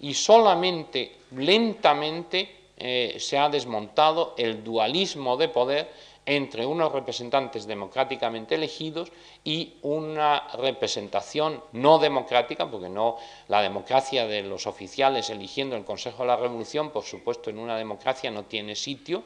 Y 0.00 0.14
solamente 0.14 1.14
lentamente 1.30 2.50
eh, 2.76 3.18
se 3.20 3.38
ha 3.38 3.48
desmontado 3.48 4.34
el 4.36 4.64
dualismo 4.64 5.36
de 5.36 5.48
poder 5.48 5.92
entre 6.26 6.66
unos 6.66 6.92
representantes 6.92 7.66
democráticamente 7.66 8.56
elegidos 8.56 9.12
y 9.44 9.74
una 9.82 10.48
representación 10.54 11.62
no 11.72 11.98
democrática, 11.98 12.68
porque 12.68 12.88
no 12.88 13.16
la 13.48 13.62
democracia 13.62 14.26
de 14.26 14.42
los 14.42 14.66
oficiales 14.66 15.30
eligiendo 15.30 15.76
el 15.76 15.84
Consejo 15.84 16.24
de 16.24 16.28
la 16.28 16.36
Revolución, 16.36 16.90
por 16.90 17.04
supuesto, 17.04 17.48
en 17.48 17.58
una 17.58 17.78
democracia 17.78 18.30
no 18.30 18.44
tiene 18.44 18.74
sitio, 18.74 19.22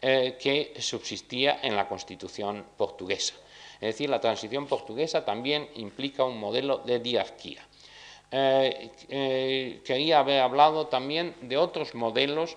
eh, 0.00 0.38
que 0.40 0.72
subsistía 0.80 1.60
en 1.62 1.76
la 1.76 1.86
Constitución 1.86 2.64
portuguesa. 2.76 3.34
Es 3.74 3.94
decir, 3.94 4.08
la 4.08 4.20
transición 4.20 4.66
portuguesa 4.66 5.24
también 5.24 5.68
implica 5.74 6.24
un 6.24 6.40
modelo 6.40 6.78
de 6.78 7.00
diarquía. 7.00 7.66
Eh, 8.32 8.90
eh, 9.08 9.80
quería 9.84 10.20
haber 10.20 10.40
hablado 10.40 10.86
también 10.86 11.34
de 11.42 11.56
otros 11.56 11.94
modelos 11.94 12.56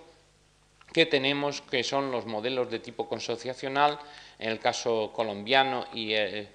que 0.94 1.06
tenemos, 1.06 1.62
que 1.62 1.84
son 1.84 2.12
los 2.12 2.26
modelos 2.26 2.70
de 2.70 2.80
tipo 2.80 3.10
consociacional, 3.10 4.00
en 4.40 4.50
el 4.52 4.60
caso 4.60 5.12
colombiano 5.14 5.86
y 5.94 6.14
eh, 6.14 6.50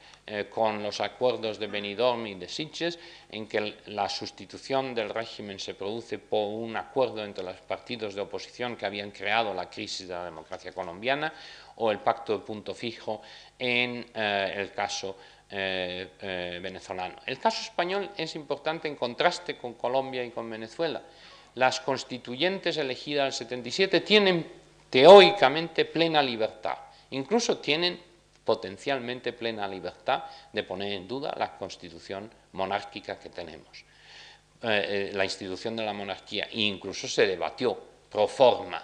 con 0.50 0.82
los 0.82 1.00
acuerdos 1.00 1.58
de 1.58 1.66
Benidorm 1.66 2.26
y 2.26 2.34
de 2.34 2.48
Sitges, 2.48 2.98
en 3.30 3.48
que 3.48 3.78
la 3.86 4.08
sustitución 4.08 4.94
del 4.94 5.10
régimen 5.10 5.58
se 5.58 5.74
produce 5.74 6.18
por 6.18 6.48
un 6.48 6.76
acuerdo 6.76 7.24
entre 7.24 7.44
los 7.44 7.56
partidos 7.56 8.14
de 8.14 8.20
oposición 8.20 8.76
que 8.76 8.86
habían 8.86 9.10
creado 9.10 9.52
la 9.52 9.68
crisis 9.68 10.06
de 10.06 10.14
la 10.14 10.24
democracia 10.24 10.72
colombiana, 10.72 11.32
o 11.76 11.90
el 11.90 12.00
pacto 12.00 12.38
de 12.38 12.44
punto 12.44 12.74
fijo 12.74 13.22
en 13.58 14.04
el 14.14 14.72
caso 14.72 15.16
eh, 15.50 16.10
eh, 16.20 16.60
venezolano. 16.62 17.14
El 17.24 17.38
caso 17.38 17.62
español 17.62 18.10
es 18.18 18.34
importante 18.34 18.86
en 18.86 18.96
contraste 18.96 19.56
con 19.56 19.72
Colombia 19.74 20.22
y 20.22 20.30
con 20.30 20.50
Venezuela. 20.50 21.00
Las 21.54 21.80
constituyentes 21.80 22.76
elegidas 22.76 23.26
el 23.26 23.32
77 23.32 24.00
tienen 24.00 24.46
teóricamente 24.90 25.84
plena 25.84 26.22
libertad, 26.22 26.78
incluso 27.10 27.58
tienen 27.58 28.00
potencialmente 28.44 29.32
plena 29.32 29.68
libertad 29.68 30.24
de 30.52 30.62
poner 30.62 30.92
en 30.92 31.06
duda 31.06 31.34
la 31.36 31.56
constitución 31.58 32.30
monárquica 32.52 33.18
que 33.18 33.28
tenemos, 33.28 33.84
eh, 34.62 35.10
la 35.12 35.24
institución 35.24 35.76
de 35.76 35.84
la 35.84 35.92
monarquía, 35.92 36.48
e 36.50 36.60
incluso 36.60 37.06
se 37.06 37.26
debatió 37.26 37.78
pro 38.08 38.26
forma 38.26 38.82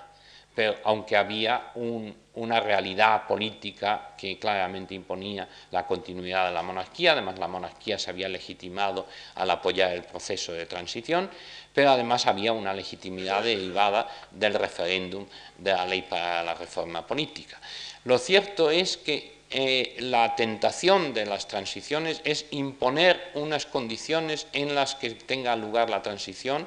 pero 0.54 0.76
aunque 0.84 1.16
había 1.16 1.72
una 1.74 2.60
realidad 2.60 3.26
política 3.26 4.14
que 4.16 4.38
claramente 4.38 4.94
imponía 4.94 5.48
la 5.72 5.84
continuidad 5.84 6.46
de 6.46 6.54
la 6.54 6.62
monarquía, 6.62 7.12
además 7.12 7.38
la 7.38 7.48
monarquía 7.48 7.98
se 7.98 8.10
había 8.10 8.28
legitimado 8.28 9.06
al 9.34 9.50
apoyar 9.50 9.92
el 9.92 10.04
proceso 10.04 10.52
de 10.52 10.66
transición, 10.66 11.28
pero 11.74 11.90
además 11.90 12.26
había 12.26 12.52
una 12.52 12.72
legitimidad 12.72 13.42
derivada 13.42 14.08
del 14.30 14.54
referéndum 14.54 15.26
de 15.58 15.72
la 15.72 15.84
ley 15.84 16.02
para 16.02 16.42
la 16.42 16.54
reforma 16.54 17.06
política. 17.06 17.60
Lo 18.04 18.16
cierto 18.18 18.70
es 18.70 18.96
que 18.96 19.34
eh, 19.50 19.96
la 20.00 20.34
tentación 20.36 21.12
de 21.12 21.26
las 21.26 21.46
transiciones 21.48 22.20
es 22.24 22.46
imponer 22.50 23.32
unas 23.34 23.66
condiciones 23.66 24.46
en 24.52 24.74
las 24.74 24.94
que 24.94 25.10
tenga 25.10 25.54
lugar 25.56 25.90
la 25.90 26.02
transición, 26.02 26.66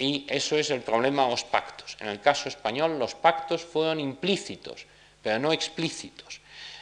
y 0.00 0.26
eso 0.28 0.56
es 0.56 0.70
el 0.70 0.80
problema 0.80 1.24
de 1.24 1.30
los 1.30 1.44
pactos. 1.44 1.96
En 2.00 2.08
el 2.08 2.20
caso 2.20 2.48
español 2.48 2.98
los 2.98 3.14
pactos 3.14 3.62
fueron 3.62 4.00
implícitos, 4.00 4.86
pero 5.22 5.38
no 5.38 5.52
explícitos. 5.52 6.39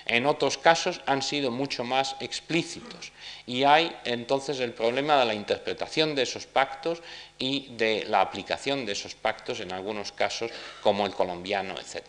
En 0.08 0.24
otros 0.24 0.56
casos 0.56 1.02
han 1.04 1.20
sido 1.20 1.50
mucho 1.50 1.84
más 1.84 2.16
explícitos 2.20 3.12
y 3.46 3.64
hay 3.64 3.94
entonces 4.04 4.58
el 4.58 4.72
problema 4.72 5.18
de 5.18 5.26
la 5.26 5.34
interpretación 5.34 6.14
de 6.14 6.22
esos 6.22 6.46
pactos 6.46 7.02
y 7.38 7.68
de 7.76 8.04
la 8.06 8.22
aplicación 8.22 8.86
de 8.86 8.92
esos 8.92 9.14
pactos 9.14 9.60
en 9.60 9.70
algunos 9.70 10.12
casos 10.12 10.50
como 10.82 11.04
el 11.04 11.12
colombiano, 11.12 11.74
etc. 11.78 12.04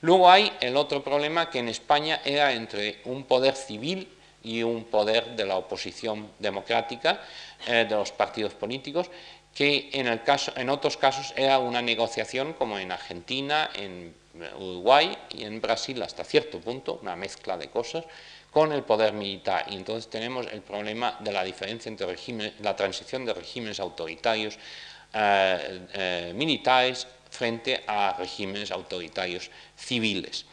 Luego 0.00 0.30
hay 0.30 0.52
el 0.60 0.74
otro 0.76 1.04
problema 1.04 1.50
que 1.50 1.58
en 1.58 1.68
España 1.68 2.22
era 2.24 2.52
entre 2.54 3.00
un 3.04 3.24
poder 3.24 3.54
civil 3.54 4.08
y 4.42 4.62
un 4.62 4.84
poder 4.84 5.36
de 5.36 5.44
la 5.44 5.56
oposición 5.56 6.30
democrática, 6.38 7.20
eh, 7.66 7.86
de 7.86 7.94
los 7.94 8.12
partidos 8.12 8.54
políticos, 8.54 9.10
que 9.54 9.90
en, 9.92 10.06
en 10.08 10.70
otros 10.70 10.96
casos 10.96 11.34
era 11.36 11.58
una 11.58 11.82
negociación 11.82 12.54
como 12.54 12.78
en 12.78 12.90
Argentina, 12.90 13.70
en 13.74 14.14
Uruguay 14.56 15.16
y 15.30 15.44
en 15.44 15.60
Brasil 15.60 16.02
hasta 16.02 16.24
cierto 16.24 16.60
punto, 16.60 16.98
una 17.02 17.16
mezcla 17.16 17.56
de 17.56 17.68
cosas, 17.70 18.04
con 18.50 18.72
el 18.72 18.82
poder 18.82 19.12
militar. 19.12 19.66
Y 19.68 19.76
entonces 19.76 20.08
tenemos 20.08 20.46
el 20.52 20.62
problema 20.62 21.16
de 21.20 21.32
la 21.32 21.44
diferencia 21.44 21.88
entre 21.88 22.06
regímenes, 22.06 22.54
la 22.60 22.76
transición 22.76 23.24
de 23.24 23.34
regímenes 23.34 23.80
autoritarios 23.80 24.58
eh, 25.12 25.86
eh, 25.92 26.32
militares 26.34 27.06
frente 27.30 27.82
a 27.86 28.14
regímenes 28.18 28.70
autoritarios 28.70 29.50
civiles. 29.76 30.46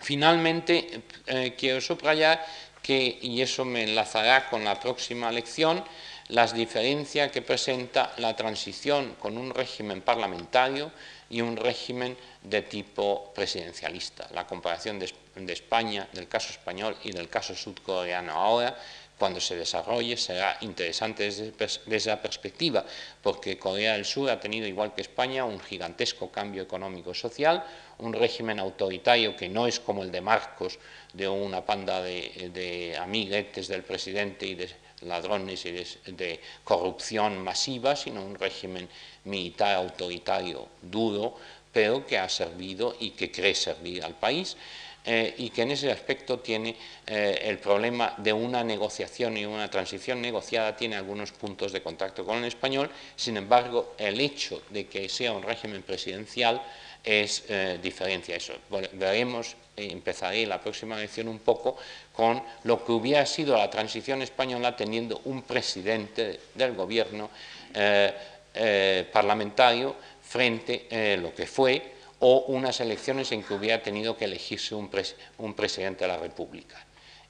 Finalmente, 0.00 1.02
eh, 1.26 1.54
quiero 1.56 1.80
subrayar 1.80 2.44
que, 2.82 3.18
y 3.20 3.40
eso 3.40 3.64
me 3.64 3.82
enlazará 3.82 4.48
con 4.48 4.62
la 4.62 4.78
próxima 4.78 5.32
lección, 5.32 5.82
las 6.28 6.54
diferencias 6.54 7.32
que 7.32 7.42
presenta 7.42 8.12
la 8.18 8.36
transición 8.36 9.16
con 9.18 9.38
un 9.38 9.54
régimen 9.54 10.02
parlamentario 10.02 10.92
y 11.30 11.40
un 11.40 11.56
régimen 11.56 12.16
de 12.48 12.62
tipo 12.62 13.32
presidencialista. 13.34 14.28
La 14.32 14.46
comparación 14.46 14.98
de, 14.98 15.52
España, 15.52 16.08
del 16.12 16.28
caso 16.28 16.50
español 16.50 16.96
y 17.02 17.10
del 17.10 17.28
caso 17.28 17.54
sudcoreano 17.54 18.32
ahora, 18.32 18.78
cuando 19.18 19.40
se 19.40 19.56
desarrolle, 19.56 20.16
será 20.16 20.58
interesante 20.60 21.24
desde, 21.24 21.50
desde, 21.52 21.96
esa 21.96 22.20
perspectiva, 22.20 22.84
porque 23.22 23.58
Corea 23.58 23.94
del 23.94 24.04
Sur 24.04 24.30
ha 24.30 24.38
tenido, 24.38 24.66
igual 24.66 24.94
que 24.94 25.00
España, 25.00 25.44
un 25.44 25.58
gigantesco 25.58 26.30
cambio 26.30 26.62
económico 26.62 27.10
y 27.10 27.14
social, 27.14 27.64
un 27.98 28.12
régimen 28.12 28.60
autoritario 28.60 29.34
que 29.34 29.48
no 29.48 29.66
es 29.66 29.80
como 29.80 30.02
el 30.02 30.12
de 30.12 30.20
Marcos, 30.20 30.78
de 31.14 31.26
una 31.26 31.64
panda 31.64 32.02
de, 32.02 32.50
de 32.52 32.96
amiguetes 32.98 33.68
del 33.68 33.82
presidente 33.82 34.46
y 34.46 34.54
de 34.54 34.68
ladrones 35.02 35.64
y 35.66 35.72
de, 35.72 36.40
corrupción 36.64 37.42
masiva, 37.42 37.96
sino 37.96 38.24
un 38.24 38.34
régimen 38.34 38.88
militar 39.24 39.74
autoritario 39.76 40.68
duro, 40.80 41.36
pero 41.76 42.06
que 42.06 42.16
ha 42.16 42.26
servido 42.26 42.96
y 43.00 43.10
que 43.10 43.30
cree 43.30 43.54
servir 43.54 44.02
al 44.02 44.14
país. 44.14 44.56
Eh, 45.04 45.34
y 45.36 45.50
que 45.50 45.62
en 45.62 45.72
ese 45.72 45.92
aspecto 45.92 46.40
tiene 46.40 46.74
eh, 47.06 47.38
el 47.42 47.58
problema 47.58 48.14
de 48.16 48.32
una 48.32 48.64
negociación 48.64 49.36
y 49.36 49.44
una 49.44 49.70
transición 49.70 50.22
negociada, 50.22 50.74
tiene 50.74 50.96
algunos 50.96 51.32
puntos 51.32 51.72
de 51.72 51.82
contacto 51.82 52.24
con 52.24 52.38
el 52.38 52.44
español, 52.46 52.90
sin 53.14 53.36
embargo, 53.36 53.94
el 53.98 54.18
hecho 54.18 54.62
de 54.70 54.86
que 54.86 55.08
sea 55.10 55.32
un 55.32 55.42
régimen 55.42 55.82
presidencial 55.82 56.62
es 57.04 57.44
eh, 57.48 57.78
diferencia 57.80 58.34
eso. 58.34 58.54
Veremos, 58.94 59.54
empezaré 59.76 60.46
la 60.46 60.60
próxima 60.60 60.96
lección 60.96 61.28
un 61.28 61.40
poco 61.40 61.76
con 62.12 62.42
lo 62.64 62.82
que 62.84 62.90
hubiera 62.90 63.26
sido 63.26 63.54
la 63.54 63.68
transición 63.68 64.22
española 64.22 64.74
teniendo 64.74 65.20
un 65.26 65.42
presidente 65.42 66.40
del 66.54 66.72
gobierno 66.72 67.28
eh, 67.74 68.12
eh, 68.58 69.06
parlamentario 69.12 69.96
frente 70.36 70.86
a 70.92 71.16
lo 71.16 71.34
que 71.34 71.46
fue 71.46 71.96
o 72.18 72.44
unas 72.48 72.80
elecciones 72.80 73.32
en 73.32 73.42
que 73.42 73.54
hubiera 73.54 73.82
tenido 73.82 74.18
que 74.18 74.26
elegirse 74.26 74.74
un 74.74 75.54
presidente 75.54 76.04
de 76.04 76.08
la 76.08 76.18
República 76.18 76.76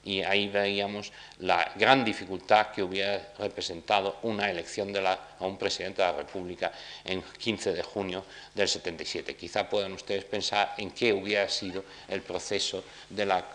y 0.07 0.23
ahí 0.23 0.47
veíamos 0.47 1.11
la 1.39 1.73
gran 1.75 2.05
dificultad 2.05 2.67
que 2.67 2.81
hubiera 2.81 3.33
representado 3.39 4.15
una 4.23 4.49
elección 4.49 4.93
de 4.93 5.05
a 5.05 5.19
un 5.41 5.57
presidente 5.57 6.01
de 6.01 6.07
la 6.07 6.17
República 6.17 6.71
en 7.03 7.21
15 7.21 7.73
de 7.73 7.83
junio 7.83 8.23
del 8.55 8.69
77. 8.69 9.35
Quizá 9.35 9.69
puedan 9.69 9.91
ustedes 9.91 10.23
pensar 10.23 10.75
en 10.77 10.91
qué 10.91 11.11
hubiera 11.11 11.49
sido 11.49 11.83
el 12.07 12.21
proceso 12.21 12.85
de 13.09 13.25
la 13.25 13.49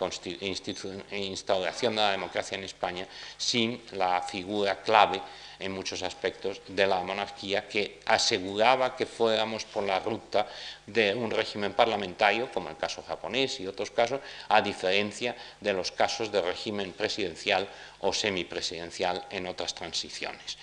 instauración 1.11 1.95
de 1.95 2.01
la 2.01 2.11
democracia 2.11 2.55
en 2.55 2.65
España 2.65 3.07
sin 3.35 3.81
la 3.93 4.21
figura 4.21 4.79
clave 4.81 5.21
en 5.59 5.71
muchos 5.71 6.03
aspectos 6.03 6.61
de 6.67 6.87
la 6.87 7.01
monarquía 7.01 7.67
que 7.67 7.99
aseguraba 8.05 8.95
que 8.95 9.05
fuéramos 9.05 9.65
por 9.65 9.83
la 9.83 9.99
ruta 9.99 10.47
de 10.87 11.13
un 11.13 11.31
régimen 11.31 11.73
parlamentario, 11.73 12.51
como 12.51 12.69
el 12.69 12.77
caso 12.77 13.03
japonés 13.03 13.59
y 13.59 13.67
otros 13.67 13.91
casos, 13.91 14.21
a 14.49 14.61
diferencia 14.61 15.35
de 15.59 15.73
los 15.73 15.91
casos 15.91 16.31
de 16.31 16.41
régimen 16.41 16.93
presidencial 16.93 17.67
o 18.01 18.13
semipresidencial 18.13 19.25
en 19.29 19.47
otras 19.47 19.73
transiciones. 19.73 20.57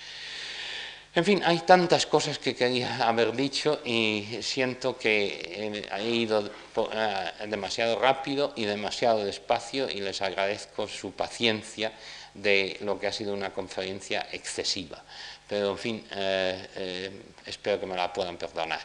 En 1.13 1.25
fin, 1.25 1.43
hay 1.45 1.59
tantas 1.67 2.07
cosas 2.07 2.39
que 2.39 2.55
quería 2.55 3.09
haber 3.09 3.33
dicho 3.33 3.81
y 3.85 4.39
siento 4.43 4.97
que 4.97 5.85
he 5.91 6.09
ido 6.09 6.47
eh, 6.47 7.33
demasiado 7.49 7.99
rápido 7.99 8.53
y 8.55 8.65
demasiado 8.65 9.25
despacio 9.25 9.91
y 9.91 10.03
les 10.03 10.23
agradezco 10.23 10.87
su 10.87 11.11
paciencia 11.11 11.93
de 12.35 12.77
lo 12.81 12.99
que 12.99 13.07
ha 13.07 13.13
sido 13.13 13.35
una 13.35 13.53
conferencia 13.53 14.29
excesiva. 14.33 15.03
Pero, 15.49 15.73
en 15.73 15.79
fin, 15.79 16.07
eh, 16.13 16.69
eh, 16.77 17.23
espero 17.47 17.81
que 17.81 17.87
me 17.87 17.97
la 17.97 18.13
puedan 18.13 18.37
perdonar. 18.37 18.81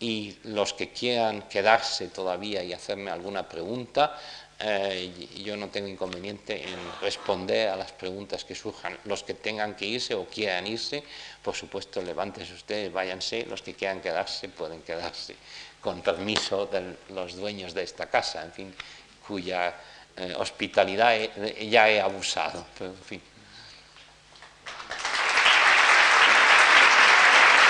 Y 0.00 0.36
los 0.44 0.74
que 0.74 0.90
quieran 0.90 1.42
quedarse 1.48 2.08
todavía 2.08 2.62
y 2.62 2.72
hacerme 2.72 3.10
alguna 3.10 3.48
pregunta, 3.48 4.18
eh, 4.60 5.28
yo 5.44 5.56
no 5.56 5.68
tengo 5.68 5.86
inconveniente 5.86 6.60
en 6.68 6.78
responder 7.00 7.68
a 7.68 7.76
las 7.76 7.92
preguntas 7.92 8.44
que 8.44 8.56
surjan. 8.56 8.98
Los 9.04 9.22
que 9.22 9.34
tengan 9.34 9.76
que 9.76 9.86
irse 9.86 10.14
o 10.14 10.26
quieran 10.26 10.66
irse, 10.66 11.04
por 11.42 11.54
supuesto, 11.54 12.02
levántense 12.02 12.54
ustedes, 12.54 12.92
váyanse. 12.92 13.46
Los 13.46 13.62
que 13.62 13.74
quieran 13.74 14.00
quedarse, 14.00 14.48
pueden 14.48 14.82
quedarse, 14.82 15.36
con 15.80 16.02
permiso 16.02 16.66
de 16.66 16.96
los 17.10 17.36
dueños 17.36 17.72
de 17.74 17.84
esta 17.84 18.10
casa, 18.10 18.42
en 18.42 18.52
fin, 18.52 18.74
cuya 19.26 19.74
hospitalidad 20.36 21.16
ya 21.60 21.88
he 21.88 22.00
abusado. 22.00 22.64